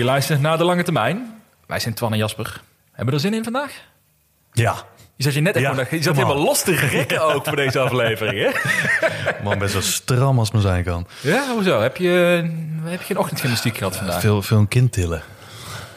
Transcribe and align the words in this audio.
Je 0.00 0.06
luistert 0.06 0.40
naar 0.40 0.58
De 0.58 0.64
Lange 0.64 0.82
Termijn. 0.82 1.42
Wij 1.66 1.80
zijn 1.80 1.94
Twan 1.94 2.12
en 2.12 2.18
Jasper. 2.18 2.60
Hebben 2.92 3.06
we 3.06 3.12
er 3.12 3.20
zin 3.20 3.34
in 3.34 3.44
vandaag? 3.44 3.72
Ja. 4.52 4.74
Je 5.16 5.22
zat 5.24 5.34
je 5.34 5.40
net 5.40 5.58
Ja, 5.58 5.86
je 5.90 6.02
zat 6.02 6.14
helemaal 6.16 6.36
los 6.42 6.62
te 6.62 6.74
rekken 6.74 7.22
ook 7.22 7.44
voor 7.46 7.56
deze 7.56 7.78
aflevering, 7.78 8.38
hè? 8.38 8.50
Man, 9.44 9.58
best 9.58 9.72
wel 9.72 9.82
stram 9.82 10.38
als 10.38 10.50
men 10.50 10.62
zijn 10.62 10.84
kan. 10.84 11.06
Ja, 11.20 11.52
hoezo? 11.52 11.80
Heb 11.80 11.96
je, 11.96 12.08
heb 12.82 13.02
je 13.02 13.14
een 13.14 13.20
ochtendgymnastiek 13.20 13.76
gehad 13.76 13.96
vandaag? 13.96 14.20
Veel, 14.20 14.42
veel 14.42 14.58
een 14.58 14.68
kind 14.68 14.92
tillen. 14.92 15.22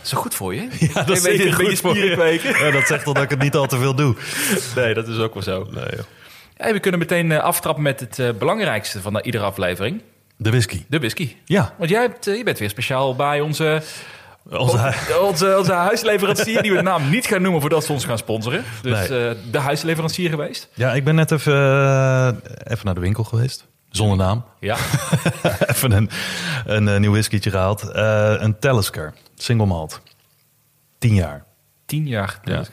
Is 0.04 0.10
dat 0.10 0.20
goed 0.20 0.36
voor 0.36 0.56
je? 0.56 0.68
Ja, 0.94 1.04
dat 1.04 1.10
is 1.18 1.22
zeker 1.24 1.46
een 1.48 1.54
goed 1.54 1.80
voor 1.80 1.98
je. 1.98 2.40
Ja, 2.60 2.72
dat 2.72 2.88
zegt 2.88 3.06
al 3.06 3.14
dat 3.14 3.24
ik 3.24 3.30
het 3.30 3.40
niet 3.42 3.56
al 3.56 3.66
te 3.68 3.78
veel 3.78 3.96
doe. 3.96 4.16
Nee, 4.76 4.94
dat 4.94 5.08
is 5.08 5.18
ook 5.18 5.34
wel 5.34 5.44
zo. 5.44 5.68
Nee, 5.72 5.86
joh. 5.96 6.06
Hey, 6.58 6.74
we 6.74 6.80
kunnen 6.80 7.00
meteen 7.00 7.32
eh, 7.32 7.40
aftrappen 7.40 7.84
met 7.84 8.00
het 8.00 8.20
eh, 8.20 8.30
belangrijkste 8.40 9.02
van 9.02 9.14
de- 9.14 9.22
iedere 9.22 9.44
aflevering. 9.44 10.02
De 10.44 10.50
whisky. 10.50 10.84
De 10.88 10.98
whisky. 11.00 11.36
Ja. 11.46 11.74
Want 11.78 11.90
jij 11.90 12.02
hebt, 12.02 12.28
eh, 12.28 12.38
je 12.38 12.44
bent 12.44 12.60
weer 12.60 12.70
speciaal 12.70 13.16
bij 13.16 13.42
onze, 13.42 13.82
Onze, 14.50 14.94
onze, 15.22 15.56
onze 15.58 15.74
huisleverancier... 15.74 16.62
die 16.62 16.72
we 16.72 16.78
de 16.78 16.84
naam 16.84 17.10
niet 17.10 17.26
gaan 17.26 17.42
noemen 17.42 17.62
voordat 17.62 17.84
ze 17.86 17.92
ons 17.92 18.06
gaan 18.06 18.18
sponsoren. 18.18 18.64
Dus 18.82 19.10
Nee. 19.10 19.28
eh, 19.30 19.36
de 19.52 19.58
huisleverancier 19.60 20.30
geweest. 20.30 20.70
ja, 20.74 20.94
ik 20.94 21.04
ben 21.04 21.16
net 21.16 21.32
even, 21.32 21.54
eh, 21.54 22.28
even 22.64 22.86
naar 22.86 22.94
de 22.94 23.00
winkel 23.02 23.24
geweest. 23.24 23.68
Zonder 23.90 24.18
naam. 24.18 24.46
Ja. 24.60 24.78
even 25.74 25.92
een, 25.92 26.10
een 26.66 27.02
nieuw 27.02 27.12
whiskytje 27.12 27.50
gehaald. 27.50 27.82
Eh, 27.92 28.34
een 28.38 28.60
Talisker. 28.60 29.14
Single 29.36 29.66
malt. 29.66 30.02
10 31.00 31.14
jaar. 31.16 31.46
Tien 31.86 32.08
jaar. 32.08 32.40
Ja. 32.44 32.64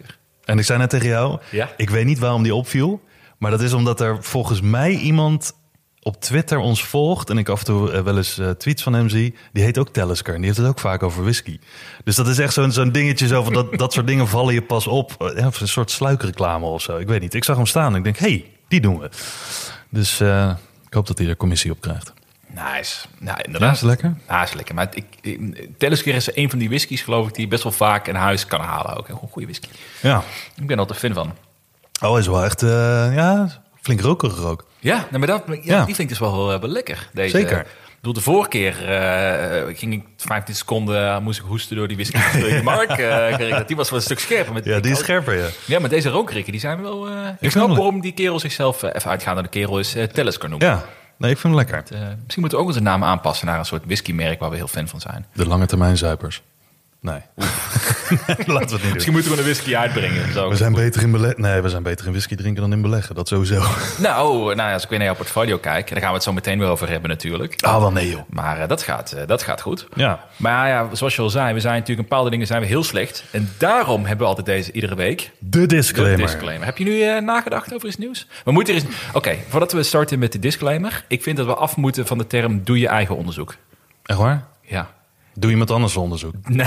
En 0.45 0.59
ik 0.59 0.65
zei 0.65 0.79
net 0.79 0.91
tegen 0.91 1.09
jou, 1.09 1.39
Ja. 1.51 1.69
ik 1.77 1.91
weet 1.91 2.05
niet 2.05 2.19
waarom 2.19 2.43
die 2.43 2.55
opviel. 2.55 3.01
Maar 3.39 3.51
dat 3.51 3.61
is 3.61 3.73
omdat 3.73 4.01
er 4.01 4.17
volgens 4.25 4.61
mij 4.61 4.91
iemand 4.91 5.53
op 6.03 6.21
Twitter 6.21 6.59
ons 6.59 6.85
volgt. 6.85 7.31
En 7.31 7.39
ik 7.39 7.49
af 7.49 7.59
en 7.59 7.65
toe 7.65 7.93
eh, 7.93 8.03
wel 8.03 8.17
eens 8.17 8.39
eh, 8.39 8.51
tweets 8.51 8.83
van 8.83 8.93
hem 8.93 9.09
zie. 9.09 9.35
Die 9.53 9.63
heet 9.63 9.79
ook 9.79 9.89
Talisker. 9.89 10.33
En 10.35 10.39
die 10.39 10.47
heeft 10.47 10.59
het 10.59 10.69
ook 10.69 10.79
vaak 10.79 11.03
over 11.03 11.23
whisky. 11.23 11.59
Dus 12.05 12.17
dat 12.17 12.29
is 12.29 12.39
echt 12.39 12.53
zo'n 12.53 12.73
zo'n 12.73 12.93
dingetje. 12.93 13.27
Zo 13.27 13.43
van 13.43 13.53
dat, 13.53 13.75
dat 13.79 13.93
soort 13.93 14.07
dingen 14.07 14.29
vallen 14.29 14.55
je 14.55 14.63
pas 14.63 14.87
op. 14.87 15.33
Eh, 15.37 15.47
of 15.47 15.61
een 15.61 15.69
soort 15.69 15.91
sluikreclame 15.91 16.67
of 16.67 16.83
zo. 16.83 16.97
Ik 16.97 17.07
weet 17.07 17.21
niet. 17.21 17.35
Ik 17.35 17.45
zag 17.45 17.57
hem 17.57 17.67
staan 17.67 17.93
en 17.93 17.99
ik 17.99 18.05
denk, 18.05 18.17
hé, 18.19 18.27
hey, 18.29 18.51
die 18.69 18.81
doen 18.81 18.99
we. 18.99 19.11
Dus 19.89 20.21
ik 20.87 20.95
hoop 20.95 21.07
dat 21.07 21.19
hij 21.19 21.29
er 21.29 21.37
commissie 21.37 21.71
op 21.71 21.81
krijgt. 21.81 22.13
Nice. 22.47 23.07
Nou, 23.19 23.37
Ja, 23.39 23.45
inderdaad. 23.45 23.75
is 23.75 23.81
lekker? 23.81 24.17
Ja, 24.29 24.43
is 24.43 24.53
lekker. 24.53 24.75
Maar 24.75 24.89
ik, 24.95 25.05
ik, 25.21 25.79
Talisker 25.79 26.15
is 26.15 26.37
een 26.37 26.51
van 26.51 26.59
die 26.59 26.69
whiskies, 26.69 27.03
geloof 27.03 27.29
ik, 27.29 27.35
die 27.35 27.45
je 27.45 27.51
best 27.51 27.63
wel 27.63 27.73
vaak 27.73 28.09
in 28.09 28.15
huis 28.15 28.47
kan 28.47 28.61
halen. 28.61 28.97
Ook 28.97 29.09
een 29.09 29.17
goede 29.17 29.47
whisky. 29.47 29.69
Ja. 30.03 30.23
Ik 30.57 30.67
ben 30.67 30.71
er 30.71 30.79
altijd 30.79 30.99
fan 30.99 31.13
van. 31.13 31.35
Oh, 32.11 32.19
is 32.19 32.27
wel 32.27 32.45
echt, 32.45 32.61
ja, 32.61 33.63
flink 33.81 34.01
rokerig 34.01 34.45
ook. 34.45 34.69
Ja, 34.81 34.97
nou, 35.11 35.19
maar 35.19 35.27
dat, 35.27 35.43
ja, 35.47 35.55
Ja. 35.63 35.77
die 35.77 35.85
vind 35.95 35.99
ik 35.99 36.09
dus 36.09 36.19
wel, 36.19 36.47
wel 36.61 36.69
lekker. 36.71 37.09
Deze, 37.13 37.37
Zeker. 37.37 37.59
Ik 37.61 37.67
bedoel, 38.07 38.13
de 38.23 38.31
vorige 38.31 38.49
keer 38.49 38.89
eh, 38.89 39.77
ging 39.77 39.93
ik 39.93 40.05
15 40.17 40.55
seconden, 40.55 41.07
eh, 41.09 41.19
moest 41.19 41.39
ik 41.41 41.45
hoesten 41.47 41.77
door 41.77 41.89
die 41.89 41.97
whisky. 41.97 42.19
je 42.39 42.61
Mark, 42.65 42.89
kreeg. 42.89 43.65
die 43.67 43.77
was 43.77 43.91
wel 43.91 43.99
een 43.99 44.05
stuk 44.05 44.19
scherper. 44.19 44.53
Met, 44.53 44.65
Ja, 44.65 44.81
die 44.81 44.93
is 44.93 44.99
scherper, 44.99 45.35
ja. 45.39 45.47
Ja, 45.65 45.79
maar 45.81 45.89
deze 45.89 46.09
rookrikken, 46.09 46.53
die 46.53 46.61
zijn 46.61 46.83
wel... 46.83 47.09
eh 47.09 47.15
ik 47.41 47.51
snap 47.51 47.69
waarom 47.69 48.01
die 48.01 48.13
kerel 48.13 48.39
zichzelf, 48.41 48.83
even 48.83 49.11
uitgaande 49.11 49.43
de 49.43 49.49
kerel 49.49 49.79
is, 49.79 49.95
eh 49.95 50.05
Talisker 50.05 50.49
noemt. 50.49 50.63
Ja, 50.63 50.85
nee, 51.17 51.31
ik 51.31 51.39
vind 51.39 51.55
hem 51.55 51.65
lekker. 51.65 51.77
Eh, 51.93 52.01
misschien 52.01 52.41
moeten 52.41 52.59
we 52.59 52.65
ook 52.65 52.71
onze 52.71 52.83
naam 52.83 53.05
aanpassen 53.05 53.47
naar 53.47 53.59
een 53.59 53.65
soort 53.65 53.85
whiskymerk 53.87 54.41
waar 54.41 54.51
we 54.51 54.57
heel 54.57 54.69
fan 54.69 54.89
van 54.89 55.01
zijn. 55.01 55.27
De 55.33 55.47
lange 55.47 55.67
termijn 55.67 55.97
zuipers. 55.97 56.43
Nee. 57.03 57.21
Laten 58.47 58.47
we 58.47 58.57
het 58.57 58.71
niet 58.71 58.81
doen. 58.83 58.93
Misschien 58.93 59.13
moeten 59.13 59.31
we 59.31 59.37
een 59.39 59.43
whisky 59.45 59.77
uitbrengen. 59.77 60.33
Zo. 60.33 60.49
We 60.49 60.57
zijn 60.57 60.73
beter 60.73 61.03
in 61.03 61.11
beleggen. 61.11 61.41
Nee, 61.41 61.61
we 61.61 61.69
zijn 61.69 61.83
beter 61.83 62.07
in 62.07 62.11
whisky 62.13 62.35
drinken 62.35 62.63
dan 62.63 62.73
in 62.73 62.83
beleggen. 62.83 63.15
Dat 63.15 63.29
sowieso. 63.29 63.63
Nou, 63.99 64.55
nou 64.55 64.69
ja, 64.69 64.73
als 64.73 64.83
ik 64.83 64.89
weer 64.89 64.99
naar 64.99 65.07
jouw 65.07 65.17
portfolio 65.17 65.59
kijk, 65.59 65.89
daar 65.89 65.99
gaan 65.99 66.09
we 66.09 66.15
het 66.15 66.23
zo 66.23 66.33
meteen 66.33 66.59
weer 66.59 66.69
over 66.69 66.89
hebben 66.89 67.11
natuurlijk. 67.11 67.63
Ah, 67.63 67.79
wel 67.79 67.93
nee, 67.93 68.11
joh. 68.11 68.21
Maar 68.29 68.61
eh, 68.61 68.69
dat, 68.69 68.83
gaat, 68.83 69.13
eh, 69.13 69.27
dat 69.27 69.43
gaat 69.43 69.61
goed. 69.61 69.87
Ja. 69.95 70.25
Maar 70.37 70.69
ja, 70.69 70.89
zoals 70.93 71.17
je 71.17 71.23
al 71.23 71.31
zei, 71.31 71.55
we 71.55 71.61
zijn 71.61 71.73
natuurlijk 71.75 71.99
een 71.99 72.09
bepaalde 72.09 72.31
dingen 72.31 72.47
zijn 72.47 72.61
we 72.61 72.67
heel 72.67 72.85
slecht. 72.85 73.25
En 73.31 73.51
daarom 73.59 74.01
hebben 74.01 74.19
we 74.19 74.25
altijd 74.35 74.47
deze 74.47 74.73
iedere 74.73 74.95
week. 74.95 75.31
De 75.39 75.49
De 75.61 75.67
disclaimer. 75.67 76.19
disclaimer. 76.27 76.65
Heb 76.67 76.79
je 76.79 76.85
nu 76.85 77.03
eh, 77.03 77.21
nagedacht 77.23 77.75
over 77.75 77.89
iets 77.89 77.97
nieuws? 77.97 78.27
We 78.45 78.53
moeten 78.53 78.75
er 78.75 78.83
eens. 78.83 78.95
Oké, 79.13 79.37
voordat 79.49 79.73
we 79.73 79.83
starten 79.83 80.19
met 80.19 80.33
de 80.33 80.39
disclaimer. 80.39 81.05
Ik 81.09 81.23
vind 81.23 81.37
dat 81.37 81.47
we 81.47 81.55
af 81.55 81.77
moeten 81.77 82.07
van 82.07 82.19
de 82.19 82.27
term 82.27 82.65
doe 82.65 82.79
je 82.79 82.89
eigen 82.89 83.17
onderzoek. 83.17 83.55
Echt 84.05 84.19
waar? 84.19 84.45
Ja. 84.63 84.91
Doe 85.35 85.51
iemand 85.51 85.71
anders 85.71 85.97
onderzoek. 85.97 86.35
Nee, 86.49 86.67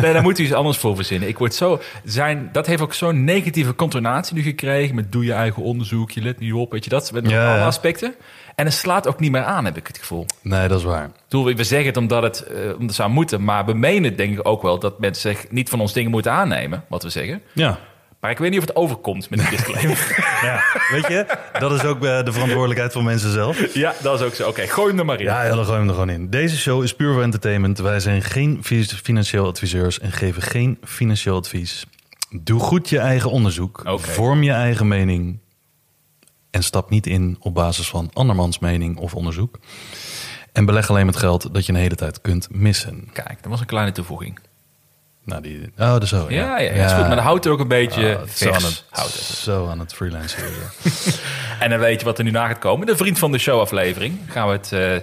nee, 0.00 0.12
daar 0.12 0.22
moet 0.22 0.38
u 0.38 0.42
iets 0.44 0.52
anders 0.52 0.78
voor 0.78 0.96
verzinnen. 0.96 1.28
Ik 1.28 1.38
word 1.38 1.54
zo, 1.54 1.80
zijn, 2.04 2.48
dat 2.52 2.66
heeft 2.66 2.82
ook 2.82 2.94
zo'n 2.94 3.24
negatieve 3.24 3.74
contonatie 3.74 4.34
nu 4.34 4.42
gekregen. 4.42 4.94
Met 4.94 5.12
doe 5.12 5.24
je 5.24 5.32
eigen 5.32 5.62
onderzoek, 5.62 6.10
je 6.10 6.22
let 6.22 6.38
niet 6.38 6.52
op, 6.52 6.72
weet 6.72 6.84
je 6.84 6.90
dat. 6.90 7.12
Met 7.12 7.30
Ja, 7.30 7.54
alle 7.54 7.64
aspecten. 7.64 8.14
En 8.54 8.64
het 8.64 8.74
slaat 8.74 9.08
ook 9.08 9.20
niet 9.20 9.30
meer 9.30 9.42
aan, 9.44 9.64
heb 9.64 9.76
ik 9.76 9.86
het 9.86 9.98
gevoel. 9.98 10.26
Nee, 10.42 10.68
dat 10.68 10.78
is 10.78 10.84
waar. 10.84 11.10
Bedoel, 11.28 11.54
we 11.54 11.64
zeggen 11.64 11.86
het 11.86 11.96
omdat 11.96 12.22
het, 12.22 12.42
eh, 12.42 12.62
omdat 12.64 12.80
het 12.80 12.94
zou 12.94 13.10
moeten. 13.10 13.44
Maar 13.44 13.66
we 13.66 13.74
menen 13.74 14.16
denk 14.16 14.38
ik 14.38 14.48
ook 14.48 14.62
wel 14.62 14.78
dat 14.78 14.98
mensen 14.98 15.34
zich 15.34 15.50
niet 15.50 15.68
van 15.68 15.80
ons 15.80 15.92
dingen 15.92 16.10
moeten 16.10 16.32
aannemen. 16.32 16.84
Wat 16.88 17.02
we 17.02 17.08
zeggen. 17.08 17.42
Ja. 17.52 17.78
Maar 18.20 18.30
ik 18.30 18.38
weet 18.38 18.50
niet 18.50 18.60
of 18.60 18.66
het 18.66 18.76
overkomt 18.76 19.30
met 19.30 19.38
die 19.38 19.48
disclaimer. 19.48 20.16
ja. 20.42 20.62
Weet 20.90 21.06
je, 21.06 21.26
dat 21.58 21.72
is 21.72 21.84
ook 21.84 22.04
eh, 22.04 22.24
de 22.24 22.32
verantwoordelijkheid 22.32 22.92
van 22.92 23.04
mensen 23.04 23.32
zelf. 23.32 23.74
ja, 23.74 23.94
dat 24.02 24.20
is 24.20 24.26
ook 24.26 24.34
zo. 24.34 24.48
Oké, 24.48 24.66
gooi 24.66 24.88
hem 24.88 24.98
er 24.98 25.04
maar 25.04 25.18
in. 25.18 25.24
Ja, 25.24 25.42
ja, 25.44 25.54
dan 25.54 25.64
gooi 25.64 25.78
hem 25.78 25.86
er 25.88 25.92
gewoon 25.94 26.10
in. 26.10 26.30
Deze 26.30 26.56
show 26.58 26.82
is 26.82 26.94
puur 26.94 27.12
voor 27.12 27.22
entertainment. 27.22 27.78
Wij 27.78 28.00
zijn 28.00 28.22
geen 28.22 28.58
fi- 28.62 28.84
financieel 28.84 29.46
adviseurs 29.46 29.98
en 29.98 30.12
geven 30.12 30.42
geen 30.42 30.78
financieel 30.84 31.36
advies. 31.36 31.86
Doe 32.30 32.60
goed 32.60 32.88
je 32.88 32.98
eigen 32.98 33.30
onderzoek. 33.30 33.80
Vorm 34.00 34.42
je 34.42 34.52
eigen 34.52 34.88
mening. 34.88 35.38
En 36.50 36.62
stap 36.62 36.90
niet 36.90 37.06
in 37.06 37.36
op 37.40 37.54
basis 37.54 37.88
van 37.88 38.10
andermans 38.12 38.58
mening 38.58 38.96
of 38.96 39.14
onderzoek. 39.14 39.58
En 40.52 40.64
beleg 40.64 40.90
alleen 40.90 41.06
met 41.06 41.16
geld 41.16 41.54
dat 41.54 41.66
je 41.66 41.72
een 41.72 41.78
hele 41.78 41.94
tijd 41.94 42.20
kunt 42.20 42.48
missen. 42.50 43.08
Kijk, 43.12 43.38
dat 43.42 43.50
was 43.50 43.60
een 43.60 43.66
kleine 43.66 43.92
toevoeging. 43.92 44.38
Nou, 45.24 45.42
die, 45.42 45.72
oh, 45.78 45.92
dat 45.92 46.08
zo. 46.08 46.26
Ja, 46.28 46.58
ja, 46.58 46.74
ja, 46.74 46.84
is 46.84 46.92
goed. 46.92 47.00
Maar 47.06 47.14
dan 47.16 47.24
houdt 47.24 47.44
het 47.44 47.52
ook 47.52 47.60
een 47.60 47.68
beetje 47.68 48.18
Ah, 48.18 48.28
zo, 48.28 48.48
aan 48.50 48.62
het, 48.62 48.84
Houdt 48.90 49.12
zo 49.12 49.66
aan 49.68 49.78
het 49.78 49.94
freelancen. 49.94 50.42
En 51.60 51.70
dan 51.70 51.78
weet 51.78 51.98
je 52.00 52.06
wat 52.06 52.18
er 52.18 52.24
nu 52.24 52.30
na 52.30 52.46
gaat 52.46 52.58
komen. 52.58 52.86
De 52.86 52.96
Vriend 52.96 53.18
van 53.18 53.32
de 53.32 53.38
Show 53.38 53.60
aflevering. 53.60 54.18
Gaan 54.28 54.46
we 54.46 54.52
het 54.52 54.72
eh, 54.72 54.96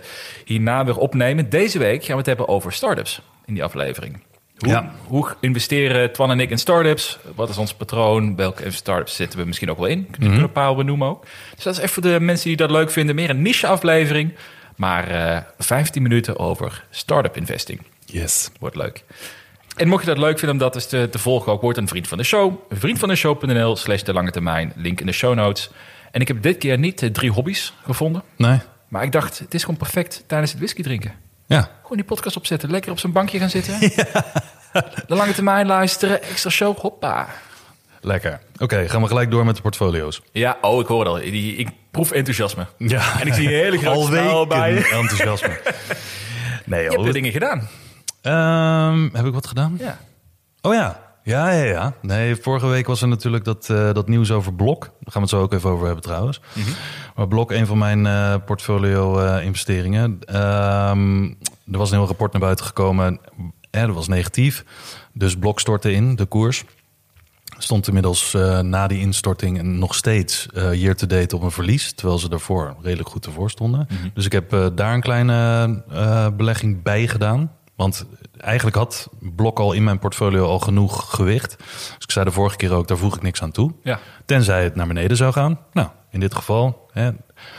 hierna 0.45 0.85
weer 0.85 0.97
opnemen. 0.97 1.49
Deze 1.49 1.79
week 1.79 2.01
gaan 2.03 2.11
we 2.11 2.17
het 2.17 2.25
hebben 2.25 2.47
over 2.47 2.73
startups 2.73 3.21
in 3.45 3.53
die 3.53 3.63
aflevering. 3.63 4.23
Hoe, 4.57 4.69
Ja. 4.69 4.91
hoe 5.07 5.35
investeren 5.39 6.11
Twan 6.13 6.31
en 6.31 6.39
ik 6.39 6.49
in 6.49 6.57
startups? 6.57 7.19
Wat 7.35 7.49
is 7.49 7.57
ons 7.57 7.73
patroon? 7.73 8.35
Welke 8.35 8.71
startups 8.71 9.15
zitten 9.15 9.39
we 9.39 9.45
misschien 9.45 9.71
ook 9.71 9.77
wel 9.77 9.87
in? 9.87 10.07
Kunnen 10.11 10.35
we 10.37 10.43
een 10.43 10.51
paar 10.51 10.75
benoemen 10.75 11.07
ook. 11.07 11.25
Dus 11.55 11.63
dat 11.63 11.73
is 11.73 11.79
even 11.79 11.93
voor 11.93 12.03
de 12.11 12.19
mensen 12.19 12.47
die 12.47 12.57
dat 12.57 12.71
leuk 12.71 12.91
vinden. 12.91 13.15
Meer 13.15 13.29
een 13.29 13.41
niche 13.41 13.67
aflevering. 13.67 14.33
Maar 14.75 15.07
eh 15.07 15.41
15 15.57 16.01
minuten 16.01 16.39
over 16.39 16.83
startup 16.89 17.37
investing. 17.37 17.81
Yes. 18.05 18.49
Wordt 18.59 18.75
leuk. 18.75 19.03
En 19.77 19.87
mocht 19.87 20.03
je 20.03 20.09
dat 20.09 20.17
leuk 20.17 20.39
vinden 20.39 20.49
om 20.51 20.57
dat 20.57 20.75
eens 20.75 20.85
te, 20.87 21.07
te 21.11 21.19
volgen, 21.19 21.51
ook 21.51 21.61
wordt 21.61 21.77
een 21.77 21.87
vriend 21.87 22.07
van 22.07 22.17
de 22.17 22.23
show. 22.23 22.53
Vriendvandeshow.nl 22.69 23.75
slash 23.75 24.01
de 24.01 24.13
lange 24.13 24.31
termijn. 24.31 24.73
Link 24.75 24.99
in 24.99 25.05
de 25.05 25.11
show 25.11 25.35
notes. 25.35 25.69
En 26.11 26.21
ik 26.21 26.27
heb 26.27 26.41
dit 26.41 26.57
keer 26.57 26.77
niet 26.77 27.01
eh, 27.01 27.09
drie 27.09 27.31
hobby's 27.31 27.73
gevonden. 27.83 28.23
Nee? 28.35 28.59
Maar 28.87 29.03
ik 29.03 29.11
dacht, 29.11 29.39
het 29.39 29.53
is 29.53 29.61
gewoon 29.61 29.77
perfect 29.77 30.23
tijdens 30.27 30.51
het 30.51 30.59
whisky 30.59 30.81
drinken. 30.81 31.13
Ja. 31.45 31.61
Gewoon 31.81 31.97
die 31.97 32.05
podcast 32.05 32.37
opzetten. 32.37 32.71
Lekker 32.71 32.91
op 32.91 32.99
zijn 32.99 33.11
bankje 33.13 33.39
gaan 33.39 33.49
zitten. 33.49 33.79
De 35.07 35.15
lange 35.15 35.33
termijn 35.33 35.67
luisteren. 35.67 36.21
Extra 36.23 36.49
show. 36.49 36.77
Hoppa. 36.77 37.27
Lekker. 38.01 38.39
Oké, 38.59 38.89
gaan 38.89 39.01
we 39.01 39.07
gelijk 39.07 39.31
door 39.31 39.45
met 39.45 39.55
de 39.55 39.61
portfolio's. 39.61 40.21
Ja, 40.31 40.57
oh, 40.61 40.79
ik 40.79 40.87
hoor 40.87 40.99
het 40.99 41.07
al. 41.07 41.15
Die, 41.19 41.55
ik 41.55 41.69
proef 41.91 42.11
enthousiasme. 42.11 42.65
Ja. 42.77 43.19
En 43.21 43.27
ik 43.27 43.33
zie 43.33 43.47
een 43.47 43.53
hele 43.63 43.77
grote 43.87 44.19
Al 44.19 44.47
bij 44.47 44.69
je. 44.69 44.75
weken 44.75 44.97
enthousiasme. 44.97 45.59
Nee, 46.65 46.79
Je 46.79 46.85
joh. 46.85 46.93
hebt 46.95 47.05
de 47.05 47.13
dingen 47.13 47.31
gedaan. 47.31 47.67
Ehm, 48.27 49.09
heb 49.13 49.25
ik 49.25 49.33
wat 49.33 49.47
gedaan? 49.47 49.75
Ja. 49.79 49.97
Oh 50.61 50.73
ja. 50.73 51.05
Ja, 51.23 51.49
ja, 51.51 51.63
ja. 51.63 51.93
Nee, 52.01 52.35
vorige 52.35 52.67
week 52.67 52.87
was 52.87 53.01
er 53.01 53.07
natuurlijk 53.07 53.43
dat, 53.43 53.69
eh, 53.69 53.93
dat 53.93 54.07
nieuws 54.07 54.31
over 54.31 54.53
Blok. 54.53 54.79
Daar 54.79 54.91
gaan 54.99 55.13
we 55.13 55.19
het 55.19 55.29
zo 55.29 55.41
ook 55.41 55.53
even 55.53 55.69
over 55.69 55.85
hebben 55.85 56.03
trouwens. 56.03 56.41
Maar 57.15 57.27
Blok, 57.27 57.51
een 57.51 57.65
van 57.65 57.77
mijn 57.77 58.05
eh, 58.05 58.35
portfolio 58.45 59.19
eh, 59.19 59.45
investeringen. 59.45 60.19
Ehm, 60.25 61.23
er 61.71 61.77
was 61.77 61.91
een 61.91 61.97
heel 61.97 62.07
rapport 62.07 62.31
naar 62.31 62.41
buiten 62.41 62.65
gekomen. 62.65 63.19
Eh, 63.69 63.85
dat 63.85 63.95
was 63.95 64.07
negatief. 64.07 64.65
Dus 65.13 65.37
Blok 65.37 65.59
stortte 65.59 65.91
in, 65.91 66.15
de 66.15 66.25
koers. 66.25 66.63
Stond 67.57 67.87
inmiddels 67.87 68.31
na 68.61 68.87
die 68.87 68.99
instorting 68.99 69.61
nog 69.61 69.95
steeds 69.95 70.47
eh 70.53 70.73
year 70.73 70.95
to 70.95 71.07
date 71.07 71.35
op 71.35 71.41
een 71.41 71.51
verlies. 71.51 71.93
Terwijl 71.93 72.19
ze 72.19 72.29
daarvoor 72.29 72.75
redelijk 72.81 73.09
goed 73.09 73.25
ervoor 73.25 73.49
stonden. 73.49 73.87
Dus 74.13 74.25
ik 74.25 74.31
heb 74.31 74.71
daar 74.75 74.93
een 74.93 75.01
kleine 75.01 76.31
belegging 76.37 76.83
bij 76.83 77.07
gedaan. 77.07 77.51
Want 77.77 78.05
eigenlijk 78.37 78.75
had 78.75 79.09
Blok 79.19 79.59
al 79.59 79.73
in 79.73 79.83
mijn 79.83 79.99
portfolio 79.99 80.45
al 80.45 80.59
genoeg 80.59 81.15
gewicht. 81.15 81.57
Dus 81.57 81.97
ik 81.99 82.11
zei 82.11 82.25
de 82.25 82.31
vorige 82.31 82.55
keer 82.55 82.73
ook, 82.73 82.87
daar 82.87 82.97
voeg 82.97 83.15
ik 83.15 83.21
niks 83.21 83.41
aan 83.41 83.51
toe. 83.51 83.73
Ja. 83.83 83.99
Tenzij 84.25 84.63
het 84.63 84.75
naar 84.75 84.87
beneden 84.87 85.17
zou 85.17 85.33
gaan. 85.33 85.59
Nou, 85.73 85.87
in 86.11 86.19
dit 86.19 86.35
geval, 86.35 86.89
hè, 86.91 87.11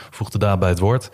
voeg 0.09 0.29
de 0.29 0.37
daad 0.37 0.59
bij 0.59 0.69
het 0.69 0.79
woord. 0.79 1.09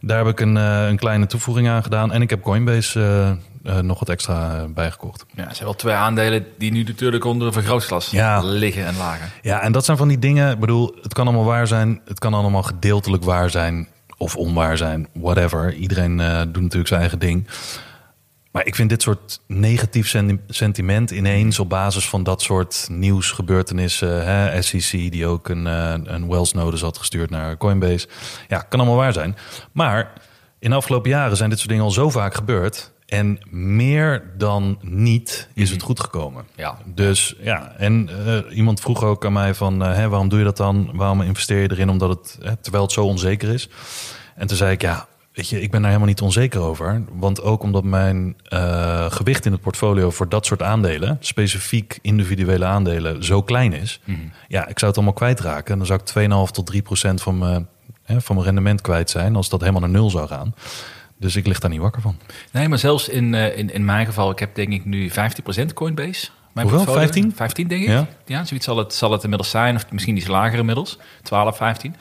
Daar 0.00 0.18
heb 0.18 0.26
ik 0.26 0.40
een, 0.40 0.56
eh, 0.56 0.86
een 0.86 0.96
kleine 0.98 1.26
toevoeging 1.26 1.68
aan 1.68 1.82
gedaan. 1.82 2.12
En 2.12 2.22
ik 2.22 2.30
heb 2.30 2.42
Coinbase 2.42 3.00
eh, 3.00 3.76
eh, 3.76 3.82
nog 3.84 3.98
wat 3.98 4.08
extra 4.08 4.66
bijgekocht. 4.68 5.24
Ja, 5.34 5.48
er 5.48 5.54
zijn 5.54 5.64
wel 5.64 5.76
twee 5.76 5.94
aandelen 5.94 6.46
die 6.58 6.72
nu 6.72 6.82
natuurlijk 6.82 7.24
onder 7.24 7.46
een 7.46 7.52
vergrootglas 7.52 8.10
Ja. 8.10 8.40
liggen 8.42 8.86
en 8.86 8.96
lagen. 8.96 9.30
Ja, 9.42 9.60
en 9.60 9.72
dat 9.72 9.84
zijn 9.84 9.96
van 9.96 10.08
die 10.08 10.18
dingen. 10.18 10.52
Ik 10.52 10.58
bedoel, 10.60 10.94
het 11.02 11.14
kan 11.14 11.26
allemaal 11.26 11.44
waar 11.44 11.66
zijn. 11.66 12.00
Het 12.04 12.18
kan 12.18 12.34
allemaal 12.34 12.62
gedeeltelijk 12.62 13.24
waar 13.24 13.50
zijn. 13.50 13.88
Of 14.16 14.36
onwaar 14.36 14.76
zijn. 14.76 15.08
Whatever. 15.12 15.74
Iedereen 15.74 16.16
doet 16.52 16.62
natuurlijk 16.62 16.88
zijn 16.88 17.00
eigen 17.00 17.18
ding. 17.18 17.48
Maar 18.52 18.66
ik 18.66 18.74
vind 18.74 18.88
dit 18.88 19.02
soort 19.02 19.40
negatief 19.46 20.08
senti- 20.08 20.40
sentiment 20.48 21.10
ineens 21.10 21.58
op 21.58 21.68
basis 21.68 22.08
van 22.08 22.22
dat 22.22 22.42
soort 22.42 22.86
nieuwsgebeurtenissen. 22.90 24.24
Hè, 24.26 24.62
SEC 24.62 24.90
die 25.10 25.26
ook 25.26 25.48
een, 25.48 25.66
eh, 25.66 25.94
een 26.04 26.28
Wells 26.28 26.52
notice 26.52 26.84
had 26.84 26.98
gestuurd 26.98 27.30
naar 27.30 27.56
Coinbase. 27.56 28.08
Ja, 28.48 28.58
kan 28.58 28.78
allemaal 28.80 28.98
waar 28.98 29.12
zijn. 29.12 29.36
Maar 29.72 30.12
in 30.58 30.70
de 30.70 30.76
afgelopen 30.76 31.10
jaren 31.10 31.36
zijn 31.36 31.48
dit 31.50 31.58
soort 31.58 31.70
dingen 31.70 31.84
al 31.84 31.90
zo 31.90 32.10
vaak 32.10 32.34
gebeurd. 32.34 32.92
En 33.06 33.38
meer 33.50 34.30
dan 34.38 34.78
niet 34.82 35.48
is 35.54 35.70
het 35.70 35.82
goed 35.82 36.00
gekomen. 36.00 36.44
Ja. 36.56 36.78
Dus 36.84 37.34
ja, 37.40 37.72
en 37.76 38.08
eh, 38.26 38.56
iemand 38.56 38.80
vroeg 38.80 39.02
ook 39.04 39.24
aan 39.24 39.32
mij 39.32 39.54
van, 39.54 39.82
eh, 39.84 39.94
hè, 39.94 40.08
waarom 40.08 40.28
doe 40.28 40.38
je 40.38 40.44
dat 40.44 40.56
dan? 40.56 40.90
Waarom 40.94 41.20
investeer 41.20 41.60
je 41.62 41.70
erin? 41.70 41.88
Omdat 41.88 42.08
het, 42.08 42.38
hè, 42.42 42.56
terwijl 42.56 42.84
het 42.84 42.92
zo 42.92 43.04
onzeker 43.04 43.48
is. 43.48 43.68
En 44.36 44.46
toen 44.46 44.56
zei 44.56 44.72
ik, 44.72 44.80
ja, 44.80 45.06
weet 45.32 45.48
je, 45.48 45.60
ik 45.60 45.70
ben 45.70 45.80
daar 45.80 45.90
helemaal 45.90 46.08
niet 46.12 46.20
onzeker 46.20 46.60
over. 46.60 47.02
Want 47.12 47.42
ook 47.42 47.62
omdat 47.62 47.84
mijn 47.84 48.36
eh, 48.44 49.10
gewicht 49.10 49.46
in 49.46 49.52
het 49.52 49.60
portfolio 49.60 50.10
voor 50.10 50.28
dat 50.28 50.46
soort 50.46 50.62
aandelen, 50.62 51.16
specifiek 51.20 51.98
individuele 52.02 52.64
aandelen, 52.64 53.24
zo 53.24 53.42
klein 53.42 53.72
is. 53.72 54.00
Ja, 54.48 54.66
ik 54.66 54.78
zou 54.78 54.90
het 54.90 54.96
allemaal 54.96 55.12
kwijtraken. 55.12 55.72
En 55.72 55.78
dan 55.78 55.86
zou 55.86 56.00
ik 56.00 56.48
2,5 56.48 56.50
tot 56.50 56.66
3 56.66 56.82
procent 56.82 57.22
van 57.22 57.38
mijn, 57.38 57.68
hè, 58.02 58.20
van 58.20 58.34
mijn 58.34 58.46
rendement 58.46 58.80
kwijt 58.80 59.10
zijn 59.10 59.36
als 59.36 59.48
dat 59.48 59.60
helemaal 59.60 59.80
naar 59.80 59.90
nul 59.90 60.10
zou 60.10 60.28
gaan. 60.28 60.54
Dus 61.18 61.36
ik 61.36 61.46
lig 61.46 61.58
daar 61.58 61.70
niet 61.70 61.80
wakker 61.80 62.02
van. 62.02 62.16
Nee, 62.50 62.68
maar 62.68 62.78
zelfs 62.78 63.08
in, 63.08 63.34
eh, 63.34 63.58
in, 63.58 63.72
in 63.72 63.84
mijn 63.84 64.06
geval, 64.06 64.30
ik 64.30 64.38
heb 64.38 64.54
denk 64.54 64.72
ik 64.72 64.84
nu 64.84 65.10
15% 65.10 65.72
Coinbase. 65.74 66.28
Mijn 66.52 66.66
Hoeveel? 66.66 66.84
portfolio. 66.84 67.12
15? 67.12 67.32
15 67.36 67.68
denk 67.68 67.82
ik. 67.82 67.88
Ja. 67.88 68.06
Ja, 68.26 68.44
zoiets 68.44 68.66
zal 68.66 68.76
het, 68.76 68.94
zal 68.94 69.12
het 69.12 69.22
inmiddels 69.22 69.50
zijn. 69.50 69.76
Of 69.76 69.90
misschien 69.90 70.16
iets 70.16 70.26
lager 70.26 70.58
inmiddels. 70.58 70.98
12, 71.22 71.56
15. 71.56 71.94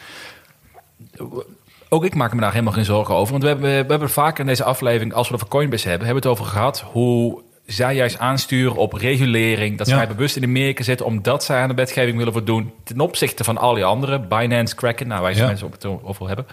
Ook 1.94 2.06
ik 2.06 2.16
maak 2.16 2.34
me 2.34 2.42
daar 2.42 2.52
helemaal 2.52 2.74
geen 2.74 2.86
zorgen 2.86 3.16
over. 3.16 3.32
Want 3.32 3.44
we 3.44 3.50
hebben, 3.50 3.70
we 3.70 3.90
hebben 3.92 4.10
vaak 4.10 4.40
in 4.40 4.46
deze 4.46 4.64
aflevering, 4.64 5.14
als 5.14 5.28
we 5.28 5.34
het 5.34 5.44
over 5.44 5.56
Coinbase 5.56 5.88
hebben, 5.90 6.08
hebben 6.08 6.24
we 6.24 6.30
het 6.30 6.40
over 6.40 6.52
gehad 6.54 6.82
hoe 6.92 7.42
zij 7.66 7.96
juist 7.96 8.20
aansturen 8.20 8.76
op 8.76 8.94
regulering. 8.94 9.78
Dat 9.78 9.88
Ja. 9.88 9.96
zij 9.96 10.08
bewust 10.08 10.36
in 10.36 10.44
Amerika 10.44 10.84
zitten 10.84 11.06
omdat 11.06 11.44
zij 11.44 11.62
aan 11.62 11.68
de 11.70 11.74
wetgeving 11.76 12.18
willen 12.18 12.34
voldoen. 12.34 12.74
Ten 12.84 13.00
opzichte 13.00 13.44
van 13.44 13.58
al 13.58 13.74
die 13.74 13.84
andere. 13.86 14.20
Binance, 14.20 14.76
Kraken, 14.76 15.08
nou 15.08 15.22
wij 15.22 15.32
zijn 15.32 15.44
Ja. 15.44 15.50
mensen 15.50 15.68
op 15.68 15.74
het 15.74 15.86
over 16.08 16.28
hebben. 16.28 16.46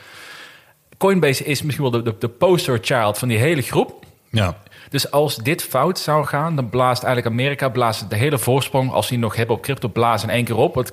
Coinbase 0.97 1.45
is 1.45 1.63
misschien 1.63 1.91
wel 1.91 2.03
de, 2.03 2.03
de, 2.11 2.15
de 2.19 2.29
poster 2.29 2.79
child 2.83 3.19
van 3.19 3.29
die 3.29 3.39
hele 3.39 3.63
groep. 3.63 4.05
Ja, 4.31 4.57
Dus 4.89 5.11
als 5.11 5.37
dit 5.37 5.63
fout 5.63 5.99
zou 5.99 6.27
gaan, 6.27 6.57
dan 6.57 6.71
blaast 6.71 7.03
eigenlijk 7.03 7.35
Amerika 7.35 7.69
blaast 7.69 8.11
de 8.11 8.17
hele 8.17 8.39
voorsprong, 8.39 8.93
als 8.93 9.07
ze 9.07 9.13
die 9.13 9.23
nog 9.23 9.37
hebben 9.37 9.57
op 9.57 9.63
crypto, 9.63 9.89
blazen 9.89 10.29
in 10.29 10.35
één 10.35 10.45
keer 10.45 10.57
op. 10.57 10.75
Want 10.75 10.93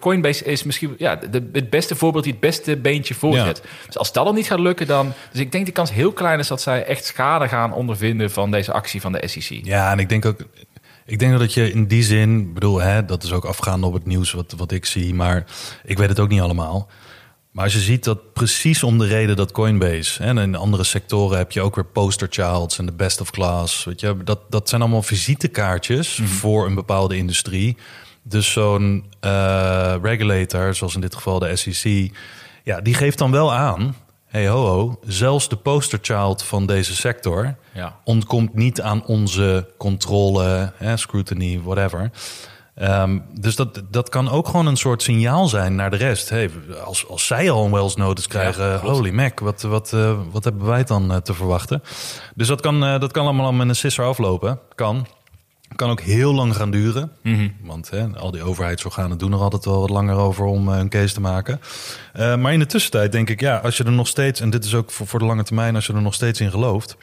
Coinbase 0.00 0.44
is 0.44 0.62
misschien 0.62 0.94
ja, 0.98 1.16
de, 1.16 1.48
het 1.52 1.70
beste 1.70 1.96
voorbeeld 1.96 2.24
die 2.24 2.32
het 2.32 2.40
beste 2.40 2.76
beentje 2.76 3.14
voorzet. 3.14 3.62
Dus 3.86 3.98
als 3.98 4.12
dat 4.12 4.24
dan 4.24 4.34
niet 4.34 4.46
gaat 4.46 4.60
lukken, 4.60 4.86
dan... 4.86 5.12
Dus 5.30 5.40
ik 5.40 5.52
denk 5.52 5.64
die 5.64 5.74
kans 5.74 5.92
heel 5.92 6.12
klein 6.12 6.38
is 6.38 6.48
dat 6.48 6.60
zij 6.60 6.84
echt 6.84 7.04
schade 7.04 7.48
gaan 7.48 7.72
ondervinden 7.72 8.30
van 8.30 8.50
deze 8.50 8.72
actie 8.72 9.00
van 9.00 9.12
de 9.12 9.28
SEC. 9.28 9.60
Ja, 9.62 9.92
en 9.92 9.98
ik 9.98 10.08
denk 10.08 10.24
ook. 10.24 10.38
Ik 11.06 11.18
denk 11.18 11.38
dat 11.38 11.54
je 11.54 11.72
in 11.72 11.86
die 11.86 12.02
zin, 12.02 12.52
bedoel, 12.54 12.80
hè, 12.80 13.04
dat 13.04 13.22
is 13.22 13.32
ook 13.32 13.44
afgaande 13.44 13.86
op 13.86 13.92
het 13.92 14.06
nieuws 14.06 14.32
wat, 14.32 14.54
wat 14.56 14.72
ik 14.72 14.86
zie, 14.86 15.14
maar 15.14 15.44
ik 15.84 15.98
weet 15.98 16.08
het 16.08 16.20
ook 16.20 16.28
niet 16.28 16.40
allemaal. 16.40 16.88
Maar 17.50 17.64
als 17.64 17.72
je 17.72 17.80
ziet 17.80 18.04
dat 18.04 18.32
precies 18.32 18.82
om 18.82 18.98
de 18.98 19.06
reden 19.06 19.36
dat 19.36 19.52
Coinbase 19.52 20.22
en 20.22 20.38
in 20.38 20.54
andere 20.54 20.84
sectoren 20.84 21.38
heb 21.38 21.52
je 21.52 21.60
ook 21.60 21.74
weer 21.74 21.84
poster 21.84 22.28
childs 22.30 22.78
en 22.78 22.86
de 22.86 22.92
best 22.92 23.20
of 23.20 23.30
class, 23.30 23.84
weet 23.84 24.00
je, 24.00 24.16
dat, 24.24 24.40
dat 24.48 24.68
zijn 24.68 24.80
allemaal 24.80 25.02
visitekaartjes 25.02 26.20
voor 26.24 26.66
een 26.66 26.74
bepaalde 26.74 27.16
industrie. 27.16 27.76
Dus 28.22 28.52
zo'n 28.52 29.04
eh, 29.20 29.94
regulator, 30.02 30.74
zoals 30.74 30.94
in 30.94 31.00
dit 31.00 31.14
geval 31.14 31.38
de 31.38 31.56
SEC, 31.56 32.10
ja, 32.64 32.80
die 32.80 32.94
geeft 32.94 33.18
dan 33.18 33.30
wel 33.30 33.52
aan. 33.52 33.96
Hey 34.26 34.48
ho, 34.48 34.66
ho, 34.66 34.98
zelfs 35.06 35.48
de 35.48 35.56
posterchild 35.56 36.42
van 36.42 36.66
deze 36.66 36.94
sector 36.96 37.54
Ja. 37.72 37.96
ontkomt 38.04 38.54
niet 38.54 38.80
aan 38.80 39.06
onze 39.06 39.68
controle, 39.78 40.72
scrutiny, 40.94 41.60
whatever. 41.62 42.10
Ehm, 42.80 43.18
dus 43.40 43.56
dat, 43.56 43.82
dat 43.90 44.08
kan 44.08 44.30
ook 44.30 44.46
gewoon 44.46 44.66
een 44.66 44.76
soort 44.76 45.02
signaal 45.02 45.48
zijn 45.48 45.74
naar 45.74 45.90
de 45.90 45.96
rest. 45.96 46.28
Hey, 46.28 46.50
als, 46.84 47.08
als 47.08 47.26
zij 47.26 47.50
al 47.50 47.64
een 47.64 47.72
Wells 47.72 47.96
notice 47.96 48.28
krijgen, 48.28 48.64
Ja, 48.64 48.78
holy 48.78 49.10
mac, 49.10 49.40
wat, 49.40 49.62
wat, 49.62 49.92
eh, 49.92 50.18
wat 50.30 50.44
hebben 50.44 50.66
wij 50.66 50.84
dan 50.84 51.12
eh, 51.12 51.16
te 51.16 51.34
verwachten? 51.34 51.82
Dus 52.34 52.48
dat 52.48 52.60
kan, 52.60 52.84
eh, 52.84 53.00
dat 53.00 53.12
kan 53.12 53.24
allemaal 53.24 53.52
met 53.52 53.68
een 53.68 53.76
sisser 53.76 54.04
aflopen. 54.04 54.58
Kan. 54.74 55.06
Kan 55.76 55.90
ook 55.90 56.00
heel 56.00 56.34
lang 56.34 56.56
gaan 56.56 56.70
duren. 56.70 57.12
Want 57.62 57.90
hè, 57.90 58.06
al 58.16 58.30
die 58.30 58.42
overheidsorganen 58.42 59.18
doen 59.18 59.32
er 59.32 59.38
altijd 59.38 59.64
wel 59.64 59.80
wat 59.80 59.90
langer 59.90 60.16
over 60.16 60.44
om 60.44 60.68
een 60.68 60.88
case 60.88 61.14
te 61.14 61.20
maken. 61.20 61.60
Maar 62.12 62.52
in 62.52 62.58
de 62.58 62.66
tussentijd 62.66 63.12
denk 63.12 63.30
ik, 63.30 63.40
ja, 63.40 63.56
als 63.56 63.76
je 63.76 63.84
er 63.84 63.92
nog 63.92 64.08
steeds, 64.08 64.40
en 64.40 64.50
dit 64.50 64.64
is 64.64 64.74
ook 64.74 64.90
voor, 64.90 65.06
voor 65.06 65.18
de 65.18 65.24
lange 65.24 65.42
termijn, 65.42 65.74
als 65.74 65.86
je 65.86 65.92
er 65.92 66.02
nog 66.02 66.14
steeds 66.14 66.40
in 66.40 66.50
gelooft, 66.50 66.96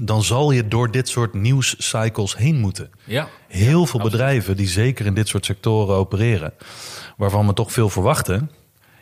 dan 0.00 0.22
zal 0.22 0.50
je 0.50 0.68
door 0.68 0.90
dit 0.90 1.08
soort 1.08 1.34
nieuwscycles 1.34 2.36
heen 2.36 2.60
moeten. 2.60 2.90
Ja. 3.04 3.28
Heel 3.48 3.86
veel 3.86 4.00
bedrijven 4.00 4.56
die 4.56 4.68
zeker 4.68 5.06
in 5.06 5.14
dit 5.14 5.28
soort 5.28 5.44
sectoren 5.44 5.96
opereren, 5.96 6.52
waarvan 7.16 7.46
we 7.46 7.52
toch 7.52 7.72
veel 7.72 7.88
verwachten. 7.88 8.50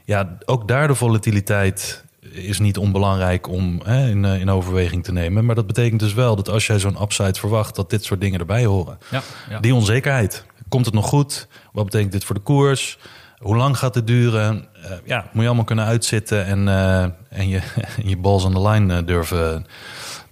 Ja, 0.05 0.39
ook 0.45 0.69
daar 0.69 0.89
de 0.89 0.95
volatiliteit 0.95 2.05
is 2.31 2.59
niet 2.59 2.79
onbelangrijk 2.79 3.49
om 3.49 3.81
hè, 3.85 4.09
in, 4.09 4.25
eh, 4.25 4.41
in 4.41 4.51
overweging 4.51 5.05
te 5.05 5.13
nemen. 5.13 5.45
Maar 5.45 5.55
dat 5.55 5.67
betekent 5.67 6.01
dus 6.01 6.15
wel 6.15 6.37
dat 6.37 6.49
als 6.49 6.67
jij 6.67 6.79
zo'n 6.79 7.03
upside 7.03 7.39
verwacht, 7.39 7.75
dat 7.75 7.91
dit 7.91 8.05
soort 8.05 8.21
dingen 8.21 8.41
erbij 8.41 8.65
horen. 8.65 8.99
Ja, 9.11 9.23
ja. 9.51 9.61
Die 9.61 9.75
onzekerheid. 9.75 10.45
Komt 10.69 10.85
het 10.85 10.95
nog 10.95 11.07
goed? 11.07 11.49
Wat 11.73 11.85
betekent 11.85 12.13
dit 12.13 12.25
voor 12.25 12.35
de 12.35 12.41
koers? 12.41 12.99
Hoe 13.39 13.57
lang 13.57 13.79
gaat 13.79 13.95
het 13.95 14.07
duren? 14.07 14.69
Eh, 14.83 14.91
ja, 15.05 15.25
moet 15.33 15.41
je 15.43 15.47
allemaal 15.47 15.65
kunnen 15.65 15.85
uitzitten 15.85 16.47
en, 16.47 16.69
eh, 16.69 17.03
en 17.29 17.49
je, 17.49 17.61
en 18.03 18.09
je 18.09 18.17
balls 18.17 18.45
aan 18.45 18.55
de 18.55 18.69
line 18.69 19.05
durven, 19.05 19.67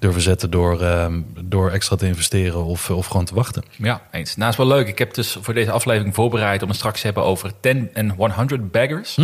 durven 0.02 0.22
zetten 0.22 0.50
door, 0.50 0.80
eh, 0.82 1.06
door 1.40 1.70
extra 1.70 1.96
te 1.96 2.06
investeren 2.06 2.64
of, 2.64 2.90
of 2.90 3.06
gewoon 3.06 3.24
te 3.24 3.34
wachten. 3.34 3.62
Ja, 3.76 4.02
eens. 4.10 4.36
Nou, 4.36 4.50
is 4.50 4.56
wel 4.56 4.66
leuk. 4.66 4.88
Ik 4.88 4.98
heb 4.98 5.14
dus 5.14 5.36
voor 5.40 5.54
deze 5.54 5.70
aflevering 5.70 6.14
voorbereid 6.14 6.62
om 6.62 6.68
het 6.68 6.76
straks 6.76 6.98
te 7.00 7.06
hebben 7.06 7.24
over 7.24 7.52
10 7.60 7.90
en 7.92 8.10
100 8.10 8.70
baggers. 8.70 9.18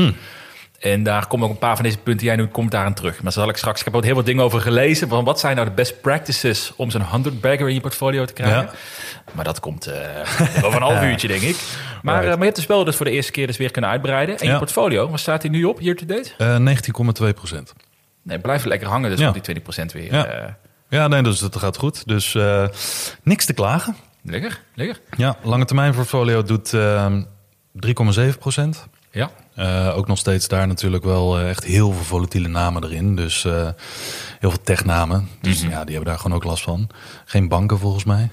En 0.79 1.03
daar 1.03 1.27
komen 1.27 1.47
ook 1.47 1.53
een 1.53 1.59
paar 1.59 1.75
van 1.75 1.85
deze 1.85 1.97
punten 1.97 2.17
die 2.17 2.27
jij 2.27 2.37
noemt, 2.37 2.51
komt 2.53 2.71
daar 2.71 2.85
aan 2.85 2.95
terug. 2.95 3.23
Maar 3.23 3.33
zal 3.33 3.49
ik 3.49 3.57
straks, 3.57 3.79
ik 3.79 3.85
heb 3.85 3.95
ook 3.97 4.05
heel 4.05 4.15
wat 4.15 4.27
dingen 4.27 4.45
over 4.45 4.61
gelezen. 4.61 5.09
Van 5.09 5.25
wat 5.25 5.41
zijn 5.41 5.57
nou 5.57 5.69
de 5.69 5.75
best 5.75 6.01
practices 6.01 6.73
om 6.77 6.91
zo'n 6.91 7.03
100 7.03 7.41
bagger 7.41 7.69
in 7.69 7.75
je 7.75 7.81
portfolio 7.81 8.25
te 8.25 8.33
krijgen? 8.33 8.61
Ja. 8.63 8.71
Maar 9.33 9.45
dat 9.45 9.61
komt 9.61 9.87
eh, 9.87 10.01
over 10.65 10.77
een 10.77 10.83
half 10.89 11.03
uurtje, 11.11 11.29
denk 11.29 11.43
ik. 11.43 11.57
Maar, 12.03 12.21
eh, 12.23 12.29
maar 12.29 12.39
je 12.39 12.45
hebt 12.45 12.57
de 12.57 12.63
spel 12.63 12.85
dus 12.85 12.97
voor 12.97 13.07
de 13.07 13.13
eerste 13.13 13.33
keer 13.33 13.47
dus 13.47 13.57
weer 13.57 13.71
kunnen 13.71 13.91
uitbreiden. 13.91 14.39
En 14.39 14.49
je 14.53 14.59
portfolio, 14.59 15.09
waar 15.09 15.19
staat 15.19 15.43
hij 15.43 15.51
nu 15.51 15.65
op, 15.65 15.81
year 15.81 15.97
to 15.97 16.07
date? 16.07 16.31
Eh 16.39 17.27
19,2 17.29 17.35
procent. 17.35 17.73
Nee, 18.23 18.39
blijf 18.39 18.65
lekker 18.65 18.89
hangen 18.89 19.11
dus 19.11 19.19
Ja. 19.19 19.29
op 19.29 19.35
die 19.35 19.43
20% 19.43 19.93
weer. 19.93 20.15
Ja. 20.15 20.57
Ja, 20.89 21.09
nee, 21.09 21.23
dus 21.23 21.39
dat 21.39 21.57
gaat 21.57 21.77
goed. 21.77 22.07
Dus 22.07 22.35
eh, 22.35 22.67
niks 23.23 23.45
te 23.45 23.53
klagen. 23.53 23.97
lekker, 24.23 24.63
lekker. 24.75 25.01
Ja, 25.17 25.37
lange 25.43 25.65
termijn 25.65 25.95
portfolio 25.95 26.43
doet 26.43 26.75
eh 26.75 27.13
3,7 27.73 28.39
procent. 28.39 28.87
Ja, 29.11 29.31
Eh, 29.55 29.97
ook 29.97 30.07
nog 30.07 30.19
steeds 30.19 30.49
daar 30.49 30.67
natuurlijk 30.67 31.05
wel 31.05 31.39
eh, 31.39 31.49
echt 31.49 31.65
heel 31.65 31.93
veel 31.93 32.05
volatiele 32.05 32.49
namen 32.49 32.85
erin. 32.85 33.17
Dus 33.17 33.43
heel 33.43 34.51
veel 34.51 34.63
technamen. 34.63 35.29
Dus 35.41 35.61
ja, 35.63 35.85
die 35.85 35.95
hebben 35.95 36.05
daar 36.05 36.19
gewoon 36.19 36.37
ook 36.37 36.45
last 36.45 36.63
van. 36.63 36.89
Geen 37.25 37.49
banken 37.49 37.79
volgens 37.79 38.05
mij. 38.05 38.31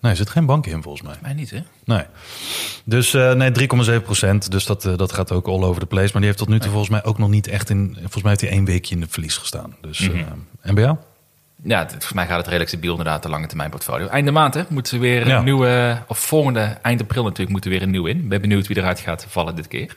Nee, 0.00 0.10
er 0.10 0.16
zit 0.16 0.30
geen 0.30 0.46
banken 0.46 0.72
in 0.72 0.82
volgens 0.82 1.02
mij. 1.02 1.16
mij 1.22 1.32
niet 1.34 1.50
hè? 1.50 1.60
Nee. 1.84 2.04
Dus 2.84 3.12
nee, 3.12 3.50
3,7 3.98 4.02
procent. 4.02 4.50
Dus 4.50 4.66
dat, 4.66 4.82
dat 4.82 5.12
gaat 5.12 5.32
ook 5.32 5.46
all 5.46 5.62
over 5.62 5.80
the 5.80 5.86
place. 5.86 6.08
Maar 6.12 6.20
die 6.20 6.24
heeft 6.24 6.38
tot 6.38 6.48
nu 6.48 6.58
toe 6.58 6.70
volgens 6.70 6.90
mij 6.90 7.04
ook 7.04 7.18
nog 7.18 7.28
niet 7.28 7.46
echt 7.46 7.70
in... 7.70 7.92
Volgens 8.00 8.22
mij 8.22 8.30
heeft 8.30 8.40
hij 8.44 8.50
één 8.50 8.64
weekje 8.64 8.94
in 8.94 9.00
het 9.00 9.10
verlies 9.10 9.36
gestaan. 9.36 9.76
Dus, 9.80 10.10
en 10.60 10.74
bij 10.74 10.84
jou? 10.84 10.96
Ja, 11.64 11.86
volgens 11.88 12.12
mij 12.12 12.26
gaat 12.26 12.36
het 12.36 12.44
redelijk 12.46 12.68
stabiel 12.70 12.90
inderdaad, 12.90 13.22
de 13.22 13.28
lange 13.28 13.46
termijn 13.46 13.70
portfolio. 13.70 14.06
Einde 14.06 14.30
maand 14.30 14.54
hè, 14.54 14.62
moeten 14.68 14.94
we 14.94 15.00
weer 15.00 15.26
Ja. 15.26 15.36
een 15.38 15.44
nieuwe, 15.44 15.98
of 16.06 16.18
volgende, 16.18 16.76
eind 16.82 17.00
april 17.00 17.22
natuurlijk, 17.22 17.50
moeten 17.50 17.70
we 17.70 17.76
weer 17.76 17.86
een 17.86 17.92
nieuw 17.92 18.06
in. 18.06 18.16
Ik 18.18 18.28
ben 18.28 18.40
benieuwd 18.40 18.66
wie 18.66 18.76
eruit 18.76 19.00
gaat 19.00 19.26
vallen 19.28 19.54
dit 19.56 19.68
keer. 19.68 19.96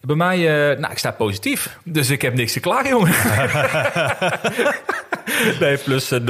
Bij 0.00 0.16
mij, 0.16 0.36
eh, 0.36 0.78
nou, 0.78 0.92
ik 0.92 0.98
sta 0.98 1.10
positief. 1.10 1.78
Dus 1.84 2.10
ik 2.10 2.22
heb 2.22 2.34
niks 2.34 2.52
te 2.52 2.60
klagen, 2.60 2.88
jongen. 2.90 3.10
nee, 5.60 5.76
plus 5.76 6.10
eh, 6.10 6.20
0,6 6.20 6.24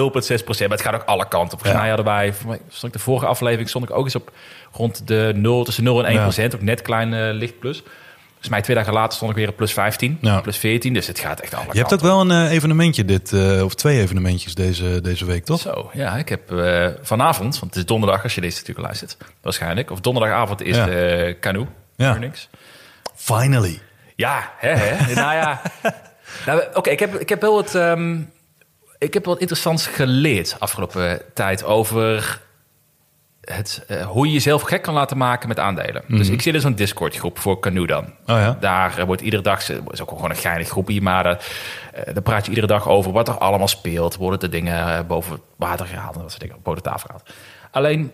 procent. 0.45 0.69
Maar 0.69 0.78
het 0.78 0.87
gaat 0.87 0.95
ook 0.95 1.04
alle 1.04 1.28
kanten 1.28 1.59
op. 1.59 1.64
Volgens 1.64 1.73
Ja. 1.73 1.78
mij 1.78 1.88
hadden 1.88 2.07
wij, 2.07 2.33
stond 2.69 2.92
ik 2.95 2.99
de 2.99 3.04
vorige 3.04 3.26
aflevering, 3.26 3.69
stond 3.69 3.85
ik 3.85 3.90
ook 3.97 4.04
eens 4.04 4.14
op 4.14 4.33
rond 4.73 5.07
de 5.09 5.33
0, 5.37 5.64
tussen 5.64 5.85
0 5.85 5.99
en 5.99 6.04
1 6.07 6.14
Ja. 6.14 6.23
procent. 6.23 6.54
Ook 6.54 6.62
net 6.62 6.83
klein 6.83 7.14
eh, 7.14 7.28
licht 7.33 7.59
plus. 7.59 7.83
Volgens 8.42 8.61
mij 8.61 8.72
twee 8.75 8.84
dagen 8.84 9.00
later 9.02 9.16
stond 9.16 9.30
ik 9.30 9.37
weer 9.37 9.49
op 9.49 9.56
plus 9.56 9.72
15, 9.72 10.18
Ja. 10.20 10.40
plus 10.40 10.56
14. 10.56 10.92
Dus 10.92 11.06
het 11.06 11.18
gaat 11.18 11.40
echt 11.40 11.54
alle 11.54 11.66
Je 11.72 11.78
hebt 11.78 11.92
ook 11.92 12.00
wel 12.00 12.20
een 12.20 12.30
eh, 12.30 12.50
evenementje 12.50 13.04
dit, 13.04 13.32
eh, 13.32 13.64
of 13.64 13.75
twee 13.75 14.00
evenementjes 14.00 14.54
deze, 14.54 15.00
deze 15.00 15.25
week, 15.25 15.44
toch? 15.44 15.61
Zo, 15.61 15.90
ja, 15.92 16.16
ik 16.16 16.28
heb 16.28 16.52
eh, 16.52 16.88
vanavond, 17.02 17.58
want 17.58 17.64
het 17.75 17.76
is 17.82 17.87
donderdag 17.87 18.22
als 18.22 18.34
je 18.34 18.40
deze 18.40 18.58
natuurlijk 18.58 18.87
luistert, 18.87 19.16
waarschijnlijk. 19.42 19.90
Of 19.90 20.00
donderdagavond 20.00 20.62
is 20.62 20.76
Ja. 20.76 20.84
de 20.87 21.37
Canoe 21.40 21.66
Ja. 21.96 22.11
earnings. 22.11 22.49
Finally. 23.14 23.80
Ja, 24.16 24.52
hè, 24.58 24.70
hè. 24.70 25.14
nou 25.22 25.34
ja. 25.34 25.62
Nou, 26.46 26.62
Oké, 26.75 26.90
ik, 26.90 27.00
heb, 27.00 27.14
ik 27.20 27.28
heb 27.28 27.40
wel 27.40 27.54
wat, 27.54 27.75
ehm, 27.75 28.20
ik 28.99 29.14
heb 29.14 29.25
wat 29.25 29.38
interessants 29.40 29.87
geleerd 29.87 30.56
afgelopen 30.58 31.20
tijd 31.34 31.64
over 31.64 32.40
het, 33.42 33.84
eh, 33.88 34.06
hoe 34.06 34.26
je 34.26 34.32
jezelf 34.32 34.62
gek 34.62 34.82
kan 34.82 34.94
laten 34.94 35.16
maken 35.16 35.49
met 35.49 35.58
aandelen. 35.58 36.02
Dus 36.08 36.28
ik 36.28 36.42
zit 36.42 36.54
in 36.54 36.61
zo'n 36.61 36.75
Discord 36.75 37.16
groep 37.16 37.38
voor 37.38 37.61
Canoe 37.61 37.87
dan. 37.87 38.04
Oh 38.04 38.11
ja? 38.26 38.56
Daar 38.61 38.99
eh, 38.99 39.04
wordt 39.04 39.22
iedere 39.22 39.42
dag, 39.42 39.66
het 39.66 39.80
is 39.90 40.02
ook 40.02 40.08
gewoon 40.08 40.30
een 40.30 40.37
geinig 40.37 40.68
groepje, 40.68 41.00
maar 41.00 41.26
eh, 41.26 41.37
eh, 41.92 42.14
daar 42.14 42.22
praat 42.22 42.44
je 42.44 42.49
iedere 42.49 42.66
dag 42.66 42.88
over 42.88 43.12
wat 43.12 43.28
er 43.28 43.38
allemaal 43.38 43.68
speelt. 43.68 44.16
Worden 44.16 44.40
de 44.40 44.49
dingen 44.49 45.06
boven 45.06 45.40
water 45.56 45.87
gehaald 45.87 46.14
en 46.14 46.20
dat 46.20 46.30
soort 46.30 46.42
dingen, 46.42 46.56
boven 46.62 46.82
de 46.82 46.88
tafel 46.88 47.06
gehaald. 47.06 47.30
Alleen, 47.70 48.12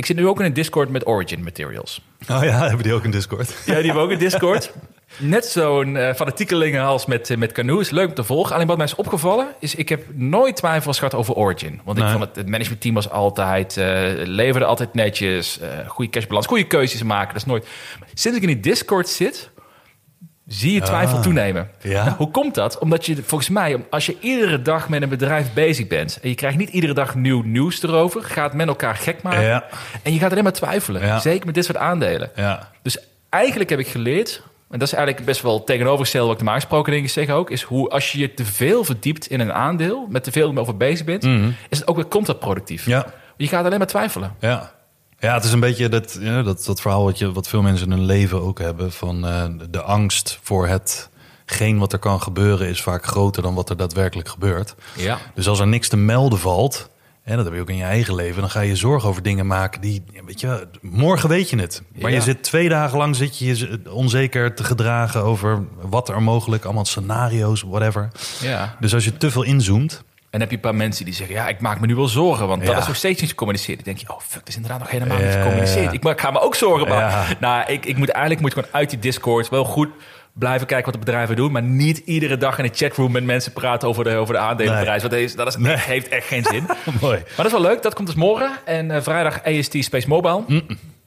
ik 0.00 0.06
zit 0.06 0.16
nu 0.16 0.26
ook 0.26 0.38
in 0.38 0.44
een 0.44 0.52
Discord 0.52 0.88
met 0.88 1.06
Origin 1.06 1.42
Materials. 1.42 2.00
Oh 2.30 2.42
ja, 2.42 2.66
hebben 2.66 2.82
die 2.82 2.92
ook 2.92 3.04
een 3.04 3.10
Discord? 3.10 3.48
Ja, 3.66 3.74
die 3.74 3.84
hebben 3.84 4.02
ook 4.02 4.10
een 4.10 4.18
Discord. 4.18 4.72
Net 5.18 5.46
zo'n 5.46 5.96
eh 5.96 6.14
fanatiekelingen 6.14 6.82
als 6.82 7.06
met, 7.06 7.30
eh, 7.30 7.36
met 7.36 7.52
Canoe. 7.52 7.80
Is 7.80 7.90
leuk 7.90 8.08
om 8.08 8.14
te 8.14 8.24
volgen. 8.24 8.54
Alleen 8.54 8.66
wat 8.66 8.76
mij 8.76 8.86
is 8.86 8.94
opgevallen, 8.94 9.48
is 9.58 9.74
ik 9.74 9.88
heb 9.88 10.04
nooit 10.14 10.56
twijfels 10.56 10.98
gehad 10.98 11.14
over 11.14 11.34
Origin. 11.34 11.80
Want 11.84 11.98
ik 11.98 12.08
vond 12.08 12.20
het, 12.20 12.36
het 12.36 12.48
managementteam 12.48 12.94
was 12.94 13.10
altijd, 13.10 13.76
eh 13.76 13.86
leverde 14.14 14.66
altijd 14.66 14.94
netjes, 14.94 15.60
goede 15.86 16.10
cashbalans, 16.10 16.46
goede 16.46 16.66
keuzes 16.66 17.02
maken. 17.02 17.32
Dat 17.32 17.42
is 17.42 17.48
nooit. 17.48 17.66
Sinds 18.14 18.36
ik 18.36 18.42
in 18.42 18.48
die 18.48 18.60
Discord 18.60 19.08
zit, 19.08 19.50
zie 20.52 20.72
je 20.72 20.80
twijfel 20.80 21.16
Ah. 21.16 21.22
toenemen. 21.22 21.70
Ja? 21.80 22.04
Nou, 22.04 22.16
hoe 22.16 22.30
komt 22.30 22.54
dat? 22.54 22.78
Omdat 22.78 23.06
je 23.06 23.16
volgens 23.22 23.50
mij, 23.50 23.84
als 23.90 24.06
je 24.06 24.16
iedere 24.20 24.62
dag 24.62 24.88
met 24.88 25.02
een 25.02 25.08
bedrijf 25.08 25.52
bezig 25.52 25.86
bent 25.86 26.18
en 26.22 26.28
je 26.28 26.34
krijgt 26.34 26.56
niet 26.58 26.68
iedere 26.70 26.92
dag 26.94 27.14
nieuw 27.14 27.42
nieuws 27.42 27.82
erover, 27.82 28.22
gaat 28.22 28.54
men 28.54 28.68
elkaar 28.68 28.96
gek 28.96 29.22
maken. 29.22 29.42
Ja. 29.42 29.64
En 30.02 30.12
je 30.12 30.18
gaat 30.18 30.30
alleen 30.30 30.42
maar 30.42 30.52
twijfelen. 30.52 31.02
Ja. 31.06 31.18
Zeker 31.18 31.46
met 31.46 31.54
dit 31.54 31.64
soort 31.64 31.78
aandelen. 31.78 32.30
Ja. 32.34 32.68
Dus 32.82 32.98
eigenlijk 33.28 33.70
heb 33.70 33.78
ik 33.78 33.88
geleerd, 33.88 34.42
en 34.70 34.78
dat 34.78 34.88
is 34.88 34.94
eigenlijk 34.94 35.26
best 35.26 35.42
wel 35.42 35.64
tegenovergesteld 35.64 36.24
wat 36.24 36.32
ik 36.32 36.40
normaal 36.40 36.60
gesproken 36.60 36.92
denk 36.92 37.04
ik 37.04 37.10
zeg 37.10 37.28
ook, 37.30 37.50
is 37.50 37.62
hoe 37.62 37.88
als 37.88 38.12
je 38.12 38.18
je 38.18 38.34
te 38.34 38.44
veel 38.44 38.84
verdiept 38.84 39.26
in 39.26 39.40
een 39.40 39.52
aandeel, 39.52 40.06
met 40.08 40.24
te 40.24 40.32
veel 40.32 40.56
over 40.56 40.76
bezig 40.76 41.06
bent, 41.06 41.24
is 41.68 41.78
het 41.78 41.86
ook 41.86 41.96
weer 41.96 42.08
contraproductief. 42.08 42.86
Mhm. 42.86 43.02
Je 43.36 43.48
gaat 43.48 43.64
alleen 43.64 43.78
maar 43.78 43.86
twijfelen. 43.86 44.34
Ja. 44.40 44.72
Ja, 45.20 45.34
het 45.34 45.44
is 45.44 45.52
een 45.52 45.60
beetje 45.60 45.88
dat, 45.88 46.16
ja, 46.20 46.42
dat, 46.42 46.64
dat 46.64 46.80
verhaal 46.80 47.04
wat, 47.04 47.18
je, 47.18 47.32
wat 47.32 47.48
veel 47.48 47.62
mensen 47.62 47.86
in 47.86 47.92
hun 47.92 48.06
leven 48.06 48.42
ook 48.42 48.58
hebben. 48.58 48.92
Van 48.92 49.26
eh, 49.26 49.44
de 49.70 49.82
angst 49.82 50.38
voor 50.42 50.68
hetgeen 50.68 51.78
wat 51.78 51.92
er 51.92 51.98
kan 51.98 52.22
gebeuren 52.22 52.68
is 52.68 52.82
vaak 52.82 53.04
groter 53.06 53.42
dan 53.42 53.54
wat 53.54 53.70
er 53.70 53.76
daadwerkelijk 53.76 54.28
gebeurt. 54.28 54.74
Ja. 54.96 55.18
Dus 55.34 55.48
als 55.48 55.60
er 55.60 55.66
niks 55.66 55.88
te 55.88 55.96
melden 55.96 56.38
valt, 56.38 56.88
en 57.22 57.36
dat 57.36 57.44
heb 57.44 57.54
je 57.54 57.60
ook 57.60 57.68
in 57.68 57.76
je 57.76 57.82
eigen 57.84 58.14
leven, 58.14 58.40
dan 58.40 58.50
ga 58.50 58.60
je 58.60 58.76
zorgen 58.76 59.08
over 59.08 59.22
dingen 59.22 59.46
maken 59.46 59.80
die, 59.80 60.02
weet 60.26 60.40
je, 60.40 60.66
morgen 60.80 61.28
weet 61.28 61.50
je 61.50 61.56
het. 61.58 61.82
Maar 62.00 62.10
Ja. 62.10 62.16
je 62.16 62.22
zit 62.22 62.42
twee 62.42 62.68
dagen 62.68 62.98
lang 62.98 63.16
zit 63.16 63.38
je 63.38 63.46
je 63.56 63.80
onzeker 63.90 64.54
te 64.54 64.64
gedragen 64.64 65.22
over 65.22 65.62
wat 65.80 66.08
er 66.08 66.22
mogelijk, 66.22 66.64
allemaal 66.64 66.84
scenario's, 66.84 67.62
whatever. 67.62 68.08
ja. 68.40 68.76
Dus 68.80 68.94
als 68.94 69.04
je 69.04 69.16
te 69.16 69.30
veel 69.30 69.42
inzoomt, 69.42 70.02
En 70.30 70.40
heb 70.40 70.48
je 70.50 70.56
een 70.56 70.62
paar 70.62 70.74
mensen 70.74 71.04
die 71.04 71.14
zeggen, 71.14 71.34
ja, 71.36 71.48
ik 71.48 71.60
maak 71.60 71.80
me 71.80 71.86
nu 71.86 71.94
wel 71.96 72.06
zorgen, 72.08 72.48
want 72.48 72.64
dat 72.64 72.72
Ja. 72.74 72.78
is 72.80 72.86
nog 72.86 72.96
steeds 72.96 73.20
niet 73.20 73.30
gecommuniceerd. 73.30 73.76
Dan 73.76 73.94
denk 73.94 73.98
je, 74.06 74.12
oh 74.14 74.20
fuck, 74.20 74.38
dat 74.38 74.48
is 74.48 74.54
inderdaad 74.54 74.78
nog 74.80 74.90
helemaal 74.90 75.18
niet 75.18 75.32
gecommuniceerd. 75.32 75.92
Ik, 75.92 76.20
ga 76.20 76.30
me 76.30 76.40
ook 76.40 76.54
zorgen 76.54 76.88
maken. 76.88 77.36
Nou, 77.40 77.72
ik, 77.72 77.86
ik 77.86 77.96
moet 77.96 78.08
eigenlijk 78.08 78.40
moet 78.40 78.50
ik 78.50 78.56
gewoon 78.58 78.74
uit 78.80 78.90
die 78.90 78.98
Discord 78.98 79.48
wel 79.48 79.64
goed 79.64 79.88
blijven 80.32 80.66
kijken 80.66 80.84
wat 80.92 80.94
de 81.00 81.06
bedrijven 81.06 81.36
doen, 81.36 81.52
maar 81.52 81.62
niet 81.62 81.98
iedere 81.98 82.36
dag 82.36 82.58
in 82.58 82.64
de 82.64 82.70
chatroom 82.74 83.12
met 83.12 83.24
mensen 83.24 83.52
praten 83.52 83.88
over 83.88 84.04
de, 84.04 84.14
over 84.16 84.34
de 84.34 84.40
aandelenprijs. 84.40 85.00
Want 85.00 85.12
dat, 85.12 85.22
is, 85.22 85.34
dat 85.34 85.46
is, 85.46 85.56
Nee. 85.56 85.76
heeft 85.76 86.08
echt 86.08 86.26
geen 86.26 86.44
zin. 86.44 86.66
mooi. 87.00 87.16
Maar 87.18 87.36
dat 87.36 87.46
is 87.46 87.52
wel 87.52 87.60
leuk, 87.60 87.82
dat 87.82 87.94
komt 87.94 88.06
dus 88.06 88.16
morgen. 88.16 88.50
En 88.64 88.90
eh, 88.90 89.02
vrijdag 89.02 89.44
AST 89.44 89.76
Space 89.84 90.08
Mobile. 90.08 90.44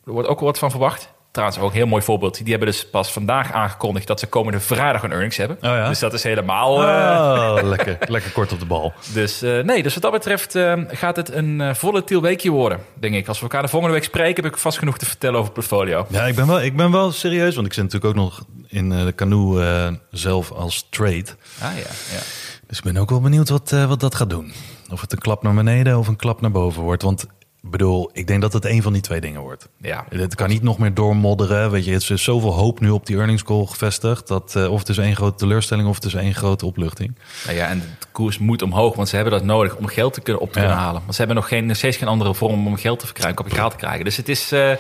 Er 0.05 0.11
wordt 0.11 0.27
ook 0.27 0.39
wel 0.39 0.47
wat 0.49 0.59
van 0.59 0.69
verwacht. 0.71 1.09
Trouwens, 1.33 1.59
ook 1.59 1.69
een 1.69 1.75
heel 1.75 1.85
mooi 1.87 2.03
voorbeeld. 2.03 2.37
Die 2.37 2.49
hebben 2.49 2.67
dus 2.67 2.89
pas 2.89 3.11
vandaag 3.11 3.51
aangekondigd 3.51 4.07
dat 4.07 4.19
ze 4.19 4.27
komende 4.27 4.59
vrijdag 4.59 5.03
een 5.03 5.11
earnings 5.11 5.37
hebben. 5.37 5.57
Oh 5.57 5.63
ja? 5.63 5.87
Dus 5.87 5.99
dat 5.99 6.13
is 6.13 6.23
helemaal... 6.23 6.81
eh, 6.83 7.55
Oh, 7.63 7.67
lekker, 7.75 7.97
lekker 8.07 8.31
kort 8.31 8.51
op 8.51 8.59
de 8.59 8.65
bal. 8.65 8.93
dus 9.13 9.41
eh, 9.41 9.59
nee, 9.59 9.83
dus 9.83 9.93
wat 9.93 10.03
dat 10.03 10.11
betreft 10.11 10.55
eh, 10.55 10.73
gaat 10.87 11.15
het 11.15 11.31
een 11.33 11.61
eh, 11.61 11.73
volatiel 11.73 12.21
weekje 12.21 12.49
worden, 12.51 12.79
denk 12.99 13.15
ik. 13.15 13.27
Als 13.27 13.37
we 13.37 13.43
elkaar 13.43 13.61
de 13.61 13.67
volgende 13.67 13.93
week 13.95 14.03
spreken, 14.03 14.43
heb 14.43 14.53
ik 14.53 14.59
vast 14.59 14.77
genoeg 14.77 14.97
te 14.97 15.05
vertellen 15.05 15.39
over 15.39 15.51
portfolio. 15.51 16.05
Ja, 16.09 16.23
ik 16.25 16.35
ben 16.35 16.47
wel, 16.47 16.61
ik 16.61 16.75
ben 16.75 16.91
wel 16.91 17.11
serieus, 17.11 17.55
want 17.55 17.67
ik 17.67 17.73
zit 17.73 17.83
natuurlijk 17.83 18.11
ook 18.17 18.23
nog 18.23 18.45
in 18.67 18.91
eh, 18.91 19.05
de 19.05 19.15
canoe 19.15 19.63
eh, 19.63 19.91
zelf 20.11 20.51
als 20.51 20.87
trade. 20.89 21.25
Ah 21.61 21.71
ja, 21.75 21.89
ja. 22.13 22.21
Dus 22.67 22.77
ik 22.77 22.83
ben 22.83 22.97
ook 22.97 23.09
wel 23.09 23.21
benieuwd 23.21 23.49
wat, 23.49 23.71
eh, 23.71 23.85
wat 23.85 23.99
dat 23.99 24.15
gaat 24.15 24.29
doen. 24.29 24.53
Of 24.91 25.01
het 25.01 25.11
een 25.11 25.17
klap 25.19 25.43
naar 25.43 25.53
beneden 25.53 25.97
of 25.97 26.07
een 26.07 26.15
klap 26.15 26.41
naar 26.41 26.51
boven 26.51 26.81
wordt. 26.81 27.03
Want 27.03 27.25
ik 27.63 27.69
bedoel, 27.71 28.09
ik 28.13 28.27
denk 28.27 28.41
dat 28.41 28.53
het 28.53 28.65
een 28.65 28.81
van 28.81 28.93
die 28.93 29.01
twee 29.01 29.21
dingen 29.21 29.41
wordt. 29.41 29.67
Ja. 29.77 30.05
Het 30.09 30.35
kan 30.35 30.49
niet 30.49 30.61
nog 30.63 30.77
meer 30.77 30.93
doormodderen. 30.93 31.71
Weet 31.71 31.85
je, 31.85 31.91
het 31.91 32.09
is 32.09 32.23
zoveel 32.23 32.53
hoop 32.53 32.79
nu 32.79 32.89
op 32.89 33.05
die 33.05 33.17
earnings 33.17 33.43
call 33.43 33.65
gevestigd. 33.65 34.27
Dat 34.27 34.55
eh, 34.55 34.71
of 34.71 34.79
het 34.79 34.89
is 34.89 34.97
één 34.97 35.15
grote 35.15 35.37
teleurstelling 35.37 35.87
of 35.87 35.95
het 35.95 36.05
is 36.05 36.13
één 36.13 36.33
grote 36.33 36.65
opluchting. 36.65 37.15
Nou 37.45 37.57
ja, 37.57 37.67
en 37.67 37.79
de 37.79 38.05
koers 38.11 38.37
moet 38.37 38.61
omhoog, 38.61 38.95
want 38.95 39.09
ze 39.09 39.15
hebben 39.15 39.33
dat 39.33 39.43
nodig 39.43 39.75
om 39.75 39.87
geld 39.87 40.13
te 40.13 40.21
kunnen 40.21 40.41
op 40.41 40.51
te 40.51 40.59
Ja. 40.59 40.65
kunnen 40.65 40.83
halen. 40.83 41.01
Want 41.01 41.11
ze 41.11 41.17
hebben 41.17 41.35
nog 41.35 41.47
geen, 41.47 41.65
nog 41.65 41.77
steeds 41.77 41.97
geen 41.97 42.07
andere 42.07 42.33
vorm 42.33 42.67
om 42.67 42.75
geld 42.77 42.99
te 42.99 43.05
verkrijgen, 43.05 43.35
kapitaal 43.35 43.69
te 43.69 43.75
krijgen. 43.75 44.03
Dus 44.05 44.17
het 44.17 44.29
is, 44.29 44.51
eh, 44.51 44.71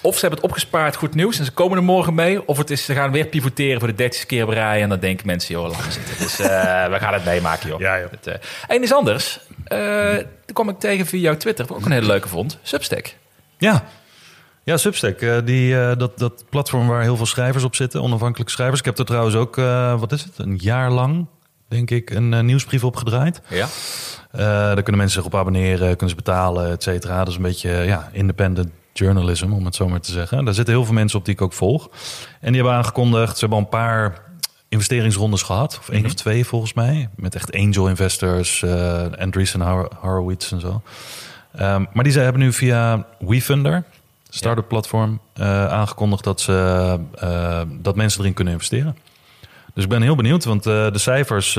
of 0.00 0.14
ze 0.14 0.20
hebben 0.20 0.38
het 0.38 0.48
opgespaard, 0.48 0.96
goed 0.96 1.14
nieuws, 1.14 1.38
en 1.38 1.44
ze 1.44 1.52
komen 1.52 1.76
er 1.78 1.84
morgen 1.84 2.14
mee. 2.14 2.46
Of 2.48 2.58
het 2.58 2.70
is, 2.70 2.84
ze 2.84 2.94
gaan 2.94 3.10
weer 3.12 3.26
pivoteren 3.26 3.78
voor 3.78 3.88
de 3.88 3.94
dertigste 3.94 4.26
keer 4.26 4.48
rij. 4.50 4.82
En 4.82 4.88
dan 4.88 4.98
denken 4.98 5.26
mensen, 5.26 5.54
joh, 5.54 5.70
laat 5.70 5.78
maar 5.82 5.92
zitten. 5.92 6.14
Dus 6.18 6.38
eh, 6.38 6.46
we 6.86 6.98
gaan 6.98 7.12
het 7.12 7.24
meemaken, 7.24 7.68
joh. 7.68 7.80
Ja, 7.80 7.98
joh. 8.00 8.10
Het, 8.10 8.38
en 8.68 8.82
iets 8.82 8.92
anders, 8.92 9.40
daar 9.64 10.24
kwam 10.52 10.68
ik 10.68 10.78
tegen 10.78 11.06
via 11.06 11.20
jouw 11.20 11.36
Twitter, 11.36 11.66
wat 11.66 11.76
ik 11.76 11.82
ook 11.82 11.88
een 11.88 11.94
hele 11.94 12.06
leuke 12.06 12.28
vond. 12.28 12.58
Substack. 12.62 13.14
Ja. 13.58 13.84
Ja, 14.64 14.76
Substack, 14.76 15.20
eh, 15.20 15.36
die, 15.44 15.80
eh, 15.80 15.96
dat, 15.96 16.18
dat 16.18 16.44
platform 16.50 16.86
waar 16.86 17.02
heel 17.02 17.16
veel 17.16 17.26
schrijvers 17.26 17.64
op 17.64 17.74
zitten, 17.74 18.02
onafhankelijke 18.02 18.52
schrijvers. 18.52 18.78
Ik 18.78 18.84
heb 18.84 18.98
er 18.98 19.04
trouwens 19.04 19.36
ook, 19.36 19.56
wat 20.00 20.12
is 20.12 20.22
het, 20.22 20.38
een 20.38 20.56
jaar 20.56 20.90
lang, 20.90 21.26
denk 21.68 21.90
ik, 21.90 22.10
een 22.10 22.46
nieuwsbrief 22.46 22.84
op 22.84 22.96
gedraaid. 22.96 23.40
Ja. 23.48 23.66
Daar 24.32 24.82
kunnen 24.82 25.00
mensen 25.00 25.22
zich 25.22 25.24
op 25.24 25.34
abonneren, 25.34 25.88
kunnen 25.88 26.08
ze 26.08 26.14
betalen, 26.14 26.70
et 26.70 26.82
cetera. 26.82 27.18
Dat 27.18 27.28
is 27.28 27.36
een 27.36 27.42
beetje 27.42 27.70
ja, 27.70 28.08
independent 28.12 28.70
journalism, 28.92 29.52
om 29.52 29.64
het 29.64 29.74
zo 29.74 29.88
maar 29.88 30.00
te 30.00 30.12
zeggen. 30.12 30.44
Daar 30.44 30.54
zitten 30.54 30.74
heel 30.74 30.84
veel 30.84 30.94
mensen 30.94 31.18
op 31.18 31.24
die 31.24 31.34
ik 31.34 31.40
ook 31.40 31.52
volg. 31.52 31.88
En 32.40 32.52
die 32.52 32.62
hebben 32.62 32.72
aangekondigd, 32.72 33.38
ze 33.38 33.40
hebben 33.40 33.58
al 33.58 33.64
een 33.64 33.70
paar 33.70 34.22
investeringsrondes 34.70 35.42
gehad. 35.42 35.78
Of 35.80 35.88
één 35.88 36.04
of 36.04 36.14
twee 36.14 36.46
volgens 36.46 36.72
mij. 36.72 37.08
Met 37.16 37.34
echt 37.34 37.52
angel 37.54 37.88
investors, 37.88 38.62
eh 38.62 39.04
Andreessen 39.18 39.60
Hor- 39.60 39.90
Horowitz 40.00 40.52
en 40.52 40.60
zo. 40.60 40.82
Ehm, 41.54 41.84
maar 41.92 42.04
die 42.04 42.12
ze 42.12 42.20
hebben 42.20 42.40
nu 42.42 42.52
via 42.52 43.06
WeFunder, 43.18 43.84
start-up 44.28 44.68
platform, 44.68 45.20
eh, 45.34 45.66
aangekondigd 45.66 46.24
dat, 46.24 46.40
ze, 46.40 46.98
eh, 47.18 47.60
dat 47.68 47.96
mensen 47.96 48.20
erin 48.20 48.34
kunnen 48.34 48.52
investeren. 48.52 48.96
Dus 49.74 49.84
ik 49.84 49.90
ben 49.90 50.02
heel 50.02 50.16
benieuwd, 50.16 50.44
want 50.44 50.62
de 50.62 50.90
cijfers 50.94 51.58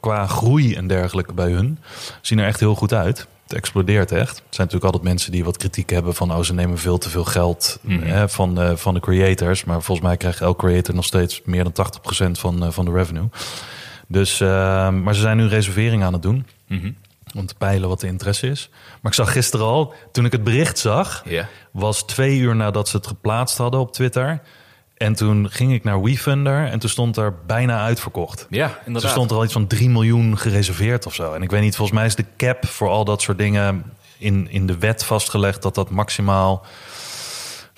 qua 0.00 0.26
groei 0.26 0.74
en 0.74 0.86
dergelijke 0.86 1.32
bij 1.32 1.50
hun 1.50 1.78
zien 2.20 2.38
er 2.38 2.46
echt 2.46 2.60
heel 2.60 2.74
goed 2.74 2.92
uit. 2.92 3.26
Het 3.44 3.52
explodeert 3.52 4.12
echt. 4.12 4.28
Het 4.28 4.54
zijn 4.54 4.66
natuurlijk 4.66 4.84
altijd 4.84 5.02
mensen 5.02 5.32
die 5.32 5.44
wat 5.44 5.56
kritiek 5.56 5.90
hebben 5.90 6.14
van... 6.14 6.32
oh, 6.32 6.42
ze 6.42 6.54
nemen 6.54 6.78
veel 6.78 6.98
te 6.98 7.10
veel 7.10 7.24
geld 7.24 7.78
hè, 7.86 8.28
van, 8.28 8.60
eh, 8.60 8.76
van 8.76 8.94
de 8.94 9.00
creators. 9.00 9.64
Maar 9.64 9.82
volgens 9.82 10.06
mij 10.06 10.16
krijgt 10.16 10.40
elk 10.40 10.58
creator 10.58 10.94
nog 10.94 11.04
steeds 11.04 11.42
meer 11.44 11.64
dan 11.64 11.72
80% 11.72 12.38
van, 12.38 12.64
eh, 12.64 12.70
van 12.70 12.84
de 12.84 12.92
revenue. 12.92 13.28
Dus, 14.08 14.40
eh, 14.40 14.48
maar 14.90 15.14
ze 15.14 15.20
zijn 15.20 15.36
nu 15.36 15.46
reservering 15.46 16.02
aan 16.02 16.12
het 16.12 16.22
doen. 16.22 16.46
Om 17.36 17.46
te 17.46 17.54
peilen 17.54 17.88
wat 17.88 18.00
de 18.00 18.06
interesse 18.06 18.48
is. 18.48 18.68
Maar 18.72 19.12
ik 19.12 19.18
zag 19.18 19.32
gisteren 19.32 19.66
al, 19.66 19.94
toen 20.12 20.24
ik 20.24 20.32
het 20.32 20.44
bericht 20.44 20.78
zag... 20.78 21.24
Was 21.70 22.02
twee 22.02 22.38
uur 22.38 22.56
nadat 22.56 22.88
ze 22.88 22.96
het 22.96 23.06
geplaatst 23.06 23.56
hadden 23.56 23.80
op 23.80 23.92
Twitter... 23.92 24.40
En 24.96 25.14
toen 25.14 25.50
ging 25.50 25.72
ik 25.72 25.84
naar 25.84 26.02
WeFunder 26.02 26.66
en 26.66 26.78
toen 26.78 26.90
stond 26.90 27.16
er 27.16 27.34
bijna 27.46 27.84
uitverkocht. 27.84 28.46
Ja, 28.50 28.66
Dus 28.66 28.76
inderdaad. 28.78 29.02
er 29.02 29.08
stond 29.08 29.30
er 29.30 29.36
al 29.36 29.44
iets 29.44 29.52
van 29.52 29.66
3 29.66 29.90
miljoen 29.90 30.38
gereserveerd 30.38 31.06
of 31.06 31.14
zo. 31.14 31.32
En 31.32 31.42
ik 31.42 31.50
weet 31.50 31.60
niet, 31.60 31.76
volgens 31.76 31.98
mij 31.98 32.06
is 32.06 32.14
de 32.14 32.24
cap 32.36 32.66
voor 32.66 32.88
al 32.88 33.04
dat 33.04 33.22
soort 33.22 33.38
dingen 33.38 33.84
in, 34.18 34.50
in 34.50 34.66
de 34.66 34.78
wet 34.78 35.04
vastgelegd 35.04 35.62
dat 35.62 35.74
dat 35.74 35.90
maximaal 35.90 36.66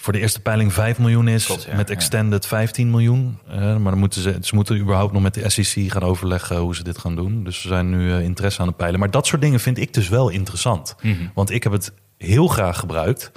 voor 0.06 0.14
de 0.14 0.20
eerste 0.20 0.40
peiling 0.40 0.73
5 0.73 0.99
miljoen 0.99 1.28
is. 1.28 1.46
Klopt, 1.46 1.64
ja, 1.64 1.76
met 1.76 1.88
ja. 1.88 1.94
extended 1.94 2.46
15 2.46 2.90
miljoen. 2.90 3.38
Eh, 3.49 3.58
maar 3.58 3.90
dan 3.90 3.99
moeten 3.99 4.23
ze, 4.23 4.38
ze 4.40 4.54
moeten 4.54 4.78
überhaupt 4.78 5.12
nog 5.12 5.23
met 5.23 5.35
de 5.35 5.50
SEC 5.50 5.92
gaan 5.92 6.02
overleggen 6.02 6.56
hoe 6.56 6.75
ze 6.75 6.82
dit 6.82 6.99
gaan 6.99 7.16
doen. 7.16 7.44
Dus 7.44 7.61
ze 7.61 7.68
zijn 7.68 7.90
nu 7.90 8.12
eh, 8.12 8.20
interesse 8.20 8.61
aan 8.61 8.66
het 8.66 8.76
peilen. 8.76 9.00
Maar 9.00 9.11
dat 9.11 9.26
soort 9.26 9.40
dingen 9.42 9.61
vind 9.61 9.78
ik 9.78 9.94
dus 9.94 10.08
wel 10.08 10.28
interessant. 10.28 10.96
Mhm. 11.02 11.14
Want 11.35 11.50
ik 11.50 11.62
heb 11.62 11.73
het 11.73 11.92
heel 12.18 12.46
graag 12.46 12.78
gebruikt. 12.78 13.32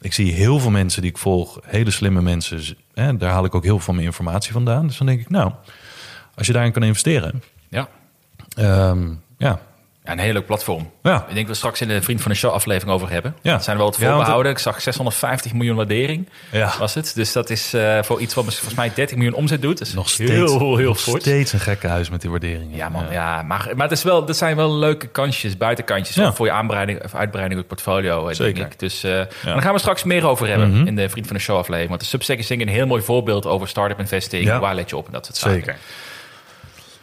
Ik 0.00 0.12
zie 0.12 0.32
heel 0.32 0.58
veel 0.58 0.70
mensen 0.70 1.02
die 1.02 1.10
ik 1.10 1.18
volg, 1.18 1.58
hele 1.62 1.90
slimme 1.90 2.22
mensen. 2.22 2.76
Hè, 2.94 3.16
daar 3.16 3.30
haal 3.30 3.44
ik 3.44 3.54
ook 3.54 3.62
heel 3.62 3.74
veel 3.76 3.84
van 3.84 3.94
mijn 3.94 4.06
informatie 4.06 4.52
vandaan. 4.52 4.86
Dus 4.86 4.98
dan 4.98 5.06
denk 5.06 5.20
ik, 5.20 5.30
nou, 5.30 5.52
als 6.34 6.46
je 6.46 6.52
daarin 6.52 6.72
kan 6.72 6.82
investeren, 6.82 7.42
Ja. 7.68 7.88
Ehm, 8.56 9.12
ja, 9.38 9.60
Ja, 10.04 10.12
een 10.12 10.18
heel 10.18 10.32
leuk 10.32 10.46
platform. 10.46 10.90
Ja. 11.02 11.16
Ik 11.16 11.24
denk 11.34 11.36
dat 11.36 11.46
we 11.46 11.54
straks 11.54 11.80
in 11.80 11.88
de 11.88 12.02
Vriend 12.02 12.20
van 12.22 12.30
de 12.30 12.36
Show 12.36 12.52
aflevering 12.52 12.92
over 12.92 13.10
hebben. 13.10 13.34
Ja. 13.42 13.52
Dat 13.52 13.64
zijn 13.64 13.76
we 13.76 13.82
wel 13.82 13.92
want 13.92 14.04
voorbehouden. 14.04 14.52
Ik 14.52 14.58
zag 14.58 14.80
650 14.80 15.52
miljoen 15.52 15.76
waardering 15.76 16.28
Ja. 16.52 16.72
was 16.78 16.94
het. 16.94 17.12
Dus 17.14 17.32
dat 17.32 17.50
is 17.50 17.74
eh, 17.74 18.02
voor 18.02 18.20
iets 18.20 18.34
wat 18.34 18.44
volgens 18.44 18.74
mij 18.74 18.92
30 18.94 19.16
miljoen 19.16 19.34
omzet 19.34 19.62
doet. 19.62 19.80
is 19.80 19.94
Nog 19.94 20.08
steeds, 20.08 20.30
heel, 20.30 20.76
heel 20.76 20.86
nog 20.88 21.00
fort. 21.00 21.20
steeds 21.22 21.52
een 21.52 21.60
gekke 21.60 21.86
huis 21.86 22.10
met 22.10 22.20
die 22.20 22.30
waarderingen. 22.30 22.76
Ja, 22.76 22.88
man. 22.88 23.04
Ja, 23.10 23.42
maar, 23.42 23.68
maar 23.74 23.88
het 23.88 23.98
is 23.98 24.02
wel, 24.02 24.24
dat 24.24 24.36
zijn 24.36 24.56
wel 24.56 24.72
leuke 24.74 25.06
kansjes, 25.06 25.56
buitenkantjes 25.56 26.16
Ja. 26.16 26.32
voor 26.32 26.46
je 26.46 26.52
aanbreiding, 26.52 27.04
of 27.04 27.14
uitbreiding 27.14 27.60
op 27.60 27.68
het 27.70 27.76
portfolio, 27.82 28.28
eh, 28.28 28.34
Zeker. 28.34 28.54
denk 28.54 28.72
ik. 28.72 28.78
Dus 28.78 29.04
eh 29.04 29.10
daar 29.44 29.62
gaan 29.62 29.72
we 29.72 29.78
straks 29.78 30.02
meer 30.04 30.26
over 30.26 30.48
hebben 30.48 30.70
Mhm. 30.78 30.86
in 30.86 30.96
de 30.96 31.08
Vriend 31.08 31.26
van 31.26 31.36
de 31.36 31.42
Show 31.42 31.56
aflevering. 31.56 31.88
Want 31.88 32.00
de 32.00 32.06
Substack 32.06 32.38
is 32.38 32.48
een 32.50 32.68
heel 32.68 32.86
mooi 32.86 33.02
voorbeeld 33.02 33.46
over 33.46 33.68
start-up 33.68 33.98
investing. 33.98 34.58
Waar 34.58 34.74
let 34.74 34.90
je 34.90 34.96
op 34.96 35.06
en 35.06 35.12
dat 35.12 35.24
soort 35.26 35.38
zaken. 35.38 35.58
Zeker. 35.58 35.76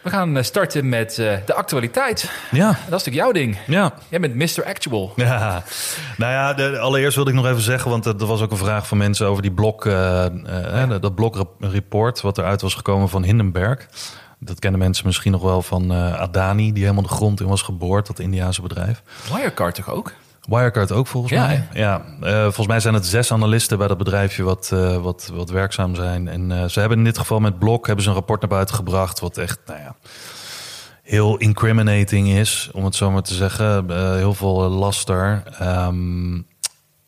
We 0.02 0.10
gaan 0.10 0.38
eh, 0.38 0.44
starten 0.44 0.90
met 0.90 1.20
eh, 1.20 1.34
de 1.46 1.54
actualiteit. 1.54 2.32
Ja, 2.52 2.68
Dat 2.68 2.76
is 2.78 3.06
natuurlijk 3.06 3.16
jouw 3.16 3.32
ding. 3.32 3.58
ja. 3.68 3.94
Jij 4.10 4.20
bent 4.20 4.36
Mr. 4.36 4.66
Actual. 4.66 5.14
Ja, 5.28 5.64
nou 6.18 6.32
ja, 6.32 6.54
de, 6.54 6.80
allereerst 6.80 7.16
wilde 7.16 7.30
ik 7.30 7.36
nog 7.36 7.46
even 7.48 7.62
zeggen, 7.62 7.90
want 7.92 8.06
er 8.06 8.26
was 8.26 8.42
ook 8.42 8.52
een 8.52 8.58
vraag 8.58 8.88
van 8.88 8.98
mensen 8.98 9.28
over 9.28 9.42
die 9.42 9.52
blok, 9.52 9.86
eh, 9.86 10.26
eh, 10.26 10.90
dat 11.02 11.16
blokreport 11.16 12.22
wat 12.22 12.38
eruit 12.38 12.62
was 12.62 12.74
gekomen 12.76 13.10
van 13.10 13.24
Hindenburg. 13.24 13.88
Dat 14.40 14.60
kennen 14.60 14.80
mensen 14.80 15.06
misschien 15.06 15.32
nog 15.32 15.42
wel 15.42 15.62
van 15.62 15.92
eh, 15.92 16.14
Adani, 16.20 16.74
die 16.74 16.84
helemaal 16.84 17.04
de 17.04 17.10
grond 17.10 17.40
in 17.42 17.48
was 17.48 17.62
geboord, 17.62 18.08
dat 18.08 18.20
Indiaanse 18.20 18.62
bedrijf. 18.62 19.02
Wirecard 19.34 19.76
toch 19.76 19.90
ook? 19.90 20.14
Wirecard 20.48 20.92
ook 20.92 21.08
volgens 21.08 21.34
Ja, 21.34 21.46
mij. 21.46 21.68
Ja, 21.74 22.02
eh, 22.22 22.42
volgens 22.44 22.68
mij 22.68 22.80
zijn 22.80 22.94
het 22.94 23.06
zes 23.06 23.32
analisten 23.32 23.78
bij 23.78 23.88
dat 23.88 23.98
bedrijfje 23.98 24.44
wat, 24.44 24.70
eh, 24.74 24.98
wat, 24.98 25.32
wat 25.34 25.50
werkzaam 25.50 25.96
zijn. 25.96 26.28
En 26.28 26.52
eh, 26.52 26.66
ze 26.66 26.80
hebben 26.80 26.98
in 26.98 27.04
dit 27.04 27.18
geval 27.18 27.40
met 27.40 27.60
Blok 27.60 27.86
hebben 27.86 28.04
ze 28.04 28.10
een 28.10 28.16
rapport 28.16 28.42
naar 28.42 28.50
buiten 28.50 28.76
gebracht, 28.76 29.20
wat 29.20 29.38
echt, 29.38 29.60
nou 29.66 29.80
ja, 29.80 29.96
heel 31.04 31.38
incriminating 31.38 32.30
is, 32.30 32.70
om 32.74 32.86
het 32.86 32.96
zo 32.96 33.12
maar 33.12 33.22
te 33.22 33.34
zeggen. 33.34 33.92
Heel 34.18 34.34
veel 34.34 34.70
laster. 34.70 35.44
Ehm, 35.60 36.34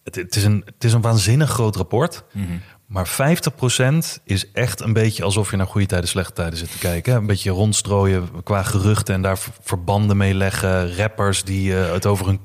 het, 0.04 0.16
het, 0.16 0.36
is 0.36 0.44
een, 0.44 0.62
het 0.66 0.84
is 0.84 0.94
een 0.94 1.02
waanzinnig 1.02 1.50
groot 1.50 1.76
rapport. 1.76 2.24
Maar 2.86 3.08
50% 3.08 4.22
is 4.24 4.52
echt 4.52 4.82
een 4.82 4.94
beetje 4.94 5.24
alsof 5.24 5.52
je 5.52 5.58
naar 5.58 5.68
goede 5.68 5.88
tijden, 5.88 6.10
slechte 6.10 6.34
tijden 6.34 6.60
zit 6.60 6.72
te 6.72 6.78
kijken. 6.78 7.16
Een 7.16 7.26
beetje 7.26 7.50
rondstrooien 7.52 8.30
qua 8.44 8.64
geruchten 8.64 9.16
en 9.16 9.22
daar 9.22 9.38
ver- 9.38 9.54
verbanden 9.62 10.18
mee 10.18 10.34
leggen. 10.34 10.96
Rappers 10.96 11.44
die 11.44 11.72
het 11.74 12.06
over 12.06 12.28
een 12.28 12.40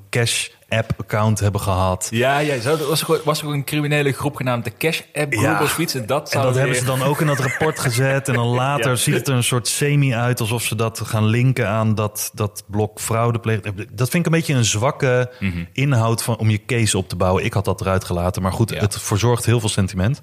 cash-app-account 0.74 1.40
hebben 1.40 1.60
gehad. 1.60 2.06
Ja, 2.10 2.38
ja 2.38 2.60
zo, 2.60 2.76
er 2.76 2.86
was, 2.86 3.06
ook, 3.08 3.22
was 3.24 3.44
ook 3.44 3.52
een 3.52 3.64
criminele 3.64 4.12
groep 4.12 4.36
genaamd 4.36 4.64
de 4.64 4.76
Cash 4.78 5.00
App 5.12 5.32
Group 5.32 5.56
Ja. 5.58 5.62
of 5.62 5.70
zoiets. 5.70 5.94
En 5.94 6.06
dat, 6.06 6.32
En 6.32 6.40
dat 6.40 6.48
weer- 6.50 6.58
hebben 6.58 6.78
ze 6.78 6.84
dan 6.84 7.02
ook 7.02 7.20
in 7.20 7.26
dat 7.26 7.38
rapport 7.48 7.78
gezet. 7.80 8.28
En 8.28 8.34
dan 8.34 8.46
later 8.46 8.90
Ja. 8.90 8.96
ziet 8.96 9.14
het 9.14 9.28
er 9.28 9.34
een 9.34 9.44
soort 9.44 9.68
semi 9.68 10.14
uit 10.14 10.40
alsof 10.40 10.62
ze 10.62 10.74
dat 10.74 11.00
gaan 11.04 11.24
linken 11.24 11.68
aan 11.68 11.94
dat, 11.94 12.30
dat 12.34 12.64
blok 12.66 13.00
fraude 13.00 13.38
pleegt. 13.38 13.62
Dat 13.96 14.08
vind 14.10 14.14
ik 14.14 14.32
een 14.32 14.38
beetje 14.38 14.54
een 14.54 14.64
zwakke 14.64 15.32
Mhm. 15.40 15.64
inhoud 15.72 16.22
van, 16.22 16.36
om 16.36 16.50
je 16.50 16.64
case 16.64 16.98
op 16.98 17.08
te 17.08 17.16
bouwen. 17.16 17.44
Ik 17.44 17.52
had 17.52 17.64
dat 17.64 17.80
eruit 17.80 18.04
gelaten. 18.04 18.42
Maar 18.42 18.52
goed, 18.52 18.70
Ja. 18.70 18.78
het 18.80 19.00
verzorgt 19.00 19.44
heel 19.44 19.60
veel 19.60 19.68
sentiment. 19.68 20.20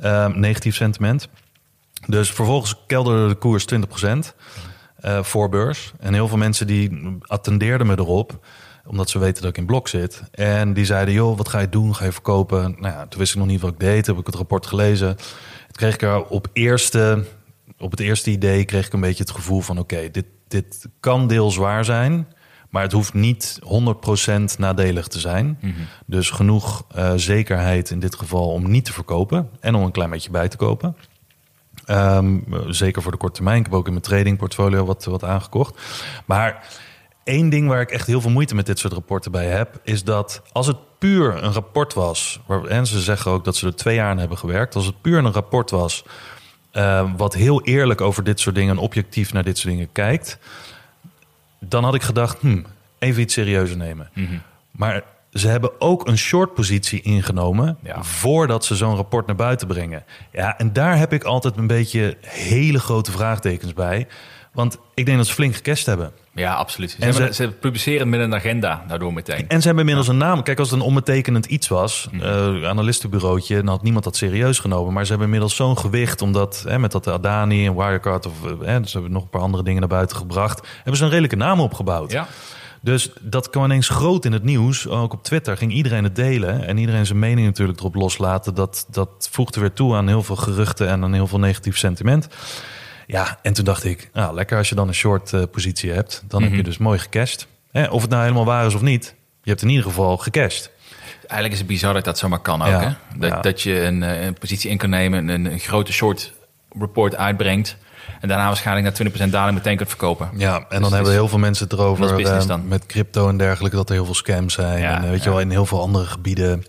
Ehm, 0.00 0.40
negatief 0.40 0.74
sentiment. 0.76 1.28
Dus 2.06 2.30
vervolgens 2.30 2.74
kelderde 2.86 3.28
de 3.28 3.34
koers 3.34 3.64
20% 3.64 4.34
eh 5.00 5.22
voor 5.22 5.48
beurs. 5.48 5.92
En 6.00 6.14
heel 6.14 6.28
veel 6.28 6.36
mensen 6.38 6.66
die 6.66 7.16
attendeerden 7.20 7.86
me 7.86 7.94
erop 7.98 8.38
omdat 8.86 9.10
ze 9.10 9.18
weten 9.18 9.42
dat 9.42 9.50
ik 9.50 9.58
in 9.58 9.66
blok 9.66 9.88
zit. 9.88 10.22
En 10.30 10.72
die 10.72 10.84
zeiden, 10.84 11.14
joh, 11.14 11.36
wat 11.36 11.48
ga 11.48 11.58
je 11.60 11.68
doen? 11.68 11.94
Ga 11.94 12.04
je 12.04 12.12
verkopen? 12.12 12.76
Nou 12.78 12.94
ja, 12.94 13.06
toen 13.06 13.18
wist 13.18 13.32
ik 13.32 13.38
nog 13.38 13.46
niet 13.46 13.60
wat 13.60 13.72
ik 13.72 13.80
deed. 13.80 14.06
Heb 14.06 14.18
ik 14.18 14.26
het 14.26 14.34
rapport 14.34 14.66
gelezen. 14.66 15.16
Toen 15.16 15.26
kreeg 15.72 15.94
ik 15.94 16.02
er 16.02 16.24
op, 16.26 16.48
eerste, 16.52 17.24
op 17.78 17.90
het 17.90 18.00
eerste 18.00 18.30
idee 18.30 18.64
kreeg 18.64 18.86
ik 18.86 18.92
een 18.92 19.00
beetje 19.00 19.22
het 19.22 19.32
gevoel 19.32 19.60
van... 19.60 19.78
oké, 19.78 20.10
dit, 20.10 20.26
dit 20.48 20.88
kan 21.00 21.26
deels 21.26 21.56
waar 21.56 21.84
zijn... 21.84 22.26
maar 22.68 22.82
het 22.82 22.92
hoeft 22.92 23.14
niet 23.14 23.58
100% 23.64 24.58
nadelig 24.58 25.06
te 25.06 25.20
zijn. 25.20 25.58
Dus 26.06 26.30
genoeg 26.30 26.84
eh, 26.94 27.12
zekerheid 27.16 27.90
in 27.90 28.00
dit 28.00 28.14
geval 28.14 28.48
om 28.48 28.70
niet 28.70 28.84
te 28.84 28.92
verkopen... 28.92 29.50
en 29.60 29.74
om 29.74 29.82
een 29.82 29.92
klein 29.92 30.10
beetje 30.10 30.30
bij 30.30 30.48
te 30.48 30.56
kopen. 30.56 30.96
Ehm, 31.84 32.38
zeker 32.68 33.02
voor 33.02 33.12
de 33.12 33.18
korte 33.18 33.34
termijn. 33.34 33.58
Ik 33.58 33.64
heb 33.64 33.74
ook 33.74 33.86
in 33.86 33.92
mijn 33.92 34.04
tradingportfolio 34.04 34.84
wat, 34.84 35.04
wat 35.04 35.24
aangekocht. 35.24 35.80
Maar 36.26 36.66
één 37.30 37.48
ding 37.48 37.68
waar 37.68 37.80
ik 37.80 37.90
echt 37.90 38.06
heel 38.06 38.20
veel 38.20 38.30
moeite 38.30 38.54
met 38.54 38.66
dit 38.66 38.78
soort 38.78 38.92
rapporten 38.92 39.32
bij 39.32 39.46
heb, 39.46 39.80
is 39.82 40.04
dat 40.04 40.42
als 40.52 40.66
het 40.66 40.76
puur 40.98 41.42
een 41.42 41.52
rapport 41.52 41.94
was, 41.94 42.40
waar, 42.46 42.64
en 42.64 42.86
ze 42.86 43.00
zeggen 43.00 43.30
ook 43.30 43.44
dat 43.44 43.56
ze 43.56 43.66
er 43.66 43.74
twee 43.74 43.94
jaar 43.94 44.10
aan 44.10 44.18
hebben 44.18 44.38
gewerkt, 44.38 44.74
als 44.74 44.86
het 44.86 45.00
puur 45.00 45.18
een 45.18 45.32
rapport 45.32 45.70
was, 45.70 46.04
eh, 46.70 47.10
wat 47.16 47.34
heel 47.34 47.62
eerlijk 47.62 48.00
over 48.00 48.24
dit 48.24 48.40
soort 48.40 48.54
dingen 48.54 48.76
en 48.76 48.82
objectief 48.82 49.32
naar 49.32 49.44
dit 49.44 49.58
soort 49.58 49.72
dingen 49.74 49.92
kijkt, 49.92 50.38
dan 51.60 51.84
had 51.84 51.94
ik 51.94 52.02
gedacht, 52.02 52.38
hm, 52.40 52.62
even 52.98 53.22
iets 53.22 53.34
serieuzer 53.34 53.76
nemen. 53.76 54.10
Maar 54.70 55.02
ze 55.32 55.48
hebben 55.48 55.80
ook 55.80 56.06
een 56.08 56.18
short 56.18 56.54
positie 56.54 57.00
ingenomen 57.00 57.78
Ja. 57.82 58.02
voordat 58.02 58.64
ze 58.64 58.76
zo'n 58.76 58.96
rapport 58.96 59.26
naar 59.26 59.36
buiten 59.36 59.66
brengen. 59.66 60.04
Ja, 60.32 60.58
en 60.58 60.72
daar 60.72 60.98
heb 60.98 61.12
ik 61.12 61.24
altijd 61.24 61.56
een 61.56 61.66
beetje 61.66 62.16
hele 62.26 62.78
grote 62.78 63.12
vraagtekens 63.12 63.72
bij. 63.74 64.06
Want 64.52 64.78
ik 64.94 65.04
denk 65.06 65.16
dat 65.18 65.26
ze 65.26 65.34
flink 65.34 65.54
gecast 65.54 65.86
hebben. 65.86 66.12
Ja, 66.34 66.54
absoluut. 66.54 66.90
Ze, 66.90 66.96
En 66.96 67.02
hebben- 67.12 67.34
ze- 67.34 67.42
ze 67.42 67.50
publiceren 67.50 68.08
met 68.08 68.20
een 68.20 68.34
agenda 68.34 68.84
daardoor 68.88 69.12
meteen. 69.12 69.48
En 69.48 69.60
ze 69.60 69.66
hebben 69.66 69.78
inmiddels 69.78 70.08
een 70.08 70.16
naam. 70.16 70.42
Kijk, 70.42 70.58
als 70.58 70.70
het 70.70 70.80
een 70.80 70.86
onbetekenend 70.86 71.46
iets 71.46 71.68
was, 71.68 72.08
eh 72.20 72.64
analistenbureauotje, 72.64 73.56
dan 73.56 73.66
had 73.68 73.82
niemand 73.82 74.04
dat 74.04 74.16
serieus 74.16 74.58
genomen. 74.58 74.92
Maar 74.92 75.02
ze 75.02 75.08
hebben 75.08 75.26
inmiddels 75.26 75.56
zo'n 75.56 75.78
gewicht, 75.78 76.22
omdat 76.22 76.64
hè, 76.68 76.78
met 76.78 76.92
dat 76.92 77.06
Adani 77.08 77.66
en 77.66 77.76
Wirecard, 77.76 78.26
of 78.26 78.32
eh, 78.44 78.50
hè, 78.66 78.84
ze 78.86 78.92
hebben 78.92 79.12
nog 79.12 79.22
een 79.22 79.28
paar 79.28 79.40
andere 79.40 79.62
dingen 79.62 79.80
naar 79.80 79.88
buiten 79.88 80.16
gebracht, 80.16 80.66
hebben 80.76 80.96
ze 80.96 81.02
een 81.02 81.08
redelijke 81.10 81.36
naam 81.36 81.60
opgebouwd. 81.60 82.12
Ja. 82.12 82.26
Dus 82.82 83.10
dat 83.20 83.50
kwam 83.50 83.64
ineens 83.64 83.88
groot 83.88 84.24
in 84.24 84.32
het 84.32 84.42
nieuws. 84.44 84.88
Ook 84.88 85.12
op 85.12 85.22
Twitter 85.22 85.56
ging 85.56 85.72
iedereen 85.72 86.04
het 86.04 86.16
delen. 86.16 86.66
En 86.66 86.76
iedereen 86.78 87.06
zijn 87.06 87.18
mening 87.18 87.46
natuurlijk 87.46 87.78
erop 87.78 87.94
loslaten. 87.94 88.54
Dat, 88.54 88.86
dat 88.90 89.28
voegde 89.30 89.60
weer 89.60 89.72
toe 89.72 89.94
aan 89.94 90.08
heel 90.08 90.22
veel 90.22 90.36
geruchten 90.36 90.88
en 90.88 91.02
aan 91.02 91.12
heel 91.12 91.26
veel 91.26 91.38
negatief 91.38 91.78
sentiment. 91.78 92.28
Ja, 93.10 93.38
en 93.42 93.52
toen 93.52 93.64
dacht 93.64 93.84
ik, 93.84 94.10
nou, 94.12 94.34
lekker 94.34 94.58
als 94.58 94.68
je 94.68 94.74
dan 94.74 94.88
een 94.88 94.94
short 94.94 95.32
eh, 95.32 95.42
positie 95.50 95.90
hebt. 95.92 96.22
Dan 96.28 96.42
heb 96.42 96.52
je 96.54 96.62
dus 96.62 96.78
mooi 96.78 96.98
gecashed. 96.98 97.46
Of 97.90 98.00
het 98.02 98.10
nou 98.10 98.22
helemaal 98.22 98.44
waar 98.44 98.66
is 98.66 98.74
of 98.74 98.80
niet. 98.82 99.14
Je 99.42 99.50
hebt 99.50 99.62
in 99.62 99.68
ieder 99.68 99.84
geval 99.84 100.16
gecashed. 100.16 100.70
Eigenlijk 101.20 101.52
is 101.52 101.58
het 101.58 101.66
bizar 101.66 101.94
dat 101.94 102.04
dat 102.04 102.18
zomaar 102.18 102.38
kan 102.38 102.62
ook. 102.62 102.68
Ja. 102.68 102.80
Hè? 102.80 103.18
Dat, 103.18 103.30
Ja. 103.30 103.40
dat 103.40 103.62
je 103.62 103.80
een, 103.82 104.02
eh, 104.02 104.24
een 104.24 104.34
positie 104.34 104.70
in 104.70 104.76
kan 104.76 104.90
nemen, 104.90 105.28
een, 105.28 105.44
een 105.52 105.58
grote 105.58 105.92
short 105.92 106.32
report 106.78 107.16
uitbrengt. 107.16 107.76
En 108.20 108.28
daarna 108.28 108.46
waarschijnlijk 108.46 108.86
naar 108.86 108.94
20% 109.28 109.32
daling 109.32 109.56
meteen 109.56 109.76
kunt 109.76 109.88
verkopen. 109.88 110.30
Ja, 110.36 110.54
en 110.56 110.64
dan 110.68 110.82
het 110.82 110.90
hebben 110.92 111.10
is- 111.10 111.16
heel 111.16 111.28
veel 111.28 111.38
mensen 111.38 111.64
het 111.64 111.72
erover 111.72 112.46
dan. 112.46 112.68
met 112.68 112.86
crypto 112.86 113.28
en 113.28 113.36
dergelijke, 113.36 113.76
dat 113.76 113.88
er 113.88 113.94
heel 113.94 114.04
veel 114.04 114.14
scams 114.14 114.54
zijn. 114.54 114.80
Ja, 114.80 115.02
en 115.02 115.10
weet 115.10 115.22
je 115.22 115.30
wel, 115.30 115.40
in 115.40 115.50
heel 115.50 115.66
veel 115.66 115.80
andere 115.80 116.04
gebieden 116.04 116.64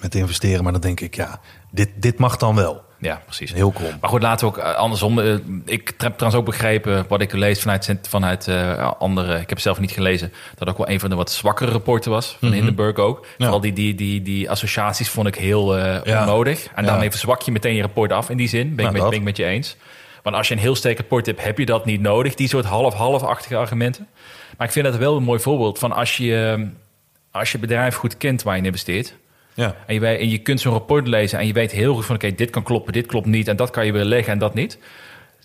met 0.00 0.14
investeren. 0.14 0.62
Maar 0.62 0.72
dan 0.72 0.80
denk 0.80 1.00
ik, 1.00 1.14
ja, 1.14 1.40
dit, 1.70 1.88
dit 1.96 2.18
mag 2.18 2.36
dan 2.36 2.54
wel. 2.54 2.82
Ja, 3.04 3.22
precies. 3.24 3.52
Heel 3.52 3.70
krom. 3.70 3.90
Maar 4.00 4.10
goed, 4.10 4.22
laten 4.22 4.46
we 4.48 4.52
ook 4.54 4.58
eh, 4.64 4.74
andersom. 4.74 5.18
eh, 5.20 5.34
ik 5.64 5.92
heb 5.98 6.12
trouwens 6.16 6.34
ook 6.34 6.44
begrepen 6.44 7.04
wat 7.08 7.20
ik 7.20 7.32
lees 7.32 7.60
vanuit, 7.60 7.98
vanuit 8.08 8.48
eh, 8.48 8.92
andere. 8.98 9.40
Ik 9.40 9.48
heb 9.48 9.58
zelf 9.60 9.80
niet 9.80 9.90
gelezen. 9.90 10.32
Dat 10.54 10.68
ook 10.68 10.78
wel 10.78 10.88
een 10.88 11.00
van 11.00 11.10
de 11.10 11.16
wat 11.16 11.30
zwakkere 11.30 11.70
rapporten 11.70 12.10
was. 12.10 12.36
Van 12.40 12.52
Hindenburg 12.52 12.96
ook. 12.96 13.26
Vooral 13.38 13.60
die, 13.60 13.72
die, 13.72 13.94
die, 13.94 14.22
die 14.22 14.50
associaties 14.50 15.08
vond 15.08 15.26
ik 15.26 15.34
heel 15.34 15.78
Ja. 15.78 16.20
onnodig. 16.20 16.66
En 16.74 16.82
Ja. 16.84 16.90
daarmee 16.90 17.10
verzwak 17.10 17.42
je 17.42 17.52
meteen 17.52 17.74
je 17.74 17.80
rapport 17.82 18.12
af 18.12 18.30
in 18.30 18.36
die 18.36 18.48
zin. 18.48 18.74
Ben, 18.74 18.84
Nou, 18.84 18.88
ik, 18.96 19.00
met, 19.02 19.10
ben 19.10 19.18
ik 19.18 19.24
met 19.24 19.36
je 19.36 19.44
eens. 19.44 19.76
Want 20.22 20.36
als 20.36 20.48
je 20.48 20.54
een 20.54 20.60
heel 20.60 20.74
sterk 20.76 20.96
rapport 20.98 21.26
hebt, 21.26 21.44
heb 21.44 21.58
je 21.58 21.66
dat 21.66 21.84
niet 21.84 22.00
nodig. 22.00 22.34
Die 22.34 22.48
soort 22.48 22.64
half-half-achtige 22.64 23.56
argumenten. 23.56 24.08
Maar 24.56 24.66
ik 24.66 24.72
vind 24.72 24.84
dat 24.84 24.96
wel 24.96 25.16
een 25.16 25.22
mooi 25.22 25.40
voorbeeld 25.40 25.78
van 25.78 25.92
als 25.92 26.16
je, 26.16 26.66
als 27.30 27.52
je 27.52 27.58
bedrijf 27.58 27.94
goed 27.94 28.16
kent 28.16 28.42
waar 28.42 28.54
je 28.54 28.60
in 28.60 28.66
investeert. 28.66 29.14
Ja. 29.54 29.74
En 29.86 29.94
je, 29.94 30.00
weet- 30.00 30.20
en 30.20 30.28
je 30.30 30.38
kunt 30.38 30.60
zo'n 30.60 30.72
rapport 30.72 31.06
lezen 31.08 31.38
en 31.38 31.46
je 31.46 31.52
weet 31.52 31.72
heel 31.72 31.94
goed 31.94 32.04
van... 32.06 32.14
oké, 32.14 32.34
dit 32.34 32.50
kan 32.50 32.62
kloppen, 32.62 32.92
dit 32.92 33.06
klopt 33.06 33.26
niet 33.26 33.48
en 33.48 33.56
dat 33.56 33.70
kan 33.70 33.86
je 33.86 33.92
weer 33.92 34.04
leggen 34.04 34.32
en 34.32 34.38
dat 34.38 34.54
niet. 34.54 34.78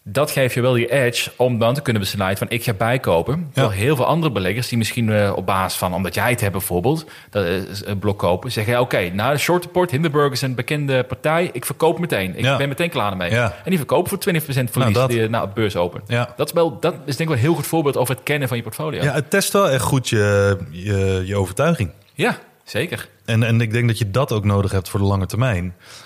Dat 0.03 0.31
geeft 0.31 0.53
je 0.53 0.61
wel 0.61 0.73
die 0.73 0.91
edge 0.91 1.31
om 1.35 1.59
dan 1.59 1.73
te 1.73 1.81
kunnen 1.81 2.01
besluiten 2.01 2.47
van 2.47 2.57
ik 2.57 2.63
ga 2.63 2.73
bijkopen. 2.73 3.49
Terwijl 3.53 3.73
heel 3.73 3.95
veel 3.95 4.05
andere 4.05 4.31
beleggers 4.31 4.67
die 4.67 4.77
misschien 4.77 5.09
eh, 5.11 5.31
op 5.35 5.45
basis 5.45 5.77
van... 5.79 5.93
omdat 5.93 6.13
jij 6.13 6.29
het 6.29 6.39
hebt 6.39 6.51
bijvoorbeeld, 6.51 7.05
dat 7.29 7.45
is 7.45 7.85
een 7.85 7.99
blok 7.99 8.19
kopen... 8.19 8.51
zeggen 8.51 8.73
ja, 8.73 8.81
oké, 8.81 9.09
na 9.13 9.31
de 9.31 9.37
short 9.37 9.63
report, 9.63 9.91
Hindenburg 9.91 10.31
is 10.31 10.41
een 10.41 10.55
bekende 10.55 11.03
partij... 11.03 11.49
ik 11.53 11.65
verkoop 11.65 11.99
meteen, 11.99 12.37
ik 12.37 12.43
Ja. 12.43 12.57
ben 12.57 12.67
meteen 12.69 12.89
klaar 12.89 13.11
ermee. 13.11 13.31
Ja. 13.31 13.43
En 13.63 13.69
die 13.69 13.77
verkopen 13.77 14.09
voor 14.09 14.33
20% 14.33 14.41
verlies 14.43 14.73
Nou, 14.73 14.93
dat. 14.93 15.09
die, 15.09 15.29
na 15.29 15.41
de 15.45 15.51
beurs 15.53 15.75
open. 15.75 16.01
Ja. 16.07 16.33
Dat, 16.35 16.47
is 16.47 16.53
wel, 16.53 16.79
dat 16.79 16.93
is 16.93 16.99
denk 17.05 17.19
ik 17.19 17.27
wel 17.27 17.35
een 17.35 17.41
heel 17.41 17.53
goed 17.53 17.67
voorbeeld 17.67 17.97
over 17.97 18.15
het 18.15 18.23
kennen 18.23 18.47
van 18.47 18.57
je 18.57 18.63
portfolio. 18.63 19.03
ja, 19.03 19.13
het 19.13 19.29
test 19.29 19.53
wel 19.53 19.69
echt 19.69 19.83
goed 19.83 20.09
je, 20.09 20.57
je, 20.69 21.21
je 21.25 21.35
overtuiging. 21.35 21.91
Ja, 22.13 22.37
zeker. 22.69 23.09
En, 23.25 23.43
en 23.43 23.61
ik 23.61 23.71
denk 23.71 23.87
dat 23.87 23.97
je 23.97 24.11
dat 24.11 24.31
ook 24.31 24.45
nodig 24.45 24.71
hebt 24.71 24.89
voor 24.89 24.99
de 24.99 25.05
lange 25.05 25.25
termijn. 25.25 25.63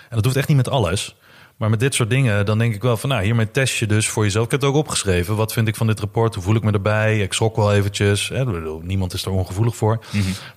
En 0.10 0.15
dat 0.15 0.23
hoeft 0.23 0.38
echt 0.38 0.47
niet 0.47 0.58
met 0.58 0.69
alles. 0.69 1.15
Maar 1.58 1.69
met 1.69 1.80
dit 1.80 1.93
soort 1.93 2.10
dingen, 2.10 2.45
dan 2.45 2.58
denk 2.58 2.73
ik 2.76 2.82
wel 2.82 2.97
van... 2.97 3.10
nou, 3.10 3.23
hiermee 3.23 3.52
test 3.52 3.78
je 3.78 3.88
dus 3.88 4.08
voor 4.08 4.23
jezelf. 4.23 4.45
Ik 4.45 4.52
heb 4.52 4.62
het 4.62 4.69
ook 4.69 4.76
opgeschreven. 4.76 5.36
Wat 5.36 5.54
vind 5.54 5.67
ik 5.67 5.76
van 5.76 5.88
dit 5.88 5.99
rapport? 5.99 6.36
Hoe 6.36 6.43
voel 6.43 6.56
ik 6.56 6.63
me 6.63 6.71
erbij? 6.71 7.19
Ik 7.19 7.34
schrok 7.34 7.56
wel 7.56 7.73
eventjes. 7.73 8.30
Hè, 8.30 8.45
niemand 8.82 9.13
is 9.13 9.26
er 9.26 9.32
ongevoelig 9.32 9.76
voor. 9.76 10.06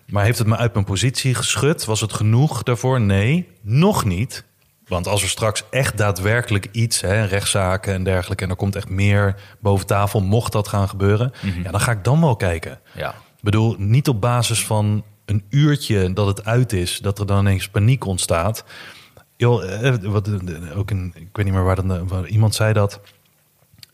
Maar 0.06 0.24
heeft 0.24 0.38
het 0.38 0.46
me 0.46 0.56
uit 0.56 0.72
mijn 0.72 0.84
positie 0.84 1.34
geschud? 1.34 1.84
Was 1.84 2.00
het 2.00 2.12
genoeg 2.12 2.62
daarvoor? 2.62 3.00
Nee, 3.00 3.48
nog 3.62 4.04
niet. 4.04 4.44
Want 4.86 5.06
als 5.06 5.22
er 5.22 5.28
straks 5.28 5.62
echt 5.70 5.98
daadwerkelijk 5.98 6.68
iets, 6.72 7.00
hè, 7.00 7.24
rechtszaken 7.24 7.94
en 7.94 8.04
dergelijke, 8.04 8.44
en 8.44 8.50
er 8.50 8.56
komt 8.56 8.76
echt 8.76 8.88
meer 8.88 9.34
boven 9.60 9.86
tafel, 9.86 10.20
mocht 10.20 10.52
dat 10.52 10.68
gaan 10.68 10.88
gebeuren, 10.88 11.32
ja, 11.62 11.70
dan 11.70 11.80
ga 11.80 11.92
ik 11.92 12.04
dan 12.04 12.20
wel 12.20 12.36
kijken. 12.36 12.80
Ja. 12.94 13.10
Ik 13.10 13.42
bedoel, 13.42 13.74
niet 13.78 14.08
op 14.08 14.20
basis 14.20 14.64
van 14.64 15.04
een 15.26 15.44
uurtje 15.50 16.12
dat 16.12 16.26
het 16.26 16.44
uit 16.44 16.72
is, 16.72 16.98
dat 16.98 17.18
er 17.18 17.26
dan 17.26 17.38
ineens 17.38 17.68
paniek 17.68 18.04
ontstaat. 18.04 18.64
Joh, 19.36 19.86
eh, 19.86 19.94
wat, 20.02 20.28
eh, 20.28 20.78
ook 20.78 20.90
een, 20.90 21.12
ik 21.14 21.28
weet 21.32 21.44
niet 21.44 21.54
meer 21.54 21.64
waar, 21.64 21.86
dan, 21.86 22.08
waar 22.08 22.26
iemand 22.26 22.54
zei 22.54 22.72
dat. 22.72 23.00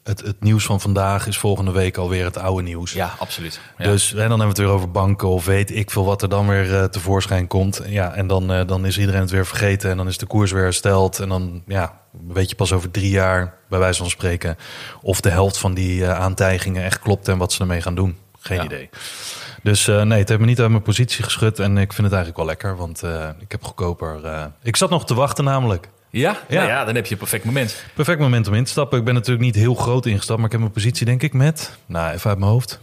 Het, 0.03 0.21
het 0.21 0.41
nieuws 0.41 0.65
van 0.65 0.81
vandaag 0.81 1.27
is 1.27 1.39
volgende 1.39 1.71
week 1.71 1.97
alweer 1.97 2.25
het 2.25 2.37
oude 2.39 2.63
nieuws. 2.63 2.93
Ja, 2.93 3.15
absoluut. 3.19 3.61
Ja. 3.79 3.85
Dus 3.85 4.11
en 4.11 4.17
dan 4.17 4.29
hebben 4.29 4.39
we 4.41 4.49
het 4.49 4.59
weer 4.59 4.69
over 4.69 4.91
banken 4.91 5.29
of 5.29 5.45
weet 5.45 5.77
ik 5.77 5.91
veel 5.91 6.05
wat 6.05 6.23
er 6.23 6.29
dan 6.29 6.49
weer 6.49 6.79
eh, 6.79 6.85
tevoorschijn 6.85 7.47
komt. 7.47 7.83
Ja, 7.87 8.15
en 8.15 8.27
dan, 8.27 8.53
eh, 8.53 8.67
dan 8.67 8.87
is 8.87 8.99
iedereen 8.99 9.21
het 9.21 9.31
weer 9.31 9.47
vergeten 9.47 9.91
en 9.91 9.97
dan 9.97 10.07
is 10.09 10.19
de 10.19 10.27
koers 10.27 10.51
weer 10.53 10.63
hersteld. 10.63 11.19
En 11.19 11.29
dan 11.29 11.63
ja, 11.67 12.01
weet 12.29 12.49
je 12.51 12.57
pas 12.57 12.73
over 12.73 12.91
drie 12.91 13.11
jaar, 13.11 13.55
bij 13.69 13.79
wijze 13.79 13.99
van 14.01 14.11
spreken, 14.11 14.57
of 15.03 15.21
de 15.21 15.31
helft 15.31 15.59
van 15.59 15.75
die 15.75 16.05
eh, 16.05 16.19
aantijgingen 16.21 16.85
echt 16.85 16.99
klopt 16.99 17.29
en 17.29 17.39
wat 17.39 17.53
ze 17.53 17.61
ermee 17.61 17.81
gaan 17.83 17.95
doen. 17.95 18.17
Geen 18.39 18.57
Ja. 18.59 18.65
idee. 18.65 18.91
Dus 19.63 19.89
eh, 19.89 20.03
nee, 20.03 20.19
het 20.19 20.29
heeft 20.29 20.41
me 20.41 20.47
niet 20.47 20.61
uit 20.61 20.71
mijn 20.71 20.83
positie 20.83 21.25
geschud 21.25 21.59
en 21.59 21.79
ik 21.79 21.93
vind 21.93 22.07
het 22.07 22.17
eigenlijk 22.17 22.37
wel 22.37 22.47
lekker, 22.47 22.77
want 22.77 23.03
eh, 23.03 23.29
ik 23.39 23.53
heb 23.53 23.65
goedkoper. 23.65 24.25
eh, 24.25 24.45
ik 24.63 24.77
zat 24.77 24.91
nog 24.91 25.07
te 25.07 25.15
wachten 25.15 25.45
namelijk. 25.45 25.89
ja? 26.11 26.37
Ja. 26.49 26.57
Nou 26.57 26.69
ja, 26.69 26.85
dan 26.85 26.95
heb 26.95 27.07
je 27.07 27.13
een 27.13 27.19
perfect 27.19 27.45
moment. 27.45 27.85
Perfect 27.95 28.19
moment 28.19 28.49
om 28.49 28.55
in 28.55 28.65
te 28.65 28.71
stappen. 28.71 28.99
Ik 28.99 29.05
ben 29.05 29.15
natuurlijk 29.15 29.45
niet 29.45 29.55
heel 29.55 29.75
groot 29.75 30.07
ingestapt, 30.07 30.37
maar 30.37 30.47
ik 30.47 30.53
heb 30.53 30.61
mijn 30.61 30.73
positie 30.73 31.07
denk 31.07 31.23
ik 31.23 31.33
met, 31.33 31.79
nou 31.87 32.13
even 32.13 32.31
uit 32.31 32.39
mijn 32.39 32.51
hoofd, 32.51 32.81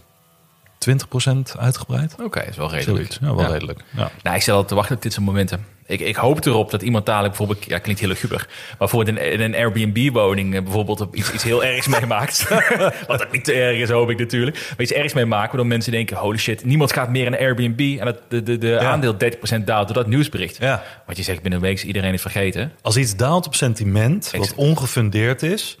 20% 0.88 1.56
uitgebreid. 1.58 2.14
Oké, 2.22 2.40
is 2.40 2.56
wel 2.56 2.70
redelijk. 2.70 2.96
Zoiets. 2.96 3.18
Ja, 3.20 3.34
wel 3.34 3.44
Ja. 3.44 3.50
redelijk. 3.52 3.80
Ja. 3.96 4.10
Nou, 4.22 4.36
ik 4.36 4.42
stel 4.42 4.52
altijd 4.52 4.68
te 4.68 4.74
wachten 4.74 4.96
op 4.96 5.02
dit 5.02 5.12
soort 5.12 5.26
momenten. 5.26 5.64
Ik, 5.90 6.00
ik 6.00 6.16
hoop 6.16 6.44
erop 6.44 6.70
dat 6.70 6.82
iemand 6.82 7.06
dadelijk 7.06 7.36
bijvoorbeeld, 7.36 7.68
ja, 7.68 7.78
klinkt 7.78 8.00
heel 8.00 8.08
luguber, 8.08 8.46
maar 8.48 8.76
bijvoorbeeld 8.78 9.18
in, 9.18 9.40
een 9.40 9.54
Airbnb-woning 9.54 10.54
eh, 10.54 10.62
bijvoorbeeld 10.62 11.00
op 11.00 11.14
iets, 11.14 11.32
iets 11.32 11.42
heel 11.42 11.64
ergs 11.64 11.88
meemaakt. 11.98 12.48
Wat 13.06 13.26
ook 13.26 13.32
niet 13.32 13.44
te 13.44 13.52
erg 13.52 13.78
is, 13.78 13.90
hoop 13.90 14.10
ik 14.10 14.18
natuurlijk. 14.18 14.56
Maar 14.56 14.80
iets 14.80 14.92
ergs 14.92 15.14
meemaken, 15.14 15.48
waardoor 15.48 15.66
mensen 15.66 15.92
denken, 15.92 16.16
holy 16.16 16.38
shit, 16.38 16.64
niemand 16.64 16.92
gaat 16.92 17.10
meer 17.10 17.26
in 17.26 17.32
een 17.32 17.38
Airbnb 17.38 17.98
en 18.00 18.06
het 18.06 18.20
de, 18.28 18.42
de, 18.42 18.58
de 18.58 18.78
aandeel 18.78 19.14
30% 19.60 19.64
daalt 19.64 19.86
door 19.86 19.96
dat 19.96 20.06
nieuwsbericht. 20.06 20.56
Ja. 20.60 20.82
Wat 21.06 21.16
je 21.16 21.22
zegt, 21.22 21.42
binnen 21.42 21.60
een 21.60 21.66
week 21.66 21.76
is 21.76 21.84
iedereen 21.84 22.12
het 22.12 22.20
vergeten. 22.20 22.72
Als 22.82 22.96
iets 22.96 23.16
daalt 23.16 23.46
op 23.46 23.54
sentiment, 23.54 24.30
wat 24.36 24.54
ongefundeerd 24.54 25.42
is, 25.42 25.78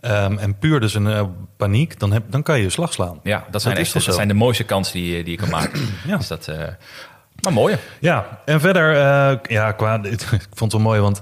ehm, 0.00 0.38
en 0.38 0.58
puur 0.58 0.80
dus 0.80 0.94
een 0.94 1.06
eh, 1.06 1.24
paniek, 1.56 1.98
dan, 1.98 2.12
heb, 2.12 2.22
dan 2.28 2.42
kan 2.42 2.56
je 2.56 2.62
je 2.62 2.70
slag 2.70 2.92
slaan. 2.92 3.20
Ja, 3.22 3.46
dat 3.50 3.62
zijn, 3.62 3.76
echt, 3.76 3.92
dat 3.92 4.14
zijn 4.14 4.28
de 4.28 4.34
mooiste 4.34 4.64
kansen 4.64 4.94
die, 4.94 5.22
die 5.22 5.32
je 5.32 5.38
kan 5.38 5.50
maken. 5.50 5.80
Ja. 6.06 6.16
Dus 6.16 6.28
dat, 6.28 6.48
eh, 6.48 6.68
maar 7.42 7.52
mooi. 7.52 7.76
Ja, 8.00 8.40
en 8.44 8.60
verder, 8.60 8.96
eh, 8.96 9.38
ja, 9.42 9.72
qua, 9.72 10.02
ik 10.04 10.20
vond 10.52 10.72
het 10.72 10.72
wel 10.72 10.80
mooi, 10.80 11.00
want 11.00 11.18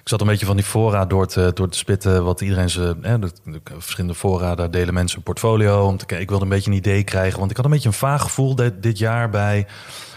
ik 0.00 0.08
zat 0.10 0.20
een 0.20 0.26
beetje 0.26 0.46
van 0.46 0.56
die 0.56 0.64
fora 0.64 1.06
door 1.06 1.26
te, 1.26 1.50
door 1.54 1.68
te 1.68 1.78
spitten, 1.78 2.24
wat 2.24 2.40
iedereen 2.40 2.70
ze, 2.70 2.96
hè, 3.00 3.18
de, 3.18 3.30
de 3.44 3.60
verschillende 3.78 4.14
fora, 4.14 4.54
daar 4.54 4.70
delen 4.70 4.94
mensen 4.94 5.18
een 5.18 5.24
portfolio 5.24 5.86
om 5.86 5.96
te 5.96 6.06
kijken. 6.06 6.24
Ik 6.24 6.28
wilde 6.28 6.44
een 6.44 6.50
beetje 6.50 6.70
een 6.70 6.76
idee 6.76 7.04
krijgen, 7.04 7.38
want 7.38 7.50
ik 7.50 7.56
had 7.56 7.64
een 7.64 7.70
beetje 7.70 7.88
een 7.88 7.94
vaag 7.94 8.22
gevoel 8.22 8.54
dit, 8.54 8.82
dit 8.82 8.98
jaar 8.98 9.30
bij. 9.30 9.66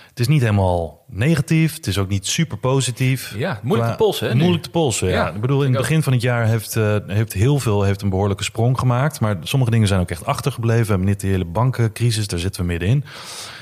Het 0.09 0.19
is 0.19 0.33
niet 0.33 0.41
helemaal 0.41 1.03
negatief, 1.07 1.75
het 1.75 1.87
is 1.87 1.97
ook 1.97 2.09
niet 2.09 2.27
super 2.27 2.57
positief. 2.57 3.33
Ja, 3.37 3.59
moeilijk 3.63 3.89
te 3.89 3.95
polsen, 3.95 4.27
hè? 4.27 4.35
Moeilijk 4.35 4.63
te 4.63 4.69
polsen, 4.69 5.07
ja. 5.07 5.13
Ja, 5.13 5.29
ik 5.33 5.41
bedoel, 5.41 5.63
in 5.63 5.69
het 5.69 5.81
begin 5.81 6.03
van 6.03 6.13
het 6.13 6.21
jaar 6.21 6.45
heeft, 6.45 6.75
eh, 6.75 6.95
heeft 7.07 7.33
heel 7.33 7.59
veel 7.59 7.83
heeft 7.83 8.01
een 8.01 8.09
behoorlijke 8.09 8.43
sprong 8.43 8.79
gemaakt. 8.79 9.19
Maar 9.19 9.37
sommige 9.41 9.71
dingen 9.71 9.87
zijn 9.87 9.99
ook 9.99 10.11
echt 10.11 10.25
achtergebleven. 10.25 10.83
We 10.83 10.89
hebben 10.89 11.07
niet 11.07 11.19
de 11.19 11.27
hele 11.27 11.45
bankencrisis, 11.45 12.27
daar 12.27 12.39
zitten 12.39 12.61
we 12.61 12.67
middenin. 12.67 13.03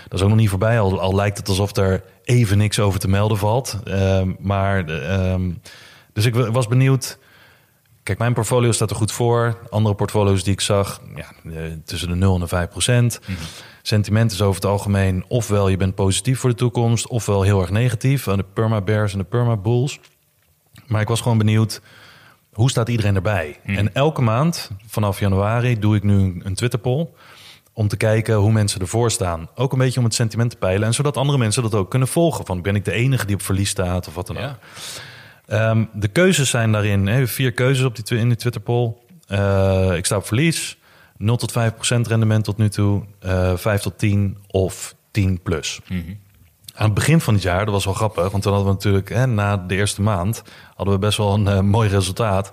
Dat 0.07 0.13
is 0.19 0.21
ook 0.21 0.29
nog 0.29 0.37
niet 0.37 0.49
voorbij, 0.49 0.79
al, 0.79 0.99
al 0.99 1.15
lijkt 1.15 1.37
het 1.37 1.47
alsof 1.47 1.75
er 1.75 2.03
even 2.23 2.57
niks 2.57 2.79
over 2.79 2.99
te 2.99 3.07
melden 3.07 3.37
valt. 3.37 3.79
Ehm, 3.83 4.31
maar, 4.39 4.85
eh, 4.85 5.31
ehm, 5.33 5.51
dus 6.13 6.25
ik 6.25 6.35
wa- 6.35 6.51
was 6.51 6.67
benieuwd. 6.67 7.17
Kijk, 8.03 8.17
mijn 8.17 8.33
portfolio 8.33 8.71
staat 8.71 8.89
er 8.89 8.95
goed 8.95 9.11
voor. 9.11 9.57
Andere 9.69 9.95
portfolio's 9.95 10.43
die 10.43 10.53
ik 10.53 10.61
zag, 10.61 11.01
ja, 11.15 11.31
eh, 11.51 11.61
tussen 11.85 12.09
de 12.09 12.15
0 12.15 12.33
en 12.33 12.39
de 12.39 12.47
5 12.47 12.69
procent. 12.69 13.19
Sentiment 13.81 14.31
is 14.31 14.41
over 14.41 14.55
het 14.55 14.65
algemeen 14.71 15.25
ofwel 15.27 15.67
je 15.69 15.77
bent 15.77 15.95
positief 15.95 16.39
voor 16.39 16.49
de 16.49 16.55
toekomst, 16.55 17.07
ofwel 17.07 17.41
heel 17.41 17.61
erg 17.61 17.69
negatief. 17.69 18.27
Aan 18.27 18.37
de 18.37 18.45
perma 18.53 18.81
bears 18.81 19.11
en 19.13 19.17
de 19.19 19.23
perma 19.25 19.57
bulls. 19.57 19.99
Maar 20.87 21.01
ik 21.01 21.07
was 21.07 21.21
gewoon 21.21 21.37
benieuwd, 21.37 21.81
hoe 22.53 22.69
staat 22.69 22.89
iedereen 22.89 23.15
erbij? 23.15 23.59
En 23.65 23.93
elke 23.93 24.21
maand, 24.21 24.71
vanaf 24.87 25.19
januari, 25.19 25.79
doe 25.79 25.95
ik 25.95 26.03
nu 26.03 26.13
een- 26.13 26.41
een 26.45 26.55
Twitter 26.55 26.79
poll. 26.79 27.07
Om 27.77 27.87
te 27.87 27.97
kijken 27.97 28.35
hoe 28.35 28.51
mensen 28.51 28.81
ervoor 28.81 29.11
staan. 29.11 29.49
Ook 29.55 29.71
een 29.71 29.77
beetje 29.79 29.99
om 29.99 30.05
het 30.05 30.13
sentiment 30.13 30.49
te 30.49 30.57
peilen. 30.57 30.87
En 30.87 30.93
zodat 30.93 31.17
andere 31.17 31.37
mensen 31.37 31.63
dat 31.63 31.73
ook 31.75 31.89
kunnen 31.89 32.07
volgen. 32.07 32.45
Van 32.45 32.61
ben 32.61 32.75
ik 32.75 32.85
de 32.85 32.91
enige 32.91 33.25
die 33.25 33.35
op 33.35 33.41
verlies 33.41 33.69
staat 33.69 34.07
of 34.07 34.15
wat 34.15 34.27
dan 34.27 34.37
ook. 34.37 34.43
Ja. 34.43 34.57
Ehm, 35.45 35.85
de 35.93 36.07
keuzes 36.07 36.49
zijn 36.49 36.71
daarin. 36.71 37.07
Hè, 37.07 37.27
vier 37.27 37.51
keuzes 37.51 37.85
op 37.85 37.95
die, 37.95 38.17
in 38.17 38.27
die 38.27 38.37
Twitter 38.37 38.61
poll. 38.61 38.93
Eh, 39.27 39.93
ik 39.95 40.05
sta 40.05 40.15
op 40.15 40.25
verlies. 40.25 40.77
0 41.17 41.35
tot 41.37 41.51
5 41.51 41.73
procent 41.73 42.07
rendement 42.07 42.43
tot 42.43 42.57
nu 42.57 42.69
toe. 42.69 43.03
eh 43.19 43.57
5 43.57 43.81
tot 43.81 43.97
10 43.97 44.37
of 44.47 44.95
10 45.11 45.41
plus. 45.41 45.79
Aan 46.77 46.85
het 46.85 46.93
begin 46.93 47.21
van 47.21 47.33
het 47.33 47.43
jaar, 47.43 47.65
dat 47.65 47.73
was 47.73 47.85
wel 47.85 47.93
grappig. 47.93 48.31
Want 48.31 48.43
toen 48.43 48.53
hadden 48.53 48.69
we 48.71 48.75
natuurlijk, 48.77 49.09
hè, 49.09 49.27
na 49.27 49.57
de 49.57 49.75
eerste 49.75 50.01
maand... 50.01 50.43
hadden 50.75 50.93
we 50.93 50.99
best 50.99 51.17
wel 51.17 51.33
een 51.33 51.47
eh, 51.47 51.59
mooi 51.59 51.89
resultaat. 51.89 52.51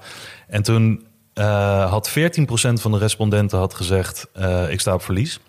En 0.48 0.62
toen 0.62 1.04
eh, 1.34 1.90
had 1.90 2.08
14 2.08 2.46
procent 2.46 2.80
van 2.80 2.92
de 2.92 2.98
respondenten 2.98 3.58
had 3.58 3.74
gezegd... 3.74 4.26
eh, 4.32 4.70
ik 4.70 4.80
sta 4.80 4.94
op 4.94 5.02
verlies. 5.02 5.40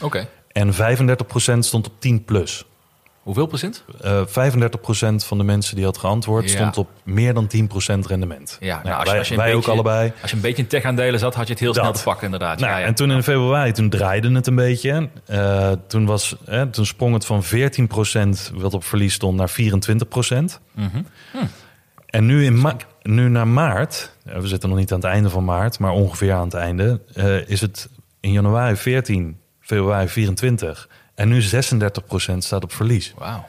Oké. 0.00 0.28
En 0.52 0.74
35 0.74 1.26
procent 1.26 1.64
stond 1.64 1.86
op 1.86 1.92
10 1.98 2.24
plus. 2.24 2.64
Hoeveel 3.22 3.46
procent? 3.46 3.84
Eh 4.00 4.20
35% 4.26 4.26
van 5.26 5.38
de 5.38 5.44
mensen 5.44 5.76
die 5.76 5.84
had 5.84 5.98
geantwoord 5.98 6.50
Ja. 6.50 6.56
stond 6.56 6.76
op 6.78 6.88
meer 7.04 7.34
dan 7.34 7.46
10% 7.46 8.06
rendement. 8.06 8.56
Ja, 8.60 8.74
Nou, 8.74 8.86
nou, 8.88 8.96
als 8.98 9.04
je, 9.04 9.10
wij, 9.10 9.18
als 9.18 9.28
je 9.28 9.34
een 9.34 9.40
wij 9.40 9.52
beetje, 9.52 9.66
ook 9.68 9.72
allebei. 9.74 10.12
Als 10.22 10.30
je 10.30 10.36
een 10.36 10.42
beetje 10.42 10.62
in 10.62 10.68
tech-aandelen 10.68 11.18
zat, 11.20 11.34
had 11.34 11.46
je 11.46 11.52
het 11.52 11.62
heel 11.62 11.74
snel 11.74 11.92
te 11.92 12.02
pakken, 12.02 12.24
inderdaad. 12.24 12.58
Nou, 12.58 12.72
ja, 12.72 12.78
ja. 12.78 12.86
En 12.86 12.94
toen 12.94 13.10
in 13.10 13.22
februari, 13.22 13.72
toen 13.72 13.88
draaide 13.90 14.32
het 14.32 14.46
een 14.46 14.54
beetje. 14.54 15.08
Toen, 15.86 16.06
was, 16.06 16.36
eh, 16.46 16.62
toen 16.62 16.86
sprong 16.86 17.14
het 17.14 17.26
van 17.26 17.42
14% 17.44 18.50
wat 18.54 18.74
op 18.74 18.84
verlies 18.84 19.14
stond 19.14 19.36
naar 19.36 19.50
24%. 19.50 20.60
Mhm. 20.72 21.02
En 22.14 22.26
nu, 22.26 22.44
in 22.44 22.60
ma- 22.60 22.76
nu 23.02 23.28
naar 23.28 23.48
maart, 23.48 24.12
eh, 24.24 24.38
we 24.38 24.48
zitten 24.48 24.68
nog 24.68 24.78
niet 24.78 24.92
aan 24.92 25.00
het 25.00 25.08
einde 25.08 25.30
van 25.30 25.44
maart, 25.44 25.78
maar 25.78 25.90
ongeveer 25.92 26.32
aan 26.32 26.44
het 26.44 26.54
einde, 26.54 27.00
eh, 27.14 27.48
is 27.48 27.60
het 27.60 27.88
in 28.20 28.32
januari 28.32 28.76
14, 28.76 29.38
februari 29.60 30.08
24 30.08 30.88
en 31.14 31.28
nu 31.28 31.42
36% 31.42 32.44
staat 32.44 32.64
op 32.64 32.72
verlies. 32.72 33.14
Wauw. 33.18 33.46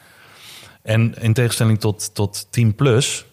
En 0.81 1.13
in 1.21 1.33
tegenstelling 1.33 1.79
tot, 1.79 2.15
tot 2.15 2.47
10 2.49 2.75
plus, 2.75 3.25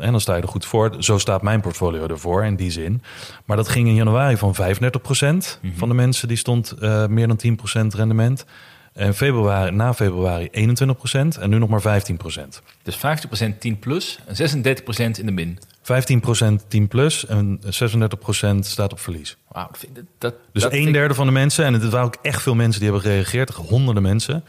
en 0.00 0.10
dan 0.10 0.20
sta 0.20 0.34
je 0.36 0.42
er 0.42 0.48
goed 0.48 0.66
voor. 0.66 0.96
Zo 0.98 1.18
staat 1.18 1.42
mijn 1.42 1.60
portfolio 1.60 2.06
ervoor 2.06 2.44
in 2.44 2.56
die 2.56 2.70
zin. 2.70 3.02
Maar 3.44 3.56
dat 3.56 3.68
ging 3.68 3.88
in 3.88 3.94
januari 3.94 4.36
van 4.36 4.54
35% 4.54 5.60
van 5.76 5.88
de 5.88 5.94
mensen 5.94 6.28
die 6.28 6.36
stond 6.36 6.70
eh, 6.70 7.06
meer 7.06 7.28
dan 7.28 7.36
10% 7.36 7.94
rendement. 7.94 8.44
En 8.94 9.14
februari, 9.14 9.70
na 9.70 9.94
februari 9.94 10.48
21% 10.52 11.38
en 11.40 11.50
nu 11.50 11.58
nog 11.58 11.68
maar 11.68 12.02
15%. 12.02 12.62
Dus 12.82 12.96
50% 12.96 13.58
10 13.58 13.78
plus 13.78 14.18
en 14.26 14.34
36% 14.34 15.18
in 15.18 15.26
de 15.26 15.32
min. 15.32 15.58
15% 15.82 16.66
10 16.68 16.88
plus 16.88 17.26
en 17.26 17.60
36% 17.64 18.58
staat 18.60 18.92
op 18.92 19.00
verlies. 19.00 19.36
Wauw, 19.48 19.70
dat 20.18 20.34
Dus 20.52 20.62
dat 20.62 20.72
een 20.72 20.86
ik- 20.86 20.92
derde 20.92 21.14
van 21.14 21.26
de 21.26 21.32
mensen, 21.32 21.64
en 21.64 21.72
het 21.72 21.88
waren 21.88 22.06
ook 22.06 22.16
echt 22.22 22.42
veel 22.42 22.54
mensen 22.54 22.80
die 22.80 22.90
hebben 22.90 23.08
gereageerd, 23.10 23.50
honderden 23.50 24.02
mensen. 24.02 24.44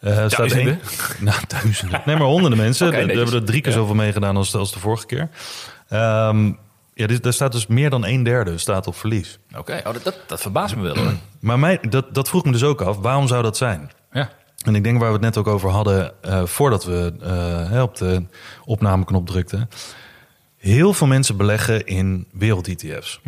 Eh, 0.00 0.12
staat 0.12 0.36
Duizenden? 0.36 0.80
één- 0.80 1.24
nou, 1.24 1.38
duizenden. 1.48 2.02
Nee, 2.06 2.16
maar 2.16 2.26
honderden 2.26 2.58
mensen. 2.58 2.90
Netjes. 2.90 3.16
hebben 3.16 3.34
er 3.34 3.44
drie 3.44 3.60
keer 3.60 3.72
Ja. 3.72 3.78
zoveel 3.78 3.94
meegedaan 3.94 4.36
als, 4.36 4.50
de- 4.50 4.58
als 4.58 4.72
de 4.72 4.78
vorige 4.78 5.06
keer. 5.06 5.28
Ehm, 5.88 6.52
ja, 6.98 7.06
dit, 7.06 7.22
daar 7.22 7.32
staat 7.32 7.52
dus 7.52 7.66
meer 7.66 7.90
dan 7.90 8.04
een 8.04 8.22
derde 8.22 8.58
staat 8.58 8.86
op 8.86 8.96
verlies. 8.96 9.38
Oké, 9.56 9.82
oh, 9.86 9.92
dat, 9.92 10.04
dat, 10.04 10.18
dat 10.26 10.40
verbaast 10.40 10.76
me 10.76 10.82
wel 10.82 10.96
hoor. 10.96 11.12
Maar 11.40 11.58
mij, 11.58 11.78
dat, 11.88 12.14
dat 12.14 12.28
vroeg 12.28 12.44
me 12.44 12.52
dus 12.52 12.62
ook 12.62 12.80
af, 12.80 12.96
waarom 12.96 13.26
zou 13.26 13.42
dat 13.42 13.56
zijn? 13.56 13.90
Ja. 14.12 14.30
En 14.64 14.74
ik 14.74 14.84
denk 14.84 14.98
waar 14.98 15.06
we 15.06 15.12
het 15.12 15.22
net 15.22 15.36
ook 15.36 15.46
over 15.46 15.70
hadden, 15.70 16.22
eh, 16.22 16.46
voordat 16.46 16.84
we 16.84 17.12
eh, 17.70 17.82
op 17.82 17.96
de 17.96 18.26
opnameknop 18.64 19.26
drukten. 19.26 19.68
Heel 20.56 20.92
veel 20.92 21.06
mensen 21.06 21.36
beleggen 21.36 21.86
in 21.86 22.26
wereld-ETF's. 22.32 23.20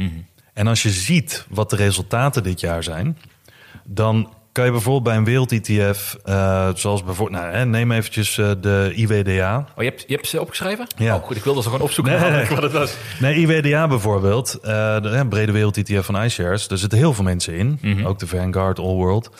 En 0.52 0.66
als 0.66 0.82
je 0.82 0.90
ziet 0.90 1.46
wat 1.48 1.70
de 1.70 1.76
resultaten 1.76 2.42
dit 2.42 2.60
jaar 2.60 2.82
zijn, 2.82 3.18
dan 3.84 4.32
kan 4.58 4.66
je 4.66 4.72
bijvoorbeeld 4.72 5.04
bij 5.04 5.16
een 5.16 5.24
wereld-ETF, 5.24 6.16
eh, 6.24 6.68
zoals 6.74 7.04
bijvoorbeeld, 7.04 7.42
nou, 7.42 7.54
hè, 7.54 7.66
neem 7.66 7.92
eventjes 7.92 8.38
eh, 8.38 8.50
de 8.60 8.92
IWDA. 8.94 9.58
Oh, 9.58 9.82
je 9.82 9.88
hebt, 9.88 10.04
je 10.06 10.14
hebt 10.14 10.26
ze 10.26 10.40
opgeschreven? 10.40 10.86
Ja. 10.96 11.16
Oh, 11.16 11.22
goed, 11.22 11.36
ik 11.36 11.44
wilde 11.44 11.62
ze 11.62 11.68
gewoon 11.68 11.84
opzoeken 11.84 12.20
Nee, 12.32 12.46
wat 12.46 12.62
het 12.62 12.72
was. 12.72 12.94
Nee, 13.20 13.34
IWDA 13.34 13.88
bijvoorbeeld, 13.88 14.58
eh, 14.62 15.00
de 15.02 15.26
brede 15.28 15.52
wereld-ETF 15.52 16.04
van 16.04 16.22
iShares. 16.22 16.68
Daar 16.68 16.78
zitten 16.78 16.98
heel 16.98 17.14
veel 17.14 17.24
mensen 17.24 17.54
in, 17.54 18.06
ook 18.06 18.18
de 18.18 18.26
Vanguard 18.26 18.78
All 18.78 18.94
World. 18.94 19.30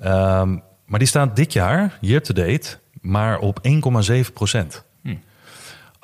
Ehm, 0.00 0.56
maar 0.86 0.98
die 0.98 1.08
staat 1.08 1.36
dit 1.36 1.52
jaar, 1.52 1.98
year 2.00 2.22
to 2.22 2.34
date, 2.34 2.78
maar 3.00 3.38
op 3.38 3.58
1,7 3.62 4.32
procent. 4.32 4.84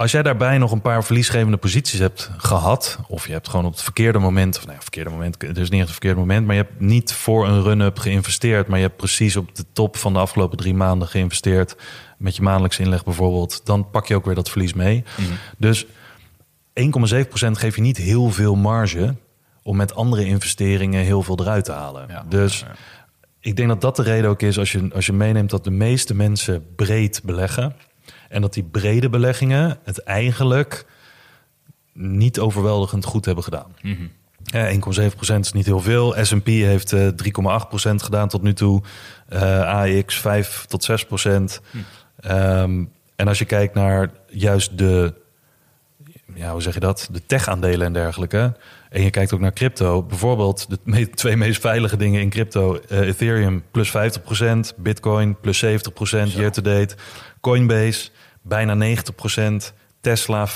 Als 0.00 0.10
jij 0.10 0.22
daarbij 0.22 0.58
nog 0.58 0.72
een 0.72 0.80
paar 0.80 1.04
verliesgevende 1.04 1.56
posities 1.56 1.98
hebt 1.98 2.30
gehad, 2.36 2.98
of 3.08 3.26
je 3.26 3.32
hebt 3.32 3.48
gewoon 3.48 3.66
op 3.66 3.72
het 3.72 3.82
verkeerde 3.82 4.18
moment, 4.18 4.56
of 4.56 4.62
nou 4.62 4.74
ja, 4.74 4.82
verkeerde 4.82 5.10
moment, 5.10 5.42
het 5.42 5.58
is 5.58 5.68
niet 5.68 5.78
echt 5.78 5.86
een 5.86 5.94
verkeerde 5.94 6.18
moment, 6.18 6.46
maar 6.46 6.54
je 6.54 6.62
hebt 6.62 6.80
niet 6.80 7.12
voor 7.12 7.48
een 7.48 7.62
run-up 7.62 7.98
geïnvesteerd, 7.98 8.66
maar 8.66 8.78
je 8.78 8.84
hebt 8.84 8.96
precies 8.96 9.36
op 9.36 9.54
de 9.54 9.64
top 9.72 9.96
van 9.96 10.12
de 10.12 10.18
afgelopen 10.18 10.58
drie 10.58 10.74
maanden 10.74 11.08
geïnvesteerd, 11.08 11.76
met 12.18 12.36
je 12.36 12.42
maandelijks 12.42 12.78
inleg 12.78 13.04
bijvoorbeeld, 13.04 13.66
dan 13.66 13.90
pak 13.90 14.06
je 14.06 14.14
ook 14.14 14.24
weer 14.24 14.34
dat 14.34 14.50
verlies 14.50 14.74
mee. 14.74 15.04
Dus 15.58 15.86
1,7% 15.86 15.90
geef 17.52 17.76
je 17.76 17.82
niet 17.82 17.96
heel 17.96 18.30
veel 18.30 18.54
marge 18.54 19.14
om 19.62 19.76
met 19.76 19.94
andere 19.94 20.24
investeringen 20.24 21.04
heel 21.04 21.22
veel 21.22 21.38
eruit 21.40 21.64
te 21.64 21.72
halen. 21.72 22.04
Ja. 22.08 22.24
Dus 22.28 22.64
ik 23.40 23.56
denk 23.56 23.68
dat 23.68 23.80
dat 23.80 23.96
de 23.96 24.02
reden 24.02 24.30
ook 24.30 24.42
is 24.42 24.58
als 24.58 24.72
je, 24.72 24.90
als 24.94 25.06
je 25.06 25.12
meeneemt 25.12 25.50
dat 25.50 25.64
de 25.64 25.70
meeste 25.70 26.14
mensen 26.14 26.74
breed 26.76 27.20
beleggen. 27.24 27.76
En 28.30 28.40
dat 28.40 28.54
die 28.54 28.62
brede 28.62 29.08
beleggingen 29.08 29.78
het 29.84 29.98
eigenlijk 30.02 30.84
niet 31.92 32.38
overweldigend 32.40 33.04
goed 33.04 33.24
hebben 33.24 33.44
gedaan. 33.44 33.74
Ja, 34.44 34.70
1,7% 34.72 35.34
is 35.40 35.52
niet 35.52 35.66
heel 35.66 35.80
veel. 35.80 36.14
S&P 36.22 36.46
heeft 36.46 36.92
eh 36.92 37.08
3,8% 37.08 38.02
gedaan 38.02 38.28
tot 38.28 38.42
nu 38.42 38.52
toe. 38.54 38.82
Eh 39.28 39.62
AX 39.98 40.14
5 40.20 40.64
tot 40.68 40.82
6%. 40.82 41.60
Ehm, 42.20 42.84
en 43.16 43.28
als 43.28 43.38
je 43.38 43.44
kijkt 43.44 43.74
naar 43.74 44.10
juist 44.28 44.78
de, 44.78 45.14
ja, 46.34 46.52
hoe 46.52 46.62
zeg 46.62 46.74
je 46.74 46.80
dat? 46.80 47.08
De 47.12 47.26
tech-aandelen 47.26 47.86
en 47.86 47.92
dergelijke. 47.92 48.56
En 48.90 49.02
je 49.02 49.10
kijkt 49.10 49.32
ook 49.32 49.40
naar 49.40 49.52
crypto. 49.52 50.02
Bijvoorbeeld 50.02 50.70
de 50.70 50.78
me- 50.84 51.10
twee 51.10 51.36
meest 51.36 51.60
veilige 51.60 51.96
dingen 51.96 52.20
in 52.20 52.30
crypto. 52.30 52.78
eh, 52.88 52.98
Ethereum 53.08 53.62
plus 53.70 53.90
50%, 53.90 54.74
Bitcoin 54.76 55.40
plus 55.40 55.58
70% 55.58 56.32
year 56.34 56.50
to 56.52 56.62
date. 56.62 56.94
Coinbase 57.40 58.10
bijna 58.42 58.96
90%, 58.96 59.72
Tesla 60.00 60.48
75% 60.48 60.52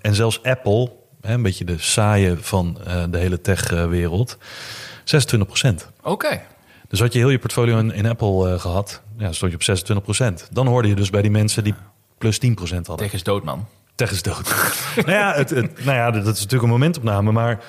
en 0.00 0.14
zelfs 0.14 0.42
Apple, 0.42 0.92
hè, 1.20 1.34
een 1.34 1.42
beetje 1.42 1.64
de 1.64 1.78
saaie 1.78 2.36
van 2.40 2.78
eh, 2.86 3.04
de 3.10 3.18
hele 3.18 3.40
tech-wereld, 3.40 4.38
26%. 4.38 5.74
Oké. 6.02 6.40
Dus 6.88 7.00
had 7.00 7.12
je 7.12 7.18
heel 7.18 7.30
je 7.30 7.38
portfolio 7.38 7.78
in, 7.78 7.92
in 7.92 8.06
Apple 8.06 8.52
eh, 8.52 8.60
gehad, 8.60 9.02
ja, 9.18 9.32
stond 9.32 9.52
je 9.66 9.72
op 9.96 10.12
26%. 10.44 10.48
Dan 10.52 10.66
hoorde 10.66 10.88
je 10.88 10.94
dus 10.94 11.10
bij 11.10 11.22
die 11.22 11.30
mensen 11.30 11.64
die 11.64 11.74
plus 12.18 12.38
10% 12.46 12.48
hadden. 12.50 12.96
Tech 12.96 13.12
is 13.12 13.22
dood, 13.22 13.44
man. 13.44 13.66
Tech 13.94 14.10
is 14.10 14.22
dood. 14.22 14.54
nou, 14.96 15.10
ja, 15.10 15.34
het, 15.34 15.50
het- 15.50 15.84
nou 15.84 15.96
ja, 15.96 16.10
dat 16.10 16.22
is 16.22 16.26
natuurlijk 16.40 16.62
een 16.62 16.68
momentopname. 16.68 17.32
Maar 17.32 17.64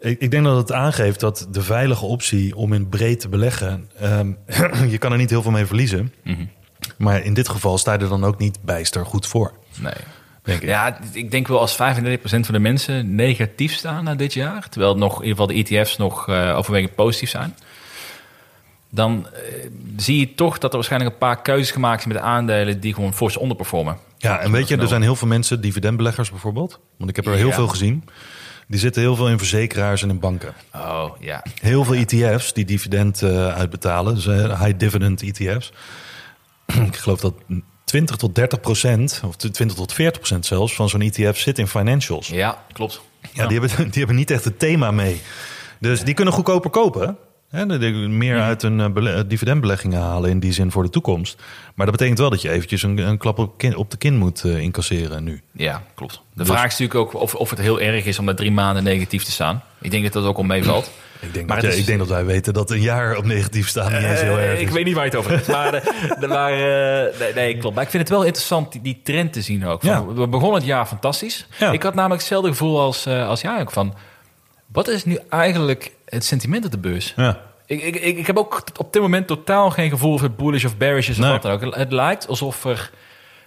ik, 0.00 0.30
denk 0.30 0.44
dat 0.44 0.56
het 0.56 0.72
aangeeft 0.72 1.20
dat 1.20 1.46
de 1.50 1.62
veilige 1.62 2.04
optie 2.04 2.56
om 2.56 2.72
in 2.72 2.88
breed 2.88 3.20
te 3.20 3.28
beleggen... 3.28 3.90
ehm, 3.98 4.32
je 4.92 4.98
kan 4.98 5.12
er 5.12 5.18
niet 5.18 5.30
heel 5.30 5.42
veel 5.42 5.50
mee 5.50 5.66
verliezen. 5.66 6.12
Maar 6.98 7.24
in 7.24 7.34
dit 7.34 7.48
geval 7.48 7.78
sta 7.78 7.92
je 7.92 7.98
er 7.98 8.08
dan 8.08 8.24
ook 8.24 8.38
niet 8.38 8.58
bijster 8.62 9.06
goed 9.06 9.26
voor. 9.26 9.52
Nee. 9.78 9.92
Denk 10.42 10.62
ik. 10.62 10.68
Ja, 10.68 10.98
ik 11.12 11.30
denk 11.30 11.48
wel 11.48 11.60
als 11.60 11.72
35% 11.72 11.78
van 12.22 12.42
de 12.54 12.58
mensen 12.58 13.14
negatief 13.14 13.72
staan 13.74 14.04
na 14.04 14.14
dit 14.14 14.32
jaar, 14.34 14.68
terwijl 14.68 14.96
nog 14.96 15.12
in 15.22 15.28
ieder 15.28 15.46
geval 15.46 15.46
de 15.64 15.76
ETF's 15.76 15.96
nog 15.96 16.28
eh, 16.28 16.56
overwegend 16.56 16.94
positief 16.94 17.30
zijn, 17.30 17.54
dan 18.90 19.26
eh, 19.32 19.40
zie 19.96 20.18
je 20.18 20.34
toch 20.34 20.58
dat 20.58 20.70
er 20.70 20.76
waarschijnlijk 20.76 21.12
een 21.12 21.18
paar 21.18 21.42
keuzes 21.42 21.70
gemaakt 21.70 22.02
zijn 22.02 22.14
met 22.14 22.22
aandelen 22.22 22.80
die 22.80 22.94
gewoon 22.94 23.14
fors 23.14 23.36
onderperformen. 23.36 23.96
Ja, 24.18 24.38
en 24.38 24.52
weet 24.52 24.68
je, 24.68 24.76
er 24.76 24.88
zijn 24.88 25.02
heel 25.02 25.16
veel 25.16 25.28
mensen, 25.28 25.60
dividendbeleggers 25.60 26.30
bijvoorbeeld. 26.30 26.80
Want 26.96 27.10
ik 27.10 27.16
heb 27.16 27.26
er 27.26 27.34
heel 27.34 27.46
Ja. 27.48 27.54
veel 27.54 27.68
gezien. 27.68 28.04
Die 28.66 28.80
zitten 28.80 29.02
heel 29.02 29.16
veel 29.16 29.28
in 29.28 29.38
verzekeraars 29.38 30.02
en 30.02 30.08
in 30.10 30.18
banken. 30.18 30.54
Oh 30.74 31.10
ja. 31.20 31.42
Heel 31.60 31.84
veel 31.84 31.94
ETF's 31.94 32.52
die 32.52 32.64
dividend 32.64 33.22
eh, 33.22 33.48
uitbetalen. 33.54 34.14
Dus 34.14 34.24
high 34.58 34.72
dividend 34.76 35.22
ETF's. 35.22 35.72
Ik 36.86 36.96
geloof 36.96 37.20
dat 37.20 37.34
20 37.84 38.16
tot 38.16 38.34
30 38.34 38.60
procent, 38.60 39.22
of 39.26 39.36
20 39.36 39.76
tot 39.76 39.92
40 39.92 40.18
procent 40.18 40.46
zelfs, 40.46 40.74
van 40.74 40.88
zo'n 40.88 41.00
ETF 41.00 41.38
zit 41.38 41.58
in 41.58 41.68
financials. 41.68 42.28
Ja, 42.28 42.64
klopt. 42.72 43.00
Ja, 43.32 43.46
die, 43.46 43.58
hebben, 43.60 43.76
die 43.90 43.98
hebben 43.98 44.16
niet 44.16 44.30
echt 44.30 44.44
het 44.44 44.58
thema 44.58 44.90
mee. 44.90 45.20
Dus 45.80 46.02
die 46.02 46.14
kunnen 46.14 46.34
goedkoper 46.34 46.70
kopen. 46.70 47.16
Hè, 47.48 47.66
meer 48.08 48.40
uit 48.40 48.62
hun 48.62 48.80
eh, 48.80 48.90
bele- 48.90 49.26
dividendbeleggingen 49.26 50.00
halen 50.00 50.30
in 50.30 50.40
die 50.40 50.52
zin 50.52 50.70
voor 50.70 50.82
de 50.82 50.90
toekomst. 50.90 51.42
Maar 51.74 51.86
dat 51.86 51.96
betekent 51.96 52.18
wel 52.18 52.30
dat 52.30 52.42
je 52.42 52.50
eventjes 52.50 52.82
een, 52.82 52.98
een 52.98 53.18
klap 53.18 53.38
op, 53.38 53.58
kin- 53.58 53.76
op 53.76 53.90
de 53.90 53.96
kin 53.96 54.16
moet 54.16 54.44
eh, 54.44 54.58
incasseren 54.58 55.24
nu. 55.24 55.42
Ja, 55.52 55.82
klopt. 55.94 56.12
De 56.14 56.20
Dus- 56.34 56.46
vraag 56.46 56.64
is 56.72 56.78
natuurlijk 56.78 56.94
ook 57.14 57.20
of, 57.22 57.34
of 57.34 57.50
het 57.50 57.58
heel 57.58 57.80
erg 57.80 58.04
is 58.04 58.18
om 58.18 58.24
met 58.24 58.36
drie 58.36 58.50
maanden 58.50 58.84
negatief 58.84 59.22
te 59.24 59.30
staan. 59.30 59.62
Ik 59.80 59.90
denk 59.90 60.02
dat 60.04 60.12
dat 60.12 60.24
ook 60.24 60.36
al 60.36 60.42
meevalt. 60.42 60.90
Ik 61.20 61.34
denk, 61.34 61.48
Maar 61.48 61.60
dat, 61.62 61.72
is- 61.72 61.78
ik 61.78 61.86
denk 61.86 61.98
dat 61.98 62.08
wij 62.08 62.24
weten 62.24 62.52
dat 62.54 62.70
een 62.70 62.80
jaar 62.80 63.16
op 63.16 63.24
negatief 63.24 63.68
staan 63.68 63.92
niet 63.92 64.02
eens 64.02 64.20
heel 64.20 64.38
Eh, 64.38 64.50
erg 64.50 64.60
Ik 64.60 64.66
is. 64.68 64.72
weet 64.72 64.84
niet 64.84 64.94
waar 64.94 65.04
je 65.04 65.10
het 65.10 65.18
over 65.18 65.30
hebt. 65.32 65.46
Maar, 65.48 65.82
maar 66.28 66.52
eh, 66.52 67.18
nee, 67.20 67.32
nee, 67.34 67.58
klopt. 67.58 67.74
Maar 67.74 67.84
ik 67.84 67.90
vind 67.90 68.02
het 68.02 68.12
wel 68.12 68.24
interessant 68.24 68.72
die, 68.72 68.80
die 68.82 69.00
trend 69.04 69.32
te 69.32 69.42
zien 69.42 69.66
ook. 69.66 69.82
Van. 69.82 70.14
We 70.14 70.28
begonnen 70.28 70.58
het 70.58 70.66
jaar 70.68 70.86
fantastisch. 70.86 71.46
Ik 71.72 71.82
had 71.82 71.94
namelijk 71.94 72.20
hetzelfde 72.20 72.48
gevoel 72.48 72.80
als, 72.80 73.06
eh, 73.06 73.28
als 73.28 73.40
jij 73.40 73.60
ook 73.60 73.70
van... 73.70 73.94
Wat 74.72 74.88
is 74.88 75.04
nu 75.04 75.18
eigenlijk 75.28 75.92
het 76.04 76.24
sentiment 76.24 76.64
op 76.64 76.70
de 76.70 76.78
beurs? 76.78 77.12
Ja. 77.16 77.40
Ik, 77.66 77.82
ik, 77.82 77.96
ik, 77.96 78.16
ik 78.18 78.26
heb 78.26 78.36
ook 78.38 78.62
op 78.76 78.92
dit 78.92 79.02
moment 79.02 79.26
totaal 79.26 79.70
geen 79.70 79.90
gevoel 79.90 80.12
of 80.12 80.20
het 80.20 80.36
bullish 80.36 80.64
of 80.64 80.76
bearish 80.76 81.08
is 81.08 81.16
of 81.18 81.22
Nee. 81.22 81.32
wat 81.32 81.42
dan 81.42 81.52
ook. 81.52 81.74
Het 81.74 81.92
lijkt 81.92 82.28
alsof 82.28 82.64
er, 82.64 82.90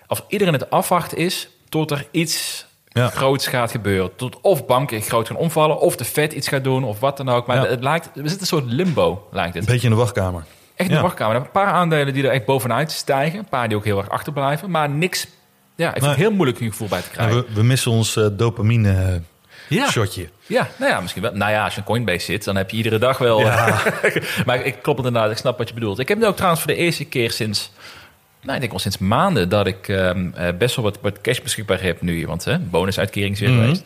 of 0.08 0.24
iedereen 0.28 0.54
het 0.54 0.70
afwacht 0.70 1.16
is 1.16 1.50
tot 1.70 1.92
er 1.92 2.06
iets 2.12 2.66
Ja. 2.94 3.08
groots 3.08 3.48
gaat 3.48 3.72
gebeuren. 3.72 4.16
Tot 4.16 4.42
of 4.42 4.66
banken 4.66 5.02
groot 5.02 5.28
gaan 5.28 5.36
omvallen, 5.36 5.80
of 5.80 5.96
de 5.96 6.06
Fed 6.06 6.34
iets 6.34 6.48
gaat 6.48 6.64
doen, 6.64 6.84
of 6.84 7.00
wat 7.00 7.18
dan 7.18 7.30
ook. 7.30 7.48
Maar 7.48 7.56
Ja. 7.64 7.66
het 7.70 7.84
lijkt, 7.84 8.06
we 8.14 8.22
zitten 8.22 8.40
een 8.40 8.46
soort 8.48 8.66
limbo, 8.66 9.28
lijkt 9.32 9.54
het. 9.54 9.64
Een 9.68 9.72
beetje 9.74 9.88
in 9.88 9.94
de 9.94 10.00
wachtkamer. 10.00 10.44
Echt 10.76 10.90
in 10.90 10.96
Ja. 10.96 11.02
de 11.02 11.08
wachtkamer. 11.08 11.36
Een 11.36 11.52
paar 11.52 11.68
aandelen 11.68 12.14
die 12.14 12.24
er 12.24 12.32
echt 12.32 12.46
bovenuit 12.46 12.92
stijgen. 12.92 13.40
Een 13.40 13.50
paar 13.50 13.68
die 13.68 13.78
ook 13.78 13.86
heel 13.86 13.98
erg 13.98 14.10
achterblijven. 14.10 14.70
Maar 14.72 14.90
niks... 14.90 15.28
Ja, 15.76 15.88
ik 15.88 15.94
vind 15.94 16.06
het 16.06 16.16
heel 16.16 16.32
moeilijk 16.32 16.60
een 16.60 16.70
gevoel 16.70 16.88
bij 16.88 17.02
te 17.02 17.10
krijgen. 17.10 17.36
we, 17.36 17.46
we 17.54 17.64
missen 17.64 17.92
ons 17.92 18.16
eh, 18.16 18.26
dopamine 18.32 19.22
Ja. 19.68 19.90
shotje. 19.90 20.30
Ja, 20.46 20.68
nou 20.78 20.92
ja, 20.92 21.00
misschien 21.02 21.22
wel. 21.22 21.34
Nou 21.34 21.52
ja, 21.52 21.64
als 21.64 21.74
je 21.74 21.80
een 21.80 21.86
Coinbase 21.86 22.26
zit, 22.26 22.44
dan 22.44 22.56
heb 22.56 22.70
je 22.70 22.78
iedere 22.78 22.98
dag 22.98 23.18
wel... 23.18 23.42
maar 24.46 24.66
ik 24.66 24.76
het 24.82 24.98
inderdaad, 24.98 25.32
ik 25.32 25.38
snap 25.38 25.58
wat 25.58 25.68
je 25.68 25.74
bedoelt. 25.74 26.00
Ik 26.00 26.08
heb 26.08 26.18
nu 26.18 26.26
ook 26.26 26.36
trouwens 26.36 26.62
voor 26.62 26.72
de 26.72 26.78
eerste 26.78 27.06
keer 27.06 27.32
sinds... 27.32 27.72
Nou, 28.42 28.54
ik 28.56 28.60
denk 28.62 28.72
al 28.74 28.80
sinds 28.80 28.98
maanden 28.98 29.50
dat 29.50 29.68
ik 29.68 29.88
ehm, 29.88 30.28
eh, 30.34 30.48
best 30.58 30.76
wel 30.76 30.86
wat, 30.86 31.00
wat 31.02 31.22
cash 31.22 31.40
beschikbaar 31.40 31.82
heb 31.82 32.02
nu. 32.02 32.28
Want 32.28 32.44
hè, 32.46 32.60
bonusuitkering 32.60 33.34
is 33.34 33.40
weer 33.40 33.50
Mhm. 33.50 33.60
geweest. 33.62 33.84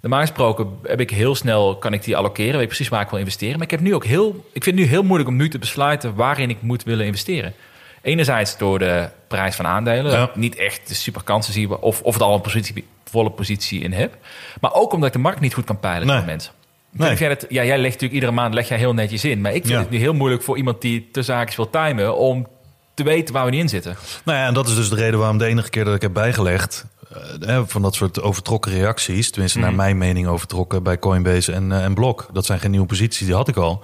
Normaal 0.00 0.20
gesproken 0.20 0.68
heb 0.82 1.00
ik 1.00 1.10
heel 1.10 1.34
snel, 1.34 1.76
kan 1.76 1.92
ik 1.92 2.04
die 2.04 2.16
allokeren. 2.16 2.52
Weet 2.52 2.60
ik 2.62 2.66
precies 2.66 2.88
waar 2.88 3.02
ik 3.02 3.08
wil 3.08 3.18
investeren. 3.18 3.54
Maar 3.54 3.64
ik 3.64 3.70
heb 3.70 3.80
nu 3.80 3.94
ook 3.94 4.04
heel... 4.04 4.44
Ik 4.52 4.62
vind 4.62 4.76
het 4.78 4.84
nu 4.84 4.90
heel 4.90 5.02
moeilijk 5.02 5.28
om 5.28 5.36
nu 5.36 5.48
te 5.48 5.58
besluiten 5.58 6.14
waarin 6.14 6.50
ik 6.50 6.62
moet 6.62 6.82
willen 6.82 7.06
investeren. 7.06 7.54
Enerzijds 8.02 8.58
door 8.58 8.78
de 8.78 9.08
prijs 9.28 9.54
van 9.56 9.66
aandelen. 9.66 10.12
Ja. 10.12 10.30
Niet 10.34 10.56
echt 10.56 10.88
de 10.88 10.94
super 10.94 11.22
kansen 11.22 11.52
zie 11.52 11.80
of, 11.82 12.02
of 12.02 12.12
het 12.14 12.22
al 12.22 12.34
een 12.34 12.40
positie, 12.40 12.84
volle 13.04 13.30
positie 13.30 13.80
in 13.80 13.92
heb. 13.92 14.16
Maar 14.60 14.74
ook 14.74 14.92
omdat 14.92 15.06
ik 15.08 15.14
de 15.14 15.18
markt 15.18 15.40
niet 15.40 15.54
goed 15.54 15.64
kan 15.64 15.80
peilen 15.80 16.02
op 16.02 16.06
Nee. 16.08 16.16
dit 16.16 16.24
moment. 16.26 16.52
Nee. 16.90 17.16
jij, 17.16 17.28
dat, 17.28 17.46
ja, 17.48 17.64
jij 17.64 17.76
legt 17.76 17.82
natuurlijk 17.92 18.12
iedere 18.12 18.32
maand 18.32 18.54
leg 18.54 18.68
jij 18.68 18.78
heel 18.78 18.94
netjes 18.94 19.24
in. 19.24 19.40
Maar 19.40 19.52
ik 19.54 19.62
vind 19.62 19.74
Ja. 19.74 19.78
het 19.80 19.90
nu 19.90 19.98
heel 19.98 20.14
moeilijk 20.14 20.42
voor 20.42 20.56
iemand 20.56 20.80
die 20.80 21.08
te 21.12 21.22
zaakjes 21.22 21.56
wil 21.56 21.70
timen... 21.70 22.16
om 22.16 22.46
te 22.94 23.02
weten 23.02 23.34
waar 23.34 23.44
we 23.44 23.50
niet 23.50 23.60
in 23.60 23.68
zitten. 23.68 23.96
Nou 24.24 24.38
ja, 24.38 24.46
en 24.46 24.54
dat 24.54 24.68
is 24.68 24.74
dus 24.74 24.88
de 24.88 24.94
reden 24.96 25.18
waarom 25.18 25.38
de 25.38 25.44
enige 25.46 25.70
keer 25.70 25.84
dat 25.84 25.94
ik 25.94 26.02
heb 26.02 26.12
bijgelegd... 26.12 26.84
eh, 27.12 27.16
hè, 27.40 27.66
van 27.66 27.82
dat 27.82 27.94
soort 27.94 28.22
overtrokken 28.22 28.72
reacties... 28.72 29.30
tenminste 29.30 29.58
naar 29.58 29.74
mijn 29.74 29.98
mening 29.98 30.26
overtrokken 30.26 30.82
bij 30.82 30.98
Coinbase 30.98 31.52
en, 31.52 31.72
eh, 31.72 31.84
en 31.84 31.94
Block. 31.94 32.28
Dat 32.32 32.44
zijn 32.46 32.60
geen 32.60 32.70
nieuwe 32.70 32.86
posities, 32.86 33.26
die 33.26 33.34
had 33.34 33.48
ik 33.48 33.56
al. 33.56 33.78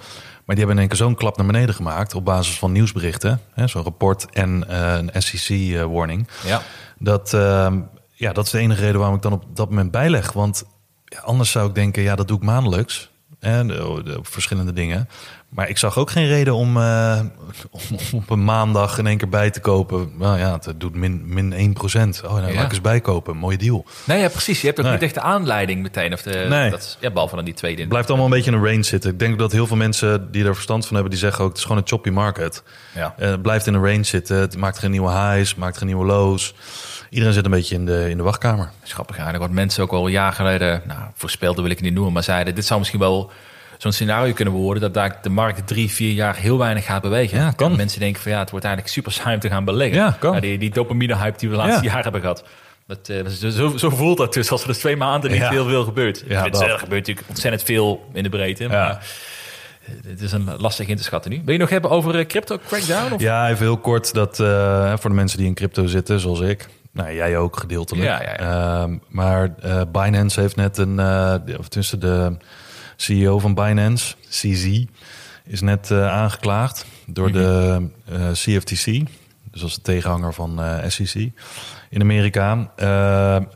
Maar 0.45 0.55
die 0.57 0.65
hebben 0.65 0.75
in 0.75 0.79
één 0.79 0.87
keer 0.87 0.97
zo'n 1.07 1.15
klap 1.15 1.37
naar 1.37 1.45
beneden 1.45 1.75
gemaakt... 1.75 2.13
op 2.15 2.25
basis 2.25 2.59
van 2.59 2.71
nieuwsberichten, 2.71 3.41
hè, 3.53 3.67
zo'n 3.67 3.83
rapport 3.83 4.25
en 4.31 4.69
eh, 4.69 4.97
een 5.13 5.21
SEC-warning. 5.21 6.27
Ja. 6.45 6.61
Dat, 6.97 7.33
ehm, 7.33 7.79
ja, 8.13 8.33
dat 8.33 8.45
is 8.45 8.51
de 8.51 8.57
enige 8.59 8.81
reden 8.81 8.97
waarom 8.97 9.15
ik 9.15 9.21
dan 9.21 9.33
op 9.33 9.43
dat 9.53 9.69
moment 9.69 9.91
bijleg. 9.91 10.31
Want 10.31 10.63
ja, 11.05 11.19
anders 11.19 11.51
zou 11.51 11.67
ik 11.69 11.75
denken, 11.75 12.03
ja, 12.03 12.15
dat 12.15 12.27
doe 12.27 12.37
ik 12.37 12.43
maandelijks. 12.43 13.09
De, 13.39 13.65
de- 14.03 14.19
verschillende 14.21 14.73
dingen. 14.73 15.09
Maar 15.49 15.69
ik 15.69 15.77
zag 15.77 15.97
ook 15.97 16.09
geen 16.11 16.27
reden 16.27 16.53
om, 16.55 16.77
eh, 16.77 17.19
om 17.71 17.81
op 18.13 18.29
een 18.29 18.43
maandag 18.43 18.97
in 18.97 19.07
één 19.07 19.17
keer 19.17 19.29
bij 19.29 19.49
te 19.49 19.59
kopen. 19.59 20.11
Nou 20.17 20.37
ja, 20.39 20.59
het 20.63 20.79
doet 20.79 20.95
min, 20.95 21.21
min 21.25 21.53
1 21.53 21.73
procent. 21.73 22.21
Oh, 22.25 22.31
nou, 22.33 22.47
Ja. 22.47 22.53
laat 22.53 22.63
ik 22.63 22.69
eens 22.69 22.81
bijkopen. 22.81 23.37
Mooie 23.37 23.57
deal. 23.57 23.85
Nee, 24.03 24.19
ja, 24.19 24.27
precies. 24.27 24.61
Je 24.61 24.67
hebt 24.67 24.79
ook 24.79 24.85
Nee. 24.85 24.93
niet 24.93 25.03
echt 25.03 25.13
de 25.13 25.21
aanleiding 25.21 25.81
meteen. 25.81 26.13
Of 26.13 26.21
de, 26.21 26.45
Nee. 26.49 26.69
dat, 26.69 26.97
ja, 26.99 27.11
behalve 27.11 27.35
dan 27.35 27.45
die 27.45 27.53
tweede. 27.53 27.79
Het 27.79 27.89
blijft 27.89 28.07
allemaal 28.07 28.25
een 28.27 28.31
beetje 28.33 28.51
in 28.51 28.57
een 28.57 28.65
range 28.65 28.83
zitten. 28.83 29.11
Ik 29.11 29.19
denk 29.19 29.39
dat 29.39 29.51
heel 29.51 29.67
veel 29.67 29.77
mensen 29.77 30.31
die 30.31 30.45
er 30.45 30.53
verstand 30.53 30.85
van 30.85 30.93
hebben... 30.93 31.11
die 31.11 31.19
zeggen 31.21 31.43
ook, 31.43 31.49
het 31.49 31.57
is 31.57 31.63
gewoon 31.63 31.77
een 31.81 31.87
choppy 31.87 32.09
market. 32.09 32.63
Ja. 32.95 33.13
Eh, 33.17 33.29
het 33.29 33.41
blijft 33.41 33.67
in 33.67 33.73
een 33.73 33.85
range 33.85 34.03
zitten. 34.03 34.37
Het 34.37 34.57
maakt 34.57 34.79
geen 34.79 34.91
nieuwe 34.91 35.11
highs, 35.11 35.55
maakt 35.55 35.77
geen 35.77 35.87
nieuwe 35.87 36.05
lows. 36.05 36.53
Iedereen 37.09 37.33
zit 37.33 37.45
een 37.45 37.51
beetje 37.51 37.75
in 37.75 37.85
de, 37.85 38.09
in 38.09 38.17
de 38.17 38.23
wachtkamer. 38.23 38.69
Grappig 38.83 39.15
eigenlijk. 39.15 39.45
Wat 39.45 39.55
mensen 39.55 39.83
ook 39.83 39.91
al 39.91 40.05
een 40.05 40.11
jaar 40.11 40.33
geleden, 40.33 40.81
nou, 40.87 40.99
voorspelden 41.15 41.61
wil 41.61 41.71
ik 41.71 41.77
het 41.77 41.85
niet 41.85 41.95
noemen, 41.95 42.13
maar 42.13 42.23
zeiden: 42.23 42.55
dit 42.55 42.65
zou 42.65 42.79
misschien 42.79 42.99
wel 42.99 43.31
zo'n 43.81 43.91
scenario 43.91 44.33
kunnen 44.33 44.53
worden 44.53 44.81
dat 44.81 44.93
daar 44.93 45.17
de 45.21 45.29
markt 45.29 45.67
drie, 45.67 45.89
vier 45.91 46.11
jaar 46.11 46.35
heel 46.35 46.57
weinig 46.57 46.85
gaat 46.85 47.01
bewegen. 47.01 47.37
Ja, 47.37 47.51
kan. 47.51 47.71
En 47.71 47.77
mensen 47.77 47.99
denken 47.99 48.21
van 48.21 48.31
ja, 48.31 48.39
het 48.39 48.49
wordt 48.49 48.65
eigenlijk 48.65 48.95
super 48.95 49.11
saai 49.11 49.33
om 49.35 49.39
te 49.41 49.49
gaan 49.49 49.65
beleggen. 49.65 49.97
Ja, 49.97 50.15
kan. 50.19 50.39
Die, 50.39 50.57
die 50.57 50.69
dopamine-hype 50.69 51.37
die 51.37 51.49
we 51.49 51.55
de 51.55 51.61
laatste 51.61 51.79
Ja. 51.83 51.87
jaren 51.87 52.03
hebben 52.03 52.21
gehad. 52.21 52.43
Dat, 52.87 53.09
eh, 53.09 53.49
zo, 53.49 53.77
zo, 53.77 53.89
voelt 53.89 54.17
dat 54.17 54.33
dus 54.33 54.51
als 54.51 54.61
er 54.61 54.67
dus 54.67 54.77
twee 54.77 54.95
maanden 54.95 55.31
niet 55.31 55.47
heel 55.47 55.67
veel 55.67 55.83
gebeurt. 55.83 56.23
Ja, 56.27 56.43
het, 56.43 56.61
er 56.61 56.69
gebeurt 56.79 56.89
natuurlijk 57.07 57.27
ontzettend 57.29 57.63
veel 57.63 58.09
in 58.13 58.23
de 58.23 58.29
breedte, 58.29 58.63
Ja. 58.63 58.69
maar 58.69 58.89
eh, 59.85 59.93
het 60.09 60.21
is 60.21 60.31
een 60.31 60.49
lastig 60.57 60.87
in 60.87 60.97
te 60.97 61.03
schatten 61.03 61.31
nu. 61.31 61.41
Wil 61.45 61.53
je 61.53 61.59
nog 61.59 61.69
hebben 61.69 61.91
over 61.91 62.19
eh, 62.19 62.25
crypto 62.25 62.57
crackdown? 62.67 63.13
Of? 63.13 63.21
Ja, 63.21 63.49
even 63.49 63.65
heel 63.65 63.77
kort 63.77 64.13
dat 64.13 64.35
voor 64.99 65.09
de 65.09 65.15
mensen 65.15 65.37
die 65.37 65.47
in 65.47 65.53
crypto 65.53 65.85
zitten, 65.87 66.19
zoals 66.19 66.39
ik. 66.39 66.67
Nou, 66.91 67.13
jij 67.13 67.37
ook 67.37 67.57
gedeeltelijk. 67.59 68.05
Ja, 68.05 68.21
ja, 68.21 68.35
Ehm, 68.37 68.97
maar 69.07 69.53
Binance 69.91 70.39
heeft 70.41 70.55
net 70.55 70.77
een, 70.77 70.99
of 71.59 71.67
tenminste 71.67 71.97
de 71.97 72.37
CEO 73.01 73.39
van 73.39 73.53
Binance, 73.53 74.15
CZ, 74.29 74.83
is 75.45 75.61
net 75.61 75.91
eh, 75.91 76.07
aangeklaagd 76.07 76.85
door 77.05 77.31
de 77.31 77.77
Mhm. 78.05 78.21
eh, 78.21 78.31
CFTC, 78.31 79.07
Dus 79.51 79.61
is 79.63 79.75
de 79.75 79.81
tegenhanger 79.81 80.33
van 80.33 80.61
eh, 80.61 80.89
SEC 80.89 81.31
in 81.89 82.01
Amerika. 82.01 82.71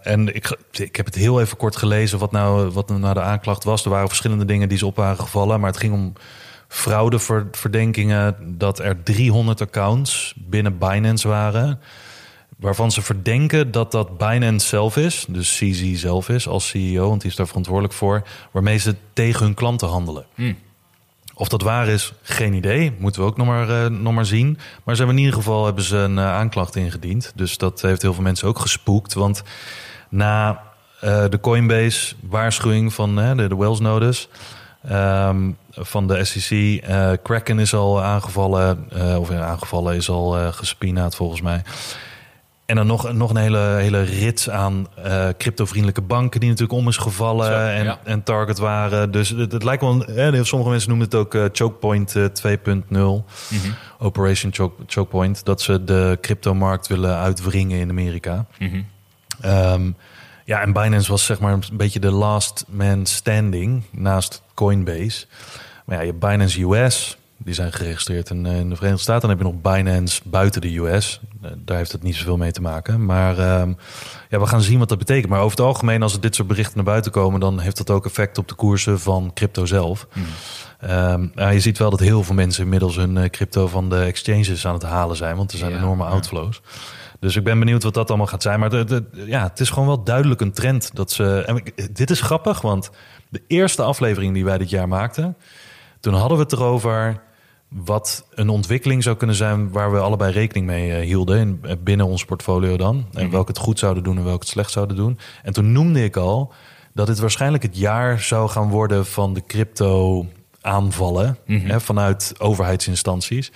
En 0.04 0.36
ik, 0.36 0.58
ik 0.72 0.96
heb 0.96 1.06
het 1.06 1.16
heel 1.16 1.42
even 1.42 1.58
kort 1.58 1.76
gelezen 1.76 2.20
wat 2.20 2.32
nou, 2.32 2.70
wat 2.72 2.90
nou 2.90 3.14
de 3.14 3.22
aanklacht 3.22 3.64
was. 3.64 3.84
Er 3.84 3.90
waren 3.90 4.08
verschillende 4.08 4.46
dingen 4.46 4.70
die 4.70 4.78
ze 4.78 4.86
op 4.86 4.96
waren 4.96 5.20
gevallen. 5.20 5.60
Maar 5.60 5.70
het 5.70 5.80
ging 5.80 5.94
om 5.94 6.14
fraudeverdenkingen 6.68 8.36
dat 8.58 8.80
er 8.80 9.04
300 9.04 9.62
accounts 9.62 10.34
binnen 10.38 10.78
Binance 10.78 11.28
waren 11.28 11.80
waarvan 12.64 12.92
ze 12.92 13.02
verdenken 13.02 13.72
dat 13.72 13.92
dat 13.92 14.18
Binance 14.18 14.68
zelf 14.68 14.98
is, 14.98 15.26
dus 15.28 15.58
CZ 15.58 15.94
zelf 15.94 16.30
is 16.30 16.48
als 16.48 16.68
CEO, 16.68 17.08
want 17.10 17.22
die 17.22 17.30
is 17.30 17.36
daar 17.36 17.48
verantwoordelijk 17.48 17.94
voor, 17.94 18.24
waarmee 18.52 18.78
ze 18.78 18.96
tegen 19.14 19.46
hun 19.46 19.54
klanten 19.54 19.88
handelen. 19.88 20.26
Of 21.36 21.48
dat 21.48 21.62
waar 21.62 21.88
is, 21.88 22.14
geen 22.22 22.54
idee. 22.54 22.94
Moeten 22.98 23.22
we 23.22 23.28
ook 23.28 23.38
nog 23.38 23.48
maar, 23.48 23.70
eh, 23.70 23.90
nog 23.90 24.14
maar 24.14 24.26
zien. 24.26 24.58
Maar 24.84 24.96
ze 24.96 25.02
hebben 25.02 25.18
in 25.18 25.24
ieder 25.24 25.40
geval 25.40 25.66
hebben 25.66 25.84
ze 25.84 25.98
een 25.98 26.18
eh, 26.18 26.34
aanklacht 26.34 26.76
ingediend. 26.76 27.32
Dus 27.36 27.58
dat 27.58 27.82
heeft 27.82 28.02
heel 28.02 28.14
veel 28.14 28.24
mensen 28.24 28.48
ook 28.48 28.60
gespoekt. 28.60 29.14
Want 29.14 29.44
na 30.10 30.62
eh, 31.00 31.24
de 31.30 31.40
Coinbase 31.40 32.16
waarschuwing 32.30 32.94
van 32.94 33.16
de, 33.16 33.48
de 33.48 33.56
Wells 33.56 33.80
Notice... 33.80 34.28
ehm, 34.88 35.52
van 35.72 36.08
de 36.08 36.26
SEC, 36.26 36.82
Kraken 37.24 37.60
is 37.60 37.74
al 37.74 38.02
aangevallen... 38.02 38.90
of 39.18 39.32
aangevallen 39.32 39.96
is 39.96 40.10
al 40.10 40.52
gespinaat 40.52 41.16
volgens 41.16 41.42
mij... 41.42 41.64
En 42.66 42.76
dan 42.76 42.88
nog, 42.88 43.14
nog 43.14 43.30
een 43.30 43.36
hele, 43.36 43.58
hele 43.60 44.02
rits 44.02 44.50
aan 44.50 44.88
eh 45.04 45.28
cryptovriendelijke 45.38 46.02
banken 46.02 46.40
die 46.40 46.50
natuurlijk 46.50 46.80
om 46.80 46.88
is 46.88 46.98
gevallen 46.98 47.46
Zo, 47.46 47.54
en, 47.54 47.84
ja. 47.84 48.00
en 48.04 48.24
target 48.24 48.58
waren. 48.58 49.12
Dus 49.12 49.30
het, 49.30 49.52
het 49.52 49.64
lijkt 49.64 49.82
wel, 49.82 49.92
een- 50.08 50.34
eh, 50.34 50.44
sommige 50.44 50.70
mensen 50.72 50.90
noemen 50.90 51.06
het 51.08 51.16
ook 51.16 51.34
eh, 51.36 51.46
chokepoint 51.52 52.16
eh, 52.16 52.26
2.0, 52.94 53.24
Operation 54.00 54.54
choke, 54.54 54.84
chokepoint, 54.88 55.46
dat 55.46 55.62
ze 55.62 55.84
de 55.84 56.18
cryptomarkt 56.22 56.88
willen 56.88 57.18
uitwringen 57.18 57.80
in 57.80 57.90
Amerika. 57.90 58.46
Ehm, 59.42 59.92
ja, 60.46 60.62
en 60.62 60.74
Binance 60.74 61.12
was 61.12 61.26
zeg 61.26 61.40
maar 61.40 61.54
een 61.54 61.64
beetje 61.74 62.00
de 62.00 62.12
last 62.12 62.66
man 62.70 63.06
standing 63.06 63.84
naast 63.92 64.42
Coinbase. 64.54 65.26
Maar 65.86 65.96
ja, 65.96 66.02
je 66.04 66.08
hebt 66.08 66.20
Binance 66.20 66.62
US, 66.62 67.18
die 67.44 67.54
zijn 67.54 67.74
geregistreerd 67.74 68.30
in, 68.30 68.46
eh, 68.46 68.60
in 68.60 68.70
de 68.70 68.76
Verenigde 68.76 69.02
Staten. 69.04 69.22
Dan 69.22 69.30
heb 69.38 69.40
je 69.48 69.52
nog 69.54 69.62
Binance 69.74 70.22
buiten 70.26 70.62
de 70.62 70.78
US. 70.78 71.20
Eh, 71.42 71.52
Daar 71.58 71.78
heeft 71.78 71.92
het 71.92 72.04
niet 72.04 72.16
zoveel 72.16 72.38
mee 72.38 72.52
te 72.52 72.62
maken. 72.62 73.06
Maar 73.06 73.38
ehm, 73.38 73.74
ja, 74.30 74.40
we 74.40 74.46
gaan 74.46 74.62
zien 74.62 74.80
wat 74.80 74.90
dat 74.90 74.98
betekent. 74.98 75.30
Maar 75.30 75.40
over 75.42 75.58
het 75.58 75.66
algemeen, 75.66 76.02
als 76.02 76.14
er 76.14 76.22
dit 76.22 76.36
soort 76.36 76.48
berichten 76.48 76.76
naar 76.76 76.86
buiten 76.86 77.12
komen... 77.12 77.40
dan 77.40 77.60
heeft 77.60 77.78
dat 77.78 77.90
ook 77.90 78.06
effect 78.06 78.38
op 78.38 78.48
de 78.48 78.54
koersen 78.56 79.00
van 79.00 79.32
crypto 79.34 79.66
zelf. 79.66 80.08
Ehm, 80.80 81.28
ja, 81.36 81.50
je 81.50 81.60
ziet 81.60 81.78
wel 81.78 81.90
dat 81.90 82.00
heel 82.00 82.24
veel 82.24 82.36
mensen 82.36 82.64
inmiddels 82.64 82.96
hun 82.96 83.18
eh, 83.18 83.30
crypto 83.30 83.68
van 83.68 83.90
de 83.90 84.00
exchanges 84.00 84.68
aan 84.68 84.74
het 84.74 84.84
halen 84.84 85.16
zijn. 85.16 85.36
Want 85.36 85.52
er 85.52 85.58
zijn 85.58 85.72
Ja, 85.72 85.78
enorme 85.78 86.04
ja. 86.04 86.10
outflows. 86.10 86.62
Dus 87.20 87.36
ik 87.36 87.44
ben 87.44 87.60
benieuwd 87.60 87.84
wat 87.84 87.94
dat 87.94 88.10
allemaal 88.10 88.28
gaat 88.28 88.42
zijn. 88.42 88.60
Maar 88.60 88.70
de, 88.70 88.84
de- 88.84 89.06
ja, 89.26 89.44
het 89.44 89.60
is 89.60 89.70
gewoon 89.70 89.88
wel 89.88 90.04
duidelijk 90.04 90.42
een 90.42 90.52
trend. 90.54 90.96
Dat 90.96 91.12
ze, 91.12 91.44
en 91.46 91.64
dit 91.94 92.10
is 92.10 92.22
grappig, 92.22 92.62
want 92.62 92.90
de 93.30 93.42
eerste 93.48 93.82
aflevering 93.84 94.34
die 94.34 94.46
wij 94.46 94.58
dit 94.58 94.70
jaar 94.70 94.88
maakten... 94.88 95.38
toen 96.00 96.14
hadden 96.14 96.38
we 96.38 96.44
het 96.44 96.52
erover 96.54 97.22
wat 97.74 98.26
een 98.30 98.50
ontwikkeling 98.50 99.04
zou 99.04 99.16
kunnen 99.16 99.36
zijn... 99.36 99.72
waar 99.72 99.92
we 99.92 100.00
allebei 100.00 100.32
rekening 100.32 100.66
mee 100.66 100.92
eh, 100.92 101.06
hielden 101.06 101.40
in, 101.40 101.60
eh, 101.62 101.76
binnen 101.84 102.06
ons 102.06 102.26
portfolio 102.26 102.78
dan. 102.78 103.06
En 103.14 103.30
welke 103.30 103.52
het 103.52 103.60
goed 103.60 103.80
zouden 103.80 104.04
doen 104.04 104.18
en 104.18 104.24
welke 104.24 104.40
het 104.40 104.48
slecht 104.48 104.72
zouden 104.72 104.96
doen. 104.96 105.20
En 105.44 105.54
toen 105.54 105.72
noemde 105.72 106.04
ik 106.04 106.18
al 106.18 106.54
dat 106.94 107.08
dit 107.08 107.20
waarschijnlijk 107.20 107.64
het 107.64 107.78
jaar 107.78 108.20
zou 108.20 108.50
gaan 108.50 108.70
worden... 108.70 109.06
van 109.06 109.34
de 109.34 109.44
crypto 109.48 110.26
aanvallen 110.62 111.38
hè, 111.46 111.80
vanuit 111.82 112.34
overheidsinstanties. 112.38 113.52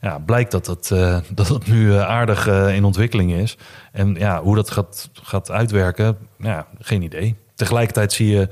Ja, 0.00 0.18
blijkt 0.18 0.50
dat 0.50 0.66
het, 0.66 0.90
eh, 0.90 1.18
dat 1.34 1.48
het 1.48 1.66
nu 1.66 1.94
aardig 1.94 2.46
in 2.46 2.84
ontwikkeling 2.84 3.32
is. 3.32 3.56
En 3.92 4.14
ja, 4.14 4.42
hoe 4.42 4.56
dat 4.56 4.70
gaat, 4.70 5.10
gaat 5.12 5.50
uitwerken, 5.50 6.16
ja, 6.38 6.66
geen 6.78 7.02
idee. 7.02 7.36
Tegelijkertijd 7.54 8.12
zie 8.12 8.28
je 8.28 8.48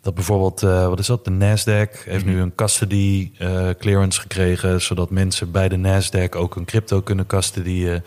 dat 0.00 0.14
bijvoorbeeld, 0.14 0.62
eh, 0.62 0.88
wat 0.88 0.98
is 0.98 1.06
dat? 1.06 1.24
De 1.24 1.30
Nasdaq 1.30 2.04
heeft 2.04 2.24
nu 2.24 2.40
een 2.40 2.54
custody 2.54 3.30
eh, 3.38 3.68
clearance 3.78 4.20
gekregen, 4.20 4.82
zodat 4.82 5.10
mensen 5.10 5.50
bij 5.50 5.68
de 5.68 5.76
Nasdaq 5.76 6.36
ook 6.36 6.56
een 6.56 6.64
crypto 6.64 7.00
kunnen 7.00 7.26
custodyen. 7.26 8.04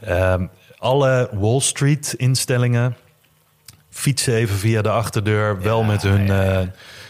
Ehm, 0.00 0.46
alle 0.78 1.30
Wall 1.32 1.60
Street 1.60 2.14
instellingen 2.16 2.96
fietsen 3.90 4.34
even 4.34 4.56
via 4.56 4.82
de 4.82 4.90
achterdeur, 4.90 5.60
wel 5.60 5.82
met 5.82 6.02
hun, 6.02 6.30
eh, 6.30 6.66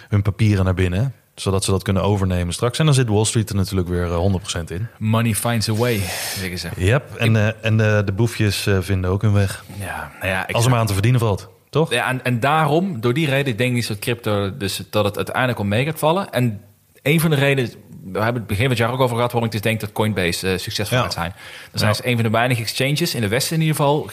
hun 0.09 0.23
papieren 0.23 0.65
naar 0.65 0.75
binnen. 0.75 1.15
Zodat 1.35 1.65
ze 1.65 1.71
dat 1.71 1.83
kunnen 1.83 2.03
overnemen 2.03 2.55
straks. 2.55 2.79
En 2.79 2.85
dan 2.85 2.95
zit 2.95 3.09
Wall 3.09 3.25
Street 3.25 3.49
er 3.49 3.57
natuurlijk 3.57 3.89
weer 3.89 4.05
eh, 4.05 4.17
100% 4.17 4.71
in. 4.71 4.87
Money 4.99 5.35
finds 5.35 5.69
a 5.69 5.75
way, 5.75 6.03
zeggen 6.39 6.59
ze. 6.59 6.69
Yep. 6.77 7.15
En, 7.15 7.63
en 7.63 7.77
de 7.77 8.13
boefjes 8.15 8.69
vinden 8.81 9.11
ook 9.11 9.23
hun 9.23 9.33
weg. 9.33 9.65
Ja, 9.79 10.13
nou 10.21 10.33
ja, 10.33 10.47
Als 10.51 10.65
er 10.65 10.71
maar 10.71 10.81
aan 10.81 10.87
te 10.87 10.93
verdienen 10.93 11.21
valt, 11.21 11.49
toch? 11.77 11.91
Ja, 11.93 12.09
en, 12.09 12.25
en 12.25 12.41
daarom, 12.41 13.01
door 13.01 13.15
die 13.15 13.29
reden, 13.29 13.57
denk 13.57 13.77
ik 13.77 13.89
dat 13.89 13.99
crypto, 13.99 14.57
dus 14.57 14.81
dat 14.91 15.05
het 15.05 15.17
uiteindelijk 15.17 15.59
om 15.59 15.69
mee 15.69 15.85
gaat 15.85 15.99
vallen. 15.99 16.31
En 16.33 16.61
een 17.03 17.21
van 17.21 17.31
de 17.31 17.37
redenen, 17.37 17.71
we 18.13 18.19
hebben 18.19 18.35
het 18.35 18.47
begin 18.47 18.63
van 18.63 18.71
het 18.71 18.79
jaar 18.79 18.93
ook 18.93 19.01
over 19.01 19.15
gehad, 19.17 19.31
waarom 19.33 19.49
ik 19.49 19.53
dus 19.53 19.61
denk 19.71 19.81
dat 19.81 19.93
Coinbase 19.93 20.53
eh, 20.53 20.59
succesvol 20.59 20.97
Ja. 20.97 21.03
gaat 21.03 21.13
zijn. 21.13 21.33
Dan 21.71 21.79
zijn 21.79 21.91
Ja. 21.91 21.97
ze 21.97 22.07
een 22.07 22.15
van 22.15 22.25
de 22.25 22.31
weinige 22.31 22.61
exchanges 22.61 23.15
in 23.15 23.21
de 23.21 23.29
Westen 23.29 23.55
in 23.57 23.61
ieder 23.63 23.77
geval, 23.77 24.11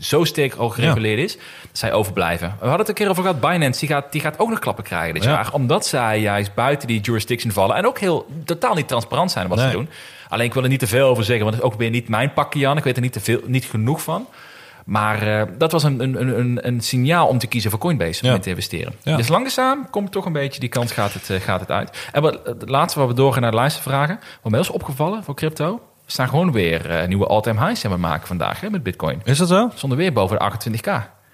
zo 0.00 0.24
sterk 0.24 0.54
al 0.54 0.68
gereguleerd 0.68 1.18
is, 1.18 1.36
dat 1.36 1.42
zij 1.72 1.92
overblijven. 1.92 2.48
We 2.48 2.54
hadden 2.60 2.78
het 2.78 2.88
een 2.88 2.94
keer 2.94 3.08
over 3.08 3.22
gehad, 3.22 3.40
Binance, 3.40 3.80
die 3.80 3.88
gaat, 3.88 4.12
die 4.12 4.20
gaat 4.20 4.38
ook 4.38 4.48
nog 4.50 4.58
klappen 4.58 4.84
krijgen 4.84 5.14
dit 5.14 5.24
Ja. 5.24 5.30
jaar. 5.30 5.52
Omdat 5.52 5.86
zij 5.86 6.20
juist 6.20 6.54
buiten 6.54 6.88
die 6.88 7.00
jurisdiction 7.00 7.52
vallen 7.52 7.76
en 7.76 7.86
ook 7.86 7.98
heel 7.98 8.26
totaal 8.44 8.74
niet 8.74 8.88
transparant 8.88 9.30
zijn 9.30 9.48
wat 9.48 9.58
Nee. 9.58 9.66
ze 9.66 9.72
doen. 9.72 9.88
Alleen 10.28 10.46
ik 10.46 10.54
wil 10.54 10.62
er 10.62 10.68
niet 10.68 10.78
te 10.78 10.86
veel 10.86 11.08
over 11.08 11.24
zeggen, 11.24 11.44
want 11.44 11.56
het 11.56 11.64
is 11.64 11.70
ook 11.72 11.78
weer 11.78 11.90
niet 11.90 12.08
mijn 12.08 12.32
pakje, 12.32 12.58
Jan. 12.58 12.76
Ik 12.76 12.84
weet 12.84 12.96
er 12.96 13.02
niet, 13.02 13.12
te 13.12 13.20
veel, 13.20 13.40
niet 13.46 13.64
genoeg 13.64 14.02
van. 14.02 14.26
Maar 14.86 15.22
eh, 15.40 15.42
dat 15.58 15.72
was 15.72 15.82
een, 15.82 16.00
een, 16.00 16.38
een, 16.38 16.66
een 16.66 16.80
signaal 16.80 17.26
om 17.28 17.38
te 17.38 17.46
kiezen 17.46 17.70
voor 17.70 17.80
Coinbase 17.80 18.22
om 18.22 18.28
Ja. 18.28 18.34
in 18.34 18.40
te 18.40 18.48
investeren. 18.48 18.92
Ja. 19.02 19.16
Dus 19.16 19.28
langzaam 19.28 19.90
komt 19.90 20.12
toch 20.12 20.24
een 20.24 20.32
beetje 20.32 20.60
die 20.60 20.68
kant 20.68 20.90
gaat 20.90 21.12
het, 21.12 21.30
eh, 21.30 21.40
gaat 21.40 21.60
het 21.60 21.70
uit. 21.70 22.08
En 22.12 22.22
wat, 22.22 22.40
het 22.44 22.68
laatste 22.68 22.98
wat 22.98 23.08
we 23.08 23.14
doorgaan 23.14 23.42
naar 23.42 23.50
de 23.50 23.56
luistervragen. 23.56 24.18
Wat 24.42 24.50
mij 24.52 24.60
is 24.60 24.70
opgevallen 24.70 25.24
voor 25.24 25.34
crypto. 25.34 25.74
We 26.04 26.12
staan 26.12 26.28
gewoon 26.28 26.52
weer 26.52 26.90
eh, 26.90 27.08
nieuwe 27.08 27.26
all-time 27.26 27.66
highs 27.66 27.84
aan 27.84 27.90
het 27.90 28.00
maken 28.00 28.26
vandaag 28.26 28.60
hè, 28.60 28.70
met 28.70 28.82
bitcoin. 28.82 29.20
Is 29.24 29.38
dat 29.38 29.48
zo? 29.48 29.70
Zonder 29.74 29.98
weer 29.98 30.12
boven 30.12 30.38
de 30.38 30.44
28k. 30.44 30.86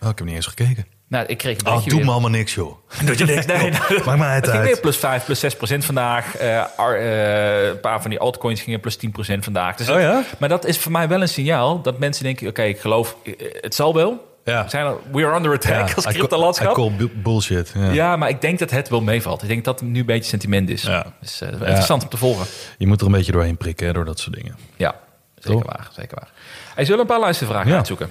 Oh, 0.03 0.09
ik 0.09 0.19
heb 0.19 0.25
niet 0.27 0.35
eens 0.35 0.47
gekeken. 0.47 0.87
Nou, 1.13 1.27
ik 1.27 1.39
kreeg 1.39 1.59
een 1.59 1.67
Oh, 1.73 1.85
doe 1.87 2.05
me 2.05 2.11
allemaal 2.11 2.31
niks, 2.31 2.55
joh. 2.55 2.77
Doe 3.05 3.19
je 3.19 3.25
niks? 3.25 3.47
Nee, 3.47 3.57
mij 4.17 4.35
het 4.35 4.45
Het 4.47 4.55
ging 4.55 4.65
weer 4.65 4.81
plus 4.81 4.97
5, 4.97 5.25
plus 5.25 5.41
6 5.41 5.57
procent 5.57 5.85
vandaag. 5.85 6.37
Eh, 6.37 6.65
ar- 6.77 6.97
eh, 6.97 7.67
een 7.69 7.81
paar 7.81 8.01
van 8.01 8.11
die 8.11 8.19
altcoins 8.19 8.61
gingen 8.61 8.81
plus 8.81 8.97
10 8.97 9.11
procent 9.13 9.45
vandaag. 9.45 9.77
Dus 9.77 9.89
Oh 9.91 10.01
ja? 10.01 10.23
Maar 10.39 10.49
dat 10.49 10.65
is 10.67 10.79
voor 10.79 10.93
mij 10.93 11.09
wel 11.09 11.21
een 11.21 11.29
signaal 11.29 11.83
dat 11.83 11.99
mensen 11.99 12.25
denken... 12.25 12.49
oké, 12.49 12.63
ik 12.63 12.81
geloof, 12.81 13.17
eh, 13.25 13.33
het 13.61 13.75
zal 13.75 13.95
wel. 13.95 14.31
Ja. 14.45 14.63
We, 14.65 14.71
zijn, 14.71 14.85
al- 14.87 15.01
we 15.13 15.25
are 15.27 15.37
under 15.37 15.53
attack 15.53 15.81
als 15.83 15.91
I 16.05 16.09
call- 16.09 16.13
crypto-landschap. 16.13 16.75
Bu- 16.75 17.09
bullshit. 17.15 17.73
Ja. 17.75 17.91
Ja, 17.91 18.17
maar 18.17 18.29
ik 18.29 18.41
denk 18.41 18.59
dat 18.59 18.71
het 18.71 18.89
wel 18.89 19.01
meevalt. 19.01 19.43
Ik 19.43 19.49
denk 19.49 19.65
dat 19.65 19.81
het 19.81 19.89
nu 19.89 20.01
een 20.01 20.07
beetje 20.07 20.29
sentiment 20.29 20.69
is. 20.69 20.83
Ja. 20.83 21.13
Dus 21.21 21.43
interessant 21.43 22.03
om 22.03 22.09
te 22.09 22.17
volgen. 22.17 22.47
Je 22.79 22.87
moet 22.87 23.01
er 23.01 23.07
een 23.07 23.13
beetje 23.13 23.33
doorheen 23.33 23.57
prikken 23.57 23.87
hè, 23.87 23.93
door 23.93 24.05
dat 24.05 24.19
soort 24.21 24.37
dingen. 24.37 24.57
Ja, 24.77 24.95
zeker 25.39 25.61
Toch? 25.61 25.73
waar. 25.73 25.89
Zeker 25.93 26.19
waar. 26.21 26.31
Hey, 26.75 26.85
zullen 26.85 26.97
we 26.97 27.07
een 27.07 27.17
paar 27.17 27.25
luistervragen 27.25 27.71
Ja. 27.71 27.77
uitzoeken? 27.77 28.11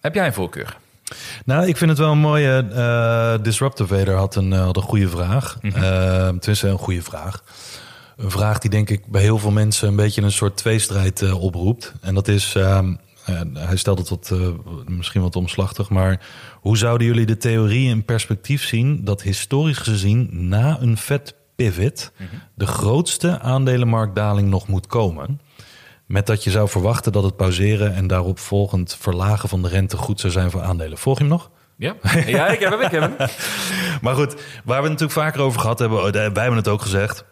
Heb 0.00 0.14
jij 0.14 0.26
een 0.26 0.32
voorkeur? 0.32 0.76
Nou, 1.44 1.66
ik 1.66 1.76
vind 1.76 1.90
het 1.90 1.98
wel 1.98 2.10
een 2.10 2.18
mooie. 2.18 3.38
Disruptor 3.42 3.86
Vader 3.86 4.14
had 4.14 4.34
een, 4.34 4.52
eh, 4.52 4.64
had 4.64 4.76
een 4.76 4.82
goede 4.82 5.08
vraag. 5.08 5.58
Eh, 5.62 6.26
tenminste, 6.26 6.68
een 6.68 6.78
goede 6.78 7.02
vraag. 7.02 7.42
Een 8.16 8.30
vraag 8.30 8.58
die 8.58 8.70
denk 8.70 8.90
ik 8.90 9.06
bij 9.06 9.22
heel 9.22 9.38
veel 9.38 9.50
mensen 9.50 9.88
een 9.88 9.96
beetje 9.96 10.22
een 10.22 10.32
soort 10.32 10.56
tweestrijd 10.56 11.32
oproept. 11.32 11.92
En 12.00 12.14
dat 12.14 12.28
is, 12.28 12.54
ehm, 12.54 12.94
eh, 13.24 13.40
hij 13.54 13.76
stelt 13.76 13.98
het 13.98 14.08
wat, 14.08 14.32
misschien 14.86 15.22
wat 15.22 15.36
omslachtig, 15.36 15.88
maar 15.88 16.20
hoe 16.60 16.76
zouden 16.78 17.06
jullie 17.06 17.26
de 17.26 17.36
theorie 17.36 17.88
in 17.88 18.04
perspectief 18.04 18.64
zien 18.64 19.04
dat 19.04 19.22
historisch 19.22 19.78
gezien 19.78 20.28
na 20.48 20.76
een 20.80 20.96
vet 20.96 21.34
pivot 21.56 22.12
Mhm. 22.16 22.28
de 22.54 22.66
grootste 22.66 23.40
aandelenmarktdaling 23.40 24.48
nog 24.48 24.68
moet 24.68 24.86
komen? 24.86 25.40
Met 26.12 26.26
dat 26.26 26.44
je 26.44 26.50
zou 26.50 26.68
verwachten 26.68 27.12
dat 27.12 27.22
het 27.22 27.36
pauzeren 27.36 27.94
en 27.94 28.06
daarop 28.06 28.38
volgend 28.38 28.96
verlagen 29.00 29.48
van 29.48 29.62
de 29.62 29.68
rente 29.68 29.96
goed 29.96 30.20
zou 30.20 30.32
zijn 30.32 30.50
voor 30.50 30.62
aandelen. 30.62 30.98
Volg 30.98 31.18
je 31.18 31.24
hem 31.24 31.32
nog? 31.32 31.50
Ja, 31.76 31.94
ja 32.26 32.48
ik 32.48 32.60
heb 32.60 32.70
hem, 32.70 32.80
ik 32.80 32.90
heb 32.90 33.02
hem. 33.02 33.28
Maar 34.02 34.14
goed, 34.14 34.34
waar 34.64 34.82
we 34.82 34.88
het 34.88 35.00
natuurlijk 35.00 35.12
vaker 35.12 35.40
over 35.40 35.60
gehad 35.60 35.78
hebben, 35.78 35.98
eh, 35.98 36.12
wij 36.12 36.22
hebben 36.22 36.56
het 36.56 36.68
ook 36.68 36.82
gezegd, 36.82 37.24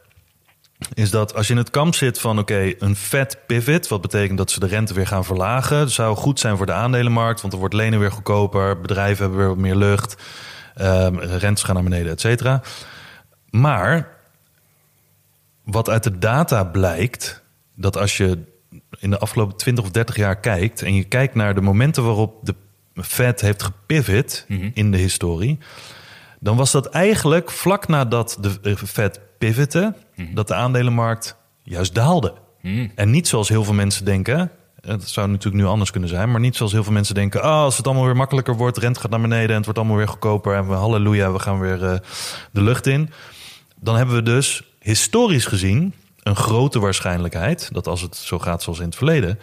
is 0.95 1.11
dat 1.11 1.35
als 1.35 1.47
je 1.47 1.53
in 1.53 1.59
het 1.59 1.71
kamp 1.71 1.95
zit 1.95 2.21
van 2.21 2.39
oké, 2.39 2.75
een 2.79 2.97
vet 2.97 3.39
pivot, 3.47 3.89
wat 3.89 4.01
betekent 4.01 4.39
dat 4.39 4.51
ze 4.51 4.61
de 4.61 4.67
rente 4.67 4.95
weer 4.95 5.07
gaan 5.07 5.25
verlagen, 5.25 5.91
zou 5.91 6.17
goed 6.17 6.41
zijn 6.41 6.57
voor 6.57 6.67
de 6.67 6.73
aandelenmarkt, 6.73 7.41
want 7.41 7.53
er 7.53 7.59
wordt 7.59 7.75
lenen 7.75 7.99
weer 7.99 8.13
goedkoper, 8.13 8.81
bedrijven 8.81 9.23
hebben 9.23 9.39
weer 9.39 9.49
wat 9.49 9.59
meer 9.59 9.77
lucht, 9.77 10.23
ehm, 10.75 11.17
rentes 11.19 11.63
gaan 11.63 11.75
naar 11.75 11.85
beneden, 11.85 12.13
et 12.13 12.21
cetera. 12.21 12.63
Maar 13.51 14.17
wat 15.65 15.89
uit 15.89 16.03
de 16.03 16.19
data 16.19 16.65
blijkt, 16.65 17.43
dat 17.75 17.97
als 17.97 18.17
je 18.17 18.50
in 19.01 19.11
de 19.11 19.19
afgelopen 19.19 19.57
20 19.57 19.85
of 19.85 19.91
30 19.91 20.17
jaar 20.17 20.37
kijkt 20.37 20.83
en 20.83 20.95
je 20.95 21.05
kijkt 21.05 21.35
naar 21.35 21.55
de 21.55 21.61
momenten 21.61 22.05
waarop 22.05 22.35
de 22.43 22.55
Fed 22.95 23.41
heeft 23.41 23.63
gepivot 23.63 24.47
in 24.75 24.91
de 24.91 24.99
historie, 24.99 25.59
dan 26.41 26.57
was 26.57 26.71
dat 26.71 26.87
eigenlijk 26.87 27.51
vlak 27.51 27.89
nadat 27.89 28.39
de 28.41 28.59
eh, 28.63 28.77
Fed 28.77 29.21
pivotte, 29.39 29.95
dat 30.35 30.49
de 30.49 30.55
aandelenmarkt 30.55 31.37
juist 31.63 31.95
daalde. 31.95 32.35
En 32.95 33.11
niet 33.11 33.29
zoals 33.29 33.49
heel 33.49 33.65
veel 33.65 33.75
mensen 33.75 34.05
denken, 34.05 34.51
Het 34.81 35.09
zou 35.09 35.29
natuurlijk 35.29 35.63
nu 35.63 35.69
anders 35.69 35.91
kunnen 35.91 36.09
zijn, 36.09 36.31
maar 36.31 36.41
niet 36.41 36.57
zoals 36.57 36.73
heel 36.73 36.83
veel 36.85 36.93
mensen 36.93 37.15
denken. 37.15 37.43
Ah, 37.43 37.63
als 37.63 37.77
het 37.77 37.87
allemaal 37.87 38.05
weer 38.05 38.17
makkelijker 38.17 38.57
wordt, 38.57 38.79
rent 38.79 38.99
gaat 38.99 39.11
naar 39.11 39.21
beneden 39.21 39.49
en 39.49 39.55
het 39.55 39.65
wordt 39.65 39.79
allemaal 39.79 39.97
weer 39.97 40.09
goedkoper 40.09 40.55
en 40.55 40.69
we 40.69 40.75
halleluja, 40.75 41.33
we 41.33 41.39
gaan 41.39 41.61
weer 41.61 41.85
eh, 41.85 41.99
de 42.53 42.63
lucht 42.63 42.87
in. 42.87 43.11
Dan 43.77 43.97
hebben 43.97 44.15
we 44.15 44.23
dus 44.23 44.63
historisch 44.79 45.47
gezien 45.47 45.95
een 46.23 46.37
grote 46.37 46.79
waarschijnlijkheid 46.79 47.69
dat 47.73 47.87
als 47.87 48.01
het 48.01 48.17
zo 48.17 48.39
gaat 48.39 48.63
zoals 48.63 48.79
in 48.79 48.85
het 48.85 48.97
verleden, 48.97 49.39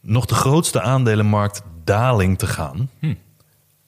nog 0.00 0.26
de 0.26 0.34
grootste 0.34 0.80
aandelenmarkt 0.80 1.62
daling 1.84 2.38
te 2.38 2.46
gaan 2.46 2.90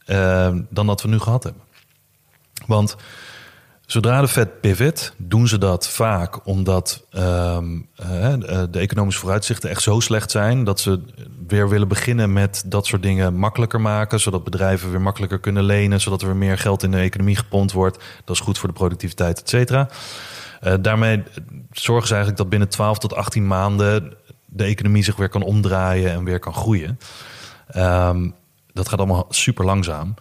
eh, 0.05 0.55
dan 0.71 0.87
dat 0.87 1.03
we 1.03 1.09
nu 1.09 1.19
gehad 1.19 1.43
hebben. 1.45 1.63
Want 2.67 2.97
zodra 3.87 4.21
de 4.21 4.29
Fed 4.29 4.61
pivot, 4.61 5.15
doen 5.17 5.49
ze 5.49 5.59
dat 5.59 5.89
vaak 5.89 6.47
omdat 6.47 7.05
ehm, 7.11 7.79
eh, 7.95 8.35
de 8.71 8.79
economische 8.79 9.21
vooruitzichten 9.21 9.71
echt 9.71 9.83
zo 9.83 10.01
slecht 10.01 10.31
zijn 10.31 10.65
dat 10.65 10.81
ze 10.81 11.01
weer 11.47 11.69
willen 11.69 11.89
beginnen 11.89 12.33
met 12.33 12.63
dat 12.67 12.87
soort 12.87 13.03
dingen 13.03 13.35
makkelijker 13.35 13.81
maken, 13.81 14.21
zodat 14.21 14.45
bedrijven 14.45 14.91
weer 14.91 15.01
makkelijker 15.01 15.39
kunnen 15.39 15.65
lenen, 15.65 16.01
zodat 16.01 16.21
er 16.21 16.27
weer 16.27 16.37
meer 16.37 16.59
geld 16.59 16.83
in 16.83 16.91
de 16.91 16.99
economie 16.99 17.37
gepompt 17.37 17.73
wordt. 17.73 18.05
Dat 18.25 18.37
is 18.37 18.43
goed 18.43 18.59
voor 18.59 18.69
de 18.69 18.75
productiviteit, 18.75 19.41
et 19.41 19.49
cetera. 19.49 19.89
Eh, 20.61 20.75
daarmee 20.81 21.23
zorgen 21.71 22.07
ze 22.07 22.15
eigenlijk 22.15 22.43
dat 22.43 22.51
binnen 22.51 22.69
12 22.69 22.99
tot 22.99 23.15
18 23.15 23.47
maanden 23.47 24.15
de 24.47 24.65
economie 24.65 25.03
zich 25.03 25.17
weer 25.17 25.29
kan 25.29 25.43
omdraaien 25.43 26.13
en 26.13 26.25
weer 26.25 26.39
kan 26.39 26.55
groeien. 26.55 26.99
Ehm, 27.69 28.31
dat 28.73 28.89
gaat 28.89 28.99
allemaal 28.99 29.27
super 29.29 29.65
langzaam. 29.65 30.15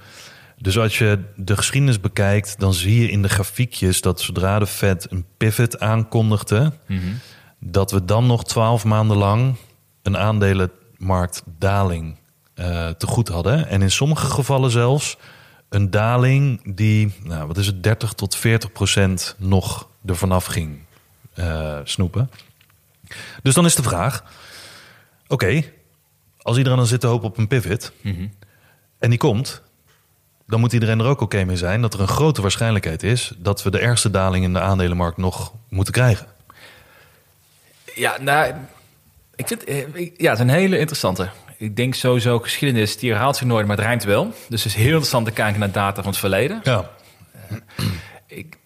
Dus 0.57 0.77
als 0.77 0.97
je 0.97 1.19
de 1.35 1.57
geschiedenis 1.57 1.99
bekijkt, 1.99 2.59
dan 2.59 2.73
zie 2.73 3.01
je 3.01 3.09
in 3.09 3.21
de 3.21 3.29
grafiekjes 3.29 4.01
dat 4.01 4.21
zodra 4.21 4.59
de 4.59 4.67
Fed 4.67 5.11
een 5.11 5.25
pivot 5.37 5.79
aankondigde, 5.79 6.71
dat 7.59 7.91
we 7.91 8.05
dan 8.05 8.25
nog 8.25 8.43
twaalf 8.43 8.83
maanden 8.83 9.17
lang 9.17 9.55
een 10.01 10.17
aandelenmarktdaling 10.17 12.15
eh 12.53 12.89
te 12.89 13.07
goed 13.07 13.27
hadden. 13.27 13.67
En 13.67 13.81
in 13.81 13.91
sommige 13.91 14.25
gevallen 14.25 14.71
zelfs 14.71 15.17
een 15.69 15.89
daling 15.89 16.75
die, 16.75 17.13
nou, 17.23 17.47
wat 17.47 17.57
is 17.57 17.65
het, 17.65 17.83
30 17.83 18.13
tot 18.13 18.35
40 18.35 18.71
procent 18.71 19.35
nog 19.37 19.89
ervan 20.07 20.31
af 20.31 20.45
ging 20.45 20.79
eh, 21.33 21.79
snoepen. 21.83 22.31
Dus 23.43 23.53
dan 23.53 23.65
is 23.65 23.75
de 23.75 23.83
vraag: 23.83 24.23
oké, 25.27 25.63
als 26.41 26.57
iedereen 26.57 26.77
dan 26.77 26.87
zit 26.87 26.99
te 26.99 27.07
hopen 27.07 27.27
op 27.27 27.37
een 27.37 27.47
pivot 27.47 27.91
en 28.99 29.09
die 29.09 29.19
komt, 29.19 29.61
dan 30.47 30.59
moet 30.59 30.73
iedereen 30.73 30.99
er 30.99 31.05
ook 31.05 31.21
oké 31.21 31.43
mee 31.43 31.57
zijn 31.57 31.81
dat 31.81 31.93
er 31.93 31.99
een 31.99 32.07
grote 32.07 32.41
waarschijnlijkheid 32.41 33.03
is 33.03 33.31
dat 33.37 33.63
we 33.63 33.71
de 33.71 33.79
ergste 33.79 34.09
daling 34.09 34.43
in 34.43 34.53
de 34.53 34.59
aandelenmarkt 34.59 35.17
nog 35.17 35.53
moeten 35.69 35.93
krijgen. 35.93 36.27
Ja, 37.95 38.17
nou, 38.21 38.53
ik 39.35 39.47
vind, 39.47 39.63
eh, 39.63 39.77
ja, 40.17 40.29
het 40.29 40.39
is 40.39 40.39
een 40.39 40.49
hele 40.49 40.77
interessante. 40.77 41.29
Ik 41.57 41.75
denk 41.75 41.93
sowieso 41.95 42.39
geschiedenis, 42.39 42.97
die 42.97 43.11
herhaalt 43.11 43.35
zich 43.35 43.47
nooit, 43.47 43.67
maar 43.67 43.75
het 43.75 43.85
rijmt 43.85 44.03
wel. 44.03 44.33
Dus 44.49 44.63
het 44.63 44.71
is 44.71 44.77
heel 44.77 44.85
interessant 44.85 45.25
te 45.25 45.31
kijken 45.31 45.59
naar 45.59 45.71
data 45.71 46.01
van 46.01 46.11
het 46.11 46.19
verleden. 46.19 46.59
Ja, 46.63 46.89
Ik, 48.27 48.57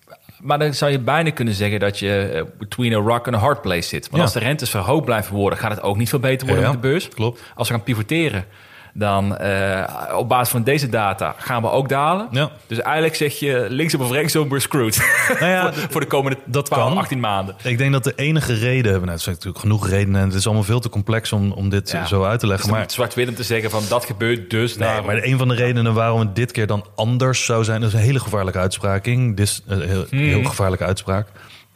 maar 0.42 0.60
dan 0.60 0.74
zou 0.74 0.92
je 0.92 1.00
bijna 1.00 1.30
kunnen 1.32 1.54
zeggen 1.54 1.80
dat 1.80 2.00
je 2.00 2.32
eh, 2.34 2.42
between 2.60 2.94
a 2.94 2.98
rock 2.98 3.26
and 3.28 3.36
a 3.36 3.40
hard 3.40 3.62
place 3.62 3.88
zit. 3.88 4.04
Want 4.04 4.16
Ja. 4.16 4.22
als 4.22 4.34
de 4.34 4.40
rentes 4.40 4.70
verhoogd 4.70 5.06
blijven 5.06 5.36
worden, 5.36 5.60
gaat 5.60 5.72
het 5.72 5.82
ook 5.82 5.98
niet 5.98 6.10
veel 6.10 6.20
beter 6.20 6.48
worden 6.48 6.66
Ja, 6.66 6.72
met 6.72 6.82
de 6.82 6.88
beurs. 6.88 7.08
Klopt. 7.08 7.42
Als 7.56 7.68
we 7.68 7.74
gaan 7.74 7.84
pivoteren, 7.84 8.46
dan 8.94 9.38
eh, 9.38 10.14
op 10.18 10.30
basis 10.30 10.50
van 10.50 10.64
deze 10.64 10.90
data 10.90 11.36
gaan 11.38 11.62
we 11.62 11.70
ook 11.70 11.90
dalen. 11.90 12.28
Ja. 12.32 12.50
Dus 12.68 12.80
eigenlijk 12.80 13.16
zeg 13.16 13.40
je 13.40 13.66
links 13.70 13.96
of 13.96 14.12
rechtsom, 14.12 14.48
we're 14.50 14.60
screwed. 14.60 15.02
Nou 15.40 15.52
ja, 15.52 15.62
voor, 15.74 15.82
de, 15.82 15.88
voor 15.90 16.02
de 16.02 16.08
komende 16.08 16.38
dat 16.46 16.66
12, 16.66 16.88
kan. 16.90 16.98
18 16.98 17.20
maanden. 17.20 17.56
ik 17.64 17.78
denk 17.78 17.92
dat 17.92 18.04
de 18.04 18.14
enige 18.16 18.54
reden, 18.54 18.92
nou, 18.92 19.12
er 19.12 19.20
zijn 19.20 19.36
natuurlijk 19.36 19.62
genoeg 19.62 19.88
redenen 19.90 20.22
en 20.22 20.28
het 20.28 20.36
is 20.36 20.46
allemaal 20.46 20.64
veel 20.64 20.80
te 20.80 20.90
complex 20.90 21.32
om, 21.32 21.52
om 21.52 21.70
dit 21.70 21.92
Ja. 21.92 22.06
zo 22.06 22.24
uit 22.24 22.40
te 22.40 22.48
leggen. 22.48 22.70
Maar 22.70 22.80
Maar 22.80 22.92
zwart-wit 22.92 23.28
om 23.28 23.36
te 23.36 23.44
zeggen 23.44 23.70
van 23.70 23.84
dat 23.90 24.06
gebeurt 24.06 24.50
dus 24.50 24.78
Nee, 24.78 25.02
maar 25.02 25.24
een 25.24 25.38
van 25.38 25.48
de 25.48 25.56
redenen 25.56 25.94
waarom 25.94 26.20
het 26.20 26.36
dit 26.36 26.52
keer 26.52 26.68
dan 26.68 26.86
anders 26.96 27.46
zou 27.46 27.64
zijn, 27.64 27.80
dat 27.82 27.90
is 27.90 27.96
een 27.96 28.02
hele 28.06 28.20
gevaarlijke 28.20 28.60
uitspraking. 28.60 29.38
Dis, 29.38 29.62
een 29.68 29.82
heel, 29.82 30.06
Hmm. 30.10 30.20
heel 30.20 30.44
gevaarlijke 30.44 30.86
uitspraak. 30.86 31.28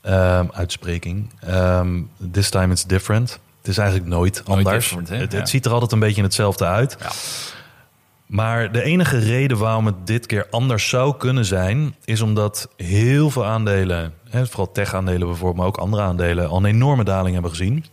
Ehm, 0.01 0.45
uitspreking. 0.51 1.34
Ehm, 1.47 2.01
this 2.32 2.49
time 2.49 2.72
it's 2.74 2.84
different. 2.86 3.39
Het 3.66 3.74
is 3.74 3.80
eigenlijk 3.80 4.09
nooit, 4.09 4.41
anders. 4.45 4.70
different, 4.76 5.09
hè? 5.09 5.16
het, 5.16 5.32
Ja. 5.32 5.45
ziet 5.45 5.66
er 5.66 5.72
altijd 5.72 5.91
een 5.91 5.99
beetje 5.99 6.22
hetzelfde 6.22 6.66
uit. 6.66 6.97
Ja. 6.99 7.11
Maar 8.26 8.72
de 8.72 8.84
enige 8.84 9.18
reden 9.18 9.57
waarom 9.57 9.86
het 9.86 9.95
dit 10.07 10.26
keer 10.26 10.47
anders 10.49 10.89
zou 10.89 11.16
kunnen 11.18 11.45
zijn, 11.45 11.95
is 12.03 12.22
omdat 12.22 12.70
heel 12.78 13.30
veel 13.30 13.45
aandelen, 13.45 14.13
hè, 14.30 14.45
vooral 14.45 14.72
tech-aandelen 14.72 15.28
bijvoorbeeld, 15.28 15.57
maar 15.57 15.68
ook 15.68 15.78
andere 15.78 16.03
aandelen, 16.03 16.47
al 16.49 16.57
een 16.57 16.66
enorme 16.66 17.03
daling 17.03 17.34
hebben 17.34 17.51
gezien. 17.51 17.86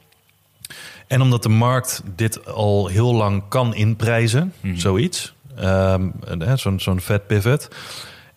En 1.06 1.20
omdat 1.20 1.42
de 1.42 1.48
markt 1.48 2.02
dit 2.16 2.46
al 2.46 2.86
heel 2.86 3.14
lang 3.14 3.42
kan 3.48 3.74
inprijzen, 3.74 4.52
zoiets, 4.74 5.34
ehm, 5.56 6.08
hè, 6.38 6.56
zo'n 6.56 6.80
zo'n 6.80 7.00
vet 7.00 7.26
pivot. 7.26 7.68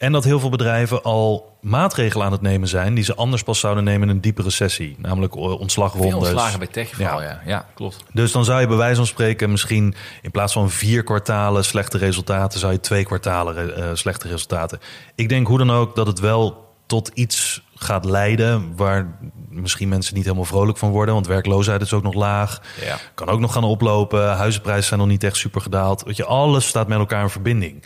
En 0.05 0.11
dat 0.11 0.23
heel 0.23 0.39
veel 0.39 0.49
bedrijven 0.49 1.03
al 1.03 1.57
maatregelen 1.61 2.25
aan 2.25 2.31
het 2.31 2.41
nemen 2.41 2.67
zijn 2.67 2.93
die 2.93 3.03
ze 3.03 3.15
anders 3.15 3.43
pas 3.43 3.59
zouden 3.59 3.83
nemen 3.83 4.09
in 4.09 4.15
een 4.15 4.21
diepe 4.21 4.41
recessie, 4.41 4.95
namelijk 4.99 5.33
Veel 5.33 5.57
ontslagrondes. 5.57 6.29
ontslagen 6.29 6.59
bij 6.59 6.67
tech 6.67 6.89
vooral, 6.89 7.21
ja. 7.21 7.41
ja. 7.45 7.65
klopt. 7.73 8.03
Dus 8.13 8.31
dan 8.31 8.45
zou 8.45 8.61
je 8.61 8.67
bij 8.67 8.77
wijze 8.77 8.95
van 8.95 9.05
spreken 9.05 9.51
misschien 9.51 9.95
in 10.21 10.31
plaats 10.31 10.53
van 10.53 10.69
vier 10.69 11.03
kwartalen 11.03 11.65
slechte 11.65 11.97
resultaten, 11.97 12.59
zou 12.59 12.71
je 12.71 12.79
twee 12.79 13.03
kwartalen 13.03 13.75
eh, 13.75 13.89
slechte 13.93 14.27
resultaten. 14.27 14.79
Ik 15.15 15.29
denk 15.29 15.47
hoe 15.47 15.57
dan 15.57 15.71
ook 15.71 15.95
dat 15.95 16.07
het 16.07 16.19
wel 16.19 16.65
tot 16.85 17.11
iets 17.13 17.63
gaat 17.75 18.05
leiden 18.05 18.75
waar 18.75 19.17
misschien 19.49 19.89
mensen 19.89 20.15
niet 20.15 20.23
helemaal 20.23 20.45
vrolijk 20.45 20.77
van 20.77 20.89
worden, 20.89 21.13
want 21.13 21.27
werkloosheid 21.27 21.81
is 21.81 21.93
ook 21.93 22.03
nog 22.03 22.13
laag. 22.13 22.61
Ja. 22.81 22.97
Kan 23.13 23.27
ook 23.27 23.39
nog 23.39 23.53
gaan 23.53 23.63
oplopen. 23.63 24.35
Huizenprijzen 24.35 24.87
zijn 24.87 24.99
nog 24.99 25.09
niet 25.09 25.23
echt 25.23 25.37
super 25.37 25.61
gedaald. 25.61 26.03
Weet 26.03 26.17
je, 26.17 26.25
alles 26.25 26.67
staat 26.67 26.87
met 26.87 26.97
elkaar 26.97 27.23
in 27.23 27.29
verbinding. 27.29 27.83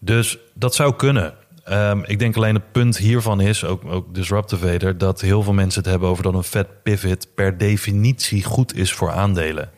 Dus 0.00 0.38
dat 0.54 0.74
zou 0.74 0.94
kunnen. 0.96 1.34
Ehm, 1.64 2.00
ik 2.04 2.18
denk 2.18 2.36
alleen 2.36 2.54
het 2.54 2.72
punt 2.72 2.96
hiervan 2.96 3.40
is, 3.40 3.64
ook, 3.64 3.82
ook 3.84 4.14
Disruptive 4.14 4.68
Vader, 4.68 4.98
dat 4.98 5.20
heel 5.20 5.42
veel 5.42 5.52
mensen 5.52 5.82
het 5.82 5.90
hebben 5.90 6.08
over 6.08 6.22
dat 6.22 6.34
een 6.34 6.44
vet 6.44 6.82
pivot 6.82 7.34
per 7.34 7.58
definitie 7.58 8.44
goed 8.44 8.76
is 8.76 8.92
voor 8.92 9.10
aandelen. 9.10 9.70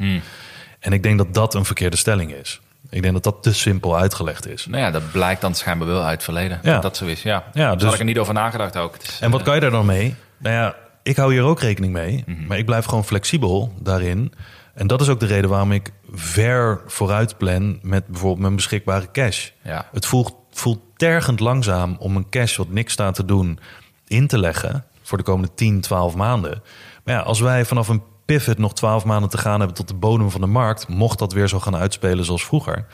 En 0.81 0.93
ik 0.93 1.03
denk 1.03 1.19
dat 1.19 1.35
dat 1.35 1.55
een 1.55 1.65
verkeerde 1.65 1.97
stelling 1.97 2.33
is. 2.33 2.61
Ik 2.91 3.03
denk 3.03 3.15
dat 3.15 3.23
dat 3.23 3.43
te 3.43 3.55
simpel 3.55 3.97
uitgelegd 3.97 4.49
is. 4.49 4.67
Nou 4.67 4.83
ja, 4.83 4.91
dat 4.91 5.13
blijkt 5.13 5.41
dan 5.41 5.55
schijnbaar 5.55 5.89
wel 5.89 6.03
uit 6.03 6.13
het 6.13 6.23
verleden. 6.25 6.61
Ja. 6.63 6.73
Dat 6.73 6.83
dat 6.83 6.97
zo 6.97 7.05
is, 7.05 7.23
ja. 7.23 7.45
Ja, 7.53 7.67
Daar 7.67 7.75
dus- 7.75 7.85
had 7.85 7.93
ik 7.93 7.99
er 7.99 8.05
niet 8.05 8.19
over 8.19 8.35
nagedacht 8.35 8.77
ook. 8.77 8.97
En 9.21 9.31
wat 9.31 9.41
eh, 9.41 9.47
kan 9.47 9.55
je 9.55 9.61
daar 9.61 9.71
dan 9.71 9.87
mee? 9.87 10.15
Nou 10.39 10.55
ja, 10.55 10.77
ik 11.03 11.17
hou 11.17 11.33
hier 11.33 11.43
ook 11.43 11.61
rekening 11.61 11.93
mee. 11.93 12.25
Mhm. 12.27 12.47
Maar 12.47 12.59
ik 12.59 12.67
blijf 12.67 12.85
gewoon 12.85 13.05
flexibel 13.05 13.75
daarin. 13.81 14.33
En 14.75 14.87
dat 14.87 15.01
is 15.01 15.09
ook 15.09 15.21
de 15.21 15.27
reden 15.27 15.51
waarom 15.51 15.73
ik 15.73 15.93
ver 16.13 16.81
vooruit 16.87 17.37
plan 17.39 17.79
met 17.83 18.07
bijvoorbeeld 18.07 18.41
mijn 18.41 18.57
beschikbare 18.57 19.11
cash. 19.13 19.51
Ja. 19.63 19.89
Het 19.93 20.07
voelt, 20.07 20.35
voelt 20.51 20.81
tergend 20.97 21.41
langzaam 21.41 21.97
om 21.99 22.17
een 22.17 22.29
cash 22.29 22.57
wat 22.57 22.69
niks 22.71 22.93
staat 22.93 23.15
te 23.15 23.25
doen 23.25 23.59
in 24.07 24.27
te 24.27 24.39
leggen 24.39 24.85
voor 25.03 25.19
de 25.19 25.25
komende 25.25 25.55
10, 25.55 25.81
12 25.81 26.15
maanden. 26.15 26.63
Maar 27.05 27.15
ja, 27.15 27.21
als 27.21 27.41
wij 27.41 27.65
vanaf 27.65 27.89
een 27.89 28.03
pivot 28.27 28.59
nog 28.59 28.75
12 28.75 29.05
maanden 29.05 29.31
te 29.31 29.39
gaan 29.39 29.59
hebben 29.59 29.77
tot 29.77 29.89
de 29.89 29.95
bodem 29.95 30.31
van 30.31 30.41
de 30.41 30.47
markt, 30.47 30.89
mocht 30.89 31.19
dat 31.19 31.33
weer 31.33 31.49
zo 31.49 31.61
gaan 31.61 31.77
uitspelen 31.77 32.25
zoals 32.25 32.45
vroeger, 32.45 32.87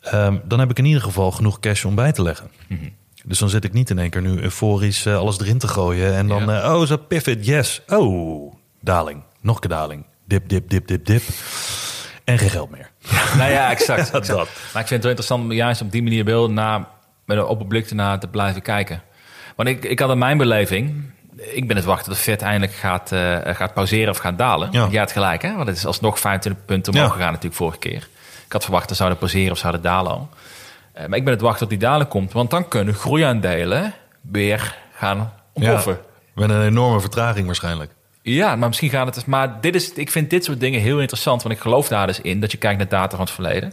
ehm, 0.00 0.36
dan 0.44 0.58
heb 0.58 0.70
ik 0.70 0.78
in 0.78 0.84
ieder 0.84 1.02
geval 1.02 1.30
genoeg 1.30 1.60
cash 1.60 1.84
om 1.84 1.94
bij 1.94 2.12
te 2.12 2.22
leggen. 2.22 2.50
Dus 3.24 3.38
dan 3.38 3.48
zit 3.48 3.64
ik 3.64 3.72
niet 3.72 3.90
in 3.90 3.98
één 3.98 4.10
keer 4.10 4.22
nu 4.22 4.40
euforisch 4.40 5.06
eh, 5.06 5.16
alles 5.16 5.40
erin 5.40 5.58
te 5.58 5.68
gooien. 5.68 6.14
En 6.14 6.28
dan, 6.28 6.44
Ja. 6.46 6.62
eh, 6.62 6.74
oh, 6.74 6.86
zo 6.86 6.96
pivot, 6.96 7.46
yes. 7.46 7.82
Oh, 7.88 8.54
daling. 8.80 9.22
Nog 9.40 9.54
een 9.54 9.60
keer 9.60 9.70
daling. 9.70 10.04
Dip, 10.32 10.48
dip, 10.48 10.70
dip, 10.70 10.86
dip, 10.86 11.06
dip. 11.06 11.22
En 12.24 12.38
geen 12.38 12.50
geld 12.50 12.70
meer. 12.70 12.90
Nou 13.36 13.50
ja, 13.50 13.70
exact. 13.76 14.00
exact. 14.00 14.26
Dat. 14.26 14.36
Maar 14.72 14.82
ik 14.82 14.88
vind 14.88 14.90
het 14.90 15.00
wel 15.02 15.10
interessant 15.10 15.42
om 15.42 15.52
juist 15.52 15.80
op 15.80 15.92
die 15.92 16.02
manier 16.02 16.24
wel 16.24 16.50
naar, 16.50 16.84
met 17.24 17.36
een 17.36 17.44
open 17.44 17.66
blik 17.66 17.88
ernaar 17.88 18.18
te 18.18 18.28
blijven 18.28 18.62
kijken. 18.62 19.02
Want 19.56 19.68
ik, 19.68 19.84
ik 19.84 19.98
had 19.98 20.10
in 20.10 20.18
mijn 20.18 20.38
beleving... 20.38 21.10
Ik 21.36 21.66
ben 21.68 21.76
het 21.76 21.84
wachten 21.84 22.12
de 22.12 22.18
Fed 22.18 22.42
eindelijk 22.42 22.72
gaat, 22.72 23.12
eh, 23.12 23.36
gaat 23.44 23.74
pauzeren 23.74 24.10
of 24.10 24.18
gaat 24.18 24.38
dalen. 24.38 24.68
Ja. 24.72 24.86
Jij 24.90 24.98
hebt 24.98 25.12
gelijk, 25.12 25.42
hè? 25.42 25.54
Want 25.54 25.68
het 25.68 25.76
is 25.76 25.86
alsnog 25.86 26.18
25 26.20 26.64
punten 26.64 26.92
omhoog 26.92 27.08
Ja. 27.08 27.14
gegaan 27.14 27.28
natuurlijk 27.28 27.56
vorige 27.56 27.78
keer. 27.78 28.08
Ik 28.46 28.52
had 28.52 28.62
verwacht 28.62 28.88
dat 28.88 28.96
zouden 28.96 29.18
pauzeren 29.18 29.52
of 29.52 29.58
zouden 29.58 29.82
dalen 29.82 30.12
al. 30.12 30.28
Eh, 30.92 31.06
maar 31.06 31.18
ik 31.18 31.24
ben 31.24 31.32
het 31.32 31.42
wachten 31.42 31.60
tot 31.60 31.68
die 31.68 31.88
daling 31.88 32.08
komt. 32.08 32.32
Want 32.32 32.50
dan 32.50 32.68
kunnen 32.68 32.94
groeiaandelen 32.94 33.94
weer 34.20 34.76
gaan 34.94 35.32
ontploffen. 35.52 35.98
Met 36.34 36.50
een 36.50 36.62
enorme 36.62 37.00
vertraging 37.00 37.46
waarschijnlijk. 37.46 37.90
Ja, 38.22 38.56
maar 38.56 38.68
misschien 38.68 38.90
gaat 38.90 39.14
het. 39.14 39.26
Maar 39.26 39.60
dit 39.60 39.74
is, 39.74 39.92
ik 39.92 40.10
vind 40.10 40.30
dit 40.30 40.44
soort 40.44 40.60
dingen 40.60 40.80
heel 40.80 41.00
interessant. 41.00 41.42
Want 41.42 41.54
ik 41.54 41.60
geloof 41.60 41.88
daar 41.88 42.06
dus 42.06 42.20
in 42.20 42.40
dat 42.40 42.52
je 42.52 42.58
kijkt 42.58 42.78
naar 42.78 42.88
data 42.88 43.16
van 43.16 43.24
het 43.24 43.34
verleden. 43.34 43.72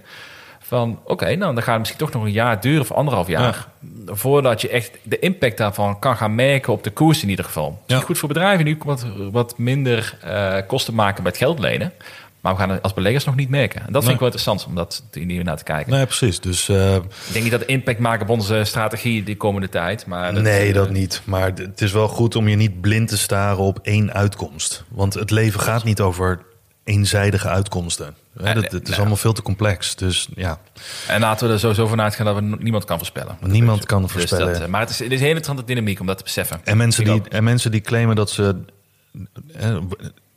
Van 0.60 1.00
oké, 1.04 1.26
nou 1.36 1.54
dan 1.54 1.58
gaat 1.64 1.68
het 1.68 1.78
misschien 1.78 2.00
toch 2.00 2.12
nog 2.12 2.24
een 2.24 2.32
jaar 2.32 2.62
duren 2.62 2.82
of 2.82 2.92
anderhalf 2.92 3.28
jaar. 3.28 3.68
Voordat 4.06 4.62
je 4.62 4.70
echt 4.70 4.92
de 5.04 5.20
impact 5.20 5.58
daarvan 5.58 6.00
kan 6.00 6.16
gaan 6.18 6.36
merken 6.36 6.74
op 6.74 6.84
de 6.84 6.90
koers 6.90 7.24
in 7.24 7.30
ieder 7.30 7.46
geval. 7.46 7.70
Het 7.82 7.92
is 7.92 7.96
Ja. 7.96 8.02
goed 8.02 8.18
voor 8.18 8.28
bedrijven 8.28 8.66
die 8.66 8.78
wat, 8.86 9.06
wat 9.32 9.58
minder 9.58 10.18
eh, 10.22 10.56
kosten 10.68 10.94
maken 10.96 11.24
bij 11.24 11.32
het 11.32 11.42
geld 11.42 11.60
lenen. 11.60 11.94
Maar 12.42 12.54
we 12.54 12.60
gaan 12.60 12.70
het 12.70 12.82
als 12.82 12.94
beleggers 12.94 13.26
nog 13.26 13.36
niet 13.36 13.50
merken. 13.50 13.80
En 13.80 13.86
dat 13.86 13.92
vind 13.94 14.04
Nee. 14.06 14.14
ik 14.14 14.20
wel 14.20 14.28
interessant 14.30 14.66
om 14.66 14.76
dat 14.76 15.04
hier 15.12 15.44
naar 15.44 15.58
te 15.58 15.64
kijken. 15.64 15.92
Nee, 15.94 16.06
precies. 16.06 16.40
Dus 16.40 16.70
eh, 16.70 16.96
Ik 16.96 17.02
denk 17.32 17.44
niet 17.44 17.52
dat 17.54 17.64
impact 17.64 18.00
maken 18.00 18.22
op 18.24 18.30
onze 18.30 18.62
strategie 18.64 19.24
de 19.24 19.38
komende 19.38 19.70
tijd. 19.70 20.06
Maar 20.06 20.34
nee, 20.34 20.68
eh, 20.68 20.74
dat 20.74 20.90
niet. 20.90 21.22
Maar 21.24 21.52
het 21.56 21.82
is 21.82 21.92
wel 21.92 22.08
goed 22.08 22.36
om 22.36 22.48
je 22.48 22.56
niet 22.56 22.82
blind 22.82 23.08
te 23.08 23.18
staren 23.18 23.58
op 23.64 23.80
één 23.82 24.14
uitkomst. 24.14 24.84
Want 24.90 25.14
het 25.14 25.32
leven 25.32 25.60
gaat 25.60 25.84
niet 25.84 26.02
over 26.02 26.40
eenzijdige 26.84 27.48
uitkomsten. 27.48 28.16
Hè, 28.42 28.54
dat, 28.54 28.72
het 28.72 28.88
is 28.90 28.98
allemaal 28.98 29.16
veel 29.16 29.34
te 29.34 29.42
complex. 29.42 29.96
Dus 29.96 30.28
ja, 30.36 30.60
En 31.08 31.20
laten 31.20 31.48
we 31.48 31.54
er 31.54 31.60
sowieso 31.60 31.88
van 31.88 32.02
uitgaan 32.02 32.26
dat 32.26 32.36
we 32.36 32.42
niemand 32.60 32.86
kan 32.86 32.98
voorspellen. 32.98 33.38
niemand 33.42 33.86
kan 33.86 34.02
Dus 34.02 34.12
voorspellen. 34.12 34.54
dat, 34.54 34.62
eh, 34.62 34.68
maar 34.68 34.82
het 34.82 34.90
is, 34.90 35.00
het 35.00 35.08
is 35.12 35.14
een 35.20 35.26
hele 35.26 35.36
interessante 35.36 35.74
dynamiek 35.74 36.00
om 36.00 36.06
dat 36.06 36.18
te 36.18 36.24
beseffen. 36.24 36.62
En 36.64 36.78
mensen, 36.78 37.04
die, 37.04 37.22
en 37.30 37.44
mensen 37.44 37.72
die 37.72 37.82
claimen 37.82 38.16
dat 38.16 38.30
ze. 38.30 38.56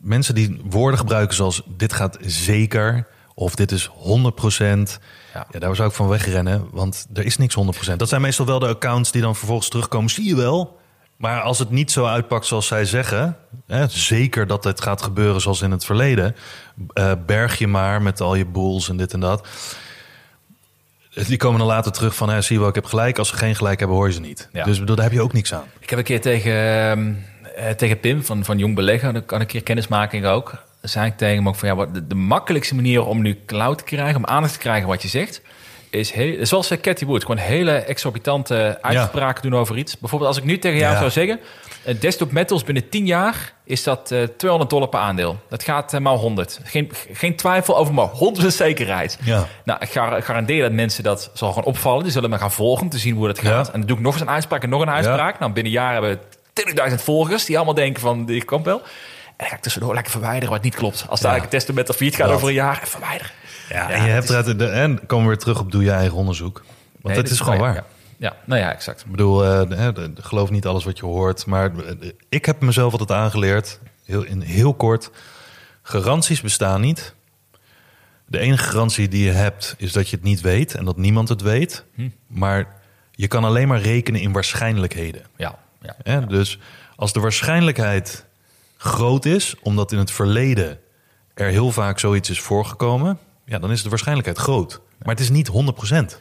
Mensen 0.03 0.35
die 0.35 0.61
woorden 0.69 0.99
gebruiken 0.99 1.35
zoals 1.35 1.61
dit 1.77 1.93
gaat 1.93 2.17
zeker. 2.21 3.07
Of 3.35 3.55
dit 3.55 3.71
is 3.71 3.89
100%. 3.89 3.91
Ja. 5.33 5.47
Ja. 5.51 5.59
daar 5.59 5.75
zou 5.75 5.89
ik 5.89 5.95
van 5.95 6.07
wegrennen. 6.07 6.67
Want 6.71 7.07
er 7.13 7.25
is 7.25 7.37
niks 7.37 7.55
100%. 7.91 7.95
Dat 7.97 8.09
zijn 8.09 8.21
meestal 8.21 8.45
wel 8.45 8.59
de 8.59 8.67
accounts 8.67 9.11
die 9.11 9.21
dan 9.21 9.35
vervolgens 9.35 9.69
terugkomen. 9.69 10.09
Zie 10.09 10.25
je 10.25 10.35
wel. 10.35 10.79
Maar 11.17 11.41
als 11.41 11.59
het 11.59 11.69
niet 11.69 11.91
zo 11.91 12.05
uitpakt 12.05 12.45
zoals 12.45 12.67
zij 12.67 12.85
zeggen. 12.85 13.37
Hè, 13.67 13.87
zeker 13.87 14.47
dat 14.47 14.63
het 14.63 14.81
gaat 14.81 15.01
gebeuren 15.01 15.41
zoals 15.41 15.61
in 15.61 15.71
het 15.71 15.85
verleden. 15.85 16.35
eh, 16.93 17.11
berg 17.25 17.57
je 17.57 17.67
maar 17.67 18.01
met 18.01 18.21
al 18.21 18.35
je 18.35 18.45
boels 18.45 18.89
en 18.89 18.97
dit 18.97 19.13
en 19.13 19.19
dat. 19.19 19.47
Die 21.27 21.37
komen 21.37 21.59
dan 21.59 21.67
later 21.67 21.91
terug 21.91 22.15
van, 22.15 22.29
hè, 22.29 22.41
zie 22.41 22.53
je 22.53 22.59
wel, 22.59 22.69
ik 22.69 22.75
heb 22.75 22.85
gelijk. 22.85 23.17
Als 23.17 23.27
ze 23.27 23.35
geen 23.35 23.55
gelijk 23.55 23.79
hebben, 23.79 23.97
hoor 23.97 24.07
je 24.07 24.13
ze 24.13 24.19
niet. 24.19 24.49
Ja. 24.51 24.63
Dus 24.63 24.79
bedoel, 24.79 24.95
daar 24.95 25.05
heb 25.05 25.13
je 25.13 25.21
ook 25.21 25.33
niks 25.33 25.53
aan. 25.53 25.63
Ik 25.79 25.89
heb 25.89 25.99
een 25.99 26.05
keer 26.05 26.21
tegen, 26.21 27.25
eh, 27.55 27.69
tegen 27.69 27.99
Pim 27.99 28.23
van, 28.23 28.43
van 28.43 28.57
Jong 28.57 28.75
Beleggen, 28.75 29.13
dat 29.13 29.25
kan 29.25 29.39
een 29.39 29.45
keer 29.47 29.63
kennismaking 29.63 30.25
ook. 30.25 30.51
Dan 30.81 30.89
zei 30.89 31.05
ik 31.07 31.17
tegen 31.17 31.35
hem 31.35 31.47
ook 31.47 31.55
van 31.55 31.67
ja, 31.69 31.75
wat 31.75 31.93
de, 31.93 32.07
de 32.07 32.15
makkelijkste 32.15 32.75
manier 32.75 33.05
om 33.05 33.21
nu 33.21 33.39
cloud 33.45 33.77
te 33.77 33.83
krijgen, 33.83 34.15
om 34.15 34.25
aandacht 34.25 34.53
te 34.53 34.59
krijgen 34.59 34.87
wat 34.87 35.01
je 35.01 35.07
zegt, 35.07 35.41
is 35.89 36.11
heel, 36.11 36.45
zoals 36.45 36.71
uh, 36.71 36.77
Cathy 36.79 37.05
Wood, 37.05 37.21
gewoon 37.21 37.37
hele 37.37 37.71
exorbitante 37.71 38.77
uitspraken 38.81 39.41
doen 39.41 39.59
over 39.59 39.77
iets. 39.77 39.99
Bijvoorbeeld 39.99 40.29
als 40.31 40.39
ik 40.39 40.45
nu 40.45 40.59
tegen 40.59 40.79
jou 40.79 40.91
Ja. 40.93 40.97
zou 40.99 41.11
zeggen, 41.11 41.39
eh, 41.83 41.95
desktop 41.99 42.31
metals 42.31 42.63
binnen 42.63 42.89
10 42.89 43.05
jaar 43.05 43.53
is 43.63 43.83
dat 43.83 44.11
eh 44.11 44.23
200 44.37 44.69
dollar 44.71 44.87
per 44.89 44.99
aandeel. 44.99 45.39
Dat 45.49 45.63
gaat 45.63 45.93
eh, 45.93 45.99
maar 45.99 46.13
100. 46.13 46.59
Geen, 46.63 46.91
geen 47.13 47.35
twijfel 47.35 47.77
over 47.77 47.93
maar 47.93 48.05
100 48.05 48.53
zekerheid. 48.53 49.17
Ja. 49.23 49.47
Nou, 49.65 49.79
ik 49.81 49.89
gar- 49.91 50.21
garandeer 50.23 50.61
dat 50.61 50.71
mensen 50.71 51.03
dat 51.03 51.31
zal 51.33 51.49
gewoon 51.49 51.63
opvallen. 51.63 52.03
Die 52.03 52.11
zullen 52.11 52.29
me 52.29 52.37
gaan 52.37 52.51
volgen 52.51 52.83
om 52.83 52.89
te 52.89 52.97
zien 52.97 53.15
hoe 53.15 53.27
dat 53.27 53.39
gaat. 53.39 53.67
Ja. 53.67 53.73
En 53.73 53.79
dan 53.79 53.87
doe 53.87 53.97
ik 53.97 54.03
nog 54.03 54.13
eens 54.13 54.21
een 54.21 54.29
uitspraak 54.29 54.63
en 54.63 54.69
nog 54.69 54.81
een 54.81 54.89
uitspraak. 54.89 55.39
Nou, 55.39 55.51
binnen 55.51 55.73
een 55.73 55.79
jaar 55.79 55.91
hebben 55.93 56.11
we 56.11 56.19
20.000 56.89 56.95
volgers 57.03 57.45
die 57.45 57.55
allemaal 57.55 57.73
denken 57.73 58.01
van, 58.01 58.25
die 58.25 58.45
komt 58.45 58.65
wel. 58.65 58.79
En 58.81 59.33
dan 59.37 59.47
ga 59.47 59.55
ik 59.55 59.61
tussendoor 59.61 59.93
lekker 59.93 60.11
verwijderen 60.11 60.49
wat 60.49 60.63
niet 60.63 60.75
klopt. 60.75 61.05
Als 61.09 61.19
daar 61.21 61.35
Ja. 61.35 61.43
een 61.43 61.49
testament 61.49 61.89
of 61.89 61.99
het 61.99 62.15
gaat 62.15 62.27
Dat. 62.27 62.35
over 62.35 62.47
een 62.47 62.53
jaar, 62.53 62.81
verwijderen. 62.83 63.31
Ja, 63.69 63.89
Ja, 63.89 63.95
en 63.95 64.03
je 64.05 64.09
hebt 64.11 64.27
het 64.27 64.37
eruit 64.47 64.59
de, 64.59 64.67
en 64.67 65.05
komen 65.05 65.25
we 65.25 65.31
weer 65.31 65.39
terug 65.41 65.59
op 65.59 65.71
doe 65.71 65.83
je 65.83 65.91
eigen 65.91 66.17
onderzoek. 66.17 66.53
Want 66.91 67.03
Nee, 67.03 67.13
het 67.15 67.23
dit 67.23 67.33
is 67.33 67.39
gewoon 67.39 67.59
waar. 67.59 67.73
Ja, 67.75 67.83
ja, 68.17 68.35
nou 68.45 68.61
ja, 68.61 68.71
exact. 68.73 69.01
Ik 69.01 69.11
bedoel, 69.11 69.43
eh, 69.45 69.69
de- 69.69 69.75
hè, 69.75 69.91
de- 69.91 70.13
de- 70.13 70.21
geloof 70.23 70.49
niet 70.49 70.65
alles 70.65 70.83
wat 70.83 70.97
je 70.97 71.05
hoort. 71.05 71.45
Maar 71.45 71.71
eh, 71.77 72.09
ik 72.29 72.45
heb 72.45 72.61
mezelf 72.61 72.91
altijd 72.91 73.11
aangeleerd, 73.11 73.79
heel, 74.05 74.23
in 74.23 74.41
heel 74.41 74.73
kort, 74.73 75.09
garanties 75.81 76.41
bestaan 76.41 76.81
niet. 76.81 77.13
De 78.25 78.39
enige 78.39 78.63
garantie 78.69 79.07
die 79.07 79.23
je 79.25 79.31
hebt 79.31 79.75
is 79.77 79.91
dat 79.91 80.09
je 80.09 80.15
het 80.15 80.25
niet 80.25 80.41
weet 80.41 80.75
en 80.75 80.85
dat 80.85 80.97
niemand 80.97 81.29
het 81.29 81.41
weet. 81.41 81.83
Hm. 81.95 82.09
Maar 82.27 82.67
je 83.11 83.27
kan 83.27 83.43
alleen 83.43 83.67
maar 83.67 83.81
rekenen 83.81 84.21
in 84.21 84.31
waarschijnlijkheden. 84.31 85.21
Ja, 85.37 85.55
ja. 86.03 86.19
Dus 86.19 86.59
als 86.95 87.13
de 87.13 87.19
waarschijnlijkheid 87.19 88.25
groot 88.77 89.25
is, 89.25 89.55
omdat 89.61 89.91
in 89.91 89.97
het 89.97 90.11
verleden 90.11 90.79
er 91.33 91.47
heel 91.47 91.71
vaak 91.71 91.99
zoiets 91.99 92.29
is 92.29 92.39
voorgekomen, 92.39 93.19
ja, 93.45 93.59
dan 93.59 93.71
is 93.71 93.83
de 93.83 93.89
waarschijnlijkheid 93.89 94.37
groot. 94.37 94.81
Maar 94.97 95.15
het 95.15 95.23
is 95.23 95.29
niet 95.29 95.51
100%. 95.51 96.19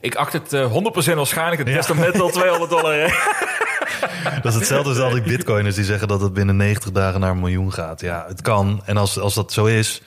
Ik 0.00 0.14
acht 0.14 0.32
het 0.32 0.52
eh, 0.52 0.72
100% 0.72 1.14
waarschijnlijk. 1.14 1.64
Het 1.64 1.74
testament 1.74 2.20
al 2.20 2.30
200 2.30 2.70
dollar. 2.70 2.96
Dat 4.42 4.52
is 4.52 4.54
hetzelfde 4.54 4.88
als 4.88 4.98
al 4.98 5.10
die 5.10 5.22
bitcoiners 5.22 5.74
die 5.74 5.84
zeggen 5.84 6.08
dat 6.08 6.20
het 6.20 6.32
binnen 6.32 6.56
90 6.56 6.90
dagen 6.90 7.20
naar 7.20 7.30
een 7.30 7.40
miljoen 7.40 7.72
gaat. 7.72 8.00
Ja, 8.00 8.24
het 8.28 8.42
kan. 8.42 8.82
En 8.84 8.96
als, 8.96 9.18
als 9.18 9.34
dat 9.34 9.52
zo 9.52 9.64
is, 9.64 10.02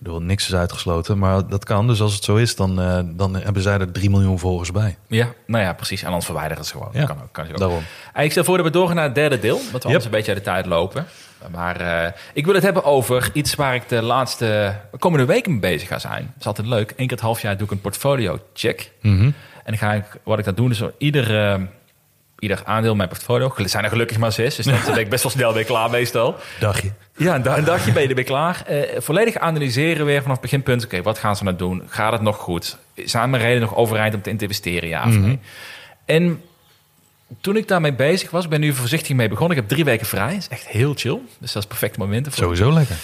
ik 0.00 0.06
bedoel, 0.06 0.22
niks 0.22 0.46
is 0.46 0.54
uitgesloten, 0.54 1.18
maar 1.18 1.46
dat 1.48 1.64
kan. 1.64 1.86
Dus 1.86 2.00
als 2.00 2.14
het 2.14 2.24
zo 2.24 2.36
is, 2.36 2.56
dan, 2.56 2.80
eh, 2.80 3.00
dan 3.04 3.34
hebben 3.36 3.62
zij 3.62 3.78
er 3.78 3.92
3 3.92 4.10
miljoen 4.10 4.38
volgers 4.38 4.70
bij. 4.72 4.96
Ja, 5.06 5.28
nou 5.46 5.64
ja, 5.64 5.72
precies. 5.72 6.00
En 6.00 6.06
anders 6.06 6.24
verwijderen 6.24 6.64
ze 6.64 6.72
gewoon. 6.72 6.88
Ja, 6.92 7.04
kan 7.04 7.16
ook, 7.22 7.32
kan 7.32 7.48
ook. 7.50 7.58
daarom. 7.58 7.82
Eh, 8.12 8.24
Ik 8.24 8.30
stel 8.30 8.44
voor 8.44 8.56
dat 8.56 8.66
we 8.66 8.72
doorgaan 8.72 8.96
naar 8.96 9.04
het 9.04 9.14
derde 9.14 9.38
deel. 9.38 9.60
Dat 9.72 9.82
we 9.84 9.88
Yep. 9.90 10.04
een 10.04 10.10
beetje 10.10 10.32
uit 10.34 10.38
de 10.44 10.50
tijd 10.50 10.66
lopen. 10.66 11.06
Maar 11.52 11.80
eh, 11.80 12.12
ik 12.32 12.44
wil 12.44 12.54
het 12.54 12.62
hebben 12.62 12.84
over 12.84 13.30
iets 13.32 13.54
waar 13.54 13.74
ik 13.74 13.88
de 13.88 14.02
laatste 14.02 14.74
komende 14.98 15.24
weken 15.26 15.50
mee 15.50 15.60
bezig 15.60 15.88
ga 15.88 15.98
zijn. 15.98 16.22
Dat 16.26 16.40
is 16.40 16.46
altijd 16.46 16.66
leuk. 16.66 16.90
Eén 16.90 16.96
keer 16.96 17.10
het 17.10 17.20
half 17.20 17.42
jaar 17.42 17.56
doe 17.56 17.66
ik 17.66 17.72
een 17.72 17.80
portfolio 17.80 18.38
check. 18.54 18.92
Mhm. 19.00 19.22
En 19.24 19.32
dan 19.64 19.78
ga 19.78 19.92
ik, 19.92 20.04
wat 20.24 20.38
ik 20.38 20.44
dan 20.44 20.54
doe, 20.54 20.70
is 20.70 20.78
zo 20.78 20.90
ieder, 20.98 21.38
eh, 21.52 21.60
ieder 22.40 22.60
aandeel 22.64 22.90
in 22.90 22.96
mijn 22.96 23.08
portfolio. 23.08 23.52
Er 23.56 23.68
zijn 23.68 23.84
er 23.84 23.90
gelukkig 23.90 24.18
maar 24.18 24.32
zes, 24.32 24.54
dus 24.56 24.64
daar 24.64 24.82
ben 24.86 24.98
ik 24.98 25.08
best 25.10 25.22
wel 25.22 25.32
snel 25.32 25.54
weer 25.54 25.64
klaar 25.64 25.90
meestal. 25.90 26.36
Dagje. 26.60 26.92
Ja, 27.16 27.34
een, 27.34 27.42
da- 27.42 27.56
een 27.58 27.64
dagje 27.64 27.92
ben 27.92 28.02
je 28.02 28.08
er 28.08 28.14
weer 28.14 28.24
klaar. 28.24 28.62
Eh, 28.66 29.00
volledig 29.00 29.36
analyseren 29.36 30.06
weer 30.06 30.22
vanaf 30.22 30.40
beginpunt. 30.40 30.84
Oké, 30.84 31.02
wat 31.02 31.18
gaan 31.18 31.36
ze 31.36 31.44
nou 31.44 31.56
doen? 31.56 31.82
Gaat 31.88 32.12
het 32.12 32.20
nog 32.22 32.36
goed? 32.36 32.76
Zijn 32.94 33.30
mijn 33.30 33.42
redenen 33.42 33.68
nog 33.68 33.76
overeind 33.76 34.14
om 34.14 34.22
te 34.22 34.30
investeren? 34.30 34.88
Ja 34.88 35.06
of 35.06 35.14
nee? 35.14 35.38
En 36.04 36.42
toen 37.40 37.56
ik 37.56 37.68
daarmee 37.68 37.92
bezig 37.92 38.30
was, 38.30 38.48
ben 38.48 38.60
nu 38.60 38.72
voorzichtig 38.72 39.16
mee 39.16 39.28
begonnen. 39.28 39.56
Ik 39.56 39.62
heb 39.62 39.70
drie 39.72 39.84
weken 39.84 40.06
vrij. 40.06 40.34
Is 40.34 40.48
echt 40.48 40.66
heel 40.68 40.94
chill. 40.96 41.18
Dus 41.38 41.52
dat 41.52 41.62
is 41.62 41.68
perfecte 41.68 41.98
moment. 41.98 42.26
ervoor. 42.26 42.42
Sowieso 42.42 42.72
lekker. 42.72 42.96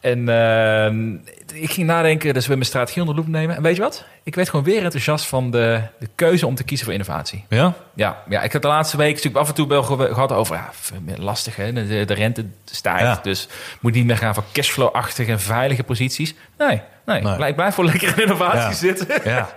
En 0.00 0.28
eh, 0.28 1.60
ik 1.62 1.70
ging 1.70 1.86
nadenken, 1.86 2.34
dus 2.34 2.46
we 2.46 2.52
mijn 2.52 2.64
strategie 2.64 3.00
onder 3.00 3.16
de 3.16 3.20
loep 3.20 3.30
nemen. 3.30 3.56
En 3.56 3.62
weet 3.62 3.76
je 3.76 3.82
wat? 3.82 4.04
Ik 4.22 4.34
werd 4.34 4.48
gewoon 4.48 4.64
weer 4.64 4.82
enthousiast 4.84 5.26
van 5.26 5.50
de, 5.50 5.80
de 5.98 6.08
keuze 6.14 6.46
om 6.46 6.54
te 6.54 6.64
kiezen 6.64 6.84
voor 6.86 6.94
innovatie. 6.94 7.44
Ja? 7.48 7.74
Ja, 7.94 8.22
ja, 8.28 8.42
ik 8.42 8.52
heb 8.52 8.62
de 8.62 8.68
laatste 8.68 8.96
week 8.96 9.08
natuurlijk 9.14 9.36
af 9.42 9.48
en 9.48 9.54
toe 9.54 9.68
wel 9.68 9.82
ge- 9.82 10.08
gehad 10.12 10.32
over 10.32 10.56
ja, 10.56 10.70
lastig. 11.16 11.56
Hè? 11.56 11.72
De, 11.72 12.04
de 12.04 12.14
rente 12.14 12.44
stijgt, 12.64 13.00
Ja. 13.02 13.18
dus 13.22 13.48
moet 13.80 13.94
niet 13.94 14.04
meer 14.06 14.16
gaan 14.18 14.34
voor 14.34 14.44
cashflow-achtige 14.52 15.30
en 15.32 15.40
veilige 15.40 15.82
posities. 15.82 16.34
Nee, 16.58 16.80
nee, 17.06 17.22
Nee. 17.22 17.48
Ik 17.48 17.54
blijf 17.54 17.74
voor 17.74 17.84
lekker 17.84 18.08
in 18.16 18.22
innovatie 18.22 18.58
Ja. 18.58 18.72
zitten. 18.72 19.06
Ja. 19.24 19.48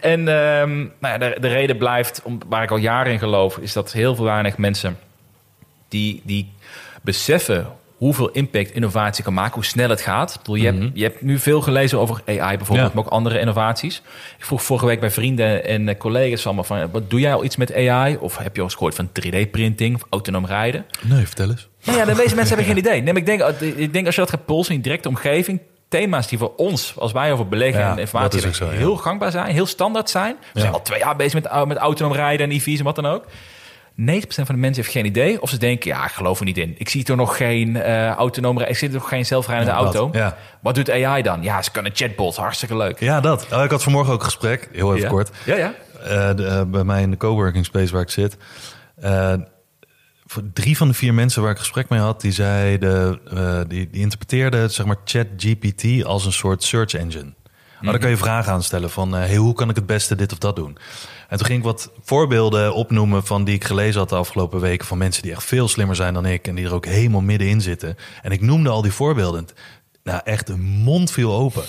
En 0.00 0.28
ehm, 0.28 0.76
nou 0.78 0.88
ja, 1.00 1.18
de, 1.18 1.36
de 1.40 1.48
reden 1.48 1.76
blijft, 1.76 2.20
om, 2.24 2.38
waar 2.48 2.62
ik 2.62 2.70
al 2.70 2.76
jaren 2.76 3.12
in 3.12 3.18
geloof, 3.18 3.56
is 3.58 3.72
dat 3.72 3.92
heel 3.92 4.14
veel 4.14 4.24
weinig 4.24 4.56
mensen 4.56 4.98
die, 5.88 6.22
die 6.24 6.52
beseffen 7.02 7.66
hoeveel 7.98 8.28
impact 8.30 8.70
innovatie 8.70 9.24
kan 9.24 9.34
maken, 9.34 9.54
hoe 9.54 9.64
snel 9.64 9.88
het 9.90 10.00
gaat. 10.00 10.30
Ik 10.34 10.38
bedoel, 10.38 10.54
je, 10.54 10.64
hebt, 10.64 10.90
je 10.94 11.02
hebt 11.02 11.22
nu 11.22 11.38
veel 11.38 11.60
gelezen 11.60 11.98
over 11.98 12.20
AI 12.26 12.36
bijvoorbeeld, 12.36 12.68
Mhm. 12.68 12.78
Ja. 12.86 12.90
maar 12.94 13.04
ook 13.04 13.10
andere 13.10 13.38
innovaties. 13.40 14.02
Ik 14.38 14.44
vroeg 14.44 14.62
vorige 14.62 14.86
week 14.86 15.00
bij 15.00 15.10
vrienden 15.10 15.64
en 15.64 15.88
eh, 15.88 15.96
collega's 15.98 16.46
allemaal 16.46 16.64
van, 16.64 16.90
wat 16.90 17.10
doe 17.10 17.20
jij 17.20 17.34
al 17.34 17.44
iets 17.44 17.56
met 17.56 17.74
AI? 17.74 18.16
Of 18.20 18.36
heb 18.36 18.52
je 18.54 18.58
al 18.60 18.66
eens 18.66 18.74
gehoord 18.74 18.94
van 18.94 19.08
3D-printing 19.12 19.94
of 19.94 20.02
autonoom 20.10 20.46
rijden? 20.46 20.84
Nee, 21.02 21.26
vertel 21.26 21.50
eens. 21.50 21.68
Ja, 21.78 21.92
ja 21.96 22.04
de 22.04 22.14
meeste 22.14 22.34
mensen 22.34 22.56
hebben 22.56 22.66
geen 22.74 22.84
idee. 22.84 23.02
Nee, 23.02 23.14
ik, 23.14 23.26
denk, 23.26 23.42
ik 23.76 23.92
denk 23.92 24.06
als 24.06 24.14
je 24.14 24.20
dat 24.20 24.30
gaat 24.30 24.44
polsen 24.44 24.74
in 24.74 24.80
directe 24.80 25.08
omgeving, 25.08 25.60
thema's 25.88 26.28
die 26.28 26.38
voor 26.38 26.52
ons, 26.56 26.94
als 26.98 27.12
wij 27.12 27.32
over 27.32 27.48
beleggen 27.48 27.80
Ja, 27.80 27.90
en 27.92 27.98
informatie 27.98 28.40
ja. 28.64 28.68
heel 28.70 28.96
gangbaar 28.96 29.30
zijn, 29.30 29.46
heel 29.54 29.66
standaard 29.66 30.10
zijn. 30.10 30.36
We 30.52 30.60
zijn 30.60 30.72
al 30.72 30.82
twee 30.82 30.98
jaar 30.98 31.16
bezig 31.16 31.34
met, 31.34 31.46
au- 31.46 31.66
met 31.66 31.76
autonoom 31.76 32.12
rijden 32.12 32.46
en 32.50 32.52
EV's 32.56 32.78
en 32.78 32.84
wat 32.84 32.94
dan 32.96 33.06
ook. 33.06 33.24
90% 34.00 34.04
van 34.26 34.44
de 34.46 34.52
mensen 34.56 34.82
heeft 34.82 34.94
geen 34.94 35.04
idee. 35.04 35.42
Of 35.42 35.50
ze 35.50 35.58
denken, 35.58 35.90
ja, 35.90 36.04
ik 36.04 36.10
geloof 36.10 36.38
er 36.38 36.44
niet 36.44 36.58
in. 36.58 36.74
Ik 36.78 36.88
zie 36.88 37.04
toch 37.04 37.16
nog 37.16 37.36
geen 37.36 37.76
eh 37.76 38.10
autonoom 38.10 38.54
rijden. 38.56 38.72
Ik 38.74 38.78
zie 38.80 38.88
toch 38.90 39.08
geen 39.08 39.26
zelfrijdende 39.26 39.72
Ja, 39.72 39.78
auto. 39.78 40.08
ja. 40.12 40.36
Wat 40.60 40.74
doet 40.74 40.90
AI 40.90 41.22
dan? 41.22 41.42
Ja, 41.42 41.62
ze 41.62 41.70
kunnen 41.70 41.92
chatbots. 41.94 42.36
Hartstikke 42.36 42.76
leuk. 42.76 43.00
Ja, 43.00 43.20
dat. 43.20 43.46
Oh, 43.52 43.64
ik 43.64 43.70
had 43.70 43.82
vanmorgen 43.82 44.12
ook 44.12 44.18
een 44.18 44.24
gesprek, 44.24 44.68
heel 44.72 44.88
even 44.90 45.02
Ja. 45.02 45.08
kort. 45.08 45.30
Ja, 45.44 45.56
ja. 45.56 45.74
Eh, 46.04 46.34
de, 46.36 46.46
eh, 46.46 46.62
bij 46.62 46.84
mij 46.84 47.02
in 47.02 47.10
de 47.10 47.16
coworking 47.16 47.64
space 47.64 47.92
waar 47.92 48.02
ik 48.02 48.10
zit. 48.10 48.36
Eh, 49.00 49.34
voor 50.26 50.42
drie 50.52 50.76
van 50.76 50.88
de 50.88 50.94
vier 50.94 51.14
mensen 51.14 51.42
waar 51.42 51.50
ik 51.50 51.58
gesprek 51.58 51.88
mee 51.88 52.00
had, 52.00 52.20
die 52.20 52.32
zeiden, 52.32 53.20
eh, 53.30 53.60
die, 53.68 53.90
die 53.90 54.00
interpreteerden 54.00 54.70
zeg 54.70 54.86
maar 54.86 54.96
ChatGPT 55.04 56.04
als 56.04 56.26
een 56.26 56.32
soort 56.32 56.62
search 56.62 56.94
engine. 56.94 57.32
Maar 57.80 57.92
dan 57.92 58.00
kan 58.00 58.10
je 58.10 58.16
vragen 58.16 58.52
aanstellen 58.52 58.90
van, 58.90 59.14
eh, 59.16 59.20
hey, 59.20 59.36
hoe 59.36 59.54
kan 59.54 59.68
ik 59.70 59.76
het 59.76 59.86
beste 59.86 60.14
dit 60.14 60.32
of 60.32 60.38
dat 60.38 60.56
doen? 60.56 60.78
En 61.28 61.36
toen 61.36 61.46
ging 61.46 61.58
ik 61.58 61.64
wat 61.64 61.90
voorbeelden 62.02 62.74
opnoemen 62.74 63.24
van 63.26 63.44
die 63.44 63.54
ik 63.54 63.64
gelezen 63.64 64.00
had 64.00 64.08
de 64.08 64.14
afgelopen 64.14 64.60
weken 64.60 64.86
van 64.86 64.98
mensen 64.98 65.22
die 65.22 65.32
echt 65.32 65.44
veel 65.44 65.68
slimmer 65.68 65.96
zijn 65.96 66.14
dan 66.14 66.26
ik 66.26 66.46
en 66.48 66.54
die 66.54 66.64
er 66.66 66.74
ook 66.74 66.86
helemaal 66.86 67.20
middenin 67.20 67.60
zitten. 67.60 67.96
En 68.22 68.30
ik 68.30 68.40
noemde 68.40 68.68
al 68.70 68.82
die 68.82 68.92
voorbeelden. 68.92 69.46
Nou, 70.02 70.20
echt 70.24 70.48
een 70.48 70.60
mond 70.60 71.10
viel 71.10 71.32
open. 71.32 71.62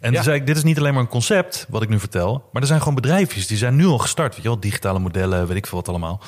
En 0.00 0.10
Ja. 0.10 0.14
toen 0.14 0.22
zei 0.24 0.36
ik, 0.36 0.46
dit 0.46 0.56
is 0.56 0.62
niet 0.62 0.78
alleen 0.78 0.92
maar 0.92 1.02
een 1.02 1.08
concept 1.08 1.66
wat 1.68 1.82
ik 1.82 1.88
nu 1.88 1.98
vertel, 2.00 2.48
maar 2.52 2.62
er 2.62 2.68
zijn 2.68 2.78
gewoon 2.80 2.94
bedrijfjes 2.94 3.46
die 3.46 3.56
zijn 3.56 3.76
nu 3.76 3.86
al 3.86 3.98
gestart. 3.98 4.34
Weet 4.34 4.42
je 4.42 4.48
wel, 4.48 4.60
digitale 4.60 4.98
modellen, 4.98 5.46
weet 5.46 5.56
ik 5.56 5.66
veel 5.66 5.78
wat 5.78 5.88
allemaal. 5.88 6.20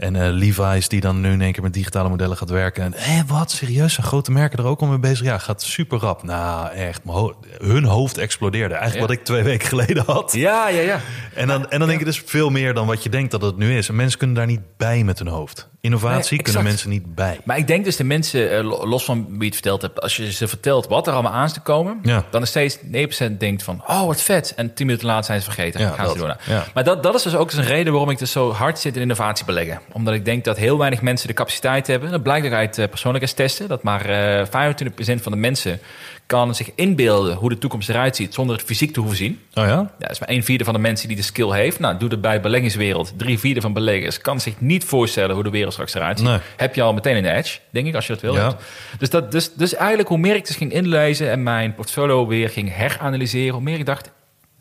En 0.00 0.16
eh, 0.16 0.28
Levi's 0.30 0.88
die 0.88 1.00
dan 1.00 1.20
nu 1.20 1.30
in 1.32 1.40
één 1.40 1.52
keer 1.52 1.62
met 1.62 1.72
digitale 1.74 2.08
modellen 2.08 2.36
gaat 2.36 2.50
werken. 2.50 2.82
En 2.84 2.92
hé, 2.96 3.22
wat 3.26 3.50
serieus, 3.50 3.94
zijn 3.94 4.06
grote 4.06 4.30
merken 4.30 4.58
er 4.58 4.64
ook 4.64 4.80
al 4.80 4.86
mee 4.86 4.98
bezig? 4.98 5.26
Ja, 5.26 5.38
gaat 5.38 5.62
super 5.62 5.98
rap. 5.98 6.22
Nou, 6.22 6.70
echt, 6.72 7.00
ho- 7.06 7.34
hun 7.58 7.84
hoofd 7.84 8.18
explodeerde. 8.18 8.74
Eigenlijk 8.74 9.02
Ja. 9.02 9.06
wat 9.08 9.18
ik 9.18 9.24
twee 9.24 9.42
weken 9.42 9.68
geleden 9.68 10.02
had. 10.06 10.32
Ja, 10.32 10.68
ja, 10.68 10.80
ja. 10.80 11.00
En 11.34 11.46
dan, 11.46 11.70
en 11.70 11.78
dan 11.78 11.88
denk 11.88 11.98
je 12.00 12.04
dus 12.04 12.22
veel 12.26 12.50
meer 12.50 12.74
dan 12.74 12.86
wat 12.86 13.02
je 13.02 13.08
denkt 13.08 13.30
dat 13.30 13.42
het 13.42 13.56
nu 13.56 13.76
is. 13.76 13.88
En 13.88 13.96
mensen 13.96 14.18
kunnen 14.18 14.36
daar 14.36 14.46
niet 14.46 14.60
bij 14.76 15.04
met 15.04 15.18
hun 15.18 15.28
hoofd. 15.28 15.68
Innovatie 15.82 16.34
Nee, 16.36 16.42
kunnen 16.42 16.62
mensen 16.64 16.90
niet 16.90 17.14
bij. 17.14 17.40
Maar 17.44 17.56
ik 17.58 17.66
denk 17.66 17.84
dus 17.84 17.96
de 17.96 18.04
mensen, 18.04 18.56
eh, 18.56 18.64
lo- 18.64 18.86
los 18.86 19.04
van 19.04 19.26
wie 19.28 19.38
je 19.38 19.44
het 19.44 19.54
verteld 19.54 19.82
hebt, 19.82 20.00
als 20.00 20.16
je 20.16 20.32
ze 20.32 20.48
vertelt 20.48 20.86
wat 20.86 21.06
er 21.06 21.12
allemaal 21.12 21.32
aan 21.32 21.44
is 21.44 21.52
te 21.52 21.60
komen, 21.60 21.98
Ja. 22.02 22.24
dan 22.30 22.42
is 22.42 22.48
steeds 22.48 22.78
9% 22.82 23.40
denkt 23.40 23.62
van, 23.62 23.82
oh 23.86 24.06
wat 24.06 24.22
vet. 24.22 24.52
En 24.56 24.74
10 24.74 24.86
minuten 24.86 25.06
later 25.06 25.24
zijn 25.24 25.38
ze 25.38 25.44
vergeten. 25.44 25.80
Ja, 25.80 25.90
gaan 25.90 26.04
dat. 26.04 26.12
ze 26.14 26.18
door. 26.20 26.36
Ja. 26.46 26.64
Maar 26.74 26.84
dat, 26.84 27.02
dat 27.02 27.14
is 27.14 27.22
dus 27.22 27.34
ook 27.34 27.50
eens 27.50 27.58
een 27.58 27.64
reden 27.64 27.92
waarom 27.92 28.10
ik 28.10 28.18
dus 28.18 28.32
zo 28.32 28.52
hard 28.52 28.78
zit 28.78 28.96
in 28.96 29.02
innovatie 29.02 29.44
beleggen. 29.44 29.80
Omdat 29.92 30.14
ik 30.14 30.24
denk 30.24 30.44
dat 30.44 30.56
heel 30.56 30.78
weinig 30.78 31.02
mensen 31.02 31.28
de 31.28 31.34
capaciteit 31.34 31.86
hebben. 31.86 32.10
Dat 32.10 32.22
blijkt 32.22 32.46
ook 32.46 32.52
uit 32.52 32.78
eh, 32.78 32.88
persoonlijkheidstesten. 32.88 33.68
Dat 33.68 33.82
maar 33.82 34.04
eh 34.06 34.46
25% 34.46 35.22
van 35.22 35.32
de 35.32 35.38
mensen 35.38 35.80
kan 36.26 36.54
zich 36.54 36.70
inbeelden 36.74 37.36
hoe 37.36 37.48
de 37.48 37.58
toekomst 37.58 37.88
eruit 37.88 38.16
ziet... 38.16 38.34
zonder 38.34 38.56
het 38.56 38.64
fysiek 38.64 38.92
te 38.92 39.00
hoeven 39.00 39.18
zien. 39.18 39.40
Oh 39.54 39.64
ja? 39.64 39.70
Ja, 39.70 39.90
dat 39.98 40.10
is 40.10 40.18
maar 40.18 40.28
een 40.28 40.44
vierde 40.44 40.64
van 40.64 40.74
de 40.74 40.80
mensen 40.80 41.08
die 41.08 41.16
de 41.16 41.22
skill 41.22 41.50
heeft. 41.50 41.78
Nou, 41.78 41.98
doe 41.98 42.08
dat 42.08 42.20
bij 42.20 42.40
beleggingswereld. 42.40 43.12
Drie 43.16 43.38
vierde 43.38 43.60
van 43.60 43.72
beleggers 43.72 44.18
kan 44.20 44.40
zich 44.40 44.60
niet 44.60 44.84
voorstellen 44.84 45.34
hoe 45.34 45.44
de 45.44 45.50
wereld 45.50 45.72
straks 45.72 45.94
eruit 45.94 46.18
ziet. 46.18 46.28
Nee. 46.28 46.38
Heb 46.56 46.74
je 46.74 46.82
al 46.82 46.92
meteen 46.92 47.16
een 47.16 47.36
edge, 47.36 47.58
denk 47.70 47.86
ik, 47.86 47.94
als 47.94 48.06
je 48.06 48.12
dat 48.12 48.22
wil. 48.22 48.34
Ja. 48.34 48.56
Dus, 48.98 49.10
dat, 49.10 49.32
dus, 49.32 49.54
dus 49.54 49.74
eigenlijk 49.74 50.08
hoe 50.08 50.18
meer 50.18 50.34
ik 50.34 50.46
dus 50.46 50.56
ging 50.56 50.72
inlezen 50.72 51.30
en 51.30 51.42
mijn 51.42 51.74
portfolio 51.74 52.26
weer 52.26 52.48
ging 52.48 52.74
heranalyseren, 52.74 53.54
hoe 53.54 53.62
meer 53.62 53.78
ik 53.78 53.86
dacht, 53.86 54.10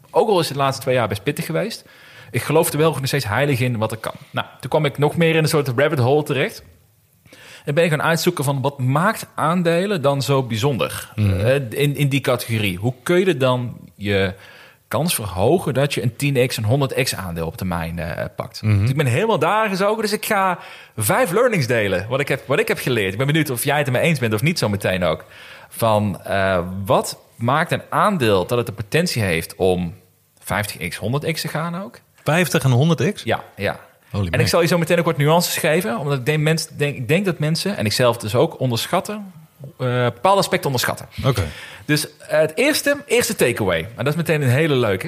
ook 0.10 0.30
al 0.30 0.40
is 0.40 0.48
het 0.48 0.58
de 0.58 0.64
laatste 0.64 0.82
twee 0.82 0.96
jaar 0.96 1.08
best 1.08 1.24
pittig 1.24 1.46
geweest, 1.46 1.86
ik 2.32 2.42
geloof 2.42 2.72
er 2.72 2.78
wel 2.78 2.92
nog 2.92 3.08
steeds 3.08 3.28
heilig 3.28 3.60
in 3.60 3.78
wat 3.78 3.92
er 3.92 3.98
kan. 3.98 4.16
Nou, 4.32 4.48
toen 4.60 4.70
kwam 4.70 4.86
ik 4.86 4.98
nog 4.98 5.18
meer 5.18 5.36
in 5.36 5.44
een 5.44 5.50
soort 5.50 5.68
rabbit 5.68 6.00
hole 6.00 6.24
terecht. 6.24 6.64
En 7.66 7.74
ben 7.74 7.84
ik 7.84 7.90
gaan 7.90 8.02
uitzoeken 8.02 8.44
van 8.44 8.62
wat 8.62 8.80
maakt 8.80 9.28
aandelen 9.36 10.02
dan 10.02 10.22
zo 10.22 10.44
bijzonder 10.44 11.12
eh, 11.16 11.56
in, 11.56 11.96
in 11.96 12.10
die 12.10 12.22
categorie. 12.22 12.78
Hoe 12.78 12.94
kun 13.04 13.26
je 13.26 13.38
dan 13.38 13.78
je 13.96 14.34
kans 14.90 15.16
verhogen 15.16 15.74
dat 15.74 15.94
je 15.94 16.02
een 16.02 16.12
10x, 16.12 16.56
een 16.56 16.90
100x 16.92 17.16
aandeel 17.16 17.46
op 17.46 17.58
termijn 17.58 18.00
eh, 18.00 18.26
pakt. 18.36 18.62
Dus 18.62 18.90
ik 18.90 18.96
ben 18.96 19.06
helemaal 19.06 19.40
daar 19.40 19.70
gezogen. 19.70 20.02
Dus 20.02 20.14
ik 20.14 20.26
ga 20.26 20.60
vijf 20.98 21.32
learnings 21.32 21.68
delen, 21.68 22.08
wat 22.10 22.20
ik 22.20 22.28
heb, 22.28 22.48
wat 22.48 22.60
ik 22.60 22.68
heb 22.68 22.80
geleerd. 22.80 23.12
Ik 23.12 23.18
ben 23.18 23.28
benieuwd 23.28 23.50
of 23.50 23.64
jij 23.64 23.78
het 23.78 23.86
ermee 23.86 24.02
eens 24.02 24.20
bent 24.20 24.34
of 24.34 24.42
niet 24.42 24.60
zo 24.60 24.70
meteen 24.70 25.04
ook. 25.04 25.26
Van 25.70 26.22
eh, 26.24 26.60
wat 26.86 27.20
maakt 27.36 27.72
een 27.72 27.82
aandeel 27.90 28.46
dat 28.46 28.58
het 28.58 28.68
de 28.68 28.74
potentie 28.74 29.22
heeft 29.22 29.56
om 29.56 29.96
50x, 30.40 30.96
100x 31.02 31.42
te 31.42 31.48
gaan 31.48 31.82
ook? 31.82 32.00
50 32.30 32.64
en 32.64 32.98
100x? 32.98 33.24
Ja, 33.24 33.44
ja. 33.56 33.80
Holy 34.10 34.26
en 34.26 34.32
man. 34.32 34.40
ik 34.40 34.48
zal 34.48 34.62
je 34.62 34.68
zo 34.68 34.78
meteen 34.78 35.00
ook 35.00 35.06
wat 35.06 35.18
nuances 35.18 35.58
geven. 35.58 35.98
Omdat 35.98 36.18
ik 36.18 36.26
denk, 36.26 36.40
mens, 36.40 36.68
denk, 36.68 36.96
ik 36.96 37.08
denk 37.08 37.26
dat 37.26 37.40
mensen, 37.40 37.78
en 37.78 37.86
ik 37.86 37.92
zelf 37.92 38.18
dus 38.18 38.36
ook, 38.36 38.60
onderschatten. 38.60 39.32
eh 39.78 40.04
bepaalde 40.04 40.40
aspecten 40.40 40.66
onderschatten. 40.66 41.08
Oké. 41.26 41.44
Dus 41.86 42.18
eh, 42.18 42.40
het 42.40 42.52
eerste, 42.56 42.98
eerste 43.06 43.36
takeaway. 43.36 43.80
En 43.80 44.04
dat 44.04 44.08
is 44.08 44.16
meteen 44.16 44.42
een 44.42 44.50
hele 44.50 44.76
leuke. 44.76 45.08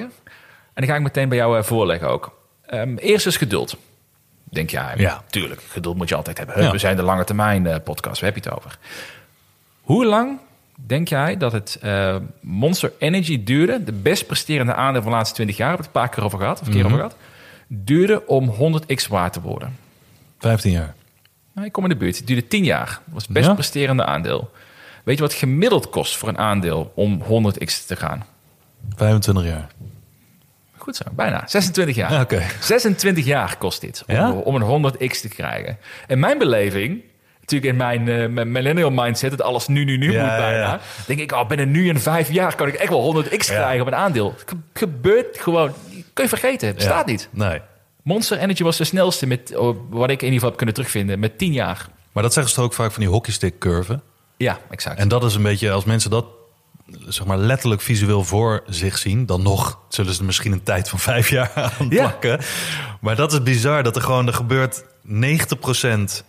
En 0.73 0.81
die 0.81 0.87
ga 0.87 0.95
ik 0.95 1.01
meteen 1.01 1.29
bij 1.29 1.37
jou 1.37 1.57
eh, 1.57 1.63
voorleggen 1.63 2.07
ook. 2.09 2.39
Ehm, 2.65 2.95
eerst 2.95 3.25
is 3.25 3.37
geduld. 3.37 3.77
Denk 4.43 4.69
jij? 4.69 4.93
Ja. 4.97 5.23
Tuurlijk, 5.29 5.61
geduld 5.67 5.97
moet 5.97 6.09
je 6.09 6.15
altijd 6.15 6.37
hebben. 6.37 6.63
Ja. 6.63 6.71
We 6.71 6.77
zijn 6.77 6.95
de 6.95 7.01
lange 7.03 7.23
termijn 7.23 7.81
podcast, 7.83 8.21
waar 8.21 8.31
heb 8.33 8.43
je 8.43 8.49
het 8.49 8.59
over? 8.59 8.77
Hoe 9.81 10.05
lang 10.05 10.39
denk 10.85 11.07
jij 11.07 11.37
dat 11.37 11.51
het 11.51 11.77
eh, 11.81 12.15
Monster 12.41 12.91
Energy 12.99 13.43
duurde, 13.43 13.83
de 13.83 13.91
best 13.91 14.27
presterende 14.27 14.73
aandeel 14.73 15.01
van 15.01 15.11
de 15.11 15.17
laatste 15.17 15.35
20 15.35 15.57
jaar, 15.57 15.67
hebben 15.69 15.85
we 15.85 15.91
het 15.91 15.97
een 16.01 16.07
paar 16.07 16.15
keer 16.15 16.23
over 16.25 16.39
gehad, 16.39 16.61
of 16.61 16.67
een 16.67 16.73
keer 16.73 16.83
Mhm. 16.85 16.93
over 16.93 17.05
gehad, 17.05 17.17
duurde 17.67 18.27
om 18.27 18.49
100x 18.49 19.07
waard 19.07 19.33
te 19.33 19.41
worden? 19.41 19.75
15 20.39 20.71
jaar. 20.71 20.93
Nou, 21.53 21.67
ik 21.67 21.73
kom 21.73 21.83
in 21.83 21.89
de 21.89 21.95
buurt. 21.95 22.17
Het 22.17 22.27
duurde 22.27 22.47
10 22.47 22.63
jaar. 22.63 22.85
Dat 22.87 23.13
was 23.13 23.23
het 23.23 23.31
best 23.31 23.47
Ja? 23.47 23.53
presterende 23.53 24.05
aandeel. 24.05 24.51
Weet 25.03 25.15
je 25.17 25.21
wat 25.23 25.33
gemiddeld 25.33 25.89
kost 25.89 26.17
voor 26.17 26.29
een 26.29 26.37
aandeel 26.37 26.91
om 26.95 27.21
100x 27.21 27.85
te 27.85 27.95
gaan? 27.95 28.25
25 28.95 29.43
jaar. 29.43 29.67
Goed 30.77 30.95
zo, 30.95 31.03
bijna. 31.11 31.43
26 31.47 31.95
jaar. 31.95 32.11
Ja, 32.11 32.21
oké. 32.27 32.41
26 32.59 33.25
jaar 33.25 33.57
kost 33.57 33.81
dit 33.81 34.03
om, 34.07 34.15
Ja? 34.15 34.31
om 34.31 34.55
een 34.55 34.61
100x 34.61 35.21
te 35.21 35.27
krijgen. 35.29 35.77
En 36.07 36.19
mijn 36.19 36.37
beleving, 36.37 37.01
natuurlijk 37.41 37.71
in 37.71 37.77
mijn, 37.77 38.33
mijn 38.33 38.51
millennial 38.51 38.91
mindset, 38.91 39.29
dat 39.31 39.41
alles 39.41 39.67
nu, 39.67 39.83
nu, 39.83 39.97
nu 39.97 40.11
Ja, 40.11 40.19
moet 40.21 40.29
bijna. 40.37 40.57
ja. 40.57 40.79
Denk 41.07 41.19
ik, 41.19 41.31
oh, 41.31 41.47
binnen 41.47 41.71
nu 41.71 41.89
en 41.89 42.01
vijf 42.01 42.31
jaar 42.31 42.55
kan 42.55 42.67
ik 42.67 42.73
echt 42.73 42.89
wel 42.89 43.23
100x 43.23 43.29
Ja. 43.29 43.37
krijgen 43.37 43.81
op 43.81 43.87
een 43.87 43.95
aandeel. 43.95 44.35
Ge- 44.45 44.55
gebeurt 44.73 45.39
gewoon, 45.39 45.73
kun 46.13 46.23
je 46.23 46.29
vergeten, 46.29 46.67
het 46.67 46.75
bestaat 46.77 47.05
niet. 47.05 47.29
Nee. 47.31 47.59
Monster 48.03 48.37
Energy 48.37 48.63
was 48.63 48.77
de 48.77 48.83
snelste 48.83 49.25
met, 49.27 49.55
oh, 49.55 49.77
wat 49.89 50.09
ik 50.09 50.17
in 50.21 50.23
ieder 50.23 50.33
geval 50.33 50.47
heb 50.47 50.57
kunnen 50.57 50.75
terugvinden, 50.75 51.19
met 51.19 51.37
10 51.37 51.53
jaar. 51.53 51.87
Maar 52.11 52.23
dat 52.23 52.33
zeggen 52.33 52.51
ze 52.51 52.57
toch 52.57 52.67
ook 52.67 52.73
vaak 52.73 52.91
van 52.91 53.01
die 53.01 53.11
hockeystick 53.11 53.59
curve. 53.59 53.99
Ja, 54.37 54.59
exact. 54.69 54.99
En 54.99 55.07
dat 55.07 55.23
is 55.23 55.35
een 55.35 55.41
beetje, 55.43 55.71
als 55.71 55.83
mensen 55.83 56.09
dat 56.09 56.25
zeg 57.07 57.25
maar 57.25 57.37
letterlijk 57.37 57.81
visueel 57.81 58.23
voor 58.23 58.63
zich 58.65 58.97
zien, 58.97 59.25
dan 59.25 59.41
nog 59.41 59.79
zullen 59.89 60.13
ze 60.13 60.19
er 60.19 60.25
misschien 60.25 60.51
een 60.51 60.63
tijd 60.63 60.89
van 60.89 60.99
vijf 60.99 61.29
jaar 61.29 61.51
aan 61.55 61.71
Ja. 61.89 62.07
plakken. 62.07 62.39
Maar 63.01 63.15
dat 63.15 63.31
is 63.33 63.43
bizar, 63.43 63.83
dat 63.83 63.95
er 63.95 64.01
gewoon, 64.01 64.27
er 64.27 64.33
gebeurt 64.33 64.83
90% 65.03 66.23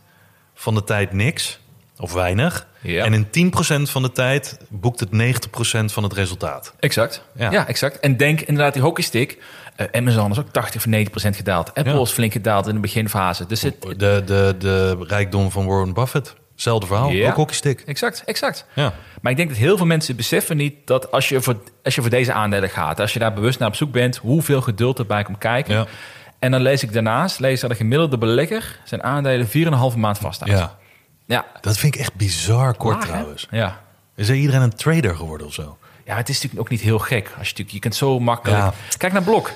van 0.54 0.74
de 0.74 0.84
tijd 0.84 1.12
niks, 1.12 1.60
of 1.98 2.12
weinig. 2.12 2.66
Ja. 2.80 3.04
En 3.04 3.12
in 3.32 3.52
10% 3.86 3.90
van 3.90 4.02
de 4.02 4.12
tijd 4.12 4.58
boekt 4.68 5.00
het 5.00 5.08
90% 5.12 5.92
van 5.92 6.02
het 6.02 6.12
resultaat. 6.12 6.74
Exact. 6.78 7.22
Ja. 7.36 7.50
Ja. 7.50 7.66
exact. 7.66 8.00
En 8.00 8.16
denk 8.16 8.40
inderdaad 8.40 8.72
die 8.72 8.82
hockeystick. 8.82 9.38
eh 9.76 9.86
Amazon 9.92 10.30
is 10.30 10.38
ook 10.38 10.48
80 10.48 10.76
of 10.80 10.86
90 10.86 11.10
procent 11.10 11.36
gedaald. 11.36 11.74
Apple 11.74 11.92
Ja. 11.94 12.00
is 12.00 12.10
flink 12.10 12.32
gedaald 12.32 12.66
in 12.66 12.74
de 12.74 12.80
beginfase. 12.80 13.46
Dus 13.46 13.62
het, 13.62 13.82
De, 13.82 14.22
de, 14.26 14.54
de 14.58 14.96
rijkdom 15.06 15.50
van 15.50 15.66
Warren 15.66 15.92
Buffett, 15.94 16.34
hetzelfde 16.52 16.86
verhaal, 16.86 17.10
Ja. 17.10 17.28
ook 17.28 17.36
hockeystick. 17.36 17.80
exact, 17.86 18.22
exact. 18.24 18.66
Ja. 18.74 18.92
Maar 19.20 19.30
ik 19.32 19.36
denk 19.38 19.48
dat 19.48 19.58
heel 19.58 19.76
veel 19.76 19.86
mensen 19.86 20.16
beseffen 20.16 20.56
niet 20.56 20.74
dat 20.84 21.10
als 21.10 21.28
je 21.28 21.40
voor, 21.40 21.56
als 21.82 21.94
je 21.94 22.00
voor 22.00 22.10
deze 22.10 22.32
aandelen 22.32 22.68
gaat, 22.70 23.00
als 23.00 23.12
je 23.12 23.18
daar 23.18 23.32
bewust 23.32 23.58
naar 23.58 23.68
op 23.68 23.74
zoek 23.74 23.92
bent, 23.92 24.16
hoeveel 24.16 24.60
geduld 24.60 24.98
erbij 24.98 25.22
komt 25.22 25.38
kijken. 25.38 25.86
En 26.42 26.50
dan 26.50 26.60
lees 26.60 26.82
ik 26.82 26.92
daarnaast, 26.92 27.38
lees 27.38 27.60
dat 27.60 27.70
de 27.70 27.76
gemiddelde 27.76 28.18
belegger 28.18 28.78
zijn 28.84 29.02
aandelen 29.02 29.46
4,5 29.48 29.96
maand 29.96 30.18
vasthoudt. 30.18 30.52
ja, 30.58 30.76
Ja. 31.26 31.44
dat 31.60 31.76
vind 31.78 31.94
ik 31.94 32.00
echt 32.00 32.14
bizar 32.14 32.74
kort 32.74 32.94
Laag, 32.94 33.04
hè? 33.06 33.10
trouwens. 33.12 33.46
Ja. 33.50 33.80
Is 34.16 34.28
er 34.28 34.34
iedereen 34.34 34.62
een 34.62 34.74
trader 34.74 35.14
geworden 35.16 35.46
of 35.46 35.52
zo? 35.52 35.78
Ja, 36.04 36.16
het 36.16 36.28
is 36.28 36.34
natuurlijk 36.34 36.60
ook 36.62 36.68
niet 36.70 36.80
heel 36.80 36.98
gek. 36.98 37.24
Als 37.24 37.32
je, 37.32 37.38
natuurlijk, 37.40 37.70
je 37.70 37.78
kunt 37.78 37.94
zo 37.94 38.18
makkelijk... 38.20 38.58
Ja. 38.62 38.72
Kijk 38.98 39.12
naar 39.12 39.22
Blok. 39.22 39.50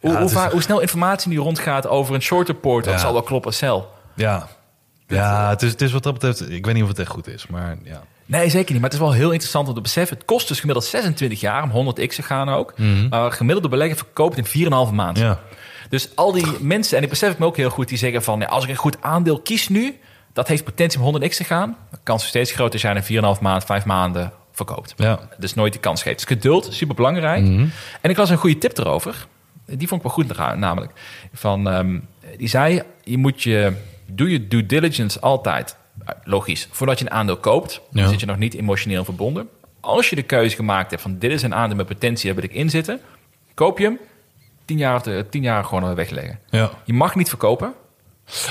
Hoe, 0.00 0.10
Ja, 0.12 0.18
hoe, 0.48 0.56
is- 0.58 0.64
snel 0.64 0.80
informatie 0.80 1.28
nu 1.30 1.38
rondgaat 1.38 1.86
over 1.86 2.14
een 2.14 2.22
short 2.22 2.46
report, 2.48 2.84
dat 2.84 3.00
zal 3.00 3.12
wel 3.12 3.22
kloppen, 3.22 3.54
cel. 3.54 3.92
Ja, 4.14 4.48
ja 5.08 5.48
het, 5.48 5.62
is, 5.62 5.70
het 5.70 5.80
is 5.82 5.92
wat 5.92 6.02
dat 6.02 6.12
betreft... 6.12 6.50
Ik 6.50 6.64
weet 6.64 6.74
niet 6.74 6.82
of 6.82 6.88
het 6.88 6.98
echt 6.98 7.08
goed 7.10 7.26
is, 7.26 7.46
maar 7.46 7.76
ja. 7.84 8.02
Nee, 8.26 8.48
zeker 8.48 8.72
niet. 8.72 8.80
Maar 8.80 8.90
het 8.90 8.98
is 9.00 9.04
wel 9.04 9.12
heel 9.12 9.30
interessant 9.30 9.68
om 9.68 9.74
te 9.74 9.80
beseffen. 9.80 10.16
Het 10.16 10.26
kost 10.26 10.48
dus 10.48 10.58
gemiddeld 10.60 10.86
26 10.86 11.40
jaar 11.40 11.70
om 11.72 11.94
100x 11.94 12.14
te 12.14 12.22
gaan 12.22 12.48
ook. 12.48 12.78
Maar 13.10 13.24
een 13.24 13.32
gemiddelde 13.32 13.68
belegger 13.68 13.96
verkoopt 13.96 14.36
in 14.36 14.46
4,5 14.46 14.94
maand. 14.94 15.16
Mhm. 15.16 15.26
ja. 15.26 15.40
Dus 15.88 16.08
al 16.16 16.32
die 16.32 16.46
mensen, 16.60 16.96
en 16.96 17.02
ik 17.02 17.08
besef 17.08 17.32
ik 17.32 17.38
me 17.38 17.46
ook 17.46 17.56
heel 17.56 17.70
goed, 17.70 17.88
die 17.88 17.98
zeggen 17.98 18.22
van... 18.22 18.40
Ja, 18.40 18.46
als 18.46 18.64
ik 18.64 18.70
een 18.70 18.76
goed 18.76 18.96
aandeel 19.02 19.40
kies 19.40 19.68
nu, 19.68 19.98
dat 20.32 20.48
heeft 20.48 20.64
potentie 20.64 21.00
om 21.00 21.22
100x 21.22 21.28
te 21.36 21.44
gaan. 21.44 21.76
De 21.90 21.98
kans 22.02 22.22
is 22.22 22.28
steeds 22.28 22.52
groter 22.52 22.80
jij 22.80 23.02
in 23.08 23.22
4,5 23.36 23.40
maand, 23.40 23.64
5 23.64 23.84
maanden 23.84 24.32
verkoopt. 24.52 24.94
Ja. 24.96 25.18
Dus 25.38 25.54
nooit 25.54 25.72
die 25.72 25.80
kans 25.80 26.02
geeft. 26.02 26.16
Dus 26.16 26.24
geduld, 26.26 26.68
super 26.70 26.94
belangrijk. 26.94 27.44
En 28.00 28.10
ik 28.10 28.16
las 28.16 28.30
een 28.30 28.36
goede 28.36 28.58
tip 28.58 28.78
erover. 28.78 29.26
Die 29.66 29.88
vond 29.88 30.04
ik 30.04 30.06
wel 30.06 30.16
goed 30.16 30.36
na- 30.36 30.54
namelijk. 30.54 30.92
Van, 31.32 31.68
ehm, 31.68 31.98
die 32.36 32.48
zei, 32.48 32.82
je 33.04 33.18
moet 33.18 33.42
je, 33.42 33.72
doe 34.10 34.30
je 34.30 34.48
due 34.48 34.66
diligence 34.66 35.20
altijd. 35.20 35.76
eh, 36.06 36.14
Logisch, 36.24 36.68
voordat 36.70 36.98
je 36.98 37.04
een 37.04 37.10
aandeel 37.10 37.36
koopt, 37.36 37.80
Ja. 37.90 38.00
dan 38.00 38.10
zit 38.10 38.20
je 38.20 38.26
nog 38.26 38.38
niet 38.38 38.54
emotioneel 38.54 39.04
verbonden. 39.04 39.48
Als 39.80 40.10
je 40.10 40.16
de 40.16 40.22
keuze 40.22 40.56
gemaakt 40.56 40.90
hebt 40.90 41.02
van 41.02 41.18
dit 41.18 41.30
is 41.30 41.42
een 41.42 41.54
aandeel 41.54 41.76
met 41.76 41.86
potentie, 41.86 42.26
daar 42.26 42.34
wil 42.40 42.44
ik 42.50 42.52
in 42.56 42.70
zitten. 42.70 43.00
Koop 43.54 43.78
je 43.78 43.84
hem, 43.84 43.98
tien 44.64 44.78
jaar, 44.78 45.28
tien 45.30 45.42
jaar 45.42 45.64
gewoon 45.64 45.94
wegleggen. 45.94 46.38
Ja. 46.50 46.70
Je 46.84 46.92
mag 46.92 47.14
niet 47.14 47.28
verkopen. 47.28 47.72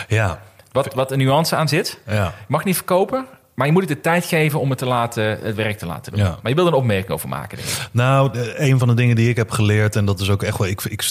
Ja. 0.07 0.41
Wat, 0.71 0.93
wat 0.93 1.11
een 1.11 1.17
nuance 1.17 1.55
aan 1.55 1.67
zit. 1.67 1.99
Ja. 2.07 2.23
Je 2.25 2.31
mag 2.47 2.63
niet 2.63 2.75
verkopen, 2.75 3.25
maar 3.53 3.65
je 3.67 3.73
moet 3.73 3.81
het 3.81 3.91
de 3.91 4.01
tijd 4.01 4.25
geven 4.25 4.59
om 4.59 4.69
het, 4.69 4.77
te 4.79 4.85
laten, 4.85 5.23
het 5.41 5.55
werk 5.55 5.77
te 5.77 5.85
laten 5.85 6.11
doen. 6.11 6.21
Ja. 6.21 6.29
Maar 6.41 6.49
je 6.51 6.55
wil 6.55 6.65
er 6.65 6.71
een 6.73 6.77
opmerking 6.79 7.11
over 7.11 7.29
maken. 7.29 7.57
Denk 7.57 7.69
ik. 7.69 7.87
Nou, 7.91 8.37
een 8.55 8.79
van 8.79 8.87
de 8.87 8.93
dingen 8.93 9.15
die 9.15 9.29
ik 9.29 9.35
heb 9.35 9.51
geleerd, 9.51 9.95
en 9.95 10.05
dat 10.05 10.19
is 10.19 10.29
ook 10.29 10.43
echt 10.43 10.57
wel, 10.57 10.67
ik, 10.67 10.83
ik, 10.83 11.03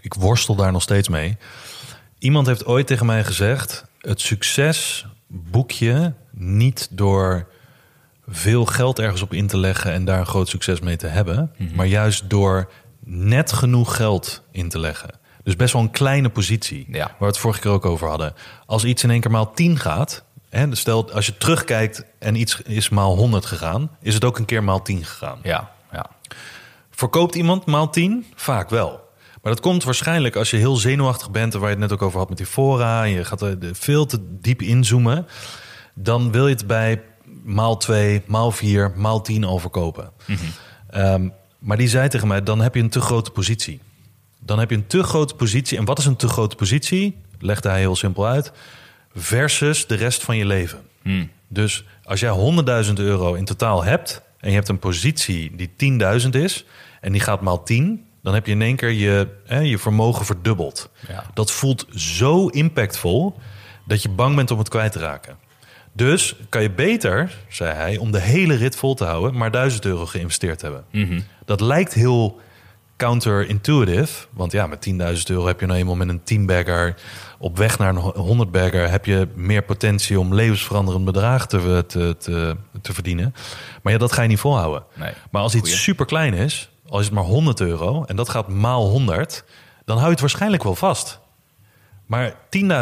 ik 0.00 0.14
worstel 0.14 0.54
daar 0.54 0.72
nog 0.72 0.82
steeds 0.82 1.08
mee. 1.08 1.36
Iemand 2.18 2.46
heeft 2.46 2.66
ooit 2.66 2.86
tegen 2.86 3.06
mij 3.06 3.24
gezegd: 3.24 3.84
het 4.00 4.20
succes 4.20 5.06
boek 5.26 5.70
je 5.70 6.12
niet 6.30 6.88
door 6.90 7.46
veel 8.28 8.64
geld 8.64 8.98
ergens 8.98 9.22
op 9.22 9.32
in 9.32 9.46
te 9.46 9.58
leggen 9.58 9.92
en 9.92 10.04
daar 10.04 10.18
een 10.18 10.26
groot 10.26 10.48
succes 10.48 10.80
mee 10.80 10.96
te 10.96 11.06
hebben, 11.06 11.52
maar 11.74 11.86
juist 11.86 12.30
door 12.30 12.70
net 13.04 13.52
genoeg 13.52 13.96
geld 13.96 14.42
in 14.50 14.68
te 14.68 14.78
leggen. 14.78 15.10
Dus 15.42 15.56
best 15.56 15.72
wel 15.72 15.82
een 15.82 15.90
kleine 15.90 16.28
positie, 16.28 16.86
Ja. 16.90 16.98
waar 17.06 17.14
we 17.18 17.24
het 17.26 17.38
vorige 17.38 17.60
keer 17.60 17.70
ook 17.70 17.84
over 17.86 18.08
hadden. 18.08 18.34
Als 18.66 18.84
iets 18.84 19.02
in 19.02 19.10
één 19.10 19.20
keer 19.20 19.30
maal 19.30 19.52
10 19.52 19.78
gaat, 19.78 20.24
hè, 20.48 20.68
dus 20.68 20.80
stel 20.80 21.12
als 21.12 21.26
je 21.26 21.36
terugkijkt 21.36 22.04
en 22.18 22.34
iets 22.34 22.60
is 22.62 22.88
maal 22.88 23.16
100 23.16 23.46
gegaan, 23.46 23.90
is 24.00 24.14
het 24.14 24.24
ook 24.24 24.38
een 24.38 24.44
keer 24.44 24.64
maal 24.64 24.82
10 24.82 25.04
gegaan. 25.04 25.38
Ja, 25.42 25.70
ja. 25.92 26.06
Verkoopt 26.90 27.34
iemand 27.34 27.66
maal 27.66 27.90
10? 27.90 28.26
Vaak 28.34 28.70
wel. 28.70 29.05
Maar 29.46 29.54
dat 29.54 29.64
komt 29.64 29.84
waarschijnlijk 29.84 30.36
als 30.36 30.50
je 30.50 30.56
heel 30.56 30.76
zenuwachtig 30.76 31.30
bent... 31.30 31.54
en 31.54 31.60
waar 31.60 31.68
je 31.68 31.74
het 31.74 31.84
net 31.84 31.92
ook 31.92 32.02
over 32.02 32.18
had 32.18 32.28
met 32.28 32.38
die 32.38 32.46
fora... 32.46 33.04
en 33.04 33.10
je 33.10 33.24
gaat 33.24 33.40
er 33.40 33.58
veel 33.72 34.06
te 34.06 34.18
diep 34.40 34.62
inzoomen... 34.62 35.26
dan 35.94 36.32
wil 36.32 36.48
je 36.48 36.54
het 36.54 36.66
bij 36.66 37.02
maal 37.44 37.76
2, 37.76 38.22
maal 38.26 38.50
4, 38.50 38.92
maal 38.96 39.22
10 39.22 39.44
al 39.44 39.58
verkopen. 39.58 40.10
Ehm, 40.90 41.28
maar 41.58 41.76
die 41.76 41.88
zei 41.88 42.08
tegen 42.08 42.28
mij, 42.28 42.42
dan 42.42 42.60
heb 42.60 42.74
je 42.74 42.80
een 42.80 42.88
te 42.88 43.00
grote 43.00 43.30
positie. 43.30 43.80
Dan 44.40 44.58
heb 44.58 44.70
je 44.70 44.76
een 44.76 44.86
te 44.86 45.02
grote 45.02 45.34
positie. 45.34 45.78
En 45.78 45.84
wat 45.84 45.98
is 45.98 46.06
een 46.06 46.16
te 46.16 46.28
grote 46.28 46.56
positie? 46.56 47.16
Legde 47.38 47.68
hij 47.68 47.78
heel 47.78 47.96
simpel 47.96 48.26
uit. 48.26 48.52
Versus 49.14 49.86
de 49.86 49.94
rest 49.94 50.24
van 50.24 50.36
je 50.36 50.46
leven. 50.46 50.80
Dus 51.48 51.84
als 52.04 52.20
jij 52.20 52.54
100.000 52.86 52.92
euro 52.94 53.34
in 53.34 53.44
totaal 53.44 53.84
hebt... 53.84 54.22
en 54.38 54.48
je 54.48 54.54
hebt 54.54 54.68
een 54.68 54.78
positie 54.78 55.56
die 55.56 56.00
10.000 56.22 56.28
is... 56.30 56.64
en 57.00 57.12
die 57.12 57.20
gaat 57.20 57.40
maal 57.40 57.62
10... 57.62 58.05
dan 58.26 58.34
heb 58.34 58.46
je 58.46 58.52
in 58.52 58.62
één 58.62 58.76
keer 58.76 58.90
je, 58.90 59.28
hè, 59.44 59.58
je 59.58 59.78
vermogen 59.78 60.24
verdubbeld. 60.24 60.90
Ja. 61.08 61.24
Dat 61.34 61.50
voelt 61.50 61.86
zo 61.94 62.46
impactvol 62.46 63.38
dat 63.84 64.02
je 64.02 64.08
bang 64.08 64.36
bent 64.36 64.50
om 64.50 64.58
het 64.58 64.68
kwijt 64.68 64.92
te 64.92 64.98
raken. 64.98 65.36
Dus 65.92 66.36
kan 66.48 66.62
je 66.62 66.70
beter, 66.70 67.36
zei 67.48 67.74
hij, 67.74 67.96
om 67.96 68.10
de 68.10 68.20
hele 68.20 68.54
rit 68.54 68.76
vol 68.76 68.94
te 68.94 69.04
houden, 69.04 69.36
maar 69.36 69.50
1000 69.50 69.84
euro 69.84 70.06
geïnvesteerd 70.06 70.62
hebben. 70.62 70.84
Dat 71.44 71.60
lijkt 71.60 71.94
heel 71.94 72.40
counterintuitive. 72.96 74.26
Want 74.32 74.52
ja, 74.52 74.66
met 74.66 74.88
10.000 74.90 74.96
euro 75.26 75.46
heb 75.46 75.60
je 75.60 75.66
nou 75.66 75.78
eenmaal 75.78 75.96
met 75.96 76.08
een 76.08 76.44
10-bagger 76.44 76.94
op 77.38 77.56
weg 77.56 77.78
naar 77.78 77.94
een 77.96 78.46
100-bagger... 78.46 78.90
heb 78.90 79.04
je 79.04 79.28
meer 79.34 79.62
potentie 79.62 80.20
om 80.20 80.34
levensveranderend 80.34 81.04
bedrag 81.04 81.46
te, 81.46 81.84
te, 81.86 82.16
te, 82.18 82.56
te 82.82 82.94
verdienen. 82.94 83.34
Maar 83.82 83.92
ja, 83.92 83.98
dat 83.98 84.12
ga 84.12 84.22
je 84.22 84.28
niet 84.28 84.38
volhouden. 84.38 84.84
Nee. 84.94 85.12
Maar 85.30 85.42
als 85.42 85.54
iets 85.54 85.82
super 85.82 86.06
klein 86.06 86.34
is, 86.34 86.70
al 86.88 86.98
is 86.98 87.04
het 87.04 87.14
maar 87.14 87.24
100 87.24 87.60
euro... 87.60 88.04
en 88.04 88.16
dat 88.16 88.28
gaat 88.28 88.48
maal 88.48 88.86
100, 88.88 89.44
dan 89.84 89.94
hou 89.96 90.04
je 90.06 90.12
het 90.12 90.20
waarschijnlijk 90.20 90.62
wel 90.62 90.74
vast. 90.74 91.18
Maar 92.06 92.34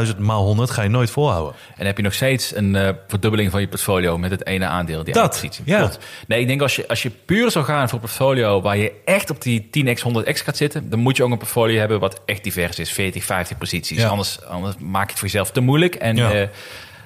10.000 0.06 0.16
maal 0.18 0.44
100 0.44 0.70
ga 0.70 0.82
je 0.82 0.88
nooit 0.88 1.10
volhouden. 1.10 1.54
En 1.76 1.86
heb 1.86 1.96
je 1.96 2.02
nog 2.02 2.14
steeds 2.14 2.54
een 2.56 2.76
eh, 2.76 2.88
verdubbeling 3.08 3.50
van 3.50 3.60
je 3.60 3.68
portfolio 3.68 4.18
met 4.18 4.30
het 4.30 4.46
ene 4.46 4.66
aandeel. 4.66 5.04
Die 5.04 5.14
Dat, 5.14 5.30
positie. 5.30 5.62
ja. 5.66 5.78
Klopt. 5.78 5.98
Nee, 6.26 6.40
ik 6.40 6.46
denk 6.46 6.62
als 6.62 6.76
je, 6.76 6.88
als 6.88 7.02
je 7.02 7.10
puur 7.10 7.50
zou 7.50 7.64
gaan 7.64 7.84
voor 7.88 7.94
een 7.94 8.04
portfolio 8.04 8.60
waar 8.60 8.76
je 8.76 8.92
echt 9.04 9.30
op 9.30 9.42
die 9.42 9.62
10x, 9.78 10.00
100x 10.08 10.30
gaat 10.44 10.56
zitten, 10.56 10.90
dan 10.90 10.98
moet 10.98 11.16
je 11.16 11.24
ook 11.24 11.30
een 11.30 11.38
portfolio 11.38 11.78
hebben 11.78 12.00
wat 12.00 12.20
echt 12.26 12.44
divers 12.44 12.78
is. 12.78 12.90
40, 12.92 13.24
50 13.24 13.58
posities. 13.58 13.98
Ja. 13.98 14.08
Anders, 14.08 14.42
anders 14.44 14.76
maak 14.78 15.04
je 15.04 15.10
het 15.10 15.18
voor 15.18 15.28
jezelf 15.28 15.50
te 15.50 15.60
moeilijk. 15.60 15.94
En, 15.94 16.16
Ja. 16.16 16.32
eh, 16.32 16.48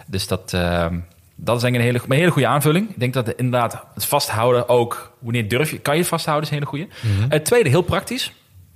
dus 0.06 0.26
dat, 0.26 0.52
eh, 0.52 0.86
dat 1.40 1.56
is 1.56 1.62
denk 1.62 1.74
ik 1.74 1.80
een 1.80 1.86
hele, 1.86 2.00
een 2.08 2.16
hele 2.16 2.30
goede 2.30 2.48
aanvulling. 2.48 2.90
Ik 2.90 2.98
denk 2.98 3.12
dat 3.14 3.28
inderdaad 3.28 3.84
het 3.94 4.04
vasthouden 4.04 4.68
ook, 4.68 5.12
wanneer 5.18 5.48
durf 5.48 5.70
je, 5.70 5.78
kan 5.78 5.96
je 5.96 6.04
vasthouden, 6.04 6.44
is 6.44 6.50
een 6.50 6.58
hele 6.58 6.70
goede. 6.70 6.88
Mhm. 7.00 7.30
Het 7.30 7.44
tweede, 7.44 7.68
heel 7.68 7.82
praktisch. 7.82 8.32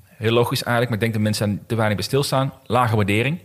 Heel 0.07 0.33
logisch 0.33 0.63
eigenlijk, 0.63 0.89
maar 0.89 0.95
ik 0.95 1.01
denk 1.01 1.13
dat 1.13 1.23
mensen 1.23 1.63
te 1.67 1.75
weinig 1.75 1.97
bij 1.97 2.07
stilstaan. 2.07 2.53
Lage 2.67 2.97
waardering 2.97 3.39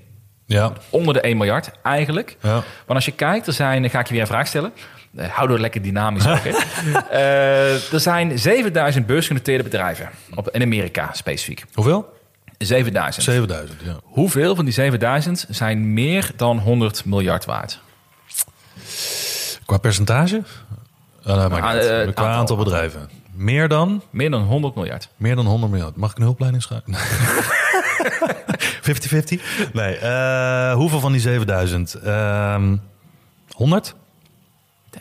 Ja, 0.45 0.73
onder 0.89 1.13
de 1.13 1.19
1 1.21 1.37
miljard 1.37 1.71
eigenlijk. 1.83 2.37
Ja. 2.41 2.53
Want 2.53 2.63
als 2.87 3.05
je 3.05 3.11
kijkt, 3.11 3.47
er 3.47 3.53
zijn, 3.53 3.81
dan 3.81 3.89
ga 3.91 3.99
ik 3.99 4.07
je 4.07 4.11
weer 4.13 4.21
een 4.21 4.27
vraag 4.27 4.47
stellen. 4.47 4.71
Uh, 5.13 5.25
hou 5.27 5.47
door 5.47 5.59
lekker 5.59 5.81
dynamisch 5.81 6.27
ook. 6.27 6.37
Eh, 7.09 7.93
er 7.93 7.99
zijn 7.99 8.39
7000 8.39 9.05
beursgenoteerde 9.05 9.63
bedrijven 9.63 10.09
op, 10.35 10.49
in 10.49 10.61
Amerika 10.61 11.09
specifiek. 11.13 11.63
hoeveel? 11.73 12.05
7000. 12.57 13.25
7000, 13.25 13.81
ja. 13.85 13.99
Hoeveel 14.03 14.55
van 14.55 14.65
die 14.65 14.73
7000 14.73 15.45
zijn 15.49 15.93
meer 15.93 16.31
dan 16.35 16.59
100 16.59 17.05
miljard 17.05 17.45
waard? 17.45 17.79
Qua 19.65 19.77
percentage? 19.77 20.35
Niet 20.35 20.45
eh, 21.25 21.33
Qua 21.35 21.55
aantal, 22.05 22.25
aantal. 22.25 22.57
bedrijven. 22.57 23.09
Meer 23.33 23.67
dan? 23.67 24.01
Meer 24.09 24.29
dan 24.31 24.41
100 24.41 24.75
miljard. 24.75 25.09
Meer 25.17 25.35
dan 25.35 25.45
100 25.45 25.71
miljard. 25.71 25.95
Mag 25.95 26.11
ik 26.11 26.17
een 26.17 26.23
hulplijn 26.23 26.53
inschrijven? 26.53 26.95
50-50? 26.95 26.99
Nee. 29.73 29.99
hoeveel 30.73 30.99
van 30.99 31.11
die 31.11 31.21
7000? 31.21 31.93
Ehm 31.93 32.75
100? 33.51 33.95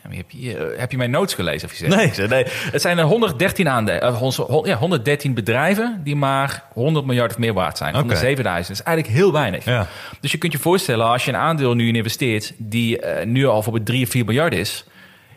Damn, 0.02 0.16
heb, 0.16 0.30
je, 0.30 0.56
eh, 0.56 0.78
heb 0.80 0.90
je 0.90 0.96
mijn 0.96 1.10
notes 1.10 1.34
gelezen? 1.34 1.68
Of 1.68 1.74
je 1.78 1.90
zegt? 1.90 2.16
Nee. 2.18 2.28
Nee. 2.28 2.44
Het 2.48 2.80
zijn 2.80 2.98
er 2.98 3.04
113 3.04 3.68
aandelen, 3.68 4.00
eh, 4.02 4.16
hon- 4.16 4.32
hon- 4.46 4.66
ja, 4.66 4.76
113 4.76 5.34
bedrijven 5.34 6.00
die 6.04 6.16
maar 6.16 6.64
100 6.72 7.06
miljard 7.06 7.30
of 7.30 7.38
meer 7.38 7.52
waard 7.52 7.76
zijn. 7.76 7.96
Oké. 7.96 8.16
7000. 8.16 8.68
Dat 8.76 8.86
is 8.86 8.92
eigenlijk 8.92 9.16
heel 9.18 9.32
weinig. 9.32 9.64
Ja. 9.64 9.86
Dus 10.20 10.32
je 10.32 10.38
kunt 10.38 10.52
je 10.52 10.58
voorstellen, 10.58 11.06
als 11.06 11.24
je 11.24 11.30
een 11.30 11.36
aandeel 11.38 11.74
nu 11.74 11.88
in 11.88 11.96
investeert, 11.96 12.52
die 12.56 12.98
eh, 13.00 13.26
nu 13.26 13.46
al 13.46 13.62
voor 13.62 13.82
3 13.82 14.04
of 14.04 14.10
4 14.10 14.24
miljard 14.24 14.54
is. 14.54 14.84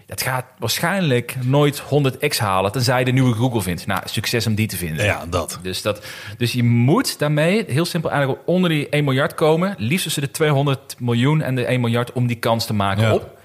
Dat 0.05 0.21
gaat 0.21 0.45
waarschijnlijk 0.57 1.35
nooit 1.43 1.79
100x 1.79 2.39
halen, 2.39 2.71
tenzij 2.71 2.99
je 2.99 3.05
de 3.05 3.11
nieuwe 3.11 3.33
Google 3.35 3.61
vindt. 3.61 3.87
Nou, 3.87 4.01
succes 4.05 4.47
om 4.47 4.55
die 4.55 4.67
te 4.67 4.77
vinden. 4.77 5.05
Ja, 5.05 5.25
dat. 5.29 5.59
Dus, 5.61 5.81
dat, 5.81 6.05
dus 6.37 6.51
je 6.53 6.63
moet 6.63 7.19
daarmee 7.19 7.65
heel 7.67 7.85
simpel 7.85 8.11
eigenlijk 8.11 8.41
onder 8.45 8.69
die 8.69 8.89
1 8.89 9.03
miljard 9.03 9.33
komen. 9.33 9.75
Liefst 9.77 10.03
tussen 10.03 10.21
de 10.21 10.31
200 10.31 10.95
miljoen 10.99 11.41
en 11.41 11.55
de 11.55 11.65
1 11.65 11.81
miljard 11.81 12.11
om 12.11 12.27
die 12.27 12.35
kans 12.35 12.65
te 12.65 12.73
maken 12.73 13.03
Ja. 13.03 13.13
op. 13.13 13.38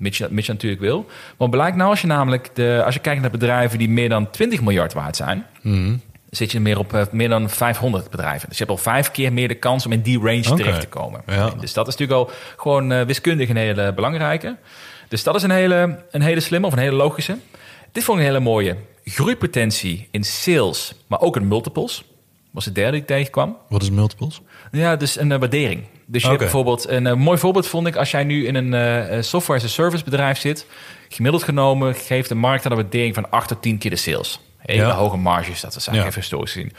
Mits 0.00 0.18
je, 0.18 0.28
natuurlijk 0.30 0.80
wil. 0.80 1.06
Want 1.36 1.50
blijkt 1.50 1.76
nou 1.76 1.90
als 1.90 2.00
je 2.00 2.06
namelijk 2.06 2.50
de, 2.54 2.82
als 2.84 2.94
je 2.94 3.00
kijkt 3.00 3.20
naar 3.20 3.30
bedrijven 3.30 3.78
die 3.78 3.88
meer 3.88 4.08
dan 4.08 4.30
20 4.30 4.60
miljard 4.60 4.92
waard 4.92 5.16
zijn, 5.16 5.46
Mhm. 5.62 5.96
zit 6.30 6.52
je 6.52 6.60
meer 6.60 6.78
op 6.78 6.94
eh, 6.94 7.02
meer 7.10 7.28
dan 7.28 7.50
500 7.50 8.10
bedrijven. 8.10 8.48
Dus 8.48 8.58
je 8.58 8.64
hebt 8.64 8.76
al 8.76 8.82
vijf 8.92 9.10
keer 9.10 9.32
meer 9.32 9.48
de 9.48 9.54
kans 9.54 9.86
om 9.86 9.92
in 9.92 10.00
die 10.00 10.18
range 10.18 10.40
terecht 10.54 10.80
te 10.80 10.88
komen. 10.88 11.22
Ja. 11.26 11.50
Dus 11.60 11.72
dat 11.72 11.88
is 11.88 11.96
natuurlijk 11.96 12.28
al 12.28 12.34
gewoon 12.56 12.92
eh, 12.92 13.02
wiskundig 13.06 13.48
een 13.48 13.56
hele 13.56 13.92
belangrijke. 13.94 14.56
Dus 15.08 15.22
dat 15.22 15.34
is 15.34 15.42
een 15.42 15.50
hele, 15.50 16.04
een 16.10 16.22
hele 16.22 16.40
slimme 16.40 16.66
of 16.66 16.72
een 16.72 16.78
hele 16.78 16.96
logische. 16.96 17.36
Dit 17.92 18.04
vond 18.04 18.18
ik 18.18 18.24
een 18.24 18.30
hele 18.32 18.44
mooie. 18.44 18.76
Groeipotentie 19.04 20.08
in 20.10 20.24
sales, 20.24 20.92
maar 21.06 21.20
ook 21.20 21.36
in 21.36 21.48
multiples. 21.48 22.04
Was 22.50 22.64
de 22.64 22.72
derde 22.72 22.90
die 22.92 23.00
ik 23.00 23.06
tegenkwam. 23.06 23.56
Wat 23.68 23.82
is 23.82 23.90
multiples? 23.90 24.40
Ja, 24.70 24.96
dus 24.96 25.18
een 25.20 25.32
eh, 25.32 25.38
waardering. 25.38 25.84
Dus 26.06 26.22
je 26.22 26.28
hebt 26.28 26.40
bijvoorbeeld 26.40 26.88
een 26.88 27.06
eh, 27.06 27.14
mooi 27.14 27.38
voorbeeld 27.38 27.66
vond 27.66 27.86
ik 27.86 27.96
als 27.96 28.10
jij 28.10 28.24
nu 28.24 28.46
in 28.46 28.54
een 28.54 28.74
eh, 28.74 29.22
software 29.22 29.58
as 29.60 29.64
a 29.66 29.68
service 29.68 30.04
bedrijf 30.04 30.38
zit. 30.38 30.66
Gemiddeld 31.08 31.42
genomen 31.42 31.94
geeft 31.94 32.28
de 32.28 32.34
markt 32.34 32.62
dan 32.62 32.72
een 32.72 32.78
waardering 32.78 33.14
van 33.14 33.30
8 33.30 33.48
tot 33.48 33.62
10 33.62 33.78
keer 33.78 33.90
de 33.90 33.96
sales. 33.96 34.40
Hele 34.58 34.82
Ja. 34.82 34.90
hoge 34.94 35.16
marges, 35.16 35.60
dat 35.60 35.76
is 35.76 35.86
eigenlijk 35.86 35.98
Ja. 35.98 36.06
even 36.06 36.20
historisch 36.20 36.52
gezien. 36.52 36.72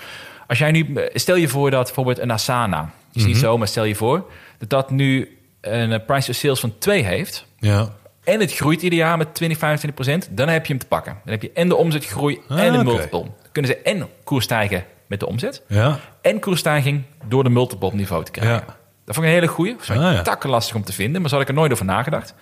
Als 0.48 0.58
jij 0.60 0.72
nu, 0.72 1.08
stel 1.14 1.36
je 1.36 1.48
voor 1.48 1.72
dat 1.72 1.86
bijvoorbeeld 1.86 2.20
een 2.20 2.32
Asana, 2.32 2.92
is 3.14 3.22
Mhm. 3.22 3.32
niet 3.32 3.38
zo, 3.42 3.58
maar 3.58 3.68
stel 3.68 3.84
je 3.84 3.96
voor 3.96 4.32
dat 4.60 4.70
dat 4.70 4.90
nu 4.90 5.38
een 5.62 6.06
price 6.06 6.26
to 6.26 6.34
sales 6.34 6.60
van 6.60 6.74
2 6.78 7.04
heeft. 7.04 7.46
Ja. 7.60 7.90
En 8.24 8.40
het 8.40 8.54
groeit 8.54 8.82
ieder 8.82 9.00
jaar 9.00 9.18
met 9.18 9.34
20, 9.36 9.58
25 9.58 9.94
procent. 10.04 10.38
Dan 10.38 10.48
heb 10.48 10.66
je 10.66 10.72
hem 10.74 10.82
te 10.82 10.88
pakken. 10.88 11.18
Dan 11.24 11.32
heb 11.34 11.42
je 11.42 11.52
en 11.54 11.68
de 11.70 11.76
omzetgroei 11.76 12.40
Ah, 12.48 12.60
en 12.60 12.72
de 12.74 12.80
oké. 12.80 12.88
multiple. 12.88 13.20
Dan 13.20 13.34
kunnen 13.52 13.72
ze 13.72 13.78
en 13.78 14.08
koers 14.24 14.44
stijgen 14.44 14.86
met 15.12 15.20
de 15.20 15.28
omzet 15.28 15.62
Ja. 15.68 16.00
en 16.22 16.40
koersstijging 16.40 17.04
door 17.28 17.44
de 17.44 17.50
multiple 17.50 17.88
op 17.88 17.94
niveau 17.94 18.24
te 18.24 18.32
krijgen. 18.32 18.56
Ja. 18.56 18.76
Dat 19.06 19.16
vond 19.16 19.18
ik 19.28 19.34
een 19.34 19.40
hele 19.40 19.48
goeie. 19.48 19.76
Dat 19.88 19.98
Ah, 19.98 20.14
ja. 20.14 20.22
takken 20.22 20.50
lastig 20.50 20.76
om 20.76 20.84
te 20.84 20.94
vinden, 20.94 21.22
maar 21.22 21.30
zo 21.30 21.36
had 21.36 21.44
ik 21.44 21.50
er 21.50 21.56
nooit 21.60 21.72
over 21.72 21.86
nagedacht. 21.86 22.34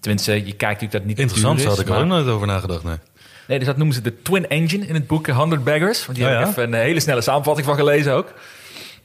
Tenminste, 0.00 0.32
je 0.32 0.40
kijkt 0.42 0.60
natuurlijk 0.62 0.92
dat 0.92 1.04
niet 1.04 1.18
Interessant, 1.18 1.58
daar 1.58 1.66
had 1.68 1.78
ik 1.80 1.88
er 1.88 1.96
ook 1.96 2.04
nooit 2.04 2.26
over 2.26 2.46
nagedacht. 2.46 2.84
Nee. 2.84 2.96
Nee, 3.48 3.58
dus 3.58 3.66
dat 3.66 3.76
noemen 3.76 3.94
ze 3.94 4.00
de 4.02 4.22
Twin 4.22 4.48
Engine 4.48 4.86
in 4.86 4.94
het 4.94 5.06
boek 5.06 5.26
100 5.26 5.64
Baggers. 5.64 6.06
Want 6.06 6.18
die 6.18 6.26
Oh, 6.26 6.32
heb 6.32 6.40
ik 6.40 6.46
ja? 6.46 6.50
even 6.52 6.72
een 6.72 6.80
hele 6.80 7.00
snelle 7.00 7.20
samenvatting 7.20 7.66
van 7.66 7.76
gelezen 7.76 8.12
ook. 8.14 8.32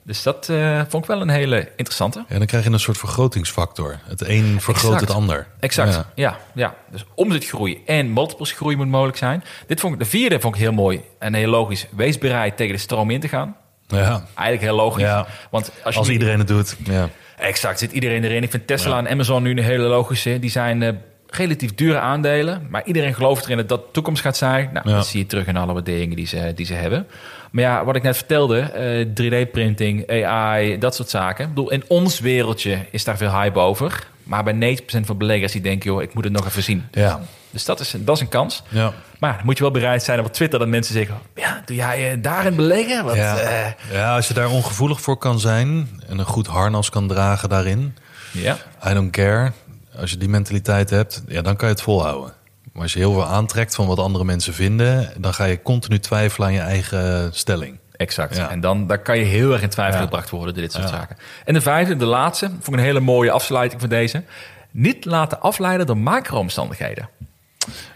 Dus 0.04 0.22
dat 0.22 0.48
eh, 0.48 0.80
vond 0.88 1.02
ik 1.04 1.10
wel 1.10 1.20
een 1.20 1.28
hele 1.28 1.68
interessante. 1.76 2.24
Ja, 2.28 2.38
dan 2.38 2.46
krijg 2.46 2.64
je 2.64 2.70
een 2.70 2.80
soort 2.80 2.98
vergrotingsfactor. 2.98 3.98
Het 4.04 4.28
een 4.28 4.60
vergroot 4.60 4.92
Exact. 4.92 5.08
het 5.08 5.16
ander. 5.18 5.46
Exact, 5.60 5.94
Ja. 5.94 6.06
ja. 6.14 6.38
ja, 6.54 6.74
Dus 6.90 7.04
omzetgroei 7.14 7.82
en 7.86 8.12
multiplesgroei 8.12 8.76
moet 8.76 8.88
mogelijk 8.88 9.16
zijn. 9.16 9.44
Dit 9.66 9.80
vond 9.80 9.92
ik, 9.92 9.98
de 9.98 10.04
vierde 10.04 10.40
vond 10.40 10.54
ik 10.54 10.60
heel 10.60 10.72
mooi 10.72 11.00
en 11.18 11.34
heel 11.34 11.48
logisch. 11.50 11.86
Wees 11.90 12.18
bereid 12.18 12.56
tegen 12.56 12.74
de 12.74 12.80
stroom 12.80 13.10
in 13.10 13.20
te 13.20 13.28
gaan. 13.28 13.56
Ja. 13.86 14.24
Eigenlijk 14.34 14.60
heel 14.60 14.76
logisch. 14.76 15.02
Ja. 15.02 15.26
Want 15.50 15.70
als, 15.82 15.92
je 15.94 15.98
Als 15.98 16.08
niet- 16.08 16.18
iedereen 16.18 16.38
het 16.38 16.48
doet. 16.48 16.76
Ja. 16.84 17.08
Exact, 17.38 17.78
zit 17.78 17.92
iedereen 17.92 18.24
erin. 18.24 18.42
Ik 18.42 18.50
vind 18.50 18.66
Tesla 18.66 18.98
en 18.98 19.08
Amazon 19.08 19.42
nu 19.42 19.50
een 19.50 19.58
hele 19.64 19.86
logische. 19.86 20.38
Die 20.38 20.50
zijn 20.50 20.82
eh, 20.82 20.92
relatief 21.30 21.74
dure 21.74 21.98
aandelen. 21.98 22.66
Maar 22.70 22.82
iedereen 22.84 23.14
gelooft 23.14 23.44
erin 23.44 23.56
dat 23.56 23.68
dat 23.68 23.80
de 23.80 23.90
toekomst 23.92 24.22
gaat 24.22 24.36
zijn. 24.36 24.70
Nou, 24.72 24.88
Ja. 24.88 24.94
dat 24.94 25.06
zie 25.06 25.20
je 25.20 25.26
terug 25.26 25.46
in 25.46 25.56
alle 25.56 25.72
waarderingen 25.72 26.16
die 26.16 26.26
ze, 26.26 26.52
die 26.54 26.66
ze 26.66 26.74
hebben. 26.74 27.06
Maar 27.50 27.64
ja, 27.64 27.84
wat 27.84 27.96
ik 27.96 28.02
net 28.02 28.16
vertelde, 28.16 28.58
eh, 28.60 29.06
3D-printing, 29.14 30.10
AI, 30.24 30.78
dat 30.78 30.94
soort 30.94 31.08
zaken. 31.10 31.44
Ik 31.44 31.54
bedoel, 31.54 31.70
in 31.70 31.84
ons 31.88 32.20
wereldje 32.20 32.78
is 32.90 33.04
daar 33.04 33.16
veel 33.16 33.30
hype 33.32 33.58
over. 33.58 34.06
Maar 34.22 34.44
bij 34.44 34.52
90% 34.52 35.06
van 35.06 35.18
beleggers 35.18 35.52
die 35.52 35.60
denken, 35.60 35.90
joh, 35.90 36.02
ik 36.02 36.14
moet 36.14 36.24
het 36.24 36.32
nog 36.32 36.46
even 36.46 36.62
zien. 36.62 36.84
Ja. 36.92 37.20
Dus 37.50 37.64
dat 37.64 37.80
is, 37.80 37.94
dat 37.98 38.14
is 38.16 38.22
een 38.22 38.28
kans. 38.28 38.62
Ja. 38.68 38.92
Maar 39.18 39.36
dan 39.36 39.44
moet 39.44 39.56
je 39.56 39.62
wel 39.62 39.72
bereid 39.72 40.02
zijn 40.02 40.20
op 40.20 40.32
Twitter 40.32 40.58
dat 40.58 40.68
mensen 40.68 40.94
zeggen... 40.94 41.18
ja, 41.34 41.62
doe 41.64 41.76
jij 41.76 42.10
eh, 42.12 42.16
daarin 42.22 42.56
beleggen? 42.56 43.14
Ja. 43.16 43.36
eh, 43.38 43.72
ja, 43.92 44.14
als 44.16 44.28
je 44.28 44.34
daar 44.34 44.48
ongevoelig 44.50 45.00
voor 45.00 45.16
kan 45.16 45.40
zijn 45.40 45.88
en 46.08 46.18
een 46.18 46.24
goed 46.24 46.46
harnas 46.46 46.90
kan 46.90 47.08
dragen 47.08 47.48
daarin. 47.48 47.96
ja. 48.32 48.56
I 48.90 48.94
don't 48.94 49.10
care. 49.10 49.52
Als 50.00 50.10
je 50.10 50.16
die 50.16 50.28
mentaliteit 50.28 50.90
hebt, 50.90 51.22
ja, 51.28 51.42
dan 51.42 51.56
kan 51.56 51.68
je 51.68 51.74
het 51.74 51.82
volhouden. 51.82 52.32
Maar 52.72 52.82
als 52.82 52.92
je 52.92 52.98
heel 52.98 53.12
veel 53.12 53.26
aantrekt 53.26 53.74
van 53.74 53.86
wat 53.86 53.98
andere 53.98 54.24
mensen 54.24 54.54
vinden, 54.54 55.12
dan 55.18 55.34
ga 55.34 55.44
je 55.44 55.62
continu 55.62 55.98
twijfelen 55.98 56.48
aan 56.48 56.54
je 56.54 56.60
eigen 56.60 57.30
stelling. 57.34 57.78
Exact. 57.96 58.36
Ja. 58.36 58.50
En 58.50 58.60
dan 58.60 58.86
daar 58.86 58.98
kan 58.98 59.18
je 59.18 59.24
heel 59.24 59.52
erg 59.52 59.62
in 59.62 59.68
twijfel 59.68 59.96
Ja. 59.98 60.02
gebracht 60.04 60.30
worden 60.30 60.54
door 60.54 60.62
dit 60.62 60.72
soort 60.72 60.84
Ja. 60.88 60.90
zaken. 60.90 61.16
En 61.44 61.54
de 61.54 61.60
vijfde, 61.60 61.96
de 61.96 62.04
laatste, 62.04 62.46
vond 62.46 62.66
ik 62.66 62.72
een 62.74 62.78
hele 62.80 63.00
mooie 63.00 63.30
afsluiting 63.30 63.80
van 63.80 63.90
deze. 63.90 64.22
Niet 64.70 65.04
laten 65.04 65.40
afleiden 65.40 65.86
door 65.86 65.96
macro-omstandigheden. 65.98 67.08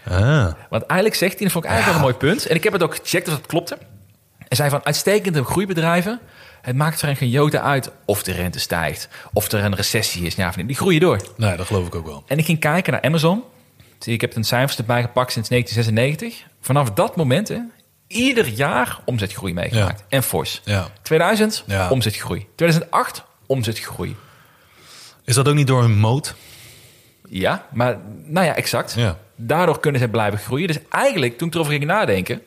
Ah, 0.09 0.47
Want 0.69 0.83
eigenlijk 0.85 1.15
zegt 1.15 1.33
hij, 1.33 1.41
dat 1.43 1.51
vond 1.51 1.63
ik 1.65 1.69
eigenlijk 1.69 1.85
wel 1.85 2.09
een 2.09 2.15
mooi 2.17 2.33
punt. 2.33 2.45
En 2.47 2.55
ik 2.55 2.63
heb 2.63 2.73
het 2.73 2.83
ook 2.83 2.95
gecheckt 2.95 3.27
of 3.27 3.33
dat 3.33 3.45
klopte. 3.45 3.77
Hij 4.37 4.57
zei 4.57 4.69
van 4.69 4.85
uitstekende 4.85 5.43
groeibedrijven. 5.43 6.19
Het 6.65 6.75
maakt 6.75 7.01
er 7.01 7.15
geen 7.15 7.29
jota 7.29 7.61
uit 7.61 7.91
of 8.05 8.23
de 8.23 8.31
rente 8.31 8.59
stijgt. 8.59 9.07
Of 9.33 9.51
er 9.51 9.63
een 9.63 9.75
recessie 9.75 10.25
is. 10.25 10.35
Ja, 10.35 10.47
of 10.47 10.55
niet. 10.55 10.67
Die 10.67 10.75
groeien 10.75 10.99
door. 10.99 11.21
nee, 11.37 11.57
dat 11.57 11.65
geloof 11.65 11.87
ik 11.87 11.95
ook 11.95 12.05
wel. 12.05 12.23
En 12.27 12.37
ik 12.37 12.45
ging 12.45 12.59
kijken 12.59 12.93
naar 12.93 13.01
Amazon. 13.01 13.43
Zie, 13.99 14.13
Ik 14.13 14.21
heb 14.21 14.35
een 14.35 14.43
cijfers 14.43 14.77
erbij 14.77 15.01
gepakt 15.01 15.31
sinds 15.31 15.49
1996. 15.49 16.47
Vanaf 16.61 16.91
dat 16.91 17.15
moment, 17.15 17.47
hè, 17.47 17.59
ieder 18.07 18.47
jaar 18.47 18.99
omzetgroei 19.05 19.53
meegemaakt. 19.53 20.03
En 20.09 20.23
fors. 20.23 20.61
Ja. 20.63 20.87
2000, 21.01 21.63
Ja. 21.67 21.89
omzetgroei. 21.89 22.47
2008, 22.55 23.23
omzetgroei. 23.45 24.15
Is 25.23 25.35
dat 25.35 25.47
ook 25.47 25.55
niet 25.55 25.67
door 25.67 25.81
hun 25.81 25.97
moot? 25.97 26.35
Ja, 27.29 27.65
maar 27.73 27.97
nou 28.23 28.45
ja, 28.45 28.55
exact. 28.55 28.93
Ja. 28.97 29.17
Daardoor 29.35 29.79
kunnen 29.79 30.01
ze 30.01 30.07
blijven 30.07 30.39
groeien. 30.39 30.67
Dus 30.67 30.77
eigenlijk, 30.89 31.37
toen 31.37 31.47
ik 31.47 31.53
erover 31.53 31.71
ging 31.73 31.85
nadenken... 31.85 32.41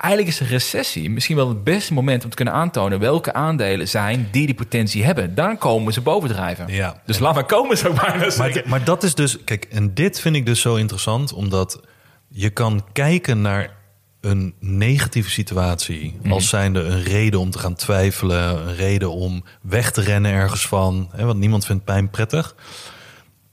Eigenlijk 0.00 0.32
is 0.32 0.40
een 0.40 0.46
recessie 0.46 1.10
misschien 1.10 1.36
wel 1.36 1.48
het 1.48 1.64
beste 1.64 1.92
moment 1.92 2.24
om 2.24 2.30
te 2.30 2.36
kunnen 2.36 2.54
aantonen 2.54 3.00
welke 3.00 3.32
aandelen 3.32 3.88
zijn 3.88 4.28
die 4.30 4.46
die 4.46 4.54
potentie 4.54 5.04
hebben. 5.04 5.34
Dan 5.34 5.58
komen 5.58 5.92
ze 5.92 6.00
bovendrijven. 6.00 6.66
Ja. 6.68 7.02
Dus 7.06 7.18
laat 7.18 7.34
maar 7.34 7.44
komen, 7.46 7.76
ik 7.76 7.94
bijna 7.94 8.30
Maar, 8.38 8.62
maar 8.66 8.84
dat 8.84 9.02
is 9.02 9.14
dus, 9.14 9.44
kijk, 9.44 9.64
en 9.64 9.94
dit 9.94 10.20
vind 10.20 10.36
ik 10.36 10.46
dus 10.46 10.60
zo 10.60 10.74
interessant, 10.74 11.32
omdat 11.32 11.80
je 12.28 12.50
kan 12.50 12.84
kijken 12.92 13.40
naar 13.40 13.76
een 14.20 14.54
negatieve 14.60 15.30
situatie 15.30 16.18
als 16.28 16.48
zijnde 16.48 16.80
een 16.80 17.02
reden 17.02 17.40
om 17.40 17.50
te 17.50 17.58
gaan 17.58 17.74
twijfelen, 17.74 18.68
een 18.68 18.74
reden 18.74 19.10
om 19.10 19.44
weg 19.62 19.90
te 19.90 20.00
rennen 20.00 20.32
ergens 20.32 20.66
van, 20.66 21.08
hè, 21.12 21.24
want 21.24 21.38
niemand 21.38 21.66
vindt 21.66 21.84
pijn 21.84 22.10
prettig. 22.10 22.54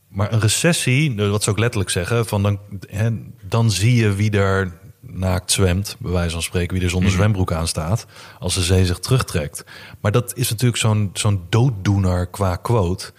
Maar 0.08 0.34
een 0.34 0.40
recessie, 0.40 1.16
wat 1.16 1.44
zou 1.44 1.56
ik 1.56 1.62
letterlijk 1.62 1.92
zeggen, 1.92 2.26
van 2.26 2.44
dan, 2.44 2.60
hè, 2.90 3.10
dan 3.44 3.72
zie 3.72 3.96
je 3.96 4.14
wie 4.14 4.32
er 4.32 4.74
naakt 5.18 5.52
zwemt, 5.52 5.96
bij 6.00 6.12
wijze 6.12 6.32
van 6.34 6.42
spreken, 6.42 6.74
wie 6.76 6.84
er 6.84 6.90
zonder 6.90 7.12
zwembroek 7.12 7.52
aan 7.52 7.68
staat, 7.68 8.06
als 8.40 8.56
de 8.56 8.64
zee 8.64 8.86
zich 8.86 9.00
terugtrekt. 9.00 9.64
Maar 10.02 10.12
dat 10.12 10.36
is 10.36 10.50
natuurlijk 10.50 10.78
zo'n 10.78 11.10
zo'n 11.14 11.46
dooddoener 11.50 12.28
qua 12.28 12.56
quote. 12.56 13.12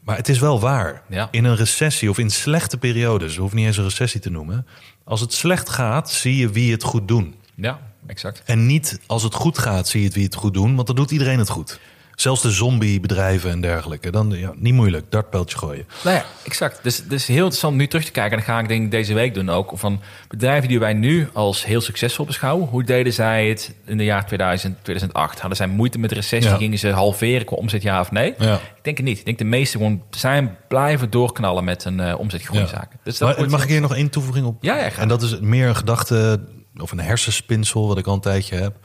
Maar 0.00 0.16
het 0.16 0.28
is 0.28 0.38
wel 0.38 0.60
waar. 0.60 1.02
Ja. 1.08 1.28
In 1.30 1.44
een 1.44 1.56
recessie 1.56 2.10
of 2.10 2.18
in 2.18 2.30
slechte 2.30 2.78
periodes, 2.78 3.34
we 3.34 3.40
hoeven 3.40 3.58
niet 3.58 3.66
eens 3.66 3.76
een 3.76 3.84
recessie 3.84 4.20
te 4.20 4.30
noemen. 4.30 4.66
Als 5.04 5.20
het 5.20 5.32
slecht 5.32 5.68
gaat, 5.68 6.10
zie 6.10 6.36
je 6.36 6.50
wie 6.50 6.72
het 6.72 6.82
goed 6.82 7.08
doen. 7.08 7.34
Ja, 7.54 7.80
exact. 8.06 8.42
En 8.44 8.66
niet 8.66 9.00
als 9.06 9.22
het 9.22 9.34
goed 9.34 9.58
gaat, 9.58 9.88
zie 9.88 10.00
je 10.00 10.06
het 10.06 10.14
wie 10.14 10.24
het 10.24 10.34
goed 10.34 10.54
doen, 10.54 10.74
want 10.74 10.86
dan 10.86 10.96
doet 10.96 11.10
iedereen 11.10 11.38
het 11.38 11.48
goed. 11.48 11.80
Zelfs 12.16 12.42
de 12.42 12.50
zombiebedrijven 12.50 13.50
en 13.50 13.60
dergelijke. 13.60 14.10
Dan 14.10 14.30
ja, 14.30 14.52
niet 14.56 14.74
moeilijk, 14.74 15.04
dartpijltje 15.08 15.58
gooien. 15.58 15.86
Nou 16.04 16.16
ja, 16.16 16.24
exact. 16.44 16.78
Dus 16.82 16.96
het 16.96 17.12
is 17.12 17.26
heel 17.26 17.36
interessant 17.36 17.76
nu 17.76 17.86
terug 17.86 18.04
te 18.04 18.10
kijken. 18.10 18.32
En 18.32 18.38
dat 18.38 18.46
ga 18.46 18.60
ik 18.60 18.68
denk 18.68 18.84
ik 18.84 18.90
deze 18.90 19.14
week 19.14 19.34
doen 19.34 19.50
ook. 19.50 19.72
Van 19.74 20.00
bedrijven 20.28 20.68
die 20.68 20.78
wij 20.78 20.92
nu 20.92 21.28
als 21.32 21.64
heel 21.64 21.80
succesvol 21.80 22.24
beschouwen. 22.24 22.68
Hoe 22.68 22.84
deden 22.84 23.12
zij 23.12 23.48
het 23.48 23.74
in 23.84 23.96
de 23.96 24.04
jaar 24.04 24.26
2000, 24.26 24.76
2008? 24.82 25.38
Hadden 25.40 25.56
zij 25.56 25.66
moeite 25.66 25.98
met 25.98 26.08
de 26.08 26.14
recessie? 26.14 26.52
Ja. 26.52 26.56
Gingen 26.56 26.78
ze 26.78 26.88
halveren 26.88 27.46
qua 27.46 27.56
omzet, 27.56 27.82
ja 27.82 28.00
of 28.00 28.10
nee? 28.10 28.34
Ja. 28.38 28.54
Ik 28.54 28.84
denk 28.84 28.96
het 28.96 29.06
niet. 29.06 29.18
Ik 29.18 29.24
denk 29.24 29.38
de 29.38 29.44
meeste 29.44 29.76
gewoon 29.76 30.02
zijn 30.10 30.56
blijven 30.68 31.10
doorknallen 31.10 31.64
met 31.64 31.84
een 31.84 32.00
eh 32.00 32.18
omzetgroeizaken. 32.18 32.98
Dus 33.02 33.18
dat 33.18 33.38
Maar, 33.38 33.50
mag 33.50 33.62
ik 33.62 33.68
hier 33.68 33.80
nog 33.80 33.94
één 33.94 34.10
toevoeging 34.10 34.46
op? 34.46 34.56
Ja, 34.60 34.76
ja. 34.76 34.90
En 34.92 35.08
dat 35.08 35.22
is 35.22 35.40
meer 35.40 35.68
een 35.68 35.76
gedachte 35.76 36.40
of 36.76 36.92
een 36.92 37.00
hersenspinsel 37.00 37.88
wat 37.88 37.98
ik 37.98 38.06
al 38.06 38.14
een 38.14 38.20
tijdje 38.20 38.56
heb. 38.56 38.76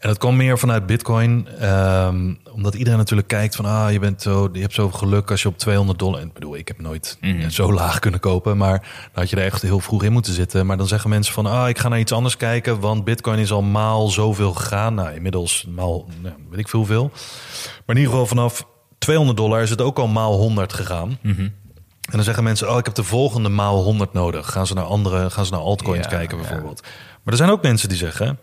En 0.00 0.08
dat 0.08 0.18
kwam 0.18 0.36
meer 0.36 0.58
vanuit 0.58 0.86
Bitcoin, 0.86 1.48
ehm, 1.58 2.34
omdat 2.52 2.74
iedereen 2.74 2.98
natuurlijk 2.98 3.28
kijkt 3.28 3.56
van, 3.56 3.64
ah, 3.64 3.92
je 3.92 3.98
bent 3.98 4.22
zo, 4.22 4.48
je 4.52 4.60
hebt 4.60 4.74
zoveel 4.74 4.98
geluk 4.98 5.30
als 5.30 5.42
je 5.42 5.48
op 5.48 5.58
200 5.58 5.98
dollar. 5.98 6.20
En 6.20 6.26
ik 6.26 6.32
bedoel, 6.32 6.56
ik 6.56 6.68
heb 6.68 6.80
nooit 6.80 7.18
Mhm. 7.20 7.48
zo 7.50 7.72
laag 7.72 7.98
kunnen 7.98 8.20
kopen, 8.20 8.56
maar 8.56 8.78
dan 8.80 9.10
had 9.12 9.30
je 9.30 9.36
er 9.36 9.44
echt 9.44 9.62
heel 9.62 9.80
vroeg 9.80 10.02
in 10.02 10.12
moeten 10.12 10.32
zitten. 10.32 10.66
Maar 10.66 10.76
dan 10.76 10.88
zeggen 10.88 11.10
mensen 11.10 11.34
van, 11.34 11.46
ah, 11.46 11.68
ik 11.68 11.78
ga 11.78 11.88
naar 11.88 11.98
iets 11.98 12.12
anders 12.12 12.36
kijken, 12.36 12.80
want 12.80 13.04
Bitcoin 13.04 13.38
is 13.38 13.52
al 13.52 13.62
maal 13.62 14.08
zoveel 14.08 14.52
gegaan. 14.52 14.94
Nou, 14.94 15.14
inmiddels 15.14 15.66
maal, 15.74 16.06
nou, 16.22 16.34
weet 16.50 16.58
ik 16.60 16.68
veel 16.68 16.78
hoeveel. 16.78 17.10
Maar 17.86 17.96
in 17.96 18.02
ieder 18.02 18.10
geval 18.10 18.26
vanaf 18.26 18.66
200 18.98 19.36
dollar 19.38 19.62
is 19.62 19.70
het 19.70 19.80
ook 19.80 19.98
al 19.98 20.06
maal 20.08 20.36
100 20.36 20.72
gegaan. 20.72 21.18
En 21.22 22.16
dan 22.16 22.22
zeggen 22.24 22.44
mensen, 22.44 22.70
oh, 22.70 22.78
ik 22.78 22.84
heb 22.84 22.94
de 22.94 23.04
volgende 23.04 23.48
maal 23.48 23.82
100 23.82 24.12
nodig. 24.12 24.50
Gaan 24.52 24.66
ze 24.66 24.74
naar 24.74 24.84
andere, 24.84 25.30
gaan 25.30 25.44
ze 25.46 25.52
naar 25.52 25.60
altcoins 25.60 26.04
Ja, 26.04 26.10
kijken 26.10 26.36
ja. 26.38 26.42
bijvoorbeeld. 26.42 26.80
Maar 27.22 27.32
er 27.32 27.36
zijn 27.36 27.50
ook 27.50 27.62
mensen 27.62 27.88
die 27.88 27.98
zeggen, 27.98 28.38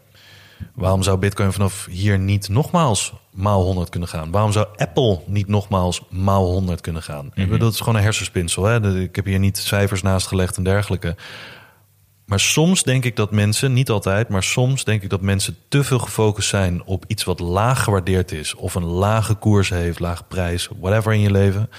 waarom 0.76 1.04
zou 1.04 1.18
Bitcoin 1.18 1.52
vanaf 1.54 1.88
hier 1.90 2.20
niet 2.20 2.50
nogmaals 2.50 3.14
maal 3.34 3.64
100 3.64 3.90
kunnen 3.90 4.10
gaan? 4.10 4.32
Waarom 4.32 4.52
zou 4.52 4.68
Apple 4.76 5.20
niet 5.26 5.48
nogmaals 5.48 6.02
maal 6.10 6.46
100 6.46 6.82
kunnen 6.82 7.04
gaan? 7.04 7.26
Ik 7.26 7.34
bedoel, 7.44 7.58
Dat 7.60 7.74
is 7.74 7.80
gewoon 7.80 7.96
een 7.96 8.02
hersenspinsel. 8.02 8.64
Hè? 8.64 9.02
Ik 9.02 9.16
heb 9.16 9.26
hier 9.26 9.40
niet 9.40 9.58
cijfers 9.58 10.02
naast 10.02 10.28
gelegd 10.28 10.58
en 10.58 10.64
dergelijke. 10.64 11.16
Maar 12.26 12.40
soms 12.40 12.84
denk 12.84 13.04
ik 13.06 13.16
dat 13.16 13.32
mensen, 13.32 13.74
niet 13.74 13.90
altijd, 13.90 14.30
maar 14.30 14.44
soms 14.44 14.84
denk 14.84 15.02
ik 15.04 15.10
dat 15.10 15.22
mensen 15.22 15.58
te 15.68 15.84
veel 15.84 16.00
gefocust 16.00 16.50
zijn 16.50 16.84
op 16.84 17.04
iets 17.08 17.24
wat 17.24 17.40
laag 17.40 17.84
gewaardeerd 17.84 18.32
is. 18.32 18.56
Of 18.56 18.76
een 18.76 18.84
lage 18.86 19.34
koers 19.34 19.70
heeft, 19.70 20.00
lage 20.00 20.24
prijs, 20.24 20.70
whatever 20.80 21.14
in 21.14 21.20
je 21.20 21.32
leven. 21.32 21.70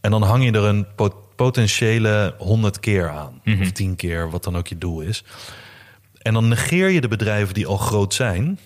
En 0.00 0.10
dan 0.10 0.22
hang 0.22 0.44
je 0.44 0.52
er 0.52 0.64
een 0.64 0.86
pot- 0.96 1.14
potentiële 1.36 2.34
100 2.38 2.80
keer 2.80 3.08
aan. 3.10 3.40
Of 3.62 3.70
10 3.72 3.96
keer, 3.96 4.30
wat 4.30 4.44
dan 4.44 4.56
ook 4.56 4.66
je 4.66 4.78
doel 4.78 5.00
is. 5.00 5.24
En 6.20 6.32
dan 6.32 6.48
negeer 6.48 6.88
je 6.88 7.00
de 7.00 7.08
bedrijven 7.08 7.54
die 7.54 7.66
al 7.66 7.76
groot 7.76 8.14
zijn. 8.14 8.58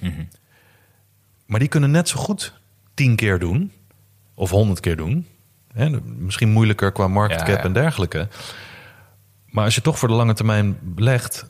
Maar 1.46 1.58
die 1.58 1.68
kunnen 1.68 1.90
net 1.90 2.08
zo 2.08 2.18
goed 2.18 2.52
10 2.94 3.16
keer 3.16 3.38
doen. 3.38 3.72
Of 4.34 4.50
100 4.50 4.80
keer 4.80 4.96
doen. 4.96 5.26
Hè, 5.72 5.90
misschien 6.00 6.50
moeilijker 6.50 6.92
qua 6.92 7.08
market 7.08 7.40
Ja, 7.40 7.46
cap 7.46 7.56
ja. 7.56 7.62
en 7.62 7.72
dergelijke. 7.72 8.28
Maar 9.46 9.64
als 9.64 9.74
je 9.74 9.80
toch 9.80 9.98
voor 9.98 10.08
de 10.08 10.14
lange 10.14 10.34
termijn 10.34 10.78
belegt, 10.82 11.46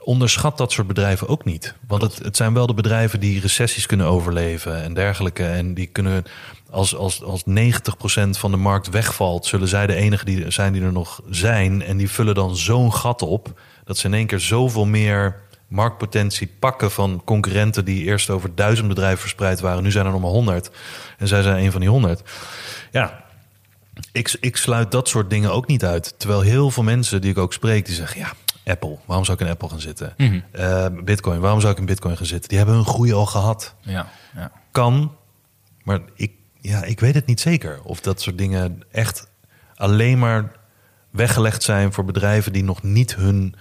onderschat 0.00 0.58
dat 0.58 0.72
soort 0.72 0.86
bedrijven 0.86 1.28
ook 1.28 1.44
niet. 1.44 1.74
Want 1.86 2.02
het, 2.02 2.18
het 2.18 2.36
zijn 2.36 2.54
wel 2.54 2.66
de 2.66 2.74
bedrijven 2.74 3.20
die 3.20 3.40
recessies 3.40 3.86
kunnen 3.86 4.06
overleven 4.06 4.82
en 4.82 4.94
dergelijke. 4.94 5.46
En 5.46 5.74
die 5.74 5.86
kunnen, 5.86 6.24
als, 6.70 6.96
als, 6.96 7.22
als 7.22 7.42
90% 7.48 7.50
van 8.30 8.50
de 8.50 8.56
markt 8.56 8.90
wegvalt, 8.90 9.46
zullen 9.46 9.68
zij 9.68 9.86
de 9.86 9.94
enige 9.94 10.24
die 10.24 10.50
zijn 10.50 10.72
die 10.72 10.82
er 10.82 10.92
nog 10.92 11.22
zijn. 11.30 11.82
En 11.82 11.96
die 11.96 12.10
vullen 12.10 12.34
dan 12.34 12.56
zo'n 12.56 12.92
gat 12.92 13.22
op, 13.22 13.60
dat 13.84 13.98
ze 13.98 14.06
in 14.06 14.14
één 14.14 14.26
keer 14.26 14.40
zoveel 14.40 14.86
meer 14.86 15.42
marktpotentie 15.68 16.46
pakken 16.58 16.90
van 16.90 17.22
concurrenten 17.24 17.84
die 17.84 18.04
eerst 18.04 18.30
over 18.30 18.54
duizend 18.54 18.88
bedrijven 18.88 19.20
verspreid 19.20 19.60
waren. 19.60 19.82
Nu 19.82 19.90
zijn 19.90 20.06
er 20.06 20.12
nog 20.12 20.20
maar 20.20 20.30
honderd. 20.30 20.70
En 21.18 21.28
zij 21.28 21.42
zijn 21.42 21.64
een 21.64 21.72
van 21.72 21.80
die 21.80 21.90
honderd. 21.90 22.30
Ja, 22.90 23.24
ik, 24.12 24.36
ik 24.40 24.56
sluit 24.56 24.90
dat 24.90 25.08
soort 25.08 25.30
dingen 25.30 25.52
ook 25.52 25.66
niet 25.66 25.84
uit. 25.84 26.14
Terwijl 26.18 26.40
heel 26.40 26.70
veel 26.70 26.82
mensen 26.82 27.20
die 27.20 27.30
ik 27.30 27.38
ook 27.38 27.52
spreek, 27.52 27.86
die 27.86 27.94
zeggen... 27.94 28.20
ja, 28.20 28.32
Apple, 28.64 28.98
waarom 29.04 29.24
zou 29.24 29.38
ik 29.38 29.44
in 29.46 29.52
Apple 29.52 29.68
gaan 29.68 29.80
zitten? 29.80 30.14
Eh, 30.50 30.86
Bitcoin, 31.04 31.40
waarom 31.40 31.60
zou 31.60 31.72
ik 31.72 31.78
in 31.78 31.86
Bitcoin 31.86 32.16
gaan 32.16 32.26
zitten? 32.26 32.48
Die 32.48 32.58
hebben 32.58 32.76
hun 32.76 32.86
groei 32.86 33.12
al 33.12 33.26
gehad. 33.26 33.74
Ja, 33.80 34.08
ja. 34.34 34.52
Kan, 34.70 35.16
maar 35.82 36.00
ik, 36.14 36.32
ja, 36.60 36.84
ik 36.84 37.00
weet 37.00 37.14
het 37.14 37.26
niet 37.26 37.40
zeker. 37.40 37.80
Of 37.82 38.00
dat 38.00 38.20
soort 38.20 38.38
dingen 38.38 38.82
echt 38.90 39.28
alleen 39.74 40.18
maar 40.18 40.52
weggelegd 41.10 41.62
zijn... 41.62 41.92
voor 41.92 42.04
bedrijven 42.04 42.52
die 42.52 42.64
nog 42.64 42.82
niet 42.82 43.14
hun 43.14 43.54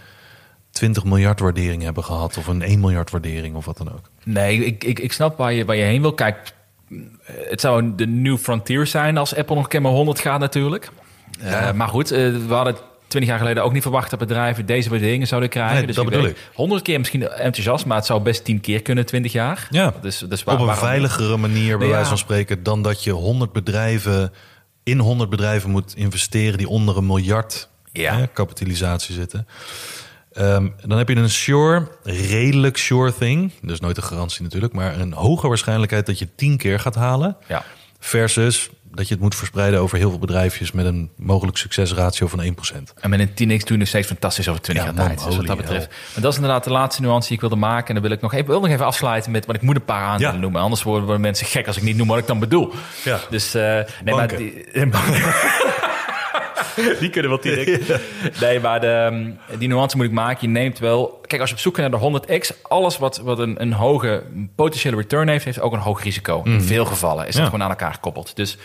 20 0.74 1.04
miljard 1.04 1.40
waardering 1.40 1.84
hebben 1.84 2.04
gehad... 2.04 2.38
of 2.38 2.48
een 2.48 2.62
1 2.62 2.80
miljard 2.80 3.12
waardering 3.12 3.56
of 3.56 3.66
wat 3.66 3.78
dan 3.78 3.92
ook. 3.94 4.10
Nee, 4.24 4.66
ik, 4.66 4.84
ik, 4.84 5.00
ik 5.00 5.14
snap 5.14 5.38
waar 5.38 5.54
je, 5.54 5.66
waar 5.66 5.76
je 5.76 5.84
heen 5.84 6.02
wil. 6.02 6.14
Kijk, 6.14 6.54
het 7.50 7.62
zou 7.62 7.96
de 7.96 8.08
new 8.08 8.38
frontier 8.38 8.88
zijn 8.88 9.18
als 9.18 9.36
Apple 9.36 9.56
nog 9.56 9.64
een 9.64 9.70
keer 9.70 9.82
maar 9.82 9.92
100 9.92 10.20
gaat 10.20 10.40
natuurlijk. 10.40 10.90
Eh, 11.40 11.72
maar 11.72 11.88
goed, 11.88 12.12
eh, 12.12 12.20
we 12.48 12.54
hadden 12.54 12.76
20 13.08 13.32
jaar 13.32 13.40
geleden 13.40 13.64
ook 13.64 13.74
niet 13.74 13.82
verwacht 13.82 14.10
dat 14.10 14.20
bedrijven 14.20 14.66
deze 14.66 14.90
waarderingen 14.90 15.28
zouden 15.28 15.50
krijgen. 15.50 15.76
Nee, 15.78 15.86
dus 15.86 15.96
dat 15.96 16.06
bedoel 16.06 16.22
weet, 16.24 16.38
100 16.54 16.82
keer 16.82 16.98
misschien 17.00 17.28
enthousiast, 17.30 17.86
maar 17.86 17.98
het 17.98 18.06
zou 18.06 18.22
best 18.22 18.44
10 18.46 18.62
keer 18.62 18.82
kunnen 18.82 19.06
20 19.06 19.32
jaar. 19.32 19.68
Ja, 19.70 19.94
dus, 20.02 20.18
dus 20.30 20.44
waar- 20.44 20.56
op 20.56 20.60
een 20.62 20.66
waarom- 20.68 20.86
veiligere 20.86 21.38
manier, 21.38 21.78
bij 21.78 21.88
Ja. 21.88 21.94
wijze 21.94 22.10
van 22.10 22.18
spreken, 22.18 22.64
dan 22.64 22.82
dat 22.82 23.04
je 23.04 23.12
100 23.12 23.52
bedrijven 23.52 24.32
in 24.84 25.00
100 25.00 25.30
bedrijven 25.30 25.70
moet 25.70 25.96
investeren 25.96 26.58
die 26.58 26.68
onder 26.68 26.98
een 26.98 27.06
miljard 27.06 27.70
Ja. 27.92 28.18
hè, 28.18 28.28
kapitalisatie 28.28 29.16
zitten. 29.16 29.48
Ehm, 30.34 30.68
dan 30.86 30.98
heb 30.98 31.10
je 31.10 31.16
een 31.16 31.30
sure, 31.30 31.88
redelijk 32.04 32.78
sure 32.78 33.14
thing. 33.18 33.52
Dus 33.62 33.80
nooit 33.80 33.98
een 33.98 34.04
garantie 34.04 34.44
natuurlijk, 34.44 34.74
maar 34.74 35.00
een 35.00 35.14
hoge 35.14 35.48
waarschijnlijkheid 35.48 36.06
dat 36.06 36.20
je 36.20 36.28
10 36.36 36.58
keer 36.58 36.80
gaat 36.80 36.96
halen. 36.96 37.38
Ja. 37.48 37.64
Versus 38.00 38.70
dat 38.96 39.08
je 39.08 39.14
het 39.14 39.24
moet 39.24 39.36
verspreiden 39.36 39.80
over 39.80 39.98
heel 39.98 40.10
veel 40.10 40.20
bedrijfjes 40.20 40.72
met 40.72 40.86
een 40.86 41.10
mogelijk 41.18 41.58
succesratio 41.58 42.28
van 42.28 42.40
1%. 42.44 42.94
En 43.00 43.10
met 43.10 43.20
een 43.20 43.30
10x 43.30 43.36
doe 43.36 43.72
je 43.72 43.78
nog 43.78 43.88
steeds 43.88 44.08
fantastisch 44.08 44.48
over 44.48 44.62
20 44.62 44.86
Ja, 44.86 44.92
jaar 44.94 45.06
tijd. 45.08 45.26
Dus 45.26 45.36
wat 45.36 45.46
dat 45.48 45.58
betreft. 45.58 45.88
Maar 45.88 46.22
dat 46.22 46.32
is 46.32 46.36
inderdaad 46.38 46.64
de 46.64 46.70
laatste 46.70 47.02
nuance 47.02 47.28
die 47.28 47.36
ik 47.36 47.42
wilde 47.42 47.56
maken. 47.56 47.88
En 47.88 47.94
dan 47.94 48.04
wil 48.04 48.12
ik 48.12 48.22
nog 48.22 48.34
even, 48.34 48.48
wil 48.48 48.60
nog 48.60 48.70
even 48.70 48.86
afsluiten 48.86 49.32
met, 49.32 49.46
want 49.46 49.58
ik 49.58 49.64
moet 49.64 49.76
een 49.76 49.86
paar 49.86 50.04
aandelen 50.04 50.34
Ja. 50.34 50.40
noemen. 50.40 50.62
Anders 50.62 50.84
worden 50.84 51.22
mensen 51.22 51.46
gek 51.48 51.68
als 51.68 51.78
ik 51.78 51.84
niet 51.84 51.98
noem 51.98 52.08
wat 52.08 52.18
ik 52.18 52.28
dan 52.28 52.40
bedoel. 52.40 52.74
Ja. 53.04 53.20
Dus, 53.30 53.54
eh 53.54 53.62
nee, 54.04 54.16
maar 54.16 54.28
die, 54.38 54.64
die 57.00 57.10
kunnen 57.10 57.32
wel 57.32 57.40
10x. 57.40 57.92
Nee, 58.42 58.60
maar 58.60 58.80
de, 58.80 58.88
ehm, 58.88 59.58
die 59.60 59.68
nuance 59.68 59.98
moet 59.98 60.06
ik 60.06 60.12
maken. 60.12 60.38
Je 60.42 60.48
neemt 60.60 60.80
wel... 60.80 61.20
Kijk, 61.28 61.42
als 61.42 61.50
je 61.50 61.56
op 61.56 61.62
zoek 61.62 61.78
gaat 61.78 61.92
naar 61.92 62.00
de 62.00 62.22
100x... 62.42 62.62
alles 62.62 62.98
wat, 62.98 63.18
wat 63.18 63.40
een, 63.40 63.62
een 63.62 63.74
hoge 63.74 64.24
potentiële 64.56 64.96
return 64.96 65.28
heeft... 65.28 65.46
heeft 65.46 65.60
ook 65.60 65.74
een 65.74 65.80
hoog 65.80 66.04
risico. 66.04 66.42
In 66.46 66.62
veel 66.62 66.86
gevallen 66.86 67.28
is 67.28 67.34
dat 67.34 67.42
Ja. 67.44 67.50
gewoon 67.50 67.64
aan 67.64 67.70
elkaar 67.70 67.94
gekoppeld. 67.94 68.36
Dus... 68.36 68.58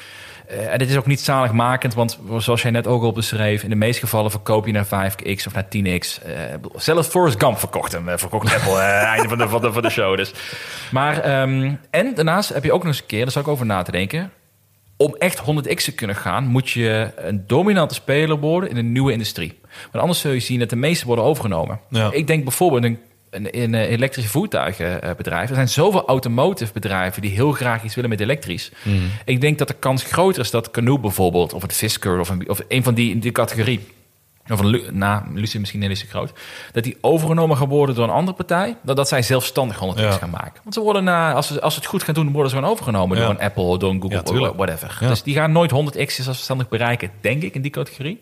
eh, 0.48 0.72
en 0.72 0.78
dit 0.78 0.90
is 0.90 0.96
ook 0.96 1.06
niet 1.06 1.20
zaligmakend, 1.20 1.94
want 1.94 2.18
zoals 2.38 2.62
jij 2.62 2.70
net 2.70 2.86
ook 2.86 3.02
al 3.02 3.12
beschreef, 3.12 3.62
in 3.62 3.70
de 3.70 3.76
meeste 3.76 4.00
gevallen 4.00 4.30
verkoop 4.30 4.66
je 4.66 4.72
naar 4.72 4.86
5x 4.86 5.46
of 5.46 5.54
naar 5.54 5.64
10x. 5.64 6.22
Eh, 6.24 6.32
zelfs 6.76 7.08
Forrest 7.08 7.40
Gump 7.42 7.58
verkocht 7.58 7.92
hem, 7.92 8.08
eh, 8.08 8.16
verkocht 8.16 8.54
Apple, 8.54 8.78
einde 9.14 9.28
van 9.28 9.38
de, 9.38 9.48
van, 9.48 9.60
de, 9.60 9.72
van 9.72 9.82
de 9.82 9.90
show. 9.90 10.16
Dus. 10.16 10.32
Maar, 10.90 11.20
ehm, 11.20 11.72
en 11.90 12.14
daarnaast 12.14 12.48
heb 12.48 12.64
je 12.64 12.72
ook 12.72 12.82
nog 12.82 12.92
eens 12.92 13.00
een 13.00 13.06
keer, 13.06 13.22
daar 13.22 13.30
zou 13.32 13.44
ik 13.44 13.50
over 13.50 13.66
na 13.66 13.82
te 13.82 13.90
denken, 13.90 14.30
om 14.98 15.14
echt 15.18 15.40
100x 15.40 15.84
te 15.84 15.94
kunnen 15.94 16.16
gaan, 16.16 16.46
moet 16.46 16.70
je 16.70 17.12
een 17.16 17.44
dominante 17.46 17.94
speler 17.94 18.38
worden 18.38 18.70
in 18.70 18.76
een 18.76 18.92
nieuwe 18.92 19.12
industrie. 19.12 19.58
Want 19.82 20.02
anders 20.02 20.20
zul 20.20 20.32
je 20.32 20.40
zien 20.40 20.58
dat 20.58 20.70
de 20.70 20.76
meeste 20.76 21.06
worden 21.06 21.24
overgenomen. 21.24 21.80
Ja. 21.90 22.12
Ik 22.12 22.26
denk 22.26 22.44
bijvoorbeeld 22.44 22.84
in, 22.84 23.50
in, 23.50 23.74
eh, 23.74 23.90
elektrische 23.90 24.30
voertuigenbedrijven. 24.30 25.48
Er 25.48 25.54
zijn 25.54 25.68
zoveel 25.68 26.06
automotive 26.06 26.72
bedrijven 26.72 27.22
die 27.22 27.30
heel 27.30 27.52
graag 27.52 27.84
iets 27.84 27.94
willen 27.94 28.10
met 28.10 28.20
elektrisch. 28.20 28.70
Ik 29.24 29.40
denk 29.40 29.58
dat 29.58 29.68
de 29.68 29.74
kans 29.74 30.02
groter 30.02 30.42
is 30.42 30.50
dat 30.50 30.70
Canoe 30.70 31.00
bijvoorbeeld, 31.00 31.52
of 31.52 31.62
het 31.62 31.72
Fisker, 31.72 32.20
of 32.20 32.28
een, 32.28 32.48
of 32.48 32.60
een 32.68 32.82
van 32.82 32.94
die 32.94 33.10
in 33.10 33.18
die 33.18 33.32
categorie, 33.32 33.80
of 34.50 34.60
een, 34.60 34.82
na 34.92 35.24
Lucie 35.34 35.60
misschien 35.60 35.80
net 35.80 35.90
is 35.90 36.00
te 36.00 36.06
groot, 36.06 36.32
dat 36.72 36.84
die 36.84 36.96
overgenomen 37.00 37.56
gaan 37.56 37.68
worden 37.68 37.94
door 37.94 38.04
een 38.04 38.10
andere 38.10 38.36
partij, 38.36 38.76
dan 38.82 38.96
dat 38.96 39.08
zij 39.08 39.22
zelfstandig 39.22 39.76
100x 39.78 40.00
Ja. 40.00 40.10
gaan 40.10 40.30
maken. 40.30 40.60
Want 40.62 40.74
ze 40.74 40.80
worden 40.80 41.04
na, 41.04 41.32
als 41.32 41.46
ze, 41.46 41.60
als 41.60 41.74
ze 41.74 41.80
het 41.80 41.88
goed 41.88 42.02
gaan 42.02 42.14
doen, 42.14 42.32
worden 42.32 42.50
ze 42.50 42.56
gewoon 42.56 42.70
overgenomen 42.70 43.16
Ja. 43.16 43.22
door 43.22 43.32
een 43.32 43.40
Apple, 43.40 43.78
door 43.78 43.90
een 43.90 44.00
Google, 44.02 44.40
Ja, 44.40 44.54
whatever. 44.54 44.96
Dus 45.00 45.22
die 45.22 45.34
gaan 45.34 45.52
nooit 45.52 45.70
100x 45.70 46.14
zelfstandig 46.14 46.68
bereiken, 46.68 47.10
denk 47.20 47.42
ik, 47.42 47.54
in 47.54 47.62
die 47.62 47.70
categorie. 47.70 48.20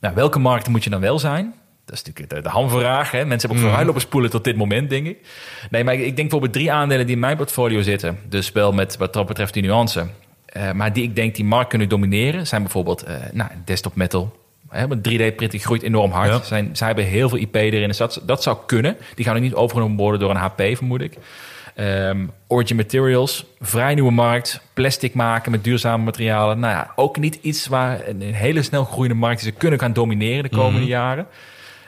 Nou, 0.00 0.14
welke 0.14 0.38
markten 0.38 0.72
moet 0.72 0.84
je 0.84 0.90
dan 0.90 1.00
wel 1.00 1.18
zijn? 1.18 1.54
Dat 1.84 1.94
is 1.94 2.02
natuurlijk 2.04 2.34
de, 2.34 2.40
de 2.42 2.48
hamvraag. 2.48 3.10
Hè? 3.10 3.24
Mensen 3.24 3.48
hebben 3.48 3.66
ook 3.66 3.72
Mhm. 3.72 3.82
vooruit 3.84 4.02
spoelen 4.02 4.30
tot 4.30 4.44
dit 4.44 4.56
moment, 4.56 4.90
denk 4.90 5.06
ik. 5.06 5.18
Nee, 5.70 5.84
maar 5.84 5.94
ik, 5.94 6.00
ik 6.00 6.04
denk 6.06 6.16
bijvoorbeeld 6.16 6.52
drie 6.52 6.72
aandelen 6.72 7.06
die 7.06 7.14
in 7.14 7.20
mijn 7.20 7.36
portfolio 7.36 7.82
zitten. 7.82 8.18
Dus 8.28 8.52
wel 8.52 8.72
met 8.72 8.96
wat 8.96 9.12
dat 9.12 9.26
betreft 9.26 9.52
die 9.54 9.62
nuance. 9.62 10.06
Eh, 10.46 10.72
maar 10.72 10.92
die 10.92 11.02
ik 11.02 11.16
denk 11.16 11.34
die 11.34 11.44
markt 11.44 11.68
kunnen 11.68 11.88
domineren... 11.88 12.46
zijn 12.46 12.62
bijvoorbeeld 12.62 13.02
eh, 13.02 13.16
nou, 13.32 13.50
desktop 13.64 13.94
metal. 13.96 14.36
Hè, 14.74 14.88
want 14.88 15.08
3D-printing 15.08 15.62
groeit 15.62 15.82
enorm 15.82 16.10
hard. 16.10 16.30
Ja. 16.30 16.42
Zijn, 16.42 16.70
zij 16.72 16.86
hebben 16.86 17.04
heel 17.04 17.28
veel 17.28 17.38
IP 17.38 17.54
erin. 17.54 17.88
Dus 17.88 17.96
dat, 17.96 18.22
dat 18.26 18.42
zou 18.42 18.56
kunnen. 18.66 18.96
Die 19.14 19.24
gaan 19.24 19.36
ook 19.36 19.42
niet 19.42 19.54
overgenomen 19.54 19.96
worden 19.96 20.20
door 20.20 20.30
een 20.30 20.36
HP, 20.36 20.62
vermoed 20.76 21.00
ik. 21.00 21.16
Ehm, 21.74 22.18
Origin 22.46 22.76
Materials, 22.76 23.44
vrij 23.60 23.94
nieuwe 23.94 24.10
markt. 24.10 24.60
Plastic 24.72 25.14
maken 25.14 25.50
met 25.50 25.64
duurzame 25.64 26.04
materialen. 26.04 26.58
Nou 26.58 26.72
ja, 26.74 26.92
ook 26.96 27.18
niet 27.18 27.38
iets 27.42 27.66
waar 27.66 28.08
een, 28.08 28.22
een 28.22 28.34
hele 28.34 28.62
snel 28.62 28.84
groeiende 28.84 29.16
markt 29.18 29.42
die 29.42 29.50
ze 29.52 29.56
kunnen 29.58 29.78
gaan 29.78 29.92
domineren 29.92 30.42
de 30.42 30.48
komende 30.48 30.78
Mhm. 30.80 30.88
jaren. 30.88 31.26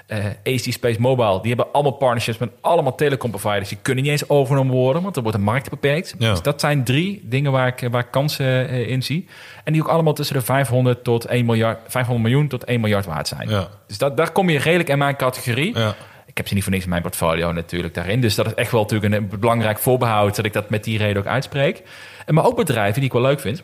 Eh 0.07 0.25
AC 0.25 0.73
Space 0.73 1.01
Mobile, 1.01 1.39
die 1.41 1.55
hebben 1.55 1.73
allemaal 1.73 1.93
partnerships 1.93 2.39
met 2.39 2.51
allemaal 2.61 2.95
telecom 2.95 3.31
providers. 3.31 3.69
Die 3.69 3.79
kunnen 3.83 4.05
niet 4.05 4.13
eens 4.13 4.29
overgenomen 4.29 4.75
worden, 4.75 5.03
want 5.03 5.17
er 5.17 5.23
wordt 5.23 5.37
de 5.37 5.45
markt 5.45 5.71
beperkt. 5.71 6.15
Ja. 6.19 6.31
Dus 6.31 6.43
dat 6.43 6.61
zijn 6.61 6.85
drie 6.85 7.21
dingen 7.25 7.53
waar 7.53 7.67
ik, 7.67 7.89
waar 7.91 8.01
ik 8.01 8.11
kansen 8.11 8.69
eh, 8.69 8.89
in 8.89 9.03
zie. 9.03 9.29
En 9.65 9.73
die 9.73 9.83
ook 9.83 9.89
allemaal 9.89 10.13
tussen 10.13 10.37
de 10.37 10.43
500, 10.43 11.05
tot 11.05 11.25
1 11.25 11.45
miljard, 11.45 11.79
500 11.87 12.29
miljoen 12.29 12.49
tot 12.49 12.65
1 12.65 12.81
miljard 12.81 13.07
waard 13.07 13.29
zijn. 13.29 13.49
Ja. 13.49 13.69
Dus 13.87 13.99
dat, 13.99 14.17
daar 14.17 14.33
kom 14.33 14.51
je 14.51 14.59
redelijk 14.59 14.89
in 14.89 14.99
mijn 14.99 15.17
categorie. 15.17 15.79
Ja. 15.79 15.95
Ik 16.27 16.37
heb 16.37 16.49
ze 16.49 16.55
niet 16.55 16.63
voor 16.63 16.73
niks 16.73 16.85
in 16.85 16.91
mijn 16.91 17.03
portfolio 17.03 17.53
natuurlijk 17.53 17.95
daarin. 17.95 18.21
Dus 18.21 18.35
dat 18.35 18.47
is 18.47 18.55
echt 18.55 18.71
wel 18.71 18.81
natuurlijk 18.81 19.15
een, 19.15 19.23
een 19.23 19.39
belangrijk 19.41 19.79
voorbehoud... 19.79 20.37
dat 20.37 20.45
ik 20.45 20.53
dat 20.53 20.71
met 20.71 20.85
die 20.85 20.99
reden 20.99 21.23
ook 21.23 21.29
uitspreek. 21.29 21.83
En 22.27 22.35
maar 22.35 22.45
ook 22.45 22.57
bedrijven 22.57 22.95
die 22.95 23.05
ik 23.05 23.13
wel 23.13 23.23
leuk 23.23 23.41
vind. 23.41 23.63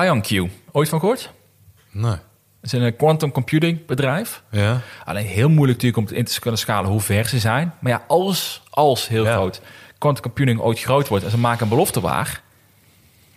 IonQ, 0.00 0.50
ooit 0.72 0.88
van 0.88 0.98
gehoord? 1.00 1.32
Nee. 1.90 2.16
Het 2.64 2.72
is 2.72 2.78
een 2.80 2.86
eh, 2.86 2.96
quantum 2.96 3.32
computing 3.32 3.86
bedrijf. 3.86 4.42
Ja. 4.50 4.80
Alleen 5.04 5.26
heel 5.26 5.48
moeilijk 5.48 5.82
natuurlijk 5.82 6.10
om 6.10 6.16
in 6.16 6.24
te 6.24 6.40
kunnen 6.40 6.60
schalen 6.60 6.90
hoe 6.90 7.00
ver 7.00 7.26
ze 7.28 7.38
zijn. 7.38 7.72
Maar 7.78 7.92
ja, 7.92 8.04
als, 8.06 8.62
als 8.70 9.08
heel 9.08 9.24
Ja. 9.24 9.32
groot 9.32 9.60
quantum 9.98 10.22
computing 10.22 10.60
ooit 10.60 10.80
groot 10.80 11.08
wordt... 11.08 11.24
en 11.24 11.30
ze 11.30 11.38
maken 11.38 11.62
een 11.62 11.68
belofte 11.68 12.00
waar... 12.00 12.42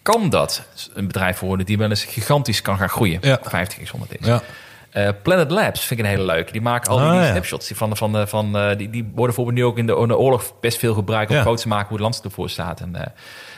kan 0.01 0.29
dat 0.29 0.67
een 0.93 1.07
bedrijf 1.07 1.39
worden 1.39 1.65
die 1.65 1.77
wel 1.77 1.89
eens 1.89 2.03
gigantisch 2.05 2.61
kan 2.61 2.77
gaan 2.77 2.89
groeien. 2.89 3.19
Ja. 3.21 3.39
50 3.41 3.83
x 3.83 3.89
100 3.89 4.17
x. 4.19 4.27
Ja. 4.27 4.41
Eh, 4.89 5.09
Planet 5.23 5.51
Labs 5.51 5.85
vind 5.85 5.99
ik 5.99 6.05
een 6.05 6.11
hele 6.11 6.25
leuke. 6.25 6.51
Die 6.51 6.61
maken 6.61 6.91
al 6.91 6.97
die, 6.97 7.07
Ah, 7.07 7.19
die 7.21 7.29
snapshots. 7.29 7.67
Die, 7.67 7.77
van, 7.77 7.97
van, 7.97 8.11
de- 8.13 8.27
van, 8.27 8.57
eh, 8.57 8.77
die, 8.77 8.89
die 8.89 9.03
worden 9.03 9.25
bijvoorbeeld 9.25 9.55
nu 9.57 9.65
ook 9.65 9.77
in 9.77 9.85
de, 9.87 9.95
in 9.95 10.07
de 10.07 10.17
oorlog 10.17 10.59
best 10.59 10.77
veel 10.77 10.93
gebruikt... 10.93 11.31
om 11.31 11.37
groot 11.39 11.61
te 11.61 11.67
maken 11.67 11.87
hoe 11.87 11.97
het 11.97 12.03
land 12.05 12.21
ervoor 12.23 12.49
staat. 12.49 12.79
En, 12.79 12.95
eh 12.95 13.05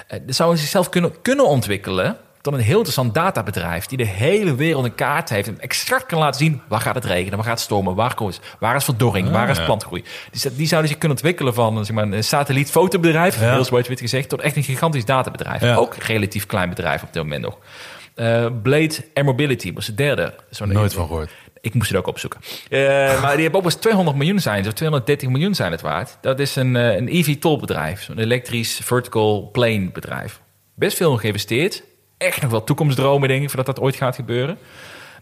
eh, 0.07 0.19
dat 0.25 0.35
zouden 0.35 0.57
ze 0.57 0.63
zichzelf 0.63 0.89
kunnen, 0.89 1.21
kunnen 1.21 1.45
ontwikkelen... 1.47 2.17
tot 2.41 2.53
een 2.53 2.59
heel 2.59 2.75
interessant 2.75 3.13
databedrijf... 3.13 3.85
die 3.85 3.97
de 3.97 4.05
hele 4.05 4.55
wereld 4.55 4.85
een 4.85 4.95
kaart 4.95 5.29
heeft... 5.29 5.47
en 5.47 5.59
exact 5.59 6.05
kan 6.05 6.19
laten 6.19 6.39
zien 6.39 6.61
waar 6.67 6.79
gaat 6.81 6.95
het 6.95 7.05
regenen... 7.05 7.35
waar 7.35 7.43
gaat 7.45 7.53
het 7.53 7.63
stormen, 7.63 7.95
waar, 7.95 8.13
komt, 8.15 8.39
waar 8.59 8.75
is 8.75 8.83
verdorring, 8.83 9.27
Ah, 9.27 9.33
waar 9.33 9.49
is 9.49 9.63
plantgroei. 9.63 10.03
Dus 10.31 10.41
dat- 10.41 10.57
die 10.57 10.67
zouden 10.67 10.89
zich 10.89 10.99
kunnen 10.99 11.17
ontwikkelen 11.17 11.53
van 11.53 11.85
zeg 11.85 11.95
maar, 11.95 12.03
een 12.11 12.23
satellietfotobedrijf... 12.23 13.39
Ja. 13.41 13.53
heel 13.53 13.63
zwart-wit 13.65 13.99
gezegd... 13.99 14.29
tot 14.29 14.41
echt 14.41 14.55
een 14.55 14.63
gigantisch 14.63 15.05
databedrijf. 15.05 15.61
Ja. 15.61 15.75
Ook 15.75 15.93
een 15.95 16.01
relatief 16.05 16.45
klein 16.45 16.69
bedrijf 16.69 17.03
op 17.03 17.13
dit 17.13 17.23
moment 17.23 17.41
nog. 17.41 17.57
Eh, 18.15 18.45
Blade 18.61 18.95
Air 19.13 19.25
Mobility 19.25 19.73
was 19.73 19.85
de 19.85 19.93
derde. 19.95 20.33
Nooit 20.59 20.93
van 20.93 21.07
gehoord. 21.07 21.31
ik 21.61 21.73
moest 21.73 21.89
het 21.89 21.97
ook 21.97 22.07
opzoeken. 22.07 22.39
Eh, 22.69 22.79
maar 23.21 23.33
die 23.33 23.41
hebben 23.41 23.59
ook 23.59 23.65
eens 23.65 23.75
200 23.75 24.17
miljoen 24.17 24.39
zijn, 24.39 24.67
of 24.67 24.73
230 24.73 25.29
miljoen 25.29 25.55
zijn 25.55 25.71
het 25.71 25.81
waard. 25.81 26.17
Dat 26.21 26.39
is 26.39 26.55
een, 26.55 26.75
eh, 26.75 26.95
een 26.95 27.07
EV-tol 27.15 27.57
bedrijf, 27.59 28.03
zo'n 28.03 28.19
elektrisch 28.19 28.79
vertical 28.83 29.49
plane 29.51 29.89
bedrijf. 29.91 30.41
Best 30.75 30.97
veel 30.97 31.11
in 31.11 31.19
geïnvesteerd. 31.19 31.83
Echt 32.19 32.41
nog 32.41 32.51
wel 32.51 32.63
toekomstdromen, 32.63 33.27
denk 33.27 33.41
ik, 33.41 33.47
voordat 33.47 33.65
dat 33.75 33.79
ooit 33.79 33.95
gaat 33.95 34.15
gebeuren. 34.15 34.57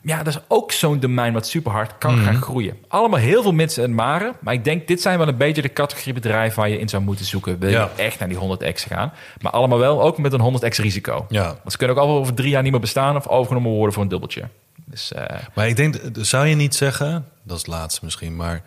Maar 0.01 0.17
ja, 0.17 0.23
dat 0.23 0.33
is 0.35 0.41
ook 0.47 0.71
zo'n 0.71 0.99
domein 0.99 1.33
wat 1.33 1.47
super 1.47 1.71
hard 1.71 1.97
kan 1.97 2.17
gaan 2.17 2.41
groeien. 2.41 2.77
Allemaal 2.87 3.19
heel 3.19 3.41
veel 3.41 3.51
mensen 3.51 3.83
en 3.83 3.93
maren. 3.93 4.33
Maar 4.39 4.53
ik 4.53 4.63
denk, 4.63 4.87
dit 4.87 5.01
zijn 5.01 5.17
wel 5.17 5.27
een 5.27 5.37
beetje 5.37 5.61
de 5.61 5.73
categorie 5.73 6.13
bedrijven 6.13 6.59
waar 6.59 6.69
je 6.69 6.79
in 6.79 6.89
zou 6.89 7.03
moeten 7.03 7.25
zoeken. 7.25 7.59
Wil 7.59 7.69
je 7.69 7.75
Ja. 7.75 7.89
echt 7.95 8.19
naar 8.19 8.29
die 8.29 8.37
100x 8.37 8.83
gaan? 8.87 9.13
Maar 9.41 9.51
allemaal 9.51 9.77
wel 9.77 10.01
ook 10.01 10.17
met 10.17 10.33
een 10.33 10.39
100x 10.41 10.77
risico. 10.79 11.25
Ja. 11.29 11.43
Want 11.45 11.71
ze 11.71 11.77
kunnen 11.77 11.95
ook 11.95 12.01
al 12.01 12.09
over 12.17 12.33
drie 12.33 12.49
jaar 12.49 12.61
niet 12.61 12.71
meer 12.71 12.81
bestaan 12.81 13.15
of 13.15 13.27
overgenomen 13.27 13.71
worden 13.71 13.93
voor 13.93 14.03
een 14.03 14.09
dubbeltje. 14.09 14.43
Dus 14.85 15.13
eh, 15.13 15.25
Maar 15.55 15.67
ik 15.67 15.75
denk, 15.75 15.95
zou 16.13 16.47
je 16.47 16.55
niet 16.55 16.75
zeggen, 16.75 17.25
dat 17.43 17.55
is 17.57 17.61
het 17.63 17.71
laatste 17.71 17.99
misschien, 18.03 18.35
maar 18.35 18.61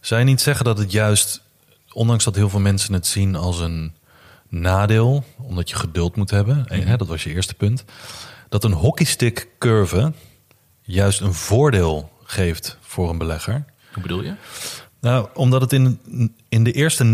zou 0.00 0.20
je 0.20 0.26
niet 0.26 0.40
zeggen 0.40 0.64
dat 0.64 0.78
het 0.78 0.92
juist, 0.92 1.42
ondanks 1.92 2.24
dat 2.24 2.34
heel 2.34 2.48
veel 2.48 2.60
mensen 2.60 2.94
het 2.94 3.06
zien 3.06 3.36
als 3.36 3.60
een 3.60 3.92
nadeel, 4.48 5.24
omdat 5.36 5.70
je 5.70 5.76
geduld 5.76 6.16
moet 6.16 6.30
hebben, 6.30 6.66
en, 6.66 6.86
hè, 6.86 6.96
dat 6.96 7.08
was 7.08 7.24
je 7.24 7.34
eerste 7.34 7.54
punt, 7.54 7.84
dat 8.48 8.64
een 8.64 8.72
hockeystick 8.72 9.48
curve 9.58 10.12
juist 10.82 11.20
een 11.20 11.34
voordeel 11.34 12.10
geeft 12.24 12.78
voor 12.80 13.10
een 13.10 13.18
belegger. 13.18 13.64
hoe 13.92 14.02
bedoel 14.02 14.22
je? 14.22 14.34
Nou, 15.00 15.28
omdat 15.34 15.60
het 15.60 15.72
in, 15.72 16.00
in 16.48 16.64
de 16.64 16.72
eerste 16.72 17.04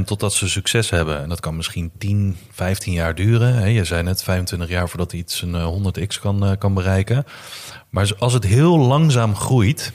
90% 0.00 0.04
totdat 0.04 0.32
ze 0.32 0.48
succes 0.48 0.90
hebben, 0.90 1.22
en 1.22 1.28
dat 1.28 1.40
kan 1.40 1.56
misschien 1.56 1.90
10, 1.98 2.36
15 2.50 2.92
jaar 2.92 3.14
duren. 3.14 3.54
Hè, 3.54 3.66
je 3.66 3.84
zei 3.84 4.02
net 4.02 4.22
25 4.22 4.68
jaar 4.68 4.88
voordat 4.88 5.12
iets 5.12 5.42
een 5.42 5.54
eh, 5.54 5.66
100x 5.66 6.20
kan, 6.20 6.44
eh, 6.44 6.52
kan 6.58 6.74
bereiken. 6.74 7.24
Maar 7.88 8.12
als 8.18 8.32
het 8.32 8.44
heel 8.44 8.78
langzaam 8.78 9.36
groeit, 9.36 9.92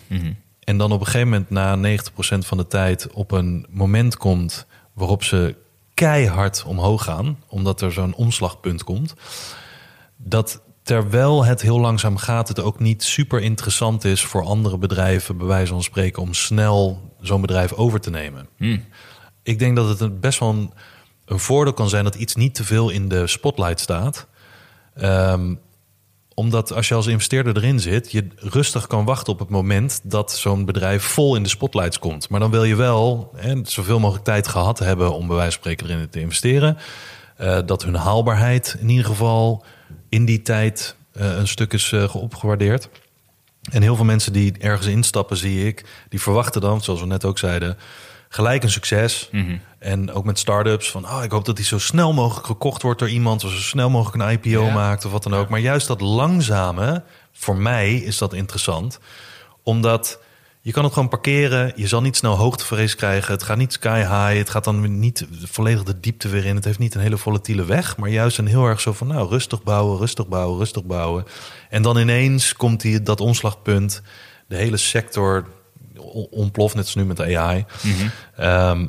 en 0.60 0.78
dan 0.78 0.92
op 0.92 1.00
een 1.00 1.06
gegeven 1.06 1.28
moment 1.30 1.50
na 1.50 1.76
90% 1.76 2.46
van 2.46 2.58
de 2.58 2.68
tijd 2.68 3.12
op 3.12 3.32
een 3.32 3.66
moment 3.70 4.18
komt 4.18 4.66
waarop 4.94 5.24
ze 5.24 5.56
keihard 5.96 6.64
omhoog 6.68 7.04
gaan, 7.04 7.38
omdat 7.48 7.82
er 7.82 7.92
zo'n 7.92 8.16
omslagpunt 8.16 8.84
komt, 8.84 9.14
dat 10.18 10.62
terwijl 10.84 11.46
het 11.46 11.62
heel 11.62 11.80
langzaam 11.80 12.18
gaat, 12.18 12.48
het 12.48 12.60
ook 12.60 12.80
niet 12.80 13.04
super 13.04 13.42
interessant 13.42 14.04
is 14.04 14.24
voor 14.24 14.44
andere 14.44 14.78
bedrijven, 14.78 15.38
bij 15.38 15.48
wijze 15.48 15.72
van 15.72 15.84
spreken, 15.84 16.22
om 16.22 16.34
snel 16.34 17.12
zo'n 17.22 17.42
bedrijf 17.42 17.74
over 17.74 18.02
te 18.02 18.10
nemen. 18.10 18.48
Ik 19.44 19.60
denk 19.60 19.76
dat 19.76 20.00
het 20.00 20.20
best 20.22 20.40
wel 20.40 20.50
een, 20.50 20.74
een 21.26 21.40
voordeel 21.40 21.74
kan 21.74 21.90
zijn 21.90 22.04
dat 22.04 22.16
iets 22.16 22.36
niet 22.36 22.56
te 22.56 22.64
veel 22.64 22.90
in 22.90 23.08
de 23.10 23.28
spotlight 23.28 23.80
staat. 23.80 24.28
Ehm, 24.94 25.56
omdat 26.36 26.74
als 26.74 26.88
je 26.88 26.94
als 26.94 27.08
investeerder 27.08 27.58
erin 27.58 27.80
zit, 27.80 28.12
je 28.12 28.28
rustig 28.36 28.88
kan 28.88 29.06
wachten 29.06 29.34
op 29.34 29.40
het 29.40 29.50
moment 29.50 30.00
dat 30.04 30.32
zo'n 30.32 30.66
bedrijf 30.66 31.04
vol 31.04 31.36
in 31.36 31.44
de 31.44 31.50
spotlights 31.50 32.00
komt. 32.00 32.30
Maar 32.30 32.40
dan 32.40 32.52
wil 32.52 32.64
je 32.64 32.76
wel 32.76 33.32
hè, 33.36 33.56
zoveel 33.64 34.00
mogelijk 34.00 34.26
tijd 34.26 34.48
gehad 34.48 34.80
hebben 34.80 35.14
om 35.14 35.28
bij 35.28 35.36
wijze 35.36 35.52
van 35.52 35.62
spreken 35.62 35.90
erin 35.90 36.10
te 36.10 36.20
investeren. 36.20 36.78
Eh, 37.38 37.60
dat 37.66 37.84
hun 37.84 37.96
haalbaarheid 37.96 38.78
in 38.80 38.90
ieder 38.90 39.06
geval 39.06 39.66
in 40.10 40.26
die 40.26 40.42
tijd 40.42 40.96
eh, 41.12 41.38
een 41.38 41.48
stuk 41.48 41.74
is 41.74 41.92
eh, 41.92 42.16
opgewaardeerd. 42.16 42.90
En 43.72 43.82
heel 43.82 43.96
veel 43.96 44.06
mensen 44.06 44.34
die 44.34 44.58
ergens 44.58 44.88
instappen, 44.88 45.38
zie 45.38 45.68
ik, 45.68 45.86
die 46.10 46.22
verwachten 46.22 46.62
dan, 46.62 46.82
zoals 46.82 47.00
we 47.00 47.06
net 47.06 47.26
ook 47.26 47.38
zeiden, 47.38 47.78
gelijk 48.30 48.64
een 48.64 48.72
succes. 48.72 49.30
En 49.86 50.12
ook 50.12 50.26
met 50.26 50.40
start-ups 50.40 50.92
van, 50.92 51.06
oh, 51.06 51.24
ik 51.24 51.32
hoop 51.32 51.46
dat 51.46 51.56
die 51.56 51.66
zo 51.66 51.80
snel 51.80 52.14
mogelijk 52.14 52.46
gekocht 52.46 52.82
wordt 52.82 53.00
door 53.00 53.10
iemand, 53.10 53.44
of 53.44 53.52
zo 53.52 53.58
snel 53.58 53.90
mogelijk 53.90 54.24
een 54.24 54.32
IPO 54.32 54.66
Ja. 54.66 54.74
maakt 54.74 55.06
of 55.06 55.12
wat 55.12 55.24
dan 55.24 55.34
ook. 55.34 55.50
Maar 55.50 55.60
juist 55.60 55.88
dat 55.88 56.02
langzame, 56.02 57.04
voor 57.32 57.58
mij 57.58 57.96
is 57.96 58.18
dat 58.18 58.34
interessant, 58.34 59.00
omdat 59.64 60.20
je 60.62 60.72
kan 60.72 60.84
het 60.84 60.94
gewoon 60.94 61.10
parkeren. 61.10 61.74
Je 61.76 61.88
zal 61.88 62.02
niet 62.02 62.16
snel 62.16 62.36
hoogtevrees 62.38 62.96
krijgen. 62.96 63.34
Het 63.34 63.44
gaat 63.44 63.58
niet 63.58 63.74
sky 63.74 64.00
high. 64.00 64.38
Het 64.38 64.50
gaat 64.50 64.64
dan 64.64 65.00
niet 65.00 65.28
volledig 65.44 65.84
de 65.84 66.00
diepte 66.00 66.28
weer 66.30 66.46
in. 66.46 66.56
Het 66.56 66.66
heeft 66.66 66.80
niet 66.80 66.96
een 66.96 67.02
hele 67.02 67.18
volatiele 67.18 67.66
weg. 67.66 67.98
Maar 67.98 68.10
juist 68.10 68.38
een 68.38 68.48
heel 68.48 68.66
erg 68.66 68.82
zo 68.82 68.94
van 68.94 69.08
nou, 69.08 69.30
rustig 69.30 69.64
bouwen, 69.64 69.98
rustig 69.98 70.28
bouwen, 70.28 70.58
rustig 70.58 70.84
bouwen. 70.84 71.26
En 71.70 71.82
dan 71.82 71.98
ineens 71.98 72.54
komt 72.54 72.82
die, 72.82 73.02
dat 73.02 73.22
omslagpunt. 73.22 74.02
De 74.48 74.56
hele 74.56 74.78
sector 74.78 75.46
ontploft, 76.30 76.76
net 76.76 76.84
als 76.84 76.96
nu 76.96 77.06
met 77.06 77.22
AI. 77.22 77.66
Ehm, 78.36 78.86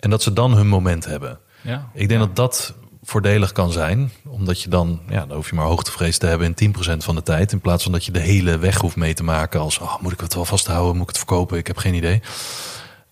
en 0.00 0.10
dat 0.10 0.22
ze 0.22 0.32
dan 0.32 0.54
hun 0.54 0.68
moment 0.68 1.04
hebben. 1.04 1.38
Ja. 1.60 1.90
Ik 1.94 2.08
denk 2.08 2.20
dat 2.20 2.36
dat 2.36 2.74
voordelig 3.02 3.52
kan 3.52 3.72
zijn. 3.72 4.12
Omdat 4.28 4.62
je 4.62 4.68
dan, 4.68 5.00
ja, 5.08 5.26
dan 5.26 5.36
hoef 5.36 5.48
je 5.50 5.54
maar 5.54 5.64
hoogtevrees 5.64 6.18
te 6.18 6.26
hebben 6.26 6.54
in 6.56 6.74
10% 6.74 6.96
van 6.96 7.14
de 7.14 7.22
tijd. 7.22 7.52
In 7.52 7.60
plaats 7.60 7.82
van 7.82 7.92
dat 7.92 8.04
je 8.04 8.12
de 8.12 8.20
hele 8.20 8.58
weg 8.58 8.76
hoeft 8.76 8.96
mee 8.96 9.14
te 9.14 9.22
maken 9.22 9.60
als, 9.60 9.78
oh, 9.78 10.00
moet 10.00 10.12
ik 10.12 10.20
het 10.20 10.34
wel 10.34 10.44
vasthouden? 10.44 10.92
Moet 10.92 11.02
ik 11.02 11.08
het 11.08 11.18
verkopen? 11.18 11.58
Ik 11.58 11.66
heb 11.66 11.76
geen 11.76 11.94
idee. 11.94 12.22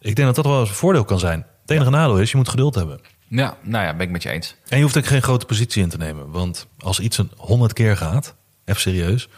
Ik 0.00 0.16
denk 0.16 0.26
dat 0.26 0.34
dat 0.34 0.44
wel 0.44 0.60
eens 0.60 0.68
een 0.68 0.74
voordeel 0.74 1.04
kan 1.04 1.18
zijn. 1.18 1.46
Het 1.62 1.70
enige 1.70 1.90
nadeel 1.90 2.18
is, 2.18 2.30
je 2.30 2.36
moet 2.36 2.48
geduld 2.48 2.74
hebben. 2.74 3.00
Ja, 3.28 3.56
nou 3.62 3.84
ja, 3.84 3.92
ben 3.94 4.06
ik 4.06 4.12
met 4.12 4.22
je 4.22 4.30
eens. 4.30 4.56
En 4.68 4.76
je 4.76 4.82
hoeft 4.82 4.96
ook 4.96 5.06
geen 5.06 5.22
grote 5.22 5.46
positie 5.46 5.82
in 5.82 5.88
te 5.88 5.96
nemen. 5.96 6.30
Want 6.30 6.66
als 6.78 7.00
iets 7.00 7.18
een 7.18 7.30
100 7.36 7.72
keer 7.72 7.96
gaat, 7.96 8.34
even 8.64 8.80
serieus. 8.80 9.28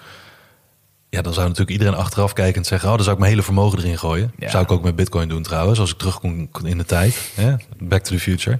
Ja, 1.10 1.22
dan 1.22 1.32
zou 1.32 1.44
natuurlijk 1.46 1.70
iedereen 1.70 1.94
achteraf 1.94 2.32
kijkend 2.32 2.66
zeggen... 2.66 2.88
oh, 2.88 2.94
dan 2.94 3.02
zou 3.02 3.14
ik 3.14 3.20
mijn 3.20 3.32
hele 3.32 3.44
vermogen 3.44 3.78
erin 3.78 3.98
gooien. 3.98 4.32
Ja. 4.38 4.50
Zou 4.50 4.62
ik 4.62 4.72
ook 4.72 4.82
met 4.82 4.96
bitcoin 4.96 5.28
doen 5.28 5.42
trouwens, 5.42 5.78
als 5.78 5.90
ik 5.90 5.98
terugkom 5.98 6.48
in 6.64 6.78
de 6.78 6.84
tijd. 6.84 7.32
Hè? 7.34 7.54
Back 7.78 8.02
to 8.02 8.14
the 8.14 8.20
future. 8.20 8.58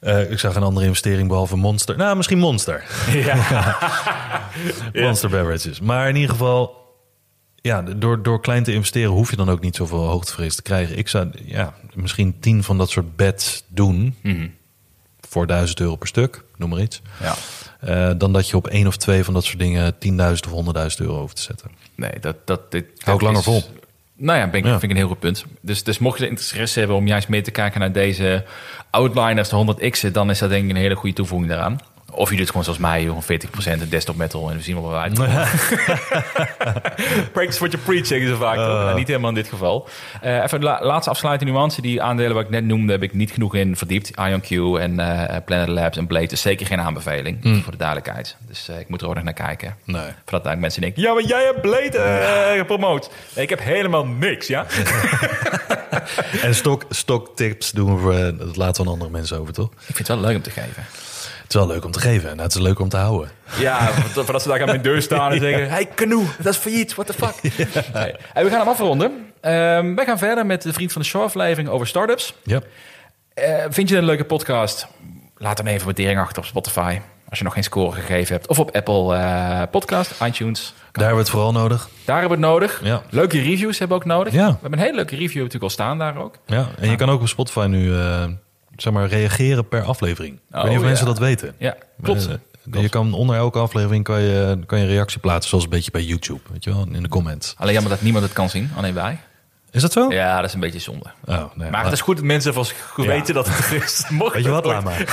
Eh, 0.00 0.30
ik 0.30 0.38
zag 0.38 0.54
een 0.54 0.62
andere 0.62 0.86
investering 0.86 1.28
behalve 1.28 1.56
Monster. 1.56 1.96
Nou, 1.96 2.16
misschien 2.16 2.38
Monster. 2.38 2.84
Monster 5.02 5.30
beverages. 5.30 5.80
Maar 5.80 6.08
in 6.08 6.14
ieder 6.14 6.30
geval, 6.30 6.80
ja, 7.56 7.82
door, 7.82 8.22
door 8.22 8.40
klein 8.40 8.62
te 8.62 8.72
investeren 8.72 9.10
hoef 9.10 9.30
je 9.30 9.36
dan 9.36 9.50
ook 9.50 9.60
niet 9.60 9.76
zoveel 9.76 10.06
hoogtevrees 10.06 10.54
te 10.54 10.62
krijgen. 10.62 10.98
Ik 10.98 11.08
zou 11.08 11.30
ja, 11.44 11.74
misschien 11.94 12.40
tien 12.40 12.62
van 12.62 12.78
dat 12.78 12.90
soort 12.90 13.16
bets 13.16 13.64
doen 13.68 14.14
voor 15.30 15.46
1000 15.46 15.80
euro 15.80 15.96
per 15.96 16.08
stuk, 16.08 16.42
noem 16.56 16.68
maar 16.70 16.80
iets. 16.80 17.02
Ja. 17.20 17.34
Eh, 17.80 18.10
dan 18.18 18.32
dat 18.32 18.48
je 18.48 18.56
op 18.56 18.66
één 18.66 18.86
of 18.86 18.96
twee 18.96 19.24
van 19.24 19.34
dat 19.34 19.44
soort 19.44 19.58
dingen 19.58 19.94
10.000 19.98 20.46
of 20.46 20.52
100.000 20.52 21.00
euro 21.00 21.20
over 21.20 21.34
te 21.34 21.42
zetten. 21.42 21.70
Nee, 21.94 22.12
dat, 22.20 22.36
dat, 22.44 22.70
dit, 22.72 22.84
Hou 22.98 23.16
ik 23.16 23.22
langer 23.22 23.38
is- 23.38 23.44
vol. 23.44 23.62
Nou 24.16 24.38
ja, 24.38 24.48
ben 24.48 24.58
ik, 24.60 24.64
Ja. 24.64 24.70
vind 24.70 24.82
ik 24.82 24.90
een 24.90 24.96
heel 24.96 25.08
goed 25.08 25.18
punt. 25.18 25.44
Dus, 25.60 25.82
dus 25.82 25.98
mocht 25.98 26.18
je 26.18 26.28
interesse 26.28 26.78
hebben 26.78 26.96
om 26.96 27.06
juist 27.06 27.28
mee 27.28 27.42
te 27.42 27.50
kijken 27.50 27.80
naar 27.80 27.92
deze 27.92 28.44
outliners, 28.90 29.48
de 29.48 29.56
100x'en, 29.56 30.12
dan 30.12 30.30
is 30.30 30.38
dat 30.38 30.48
denk 30.50 30.64
ik 30.64 30.70
een 30.70 30.76
hele 30.76 30.94
goede 30.94 31.14
toevoeging 31.14 31.50
daaraan. 31.50 31.78
Of 32.12 32.30
je 32.30 32.36
doet 32.36 32.46
gewoon 32.46 32.64
zoals 32.64 32.78
mij, 32.78 33.00
gewoon 33.02 33.22
40% 33.84 33.88
desktop 33.88 34.16
metal 34.16 34.50
en 34.50 34.56
we 34.56 34.62
zien 34.62 34.80
wel 34.80 34.90
we 34.90 34.96
uit. 34.96 35.14
Practice 37.32 37.58
what 37.58 37.72
you 37.72 37.82
preach, 37.84 38.06
zeggen 38.06 38.28
ze 38.28 38.36
vaak. 38.36 38.56
toch? 38.56 38.66
Nou, 38.66 38.96
niet 38.98 39.06
helemaal 39.06 39.28
in 39.28 39.34
dit 39.34 39.48
geval. 39.48 39.88
Eh, 40.20 40.42
even 40.42 40.60
de 40.60 40.66
la- 40.66 40.78
laatste 40.82 41.10
afsluitende 41.10 41.52
nuance. 41.52 41.80
Die 41.82 42.02
aandelen 42.02 42.34
wat 42.34 42.44
ik 42.44 42.50
net 42.50 42.64
noemde, 42.64 42.92
heb 42.92 43.02
ik 43.02 43.14
niet 43.14 43.30
genoeg 43.30 43.54
in 43.54 43.76
verdiept. 43.76 44.10
IonQ 44.10 44.50
en 44.80 45.00
eh, 45.00 45.36
Planet 45.44 45.68
Labs 45.68 45.96
en 45.96 46.06
Blade 46.06 46.26
is 46.26 46.40
zeker 46.40 46.66
geen 46.66 46.80
aanbeveling, 46.80 47.38
voor 47.62 47.72
de 47.72 47.78
duidelijkheid. 47.78 48.36
Dus 48.48 48.68
eh, 48.68 48.78
ik 48.78 48.88
moet 48.88 49.00
er 49.02 49.08
ook 49.08 49.14
nog 49.14 49.24
naar 49.24 49.32
kijken. 49.32 49.76
Nee. 49.84 50.00
Voordat 50.00 50.46
eigenlijk 50.46 50.60
mensen 50.60 50.80
denken, 50.80 51.02
ja, 51.02 51.12
maar 51.12 51.22
jij 51.24 51.44
hebt 51.44 51.60
Blade 51.60 51.98
eh, 51.98 52.58
gepromoot. 52.58 53.10
Nee, 53.34 53.44
ik 53.44 53.50
heb 53.50 53.60
helemaal 53.62 54.06
niks, 54.06 54.46
ja? 54.46 54.66
En 56.42 56.54
stok, 56.54 56.84
stoktips 56.90 57.70
doen 57.70 58.06
we 58.06 58.14
eh, 58.14 58.38
dat 58.46 58.56
laten 58.56 58.82
we 58.82 58.88
aan 58.88 58.94
andere 58.94 59.10
mensen 59.10 59.38
over, 59.38 59.52
toch? 59.52 59.70
Ik 59.72 59.94
vind 59.96 59.98
het 59.98 60.06
wel 60.08 60.20
leuk 60.26 60.36
om 60.36 60.42
te 60.42 60.50
geven. 60.50 60.84
Het 61.50 61.58
is 61.60 61.66
wel 61.66 61.74
leuk 61.74 61.84
om 61.84 61.90
te 61.90 62.00
geven 62.00 62.30
en 62.30 62.38
het 62.38 62.54
is 62.54 62.60
leuk 62.60 62.78
om 62.78 62.88
te 62.88 62.96
houden. 62.96 63.30
Ja, 63.58 63.86
voor- 63.92 64.24
voordat 64.24 64.42
ze 64.42 64.48
daar 64.48 64.60
aan 64.60 64.66
mijn 64.66 64.82
deur 64.82 65.02
staan 65.02 65.32
en 65.32 65.38
zeggen... 65.48 65.68
Hey, 65.70 65.88
canoe, 65.94 66.24
dat 66.38 66.52
is 66.52 66.58
failliet, 66.58 66.94
what 66.94 67.06
the 67.06 67.12
fuck. 67.12 67.34
Nee. 67.94 68.14
En 68.32 68.44
we 68.44 68.50
gaan 68.50 68.58
hem 68.58 68.68
afronden. 68.68 69.12
Ehm 69.40 69.94
wij 69.94 70.04
gaan 70.04 70.18
verder 70.18 70.46
met 70.46 70.62
de 70.62 70.72
Vriend 70.72 70.92
van 70.92 71.02
de 71.02 71.08
Show 71.08 71.22
aflevering 71.22 71.68
over 71.68 71.86
startups. 71.86 72.34
Ja. 72.42 72.60
Eh, 73.34 73.54
vind 73.68 73.88
je 73.88 73.94
het 73.94 74.02
een 74.02 74.04
leuke 74.04 74.24
podcast? 74.24 74.86
Laat 75.36 75.56
dan 75.56 75.66
even 75.66 75.78
een 75.78 75.84
waardering 75.84 76.18
achter 76.20 76.38
op 76.38 76.44
Spotify. 76.44 77.00
Als 77.28 77.38
je 77.38 77.44
nog 77.44 77.54
geen 77.54 77.64
score 77.64 77.92
gegeven 77.92 78.34
hebt. 78.34 78.48
Of 78.48 78.58
op 78.58 78.70
Apple 78.76 79.14
eh, 79.16 79.62
Podcast, 79.70 80.14
iTunes. 80.24 80.74
Daar 80.76 81.04
hebben 81.04 81.12
we 81.14 81.20
het 81.20 81.30
vooral 81.30 81.52
nodig. 81.52 81.88
Daar 82.04 82.20
hebben 82.20 82.38
we 82.38 82.44
het 82.46 82.52
nodig. 82.54 82.80
Ja. 82.84 83.02
Leuke 83.10 83.40
reviews 83.40 83.78
hebben 83.78 83.98
we 83.98 84.02
ook 84.04 84.08
nodig. 84.10 84.32
Ja. 84.32 84.46
We 84.46 84.52
hebben 84.60 84.72
een 84.78 84.84
hele 84.84 84.94
leuke 84.96 85.16
review 85.16 85.36
natuurlijk 85.36 85.62
al 85.64 85.70
staan 85.70 85.98
daar 85.98 86.16
ook. 86.16 86.34
Ja, 86.46 86.66
en 86.78 86.90
je 86.90 86.96
kan 86.96 87.10
ook 87.10 87.20
op 87.20 87.28
Spotify 87.28 87.66
nu 87.68 87.94
eh, 87.98 88.24
zeg 88.82 88.92
maar, 88.92 89.08
reageren 89.08 89.68
per 89.68 89.82
aflevering. 89.82 90.34
Ik 90.34 90.40
weet 90.50 90.62
niet 90.64 90.72
of 90.72 90.80
ja. 90.80 90.86
mensen 90.86 91.06
dat 91.06 91.18
weten. 91.18 91.54
Ja, 91.58 91.76
klopt. 92.02 92.28
Eh, 92.72 92.82
je 92.82 92.88
kan 92.88 93.12
onder 93.12 93.36
elke 93.36 93.58
aflevering 93.58 94.04
kan 94.04 94.20
je, 94.20 94.58
kan 94.66 94.78
je 94.78 94.84
een 94.84 94.90
reactie 94.90 95.18
plaatsen, 95.20 95.48
zoals 95.48 95.64
een 95.64 95.70
beetje 95.70 95.90
bij 95.90 96.02
YouTube. 96.02 96.40
Weet 96.52 96.64
je 96.64 96.70
wel, 96.74 96.86
in 96.92 97.02
de 97.02 97.08
comments. 97.08 97.54
Alleen 97.58 97.72
jammer 97.72 97.92
dat 97.92 98.02
niemand 98.02 98.24
het 98.24 98.32
kan 98.32 98.50
zien, 98.50 98.70
alleen 98.76 98.94
wij. 98.94 99.18
Is 99.70 99.82
dat 99.82 99.92
zo? 99.92 100.12
Ja, 100.12 100.36
dat 100.36 100.44
is 100.44 100.54
een 100.54 100.60
beetje 100.60 100.78
zonde. 100.78 101.04
Oh, 101.24 101.42
nee. 101.54 101.70
Maar 101.70 101.84
het 101.84 101.92
is 101.92 102.00
goed 102.00 102.16
dat 102.16 102.24
mensen 102.24 102.54
vast 102.54 102.74
goed 102.90 103.04
Ja. 103.04 103.10
weten 103.10 103.34
dat 103.34 103.48
het 103.48 103.70
er 103.70 103.82
is. 103.82 104.04
Mocht 104.08 104.34
Weet 104.34 104.44
je 104.44 104.50
wat, 104.50 104.64
laat 104.64 104.84
maar. 104.84 104.96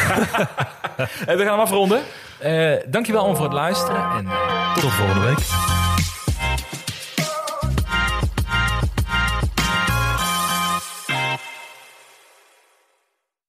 We 1.25 1.37
gaan 1.37 1.37
hem 1.37 1.59
afronden. 1.59 2.01
Eh 2.39 2.73
dankjewel 2.87 3.23
om 3.23 3.35
voor 3.35 3.45
het 3.45 3.53
luisteren. 3.53 4.09
En, 4.17 4.25
eh, 4.25 4.73
Tot 4.73 4.91
volgende 4.91 5.25
week. 5.25 5.76